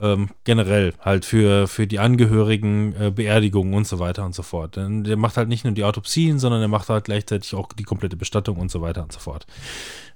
Ähm, 0.00 0.30
generell 0.44 0.94
halt 1.00 1.26
für, 1.26 1.68
für 1.68 1.86
die 1.86 1.98
Angehörigen, 1.98 2.94
äh, 2.98 3.10
Beerdigungen 3.10 3.74
und 3.74 3.86
so 3.86 3.98
weiter 3.98 4.24
und 4.24 4.34
so 4.34 4.42
fort. 4.42 4.76
Denn 4.76 5.04
der 5.04 5.18
macht 5.18 5.36
halt 5.36 5.48
nicht 5.48 5.64
nur 5.64 5.74
die 5.74 5.84
Autopsien, 5.84 6.38
sondern 6.38 6.62
er 6.62 6.68
macht 6.68 6.88
halt 6.88 7.04
gleichzeitig 7.04 7.54
auch 7.54 7.70
die 7.74 7.82
komplette 7.82 8.16
Bestattung 8.16 8.56
und 8.56 8.70
so 8.70 8.80
weiter 8.80 9.02
und 9.02 9.12
so 9.12 9.18
fort. 9.20 9.46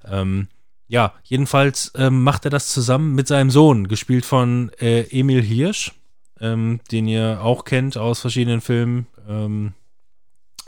Ähm, 0.07 0.49
ja, 0.89 1.13
jedenfalls 1.25 1.93
ähm, 1.97 2.23
macht 2.23 2.47
er 2.47 2.51
das 2.51 2.69
zusammen 2.69 3.15
mit 3.15 3.29
seinem 3.29 3.51
Sohn, 3.51 3.89
gespielt 3.89 4.25
von 4.25 4.71
äh, 4.81 5.03
Emil 5.11 5.43
Hirsch, 5.43 5.93
ähm, 6.41 6.81
den 6.91 7.07
ihr 7.07 7.41
auch 7.43 7.65
kennt 7.65 7.99
aus 7.99 8.21
verschiedenen 8.21 8.63
Filmen. 8.63 9.07
Ähm, 9.29 9.75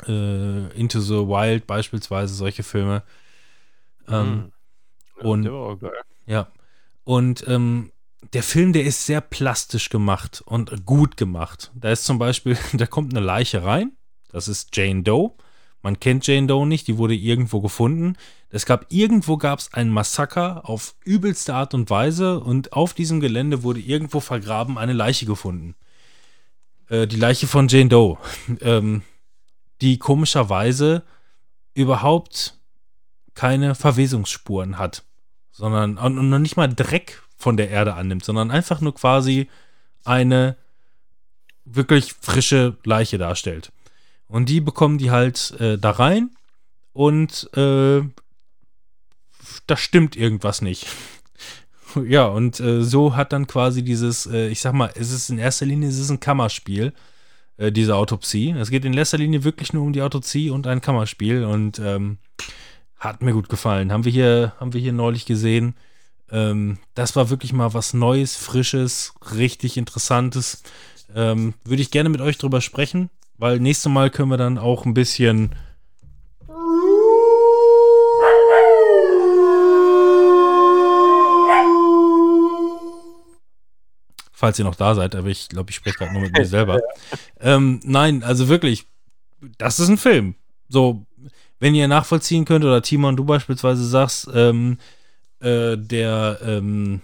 äh, 0.06 0.78
Into 0.78 1.00
the 1.00 1.14
Wild 1.14 1.66
beispielsweise, 1.66 2.34
solche 2.34 2.62
Filme. 2.62 3.02
Ähm, 4.08 4.26
Mhm. 4.26 4.52
Und 5.20 5.43
der 5.44 5.52
war 5.52 5.60
auch 5.60 5.78
geil. 5.78 5.93
ja. 6.26 6.48
Und 7.05 7.47
ähm, 7.47 7.93
der 8.32 8.43
Film, 8.43 8.72
der 8.72 8.84
ist 8.84 9.06
sehr 9.06 9.20
plastisch 9.20 9.88
gemacht 9.88 10.43
und 10.44 10.84
gut 10.84 11.16
gemacht. 11.16 11.70
Da 11.74 11.90
ist 11.93 12.05
zum 12.05 12.18
Beispiel, 12.18 12.59
da 12.72 12.86
kommt 12.86 13.14
eine 13.14 13.24
Leiche 13.24 13.64
rein. 13.64 13.93
Das 14.30 14.48
ist 14.48 14.76
Jane 14.76 15.02
Doe. 15.02 15.32
Man 15.82 16.01
kennt 16.01 16.26
Jane 16.26 16.48
Doe 16.48 16.66
nicht, 16.66 16.88
die 16.88 16.98
wurde 16.98 17.14
irgendwo 17.14 17.60
gefunden. 17.60 18.16
Es 18.48 18.66
gab 18.66 18.86
irgendwo 18.88 19.36
gab 19.36 19.60
es 19.60 19.72
ein 19.72 19.88
Massaker 19.88 20.68
auf 20.68 20.94
übelste 21.05 21.55
Art 21.55 21.74
und 21.74 21.90
Weise 21.90 22.40
und 22.40 22.72
auf 22.72 22.94
diesem 22.94 23.20
Gelände 23.20 23.62
wurde 23.62 23.80
irgendwo 23.80 24.20
vergraben 24.20 24.78
eine 24.78 24.93
Leiche 24.93 25.26
gefunden. 25.26 25.74
Äh, 26.88 27.06
die 27.06 27.16
Leiche 27.16 27.47
von 27.47 27.68
Jane 27.68 27.88
Doe, 27.88 28.18
ähm, 28.60 29.02
die 29.80 29.98
komischerweise 29.98 31.05
überhaupt 31.74 32.55
keine 33.36 33.76
Verwesungsspuren 33.76 34.78
hat, 34.78 35.04
sondern 35.52 35.98
und 35.98 36.28
noch 36.28 36.38
nicht 36.40 36.56
mal 36.56 36.66
Dreck 36.66 37.22
von 37.36 37.56
der 37.56 37.70
Erde 37.70 37.94
annimmt, 37.94 38.24
sondern 38.24 38.50
einfach 38.50 38.80
nur 38.80 38.94
quasi 38.94 39.48
eine 40.04 40.56
wirklich 41.64 42.14
frische 42.14 42.76
Leiche 42.84 43.18
darstellt. 43.18 43.72
Und 44.26 44.48
die 44.48 44.60
bekommen 44.60 44.98
die 44.98 45.12
halt 45.12 45.52
äh, 45.60 45.78
da 45.78 45.90
rein 45.90 46.30
und 46.92 47.48
äh, 47.56 48.02
da 49.66 49.76
stimmt 49.76 50.16
irgendwas 50.16 50.62
nicht. 50.62 50.86
ja, 52.08 52.26
und 52.26 52.58
äh, 52.58 52.82
so 52.82 53.14
hat 53.14 53.32
dann 53.32 53.46
quasi 53.46 53.84
dieses, 53.84 54.26
äh, 54.26 54.48
ich 54.48 54.60
sag 54.60 54.72
mal, 54.72 54.90
es 54.94 55.12
ist 55.12 55.28
in 55.28 55.38
erster 55.38 55.66
Linie, 55.66 55.88
es 55.90 55.98
ist 55.98 56.10
ein 56.10 56.20
Kammerspiel, 56.20 56.92
äh, 57.58 57.70
diese 57.70 57.96
Autopsie. 57.96 58.50
Es 58.52 58.70
geht 58.70 58.84
in 58.84 58.94
erster 58.94 59.18
Linie 59.18 59.44
wirklich 59.44 59.72
nur 59.72 59.84
um 59.84 59.92
die 59.92 60.02
Autopsie 60.02 60.50
und 60.50 60.66
ein 60.66 60.80
Kammerspiel 60.80 61.44
und 61.44 61.78
ähm, 61.78 62.18
hat 62.98 63.23
mir 63.23 63.32
gut 63.32 63.48
gefallen. 63.48 63.93
Haben 63.93 64.05
wir 64.05 64.12
hier, 64.12 64.55
haben 64.59 64.73
wir 64.73 64.81
hier 64.81 64.93
neulich 64.93 65.27
gesehen. 65.27 65.74
Ähm, 66.31 66.78
das 66.94 67.14
war 67.14 67.31
wirklich 67.31 67.52
mal 67.52 67.74
was 67.74 67.94
Neues, 67.94 68.36
Frisches, 68.36 69.14
richtig 69.35 69.77
Interessantes. 69.77 70.62
Ähm, 71.14 71.55
Würde 71.64 71.82
ich 71.82 71.90
gerne 71.90 72.09
mit 72.09 72.20
euch 72.20 72.39
drüber 72.39 72.60
sprechen, 72.60 73.10
weil 73.39 73.60
nächstes 73.60 73.90
Mal 73.93 74.10
können 74.10 74.31
wir 74.31 74.36
dann 74.39 74.59
auch 74.59 74.85
ein 74.85 74.94
bisschen. 74.94 75.55
Falls 84.32 84.59
ihr 84.59 84.66
noch 84.66 84.74
da 84.74 84.94
seid, 84.94 85.14
aber 85.14 85.28
ich 85.28 85.48
glaube, 85.48 85.70
ich 85.70 85.77
spreche 85.77 85.97
gerade 85.97 86.12
nur 86.12 86.23
mit 86.23 86.36
mir 86.36 86.44
selber. 86.47 86.81
Ähm, 87.39 87.81
nein, 87.85 88.23
also 88.23 88.48
wirklich, 88.48 88.86
das 89.59 89.78
ist 89.78 89.89
ein 89.89 89.98
Film. 89.98 90.36
So, 90.68 91.06
wenn 91.58 91.74
ihr 91.74 91.88
nachvollziehen 91.88 92.44
könnt, 92.44 92.64
oder 92.64 92.82
Timon, 92.82 93.16
du 93.16 93.24
beispielsweise 93.24 93.84
sagst, 93.84 94.28
ähm, 94.34 94.78
äh, 95.40 95.76
der 95.76 96.38
ähm, 96.42 97.00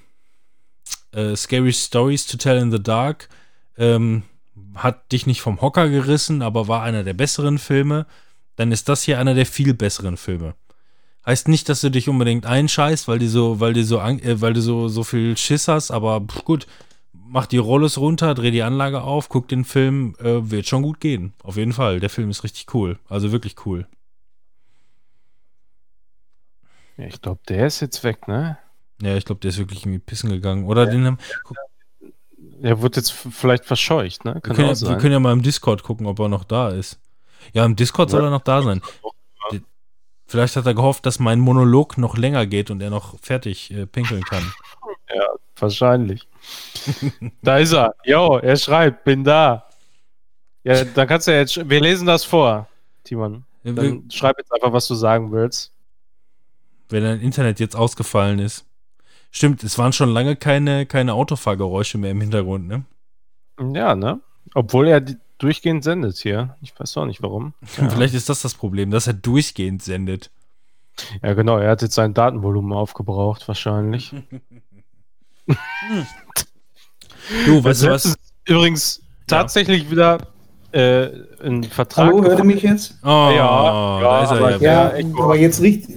äh, 1.12 1.36
Scary 1.36 1.72
Stories 1.72 2.26
to 2.26 2.36
Tell 2.36 2.58
in 2.58 2.70
the 2.70 2.82
Dark 2.82 3.28
ähm, 3.76 4.22
hat 4.74 5.12
dich 5.12 5.26
nicht 5.26 5.40
vom 5.40 5.60
Hocker 5.60 5.88
gerissen, 5.88 6.42
aber 6.42 6.68
war 6.68 6.82
einer 6.82 7.04
der 7.04 7.14
besseren 7.14 7.58
Filme, 7.58 8.06
dann 8.56 8.72
ist 8.72 8.88
das 8.88 9.02
hier 9.02 9.18
einer 9.18 9.34
der 9.34 9.46
viel 9.46 9.74
besseren 9.74 10.16
Filme. 10.16 10.54
Heißt 11.24 11.48
nicht, 11.48 11.68
dass 11.68 11.80
du 11.80 11.90
dich 11.90 12.08
unbedingt 12.08 12.46
einscheißt, 12.46 13.06
weil 13.06 13.18
die 13.18 13.28
so, 13.28 13.60
weil 13.60 13.74
die 13.74 13.84
so, 13.84 14.00
äh, 14.00 14.40
weil 14.40 14.54
du 14.54 14.60
so, 14.60 14.88
so 14.88 15.04
viel 15.04 15.36
Schiss 15.36 15.68
hast, 15.68 15.90
aber 15.90 16.20
pff, 16.20 16.44
gut, 16.44 16.66
mach 17.12 17.46
die 17.46 17.58
Rollos 17.58 17.98
runter, 17.98 18.34
dreh 18.34 18.50
die 18.50 18.62
Anlage 18.62 19.02
auf, 19.02 19.28
guck 19.28 19.48
den 19.48 19.64
Film, 19.64 20.14
äh, 20.20 20.50
wird 20.50 20.66
schon 20.66 20.82
gut 20.82 21.00
gehen. 21.00 21.32
Auf 21.42 21.56
jeden 21.56 21.72
Fall. 21.72 22.00
Der 22.00 22.10
Film 22.10 22.30
ist 22.30 22.44
richtig 22.44 22.74
cool. 22.74 22.98
Also 23.08 23.32
wirklich 23.32 23.54
cool. 23.64 23.86
Ja, 27.02 27.08
ich 27.08 27.20
glaube, 27.20 27.40
der 27.48 27.66
ist 27.66 27.80
jetzt 27.80 28.04
weg, 28.04 28.28
ne? 28.28 28.58
Ja, 29.00 29.16
ich 29.16 29.24
glaube, 29.24 29.40
der 29.40 29.48
ist 29.50 29.58
wirklich 29.58 29.80
irgendwie 29.82 29.98
pissen 29.98 30.30
gegangen. 30.30 30.64
Oder 30.66 30.86
den 30.86 31.04
haben, 31.06 31.18
guck, 31.42 31.56
Der 32.40 32.80
wird 32.80 32.94
jetzt 32.96 33.10
vielleicht 33.10 33.64
verscheucht, 33.64 34.24
ne? 34.24 34.34
wir, 34.34 34.40
Kann 34.40 34.54
können 34.56 34.70
auch 34.70 34.80
ja, 34.80 34.88
wir 34.88 34.98
können 34.98 35.12
ja 35.12 35.20
mal 35.20 35.32
im 35.32 35.42
Discord 35.42 35.82
gucken, 35.82 36.06
ob 36.06 36.18
er 36.20 36.28
noch 36.28 36.44
da 36.44 36.68
ist. 36.68 37.00
Ja, 37.52 37.64
im 37.64 37.74
Discord 37.74 38.10
soll 38.10 38.20
Ja. 38.20 38.28
er 38.28 38.30
noch 38.30 38.42
da 38.42 38.62
sein. 38.62 38.80
Vielleicht 40.28 40.56
hat 40.56 40.64
er 40.64 40.74
gehofft, 40.74 41.04
dass 41.04 41.18
mein 41.18 41.40
Monolog 41.40 41.98
noch 41.98 42.16
länger 42.16 42.46
geht 42.46 42.70
und 42.70 42.80
er 42.80 42.88
noch 42.90 43.18
fertig 43.20 43.70
äh, 43.72 43.86
pinkeln 43.86 44.22
kann. 44.22 44.42
Wahrscheinlich. 45.56 46.26
da 47.42 47.58
ist 47.58 47.72
er. 47.72 47.94
Jo, 48.04 48.38
er 48.38 48.56
schreibt, 48.56 49.04
bin 49.04 49.24
da. 49.24 49.68
Ja, 50.64 50.84
dann 50.84 51.06
kannst 51.06 51.26
du 51.26 51.32
ja 51.32 51.38
jetzt, 51.38 51.68
wir 51.68 51.80
lesen 51.80 52.06
das 52.06 52.24
vor, 52.24 52.66
Timon. 53.04 53.44
Wir- 53.62 53.74
Dann 53.74 54.10
schreib 54.10 54.38
jetzt 54.38 54.52
einfach, 54.52 54.72
was 54.72 54.86
du 54.88 54.94
sagen 54.94 55.30
willst. 55.32 55.72
Wenn 56.92 57.02
dein 57.02 57.20
Internet 57.20 57.60
jetzt 57.60 57.74
ausgefallen 57.74 58.38
ist. 58.38 58.64
Stimmt, 59.30 59.64
es 59.64 59.78
waren 59.78 59.92
schon 59.92 60.10
lange 60.10 60.36
keine, 60.36 60.86
keine 60.86 61.14
Autofahrgeräusche 61.14 61.98
mehr 61.98 62.10
im 62.10 62.20
Hintergrund, 62.20 62.68
ne? 62.68 62.84
Ja, 63.74 63.94
ne? 63.94 64.20
Obwohl 64.54 64.88
er 64.88 65.02
durchgehend 65.38 65.84
sendet 65.84 66.18
hier. 66.18 66.56
Ich 66.60 66.78
weiß 66.78 66.96
auch 66.98 67.06
nicht 67.06 67.22
warum. 67.22 67.54
Ja. 67.78 67.88
Vielleicht 67.88 68.14
ist 68.14 68.28
das 68.28 68.42
das 68.42 68.54
Problem, 68.54 68.90
dass 68.90 69.06
er 69.06 69.14
durchgehend 69.14 69.82
sendet. 69.82 70.30
Ja, 71.22 71.32
genau, 71.32 71.56
er 71.56 71.70
hat 71.70 71.80
jetzt 71.80 71.94
sein 71.94 72.12
Datenvolumen 72.12 72.72
aufgebraucht, 72.72 73.48
wahrscheinlich. 73.48 74.14
Du, 77.46 77.62
weißt 77.62 77.84
du 77.84 77.90
was? 77.90 78.16
übrigens 78.46 79.02
tatsächlich 79.26 79.90
wieder 79.90 80.31
äh, 80.72 81.08
ein 81.44 81.64
Vertrag. 81.64 82.06
Hallo, 82.06 82.22
hört 82.22 82.38
ihr 82.38 82.44
mich 82.44 82.62
jetzt? 82.62 82.94
Oh, 83.02 83.06
Ja, 83.06 83.30
da 83.30 84.00
ja, 84.02 84.22
ist 84.22 84.30
er 84.30 84.36
aber 84.36 84.50
ja. 84.56 84.96
Ja, 84.96 85.04
aber 85.18 85.36
jetzt 85.36 85.60
riecht. 85.60 85.88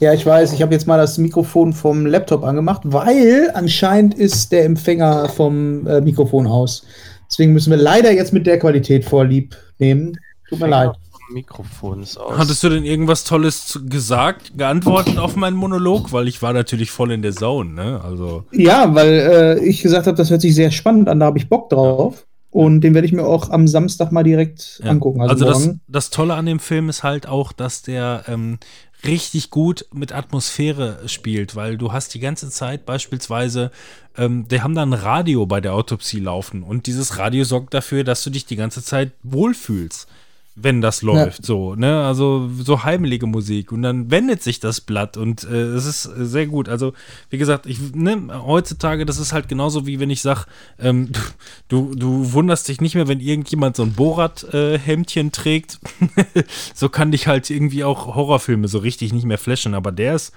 Ja, 0.00 0.12
ich 0.12 0.26
weiß, 0.26 0.52
ich 0.52 0.62
habe 0.62 0.72
jetzt 0.72 0.86
mal 0.86 0.96
das 0.96 1.16
Mikrofon 1.18 1.72
vom 1.72 2.06
Laptop 2.06 2.42
angemacht, 2.42 2.82
weil 2.84 3.50
anscheinend 3.54 4.14
ist 4.14 4.50
der 4.50 4.64
Empfänger 4.64 5.28
vom 5.28 5.86
äh, 5.86 6.00
Mikrofon 6.00 6.46
aus. 6.46 6.84
Deswegen 7.30 7.52
müssen 7.52 7.70
wir 7.70 7.76
leider 7.76 8.12
jetzt 8.12 8.32
mit 8.32 8.46
der 8.46 8.58
Qualität 8.58 9.04
vorlieb 9.04 9.56
nehmen. 9.78 10.18
Tut 10.48 10.60
mir 10.60 10.66
leid. 10.66 10.90
Mikrofon 11.32 12.02
ist 12.02 12.18
aus. 12.18 12.36
Hattest 12.36 12.62
du 12.62 12.68
denn 12.68 12.84
irgendwas 12.84 13.24
Tolles 13.24 13.80
gesagt, 13.88 14.52
geantwortet 14.56 15.18
auf 15.18 15.36
meinen 15.36 15.56
Monolog? 15.56 16.12
Weil 16.12 16.28
ich 16.28 16.42
war 16.42 16.52
natürlich 16.52 16.90
voll 16.90 17.12
in 17.12 17.22
der 17.22 17.32
Zone, 17.32 17.72
ne? 17.72 18.00
Also, 18.04 18.44
Ja, 18.52 18.94
weil 18.94 19.58
äh, 19.60 19.64
ich 19.64 19.82
gesagt 19.82 20.06
habe, 20.06 20.16
das 20.16 20.30
hört 20.30 20.40
sich 20.42 20.54
sehr 20.54 20.70
spannend 20.70 21.08
an, 21.08 21.20
da 21.20 21.26
habe 21.26 21.38
ich 21.38 21.48
Bock 21.48 21.70
drauf. 21.70 22.26
Und 22.52 22.82
den 22.82 22.92
werde 22.92 23.06
ich 23.06 23.14
mir 23.14 23.24
auch 23.24 23.48
am 23.48 23.66
Samstag 23.66 24.12
mal 24.12 24.22
direkt 24.22 24.82
ja. 24.84 24.90
angucken. 24.90 25.22
Also, 25.22 25.46
Also, 25.46 25.68
das, 25.70 25.76
das 25.88 26.10
Tolle 26.10 26.34
an 26.34 26.44
dem 26.44 26.60
Film 26.60 26.90
ist 26.90 27.02
halt 27.02 27.26
auch, 27.26 27.50
dass 27.50 27.80
der 27.80 28.24
ähm, 28.28 28.58
richtig 29.06 29.48
gut 29.48 29.86
mit 29.90 30.12
Atmosphäre 30.12 31.00
spielt, 31.06 31.56
weil 31.56 31.78
du 31.78 31.92
hast 31.92 32.12
die 32.12 32.20
ganze 32.20 32.50
Zeit 32.50 32.84
beispielsweise, 32.84 33.70
ähm, 34.18 34.46
die 34.48 34.60
haben 34.60 34.74
da 34.74 34.82
ein 34.82 34.92
Radio 34.92 35.46
bei 35.46 35.62
der 35.62 35.72
Autopsie 35.72 36.20
laufen 36.20 36.62
und 36.62 36.86
dieses 36.86 37.18
Radio 37.18 37.44
sorgt 37.44 37.72
dafür, 37.72 38.04
dass 38.04 38.22
du 38.22 38.28
dich 38.28 38.44
die 38.44 38.56
ganze 38.56 38.84
Zeit 38.84 39.12
wohlfühlst. 39.22 40.06
Wenn 40.54 40.82
das 40.82 41.00
läuft, 41.02 41.46
so, 41.46 41.74
ne? 41.74 42.04
Also 42.04 42.50
so 42.58 42.84
heimelige 42.84 43.26
Musik 43.26 43.72
und 43.72 43.82
dann 43.82 44.10
wendet 44.10 44.42
sich 44.42 44.60
das 44.60 44.80
Blatt 44.82 45.16
und 45.16 45.44
äh, 45.44 45.62
es 45.62 45.86
ist 45.86 46.06
äh, 46.06 46.26
sehr 46.26 46.46
gut. 46.46 46.68
Also, 46.68 46.92
wie 47.30 47.38
gesagt, 47.38 47.66
ich, 47.66 47.94
ne, 47.94 48.28
heutzutage, 48.44 49.06
das 49.06 49.18
ist 49.18 49.32
halt 49.32 49.48
genauso 49.48 49.86
wie 49.86 49.98
wenn 49.98 50.10
ich 50.10 50.20
sag, 50.20 50.46
ähm, 50.78 51.10
du, 51.68 51.94
du 51.94 52.32
wunderst 52.32 52.68
dich 52.68 52.80
nicht 52.80 52.94
mehr, 52.94 53.08
wenn 53.08 53.20
irgendjemand 53.20 53.76
so 53.76 53.82
ein 53.82 53.94
Borat-Hemdchen 53.94 55.32
trägt. 55.32 55.78
so 56.74 56.88
kann 56.90 57.12
dich 57.12 57.26
halt 57.26 57.48
irgendwie 57.48 57.84
auch 57.84 58.14
Horrorfilme 58.14 58.68
so 58.68 58.78
richtig 58.78 59.12
nicht 59.12 59.24
mehr 59.24 59.38
flashen, 59.38 59.74
aber 59.74 59.90
der 59.90 60.16
ist 60.16 60.32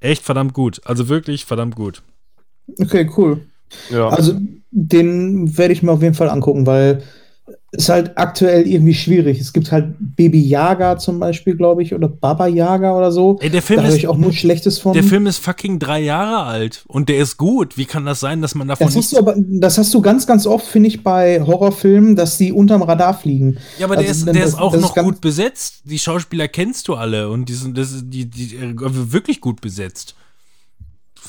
echt 0.00 0.22
verdammt 0.22 0.52
gut. 0.52 0.82
Also 0.84 1.08
wirklich 1.08 1.46
verdammt 1.46 1.76
gut. 1.76 2.02
Okay, 2.78 3.10
cool. 3.16 3.46
Ja. 3.90 4.08
Also 4.08 4.38
den 4.70 5.56
werde 5.56 5.72
ich 5.72 5.82
mir 5.82 5.92
auf 5.92 6.02
jeden 6.02 6.14
Fall 6.14 6.28
angucken, 6.28 6.66
weil 6.66 7.02
es 7.78 7.88
halt 7.88 8.16
aktuell 8.16 8.66
irgendwie 8.66 8.94
schwierig. 8.94 9.40
Es 9.40 9.52
gibt 9.52 9.70
halt 9.72 9.94
Baby 9.98 10.40
Yaga 10.40 10.98
zum 10.98 11.18
Beispiel, 11.18 11.56
glaube 11.56 11.82
ich, 11.82 11.94
oder 11.94 12.08
Baba 12.08 12.46
Yaga 12.46 12.96
oder 12.96 13.12
so. 13.12 13.38
Ey, 13.40 13.50
der 13.50 13.62
Film 13.62 13.82
da 13.82 13.88
ist- 13.88 13.96
ich 13.96 14.08
auch 14.08 14.16
nur 14.16 14.32
Schlechtes 14.32 14.78
von. 14.78 14.92
Der 14.94 15.04
Film 15.04 15.26
ist 15.26 15.38
fucking 15.38 15.78
drei 15.78 16.00
Jahre 16.00 16.44
alt 16.44 16.84
und 16.88 17.08
der 17.08 17.18
ist 17.18 17.36
gut. 17.36 17.76
Wie 17.76 17.84
kann 17.84 18.04
das 18.06 18.20
sein, 18.20 18.42
dass 18.42 18.54
man 18.54 18.68
davon 18.68 18.86
das 18.86 18.96
hast, 18.96 19.12
du 19.12 19.18
aber, 19.18 19.34
das 19.38 19.78
hast 19.78 19.92
du 19.94 20.00
ganz, 20.00 20.26
ganz 20.26 20.46
oft, 20.46 20.66
finde 20.66 20.88
ich, 20.88 21.02
bei 21.02 21.40
Horrorfilmen, 21.40 22.16
dass 22.16 22.38
die 22.38 22.52
unterm 22.52 22.82
Radar 22.82 23.14
fliegen. 23.18 23.58
Ja, 23.78 23.86
aber 23.86 23.96
der, 23.96 24.08
Also, 24.08 24.20
ist, 24.20 24.26
wenn 24.26 24.34
der 24.34 24.42
das- 24.44 24.52
ist 24.54 24.58
auch 24.58 24.74
ist 24.74 24.80
noch 24.80 24.94
ganz- 24.94 25.06
gut 25.08 25.20
besetzt. 25.20 25.82
Die 25.84 25.98
Schauspieler 25.98 26.48
kennst 26.48 26.88
du 26.88 26.94
alle 26.94 27.28
und 27.30 27.48
die 27.48 27.54
sind 27.54 27.76
das, 27.78 27.92
ist- 27.92 28.04
die, 28.08 28.24
die, 28.26 28.56
äh, 28.56 28.74
wirklich 28.76 29.40
gut 29.40 29.60
besetzt. 29.60 30.14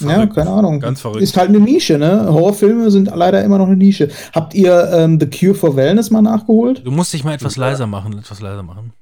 Ja, 0.02 0.26
keine 0.28 0.50
Ahnung. 0.50 0.80
Ganz 0.80 1.02
verrückt. 1.02 1.22
Ist 1.22 1.38
halt 1.38 1.50
eine 1.50 1.60
Nische, 1.60 1.98
ne? 1.98 2.26
Horrorfilme 2.28 2.92
sind 2.92 3.10
leider 3.16 3.44
immer 3.44 3.58
noch 3.58 3.68
eine 3.68 3.76
Nische. 3.78 4.10
Habt 4.34 4.54
ihr 4.54 4.90
ähm, 4.94 5.20
The 5.20 5.28
Cure 5.28 5.56
for 5.56 5.76
Wellness 5.76 6.12
mal 6.12 6.22
nachgeholt? 6.22 6.82
Du 6.86 6.92
musst 6.92 7.14
dich 7.14 7.24
mal 7.24 7.34
etwas 7.34 7.58
leiser 7.58 7.88
machen, 7.88 8.18
etwas 8.20 8.42
leiser 8.42 8.64
machen. 8.64 8.94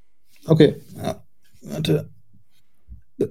Okay. 0.47 0.75
Ja. 1.03 1.23
Warte. 1.61 2.09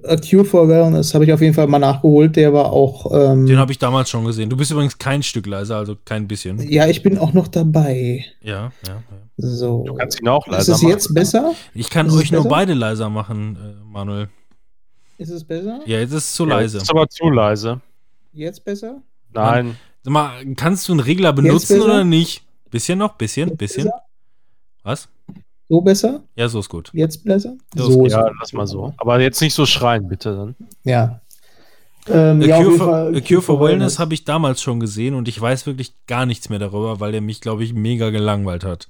A 0.03 0.15
Cure 0.15 0.43
for 0.45 0.67
Wellness 0.67 1.13
habe 1.13 1.25
ich 1.25 1.33
auf 1.33 1.41
jeden 1.41 1.53
Fall 1.53 1.67
mal 1.67 1.77
nachgeholt. 1.77 2.35
Der 2.35 2.51
war 2.51 2.73
auch. 2.73 3.11
Ähm, 3.13 3.45
Den 3.45 3.59
habe 3.59 3.71
ich 3.71 3.77
damals 3.77 4.09
schon 4.09 4.25
gesehen. 4.25 4.49
Du 4.49 4.57
bist 4.57 4.71
übrigens 4.71 4.97
kein 4.97 5.21
Stück 5.21 5.45
leiser, 5.45 5.77
also 5.77 5.95
kein 6.05 6.27
bisschen. 6.27 6.59
ja, 6.71 6.87
ich 6.87 7.03
bin 7.03 7.19
auch 7.19 7.33
noch 7.33 7.47
dabei. 7.47 8.25
Ja, 8.41 8.71
ja. 8.87 8.93
ja. 8.95 9.03
So. 9.37 9.83
Du 9.85 9.93
kannst 9.93 10.19
ihn 10.19 10.27
auch 10.27 10.47
ist 10.47 10.51
leiser 10.51 10.73
es 10.73 10.81
machen. 10.81 10.91
jetzt 10.91 11.13
besser? 11.13 11.51
Ich 11.75 11.91
kann 11.91 12.07
Ist 12.07 12.13
es 12.15 12.19
euch 12.21 12.31
nur 12.31 12.47
beide 12.47 12.73
leiser 12.73 13.09
machen, 13.11 13.57
äh, 13.61 13.83
Manuel. 13.91 14.29
Ist 15.17 15.29
es 15.29 15.43
besser? 15.43 15.79
Ja, 15.85 15.99
jetzt 15.99 16.11
ist 16.11 16.25
es 16.25 16.33
zu 16.33 16.43
Ja, 16.47 16.57
leise. 16.59 16.77
Ist 16.77 16.89
aber 16.89 17.07
zu 17.09 17.29
leise. 17.29 17.81
Jetzt 18.33 18.63
besser? 18.65 19.01
Nein. 19.33 19.77
Sag 20.03 20.13
mal, 20.13 20.45
kannst 20.55 20.87
du 20.87 20.93
einen 20.93 20.99
Regler 20.99 21.33
benutzen 21.33 21.81
oder 21.81 22.03
nicht? 22.03 22.43
Bisschen 22.69 22.99
noch, 22.99 23.15
bisschen, 23.15 23.49
Jetzt 23.49 23.57
bisschen. 23.57 23.83
besser? 23.85 24.01
Was? 24.83 25.07
So 25.69 25.81
besser? 25.81 26.23
Ja, 26.35 26.47
so 26.47 26.59
ist 26.59 26.69
gut. 26.69 26.91
Jetzt 26.93 27.23
besser? 27.23 27.55
Ja, 27.75 27.83
so 27.83 28.05
ist 28.05 28.11
Ja, 28.11 28.23
gut. 28.27 28.33
lass 28.39 28.53
mal 28.53 28.67
so. 28.67 28.93
Aber 28.97 29.19
jetzt 29.19 29.41
nicht 29.41 29.53
so 29.53 29.65
schreien, 29.65 30.07
bitte 30.07 30.35
dann. 30.35 30.55
Ja. 30.83 31.21
Ähm, 32.07 32.39
A 32.41 32.45
ja, 32.45 32.61
Cure, 32.61 32.77
for, 32.77 32.93
A 33.15 33.21
Cure 33.21 33.41
for 33.41 33.59
Wellness 33.61 33.97
habe 33.97 34.13
ich 34.13 34.25
damals 34.25 34.61
schon 34.61 34.79
gesehen 34.79 35.15
und 35.15 35.27
ich 35.27 35.41
weiß 35.41 35.65
wirklich 35.65 35.93
gar 36.05 36.27
nichts 36.27 36.49
mehr 36.49 36.59
darüber, 36.59 36.99
weil 36.99 37.11
der 37.13 37.21
mich, 37.21 37.41
glaube 37.41 37.63
ich, 37.63 37.73
mega 37.73 38.11
gelangweilt 38.11 38.63
hat. 38.63 38.89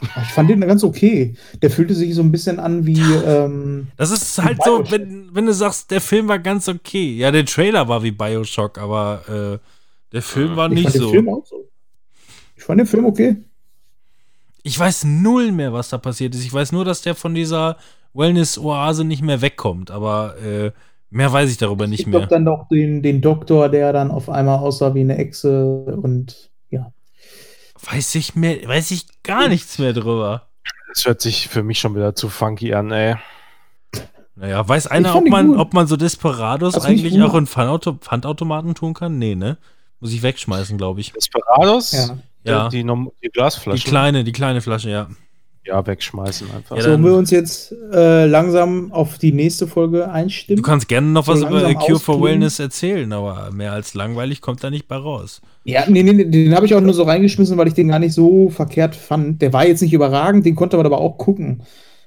Ich 0.00 0.32
fand 0.32 0.50
den 0.50 0.60
ganz 0.60 0.84
okay. 0.84 1.34
Der 1.62 1.70
fühlte 1.70 1.94
sich 1.94 2.14
so 2.14 2.22
ein 2.22 2.32
bisschen 2.32 2.58
an 2.58 2.84
wie. 2.84 3.00
Ähm, 3.00 3.86
Das 3.96 4.10
ist 4.10 4.42
halt 4.42 4.58
so, 4.64 4.84
wenn, 4.90 5.34
wenn 5.34 5.46
du 5.46 5.54
sagst, 5.54 5.90
der 5.90 6.00
Film 6.00 6.28
war 6.28 6.38
ganz 6.38 6.68
okay. 6.68 7.16
Ja, 7.16 7.30
der 7.30 7.46
Trailer 7.46 7.88
war 7.88 8.02
wie 8.02 8.10
Bioshock, 8.10 8.78
aber 8.78 9.60
äh, 9.62 9.66
der 10.12 10.22
Film 10.22 10.56
war 10.56 10.68
ich 10.68 10.74
nicht 10.74 10.84
fand 10.84 10.94
den 10.96 11.02
so. 11.02 11.10
Film 11.10 11.28
auch 11.28 11.46
so. 11.46 11.68
Ich 12.56 12.64
fand 12.64 12.80
den 12.80 12.86
Film 12.86 13.04
okay. 13.06 13.36
Ich 14.62 14.78
weiß 14.78 15.04
null 15.04 15.52
mehr, 15.52 15.72
was 15.72 15.90
da 15.90 15.98
passiert 15.98 16.34
ist. 16.34 16.44
Ich 16.44 16.52
weiß 16.52 16.72
nur, 16.72 16.84
dass 16.84 17.02
der 17.02 17.14
von 17.14 17.34
dieser 17.34 17.76
Wellness-Oase 18.14 19.04
nicht 19.04 19.22
mehr 19.22 19.42
wegkommt, 19.42 19.90
aber 19.90 20.36
äh, 20.42 20.72
mehr 21.10 21.32
weiß 21.32 21.50
ich 21.50 21.56
darüber 21.58 21.86
nicht 21.86 22.00
ich 22.00 22.06
glaube 22.06 22.26
mehr. 22.26 22.26
dann 22.26 22.44
doch 22.44 22.68
den, 22.68 23.02
den 23.02 23.20
Doktor, 23.20 23.68
der 23.68 23.92
dann 23.92 24.10
auf 24.10 24.28
einmal 24.28 24.58
aussah 24.58 24.94
wie 24.94 25.00
eine 25.00 25.18
Echse 25.18 25.84
und. 26.02 26.50
Weiß 27.90 28.14
ich 28.14 28.34
mehr, 28.34 28.66
weiß 28.66 28.90
ich 28.90 29.06
gar 29.22 29.48
nichts 29.48 29.78
mehr 29.78 29.92
drüber. 29.92 30.48
Das 30.88 31.04
hört 31.06 31.20
sich 31.20 31.48
für 31.48 31.62
mich 31.62 31.78
schon 31.80 31.94
wieder 31.94 32.14
zu 32.14 32.28
funky 32.28 32.74
an, 32.74 32.90
ey. 32.90 33.16
Naja, 34.36 34.66
weiß 34.66 34.88
einer, 34.88 35.14
ob 35.14 35.28
man, 35.28 35.56
ob 35.58 35.74
man 35.74 35.86
so 35.86 35.96
Desperados 35.96 36.74
nicht 36.74 36.84
eigentlich 36.86 37.22
auch 37.22 37.34
in 37.34 37.46
Pfandauto 37.46 37.94
Pfandautomaten 37.94 38.74
tun 38.74 38.94
kann? 38.94 39.18
Nee, 39.18 39.34
ne? 39.36 39.58
Muss 40.00 40.12
ich 40.12 40.22
wegschmeißen, 40.22 40.76
glaube 40.76 41.00
ich. 41.00 41.12
Desperados? 41.12 41.92
ja. 41.92 42.18
Ja. 42.46 42.68
Die, 42.68 42.82
die 42.82 42.84
Die 43.22 43.28
Glasflaschen? 43.30 43.88
kleine, 43.88 44.22
die 44.22 44.32
kleine 44.32 44.60
Flasche, 44.60 44.90
ja. 44.90 45.08
Ja, 45.66 45.86
wegschmeißen 45.86 46.50
einfach. 46.54 46.76
Ja, 46.76 46.82
Sollen 46.82 47.02
wir 47.04 47.14
uns 47.14 47.30
jetzt 47.30 47.74
äh, 47.92 48.26
langsam 48.26 48.92
auf 48.92 49.16
die 49.16 49.32
nächste 49.32 49.66
Folge 49.66 50.10
einstimmen? 50.10 50.62
Du 50.62 50.62
kannst 50.62 50.88
gerne 50.88 51.06
noch 51.06 51.24
So 51.24 51.32
was 51.32 51.40
über 51.40 51.62
langsam 51.62 51.74
Cure 51.74 51.98
for 51.98 52.14
ausklingen. 52.16 52.22
Wellness 52.40 52.58
erzählen, 52.58 53.12
aber 53.12 53.50
mehr 53.50 53.72
als 53.72 53.94
langweilig 53.94 54.42
kommt 54.42 54.62
da 54.62 54.68
nicht 54.68 54.88
bei 54.88 54.96
raus. 54.96 55.40
Ja, 55.64 55.84
nee, 55.88 56.02
nee, 56.02 56.12
nee, 56.12 56.24
den 56.26 56.54
habe 56.54 56.66
ich 56.66 56.74
auch 56.74 56.82
nur 56.82 56.92
so 56.92 57.04
reingeschmissen, 57.04 57.56
weil 57.56 57.68
ich 57.68 57.74
den 57.74 57.88
gar 57.88 57.98
nicht 57.98 58.12
so 58.12 58.50
verkehrt 58.50 58.94
fand. 58.94 59.40
Der 59.40 59.54
war 59.54 59.66
jetzt 59.66 59.80
nicht 59.80 59.94
überragend, 59.94 60.44
den 60.44 60.54
konnte 60.54 60.76
man 60.76 60.84
aber 60.84 61.00
auch 61.00 61.16
gucken. 61.16 61.62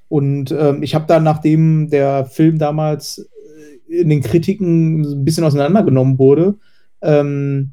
Und 0.07 0.51
ähm, 0.51 0.84
ich 0.84 0.93
habe 0.93 1.05
dann, 1.07 1.23
nachdem 1.23 1.89
der 1.89 2.25
Film 2.25 2.59
damals 2.59 3.27
äh, 3.89 4.01
in 4.01 4.09
den 4.09 4.21
Kritiken 4.21 5.01
ein 5.01 5.25
bisschen 5.25 5.43
auseinandergenommen 5.43 6.19
wurde, 6.19 6.55
ähm, 7.01 7.71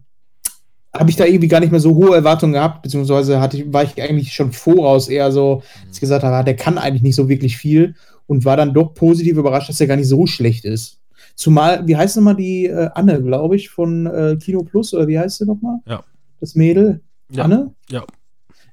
habe 0.94 1.10
ich 1.10 1.16
da 1.16 1.24
irgendwie 1.24 1.48
gar 1.48 1.60
nicht 1.60 1.72
mehr 1.72 1.80
so 1.80 1.94
hohe 1.94 2.14
Erwartungen 2.14 2.52
gehabt, 2.52 2.82
beziehungsweise 2.82 3.40
hatte 3.40 3.58
ich, 3.58 3.72
war 3.72 3.82
ich 3.82 4.00
eigentlich 4.00 4.32
schon 4.32 4.52
voraus 4.52 5.08
eher 5.08 5.32
so, 5.32 5.62
dass 5.86 5.96
ich 5.96 6.00
gesagt 6.00 6.22
habe, 6.22 6.36
ah, 6.36 6.42
der 6.42 6.56
kann 6.56 6.78
eigentlich 6.78 7.02
nicht 7.02 7.16
so 7.16 7.28
wirklich 7.28 7.56
viel 7.56 7.94
und 8.26 8.44
war 8.44 8.56
dann 8.56 8.74
doch 8.74 8.94
positiv 8.94 9.36
überrascht, 9.36 9.68
dass 9.68 9.78
der 9.78 9.88
gar 9.88 9.96
nicht 9.96 10.08
so 10.08 10.26
schlecht 10.26 10.64
ist. 10.64 11.00
Zumal, 11.34 11.86
wie 11.86 11.96
heißt 11.96 12.16
nochmal 12.16 12.36
die 12.36 12.66
äh, 12.66 12.90
Anne, 12.94 13.20
glaube 13.20 13.56
ich, 13.56 13.70
von 13.70 14.06
äh, 14.06 14.36
Kino 14.36 14.62
Plus, 14.62 14.94
oder 14.94 15.08
wie 15.08 15.18
heißt 15.18 15.38
sie 15.38 15.46
nochmal? 15.46 15.80
Ja. 15.86 16.04
Das 16.40 16.54
Mädel? 16.54 17.00
Ja. 17.30 17.44
Anne? 17.44 17.74
Ja. 17.90 18.04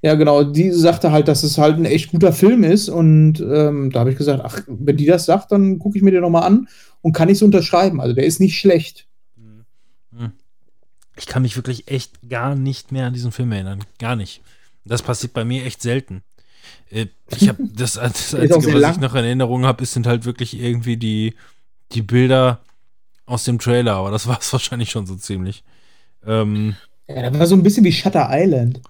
Ja, 0.04 0.16
genau, 0.16 0.44
die 0.44 0.72
sagte 0.72 1.12
halt, 1.12 1.28
dass 1.28 1.44
es 1.44 1.60
halt 1.60 1.78
ein 1.78 1.86
echt 1.86 2.12
guter 2.12 2.34
Film 2.34 2.64
ist 2.64 2.90
und 2.90 3.40
ähm, 3.40 3.92
da 3.92 4.00
habe 4.00 4.12
ich 4.12 4.18
gesagt, 4.18 4.42
ach, 4.44 4.62
wenn 4.68 4.98
die 4.98 5.06
das 5.06 5.26
sagt, 5.26 5.52
dann 5.52 5.78
gucke 5.78 5.96
ich 5.98 6.04
mir 6.04 6.10
den 6.10 6.22
nochmal 6.22 6.44
an 6.44 6.68
und 7.02 7.14
kann 7.14 7.30
ich 7.30 7.36
es 7.36 7.44
unterschreiben. 7.44 8.02
Also 8.02 8.16
der 8.16 8.26
ist 8.26 8.40
nicht 8.40 8.58
schlecht. 8.58 9.08
Ich 11.22 11.28
kann 11.28 11.44
mich 11.44 11.56
wirklich 11.56 11.88
echt 11.88 12.28
gar 12.28 12.56
nicht 12.56 12.92
mehr 12.92 13.06
an 13.06 13.14
diesen 13.14 13.32
Film 13.32 13.52
erinnern. 13.52 13.84
Gar 14.00 14.16
nicht. 14.16 14.42
Das 14.86 15.04
passiert 15.04 15.34
bei 15.34 15.46
mir 15.46 15.64
echt 15.66 15.80
selten. 15.84 16.24
Äh, 16.90 17.06
Ich 17.38 17.48
habe 17.48 17.64
das, 17.64 17.94
das 18.02 18.34
Einzige, 18.34 18.74
was 18.74 18.96
ich 18.96 19.02
noch 19.02 19.14
in 19.14 19.24
Erinnerung 19.26 19.66
habe, 19.66 19.86
sind 19.86 20.08
halt 20.08 20.26
wirklich 20.26 20.60
irgendwie 20.60 20.98
die, 20.98 21.36
die 21.92 22.02
Bilder 22.02 22.60
aus 23.28 23.44
dem 23.44 23.60
Trailer, 23.60 23.94
aber 23.94 24.10
das 24.10 24.26
war 24.32 24.40
es 24.40 24.52
wahrscheinlich 24.52 24.90
schon 24.90 25.06
so 25.06 25.16
ziemlich. 25.16 25.64
Ähm, 26.26 26.76
Ja, 27.08 27.30
das 27.30 27.40
war 27.40 27.46
so 27.46 27.56
ein 27.56 27.62
bisschen 27.62 27.84
wie 27.84 27.92
Shutter 27.92 28.28
Island. 28.32 28.82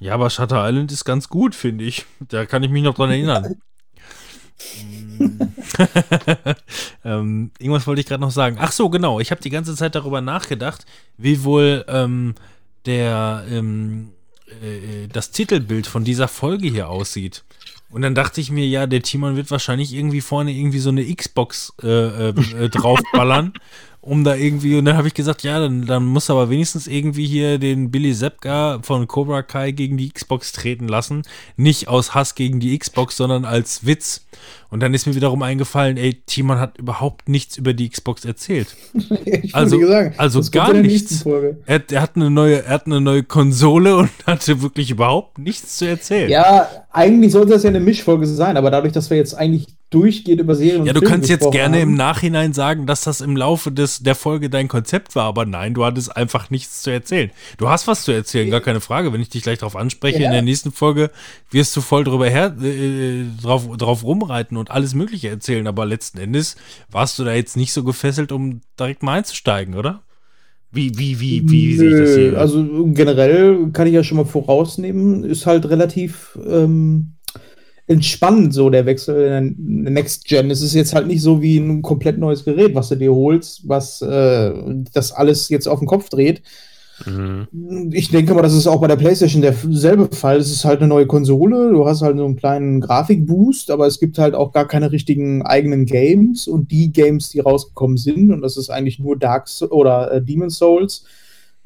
ja, 0.00 0.14
aber 0.14 0.28
Shutter 0.28 0.68
Island 0.68 0.90
ist 0.90 1.04
ganz 1.04 1.28
gut, 1.28 1.54
finde 1.54 1.84
ich. 1.84 2.04
Da 2.18 2.46
kann 2.46 2.64
ich 2.64 2.70
mich 2.70 2.82
noch 2.82 2.94
dran 2.94 3.10
erinnern. 3.10 3.54
Ähm, 7.04 7.52
irgendwas 7.60 7.86
wollte 7.86 8.00
ich 8.00 8.06
gerade 8.06 8.20
noch 8.20 8.32
sagen. 8.32 8.56
Ach 8.58 8.72
so, 8.72 8.90
genau. 8.90 9.20
Ich 9.20 9.30
habe 9.30 9.40
die 9.40 9.50
ganze 9.50 9.76
Zeit 9.76 9.94
darüber 9.94 10.20
nachgedacht, 10.20 10.84
wie 11.16 11.44
wohl 11.44 11.84
ähm, 11.86 12.34
der 12.84 13.44
ähm, 13.48 14.10
äh, 14.48 15.06
das 15.06 15.30
Titelbild 15.30 15.86
von 15.86 16.02
dieser 16.02 16.26
Folge 16.26 16.68
hier 16.68 16.88
aussieht. 16.88 17.44
Und 17.90 18.02
dann 18.02 18.14
dachte 18.14 18.40
ich 18.40 18.50
mir, 18.50 18.66
ja, 18.66 18.86
der 18.86 19.02
Timon 19.02 19.36
wird 19.36 19.50
wahrscheinlich 19.50 19.94
irgendwie 19.94 20.20
vorne 20.20 20.52
irgendwie 20.52 20.80
so 20.80 20.90
eine 20.90 21.04
Xbox 21.14 21.72
äh, 21.82 21.88
äh, 21.88 22.28
äh, 22.28 22.68
draufballern, 22.68 23.52
um 24.00 24.24
da 24.24 24.34
irgendwie, 24.34 24.76
und 24.76 24.84
dann 24.84 24.96
habe 24.96 25.08
ich 25.08 25.14
gesagt, 25.14 25.44
ja, 25.44 25.60
dann, 25.60 25.86
dann 25.86 26.04
muss 26.04 26.28
aber 26.28 26.50
wenigstens 26.50 26.88
irgendwie 26.88 27.26
hier 27.26 27.58
den 27.58 27.92
Billy 27.92 28.12
Zepka 28.12 28.80
von 28.82 29.06
Cobra 29.06 29.42
Kai 29.42 29.70
gegen 29.70 29.96
die 29.96 30.10
Xbox 30.10 30.52
treten 30.52 30.88
lassen. 30.88 31.22
Nicht 31.56 31.86
aus 31.86 32.14
Hass 32.14 32.34
gegen 32.34 32.58
die 32.58 32.76
Xbox, 32.76 33.16
sondern 33.16 33.44
als 33.44 33.86
Witz. 33.86 34.26
Und 34.68 34.80
dann 34.80 34.92
ist 34.94 35.06
mir 35.06 35.14
wiederum 35.14 35.42
eingefallen, 35.42 35.96
ey, 35.96 36.22
Timon 36.26 36.58
hat 36.58 36.78
überhaupt 36.78 37.28
nichts 37.28 37.56
über 37.56 37.72
die 37.72 37.88
Xbox 37.88 38.24
erzählt. 38.24 38.74
ich 39.24 39.54
Also- 39.54 39.84
sagen, 39.86 40.14
also 40.16 40.40
gar 40.50 40.72
nichts. 40.72 41.24
Er, 41.66 41.82
er, 41.90 42.02
hat 42.02 42.16
eine 42.16 42.30
neue, 42.30 42.64
er 42.64 42.70
hat 42.74 42.86
eine 42.86 43.00
neue 43.00 43.22
Konsole 43.22 43.96
und 43.96 44.10
hatte 44.26 44.62
wirklich 44.62 44.90
überhaupt 44.90 45.38
nichts 45.38 45.76
zu 45.76 45.86
erzählen. 45.86 46.30
Ja, 46.30 46.68
eigentlich 46.90 47.32
sollte 47.32 47.52
das 47.52 47.62
ja 47.62 47.70
eine 47.70 47.80
Mischfolge 47.80 48.26
sein, 48.26 48.56
aber 48.56 48.70
dadurch, 48.70 48.92
dass 48.92 49.10
wir 49.10 49.16
jetzt 49.16 49.34
eigentlich 49.34 49.75
durchgehend 49.90 50.40
über 50.40 50.54
Serien 50.56 50.80
und 50.80 50.86
Ja, 50.86 50.92
du 50.92 50.98
Filme 50.98 51.12
kannst 51.12 51.28
jetzt 51.30 51.50
gerne 51.52 51.76
haben, 51.76 51.90
im 51.90 51.94
Nachhinein 51.94 52.52
sagen, 52.52 52.86
dass 52.86 53.02
das 53.02 53.20
im 53.20 53.36
Laufe 53.36 53.70
des, 53.70 54.00
der 54.00 54.16
Folge 54.16 54.50
dein 54.50 54.66
Konzept 54.66 55.14
war, 55.14 55.24
aber 55.24 55.46
nein, 55.46 55.74
du 55.74 55.84
hattest 55.84 56.16
einfach 56.16 56.50
nichts 56.50 56.82
zu 56.82 56.90
erzählen. 56.90 57.30
Du 57.56 57.68
hast 57.68 57.86
was 57.86 58.02
zu 58.02 58.10
erzählen, 58.12 58.50
gar 58.50 58.60
keine 58.60 58.80
Frage. 58.80 59.12
Wenn 59.12 59.20
ich 59.20 59.28
dich 59.28 59.42
gleich 59.44 59.58
darauf 59.58 59.76
anspreche, 59.76 60.18
Ja. 60.20 60.26
in 60.26 60.32
der 60.32 60.42
nächsten 60.42 60.72
Folge 60.72 61.10
wirst 61.50 61.76
du 61.76 61.80
voll 61.80 62.02
drüber 62.02 62.28
her, 62.28 62.56
äh, 62.60 63.24
drauf, 63.40 63.68
drauf 63.76 64.02
rumreiten 64.02 64.56
und 64.56 64.70
alles 64.72 64.94
Mögliche 64.94 65.28
erzählen, 65.28 65.66
aber 65.68 65.86
letzten 65.86 66.18
Endes 66.18 66.56
warst 66.90 67.18
du 67.18 67.24
da 67.24 67.32
jetzt 67.34 67.56
nicht 67.56 67.72
so 67.72 67.84
gefesselt, 67.84 68.32
um 68.32 68.62
direkt 68.78 69.02
mal 69.04 69.18
einzusteigen, 69.18 69.74
oder? 69.74 70.02
Wie, 70.72 70.98
wie, 70.98 71.20
wie, 71.20 71.48
wie 71.48 71.76
sehe 71.76 71.88
ich 71.90 72.06
das 72.06 72.16
hier? 72.16 72.38
Also 72.38 72.86
generell 72.92 73.70
kann 73.72 73.86
ich 73.86 73.94
ja 73.94 74.02
schon 74.02 74.16
mal 74.18 74.26
vorausnehmen, 74.26 75.22
ist 75.24 75.46
halt 75.46 75.70
relativ 75.70 76.36
ähm, 76.46 77.12
entspannend 77.86 78.52
so 78.52 78.68
der 78.70 78.86
Wechsel 78.86 79.54
in 79.56 79.84
der 79.84 79.92
Next 79.92 80.24
Gen. 80.26 80.50
Es 80.50 80.60
ist 80.60 80.74
jetzt 80.74 80.94
halt 80.94 81.06
nicht 81.06 81.22
so 81.22 81.40
wie 81.40 81.58
ein 81.58 81.82
komplett 81.82 82.18
neues 82.18 82.44
Gerät, 82.44 82.74
was 82.74 82.88
du 82.88 82.96
dir 82.96 83.14
holst, 83.14 83.68
was 83.68 84.02
äh, 84.02 84.52
das 84.92 85.12
alles 85.12 85.48
jetzt 85.48 85.68
auf 85.68 85.78
den 85.78 85.88
Kopf 85.88 86.08
dreht. 86.08 86.42
Mhm. 87.04 87.90
Ich 87.92 88.10
denke 88.10 88.34
mal, 88.34 88.42
das 88.42 88.54
ist 88.54 88.66
auch 88.66 88.80
bei 88.80 88.88
der 88.88 88.96
PlayStation 88.96 89.42
derselbe 89.42 90.08
Fall. 90.16 90.38
Es 90.38 90.50
ist 90.50 90.64
halt 90.64 90.80
eine 90.80 90.88
neue 90.88 91.06
Konsole, 91.06 91.70
du 91.70 91.86
hast 91.86 92.02
halt 92.02 92.16
so 92.16 92.24
einen 92.24 92.36
kleinen 92.36 92.80
Grafikboost, 92.80 93.70
aber 93.70 93.86
es 93.86 94.00
gibt 94.00 94.18
halt 94.18 94.34
auch 94.34 94.52
gar 94.52 94.66
keine 94.66 94.90
richtigen 94.90 95.42
eigenen 95.42 95.84
Games 95.84 96.48
und 96.48 96.70
die 96.70 96.92
Games, 96.92 97.28
die 97.28 97.40
rausgekommen 97.40 97.98
sind, 97.98 98.32
und 98.32 98.40
das 98.40 98.56
ist 98.56 98.70
eigentlich 98.70 98.98
nur 98.98 99.18
Dark 99.18 99.46
so 99.48 99.70
oder 99.70 100.10
äh, 100.12 100.22
Demon 100.22 100.50
Souls, 100.50 101.04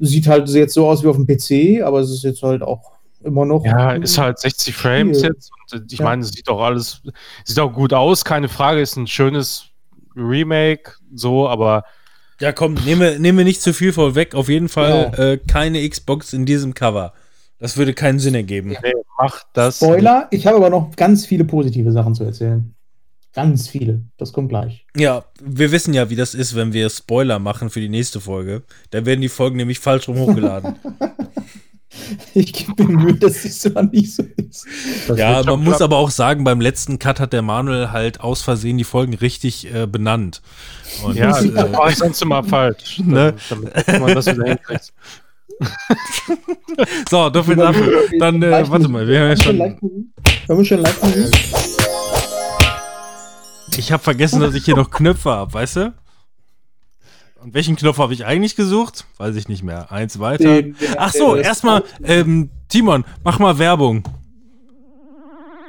Sieht 0.03 0.27
halt 0.27 0.49
jetzt 0.49 0.73
so 0.73 0.87
aus 0.87 1.03
wie 1.03 1.07
auf 1.07 1.15
dem 1.15 1.27
PC, 1.27 1.83
aber 1.83 1.99
es 1.99 2.09
ist 2.09 2.23
jetzt 2.23 2.41
halt 2.41 2.63
auch 2.63 2.93
immer 3.23 3.45
noch. 3.45 3.63
Ja, 3.65 3.91
ist 3.93 4.17
halt 4.17 4.39
60 4.39 4.75
Frames 4.75 5.19
Viel. 5.21 5.29
jetzt. 5.29 5.51
Und 5.71 5.81
äh, 5.81 5.83
ich 5.91 5.99
Ja. 5.99 6.05
meine, 6.05 6.21
es 6.23 6.29
sieht 6.29 6.47
auch 6.49 6.61
alles, 6.61 7.01
sieht 7.45 7.59
auch 7.59 7.71
gut 7.73 7.93
aus, 7.93 8.23
keine 8.25 8.49
Frage, 8.49 8.81
ist 8.81 8.95
ein 8.97 9.07
schönes 9.07 9.65
Remake, 10.15 10.93
so, 11.13 11.47
aber 11.47 11.83
Ja, 12.39 12.51
komm, 12.51 12.73
nehme, 12.85 13.19
nehme 13.19 13.43
nicht 13.43 13.61
zu 13.61 13.73
viel 13.73 13.93
vorweg. 13.93 14.33
Auf 14.35 14.49
jeden 14.49 14.67
Fall 14.69 15.13
äh, 15.17 15.37
keine 15.51 15.87
Xbox 15.87 16.33
in 16.33 16.45
diesem 16.45 16.73
Cover. 16.73 17.13
Das 17.59 17.77
würde 17.77 17.93
keinen 17.93 18.17
Sinn 18.19 18.33
ergeben. 18.33 18.69
nee, 18.81 18.93
macht 19.19 19.45
das. 19.53 19.77
Spoiler, 19.77 20.27
ich 20.31 20.47
habe 20.47 20.57
aber 20.57 20.69
noch 20.71 20.95
ganz 20.95 21.25
viele 21.27 21.45
positive 21.45 21.91
Sachen 21.91 22.15
zu 22.15 22.23
erzählen. 22.23 22.73
Ganz 23.33 23.69
viele. 23.69 24.01
Das 24.17 24.33
kommt 24.33 24.49
gleich. 24.49 24.85
Ja, 24.97 25.23
wir 25.39 25.71
wissen 25.71 25.93
ja, 25.93 26.09
wie 26.09 26.15
das 26.17 26.33
ist, 26.33 26.53
wenn 26.55 26.73
wir 26.73 26.89
Spoiler 26.89 27.39
machen 27.39 27.69
für 27.69 27.79
die 27.79 27.87
nächste 27.87 28.19
Folge. 28.19 28.63
Da 28.89 29.05
werden 29.05 29.21
die 29.21 29.29
Folgen 29.29 29.55
nämlich 29.57 29.79
falsch 29.79 30.07
rum 30.09 30.17
hochgeladen. 30.17 30.75
Ich 32.33 32.53
gebe 32.53 32.83
mir 32.83 32.97
Mühe, 32.97 33.13
dass 33.13 33.45
es 33.45 33.65
immer 33.65 33.83
nicht 33.83 34.13
so 34.13 34.23
ist. 34.37 34.65
Das 35.07 35.17
ja, 35.17 35.43
man 35.43 35.63
muss 35.63 35.81
aber 35.81 35.97
auch 35.97 36.09
sagen, 36.09 36.43
beim 36.43 36.61
letzten 36.61 36.99
Cut 36.99 37.19
hat 37.19 37.33
der 37.33 37.41
Manuel 37.41 37.91
halt 37.91 38.21
aus 38.21 38.41
Versehen 38.41 38.77
die 38.77 38.83
Folgen 38.83 39.13
richtig 39.13 39.73
äh, 39.73 39.87
benannt. 39.87 40.41
Und, 41.03 41.15
Ja, 41.15 41.29
das 41.29 41.43
äh, 41.45 41.69
mache 41.69 41.91
ich 41.91 41.97
sonst 41.97 42.21
immer 42.21 42.43
falsch. 42.43 43.01
Ne? 43.11 43.33
Damit, 43.49 43.73
damit 43.87 44.01
man 44.01 44.15
das 44.15 44.25
wieder 44.27 44.45
hinkriegt. 44.45 44.93
so, 47.09 47.29
dafür, 47.29 47.55
dafür. 47.55 48.03
Dann, 48.19 48.41
äh, 48.41 48.69
warte 48.69 48.87
mal, 48.87 49.07
wir 49.07 49.19
haben 49.19 49.29
ja 49.29 49.37
schon. 49.37 49.59
Haben 49.59 50.57
wir 50.57 50.65
schon 50.65 50.79
live 50.79 51.03
Musik? 51.03 51.35
Ich 53.77 53.91
habe 53.91 54.03
vergessen, 54.03 54.39
dass 54.39 54.53
ich 54.53 54.65
hier 54.65 54.75
noch 54.75 54.89
Knöpfe 54.89 55.29
habe, 55.29 55.53
weißt 55.53 55.75
du? 55.77 55.93
Und 57.43 57.55
welchen 57.55 57.75
Knopf 57.75 57.97
habe 57.97 58.13
ich 58.13 58.25
eigentlich 58.25 58.55
gesucht? 58.55 59.05
Weiß 59.17 59.35
ich 59.35 59.47
nicht 59.47 59.63
mehr. 59.63 59.91
Eins 59.91 60.19
weiter. 60.19 60.61
Ach 60.97 61.11
so, 61.11 61.35
erstmal, 61.35 61.83
ähm, 62.03 62.51
Timon, 62.69 63.03
mach 63.23 63.39
mal 63.39 63.57
Werbung. 63.57 64.03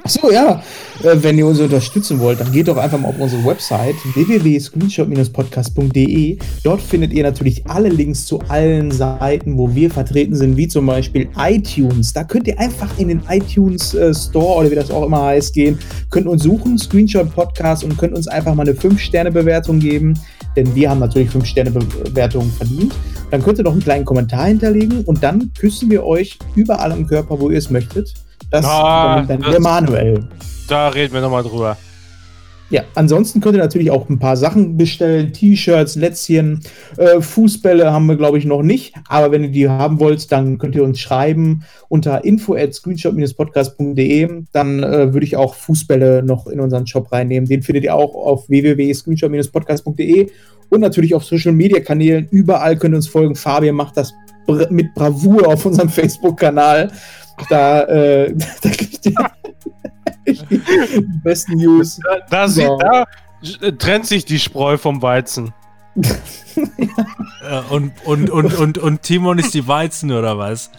Achso, 0.03 0.31
ja. 0.31 0.61
Äh, 1.01 1.15
wenn 1.21 1.37
ihr 1.37 1.47
uns 1.47 1.61
unterstützen 1.61 2.19
wollt, 2.19 2.41
dann 2.41 2.51
geht 2.51 2.67
doch 2.67 2.75
einfach 2.75 2.99
mal 2.99 3.07
auf 3.07 3.19
unsere 3.19 3.45
Website 3.45 3.95
www.screenshot-podcast.de. 4.13 6.39
Dort 6.63 6.81
findet 6.81 7.13
ihr 7.13 7.23
natürlich 7.23 7.65
alle 7.67 7.87
Links 7.87 8.25
zu 8.25 8.39
allen 8.49 8.91
Seiten, 8.91 9.57
wo 9.57 9.73
wir 9.73 9.89
vertreten 9.89 10.35
sind, 10.35 10.57
wie 10.57 10.67
zum 10.67 10.87
Beispiel 10.87 11.29
iTunes. 11.37 12.11
Da 12.11 12.25
könnt 12.25 12.49
ihr 12.49 12.59
einfach 12.59 12.99
in 12.99 13.07
den 13.07 13.21
iTunes 13.29 13.93
äh, 13.93 14.13
Store 14.13 14.59
oder 14.59 14.69
wie 14.71 14.75
das 14.75 14.91
auch 14.91 15.05
immer 15.05 15.23
heißt 15.23 15.53
gehen, 15.53 15.79
könnt 16.09 16.27
uns 16.27 16.43
suchen, 16.43 16.77
Screenshot 16.77 17.33
Podcast 17.33 17.85
und 17.85 17.97
könnt 17.97 18.13
uns 18.13 18.27
einfach 18.27 18.55
mal 18.55 18.67
eine 18.67 18.77
5-Sterne-Bewertung 18.77 19.79
geben. 19.79 20.19
Denn 20.57 20.75
wir 20.75 20.89
haben 20.89 20.99
natürlich 20.99 21.29
5-Sterne-Bewertungen 21.29 22.51
verdient. 22.51 22.93
Dann 23.31 23.41
könnt 23.41 23.57
ihr 23.57 23.63
noch 23.63 23.71
einen 23.71 23.79
kleinen 23.81 24.03
Kommentar 24.03 24.47
hinterlegen 24.47 25.05
und 25.05 25.23
dann 25.23 25.53
küssen 25.57 25.89
wir 25.89 26.05
euch 26.05 26.39
überall 26.55 26.91
am 26.91 27.07
Körper, 27.07 27.39
wo 27.39 27.49
ihr 27.49 27.57
es 27.57 27.69
möchtet. 27.69 28.13
Das 28.53 28.65
Ah, 28.65 29.21
dann, 29.27 29.41
das- 29.41 29.51
der 29.51 29.59
Manuel. 29.59 30.23
Da 30.69 30.87
reden 30.89 31.13
wir 31.13 31.21
nochmal 31.21 31.43
drüber. 31.43 31.75
Ja, 32.69 32.81
ansonsten 32.95 33.39
könnt 33.41 33.55
ihr 33.55 33.61
natürlich 33.61 33.91
auch 33.91 34.09
ein 34.09 34.17
paar 34.17 34.35
Sachen 34.37 34.77
bestellen. 34.77 35.31
T-Shirts, 35.33 35.95
Lätzchen, 35.95 36.61
äh, 36.97 37.19
Fußbälle 37.21 37.91
haben 37.91 38.07
wir, 38.07 38.15
glaube 38.15 38.37
ich, 38.39 38.45
noch 38.45 38.63
nicht. 38.63 38.95
Aber 39.09 39.31
wenn 39.31 39.43
ihr 39.43 39.51
die 39.51 39.69
haben 39.69 39.99
wollt, 39.99 40.31
dann 40.31 40.57
könnt 40.57 40.73
ihr 40.75 40.83
uns 40.83 40.99
schreiben 40.99 41.63
unter 41.89 42.23
info 42.23 42.55
at 42.55 42.73
screenshot-podcast.de. 42.73 44.43
Dann 44.53 44.81
äh, 44.83 45.13
würde 45.13 45.25
ich 45.25 45.35
auch 45.35 45.53
Fußbälle 45.55 46.23
noch 46.23 46.47
in 46.47 46.59
unseren 46.59 46.87
Shop 46.87 47.11
reinnehmen. 47.11 47.47
Den 47.47 47.61
findet 47.61 47.83
ihr 47.83 47.93
auch 47.95 48.15
auf 48.15 48.49
www.screenshot-podcast.de 48.49 50.29
und 50.69 50.79
natürlich 50.81 51.13
auf 51.13 51.23
Social-Media-Kanälen. 51.25 52.27
Überall 52.31 52.77
könnt 52.77 52.93
ihr 52.93 52.97
uns 52.97 53.07
folgen. 53.07 53.35
Fabian 53.35 53.75
macht 53.75 53.97
das 53.97 54.13
mit 54.69 54.93
Bravour 54.95 55.47
auf 55.47 55.65
unserem 55.65 55.89
Facebook-Kanal. 55.89 56.91
Da, 57.49 57.83
äh, 57.83 58.35
da 58.61 58.69
kriegt 58.69 59.05
ihr 59.05 59.13
die 60.25 61.19
besten 61.23 61.53
News. 61.57 61.99
Da, 62.03 62.19
da, 62.29 62.47
sieht, 62.47 62.65
So. 62.65 62.77
da 62.77 63.05
äh, 63.61 63.73
trennt 63.73 64.05
sich 64.05 64.25
die 64.25 64.39
Spreu 64.39 64.77
vom 64.77 65.01
Weizen. 65.01 65.53
Äh, 66.55 67.59
und, 67.73 67.91
und, 68.05 68.29
und, 68.29 68.53
und, 68.53 68.77
und 68.77 69.01
Timon 69.01 69.37
ist 69.37 69.53
die 69.53 69.67
Weizen 69.67 70.11
oder 70.11 70.37
was? 70.37 70.71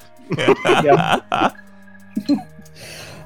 Ja. 0.82 1.20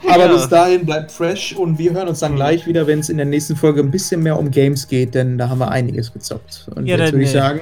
Aber 0.09 0.29
bis 0.29 0.49
dahin 0.49 0.85
bleibt 0.85 1.13
fresh 1.13 1.53
und 1.55 1.79
wir 1.79 1.93
hören 1.93 2.09
uns 2.09 2.19
dann 2.19 2.35
gleich 2.35 2.67
wieder, 2.67 2.89
wenn 2.89 2.99
es 2.99 3.11
in 3.11 3.17
der 3.17 3.27
nächsten 3.27 3.55
Folge 3.55 3.81
ein 3.81 3.93
bisschen 3.93 4.25
mehr 4.25 4.37
um 4.37 4.51
Games 4.51 4.89
geht, 4.89 5.15
denn 5.15 5.39
da 5.39 5.49
haben 5.49 5.59
wir 5.59 5.71
einiges 5.71 6.13
gezockt. 6.13 6.69
Und 6.75 6.87
Ja, 6.87 6.97
jetzt 6.97 7.09
dann, 7.09 7.13
würde 7.13 7.25
ich 7.25 7.31
äh, 7.31 7.33
sagen, 7.33 7.61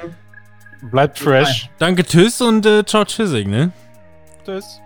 Bleibt 0.91 1.19
fresh. 1.19 1.69
Danke, 1.79 2.05
tschüss 2.05 2.41
und 2.41 2.65
äh, 2.67 2.85
ciao, 2.85 3.05
tschüssig, 3.05 3.47
ne? 3.47 3.73
Tschüss. 4.45 4.81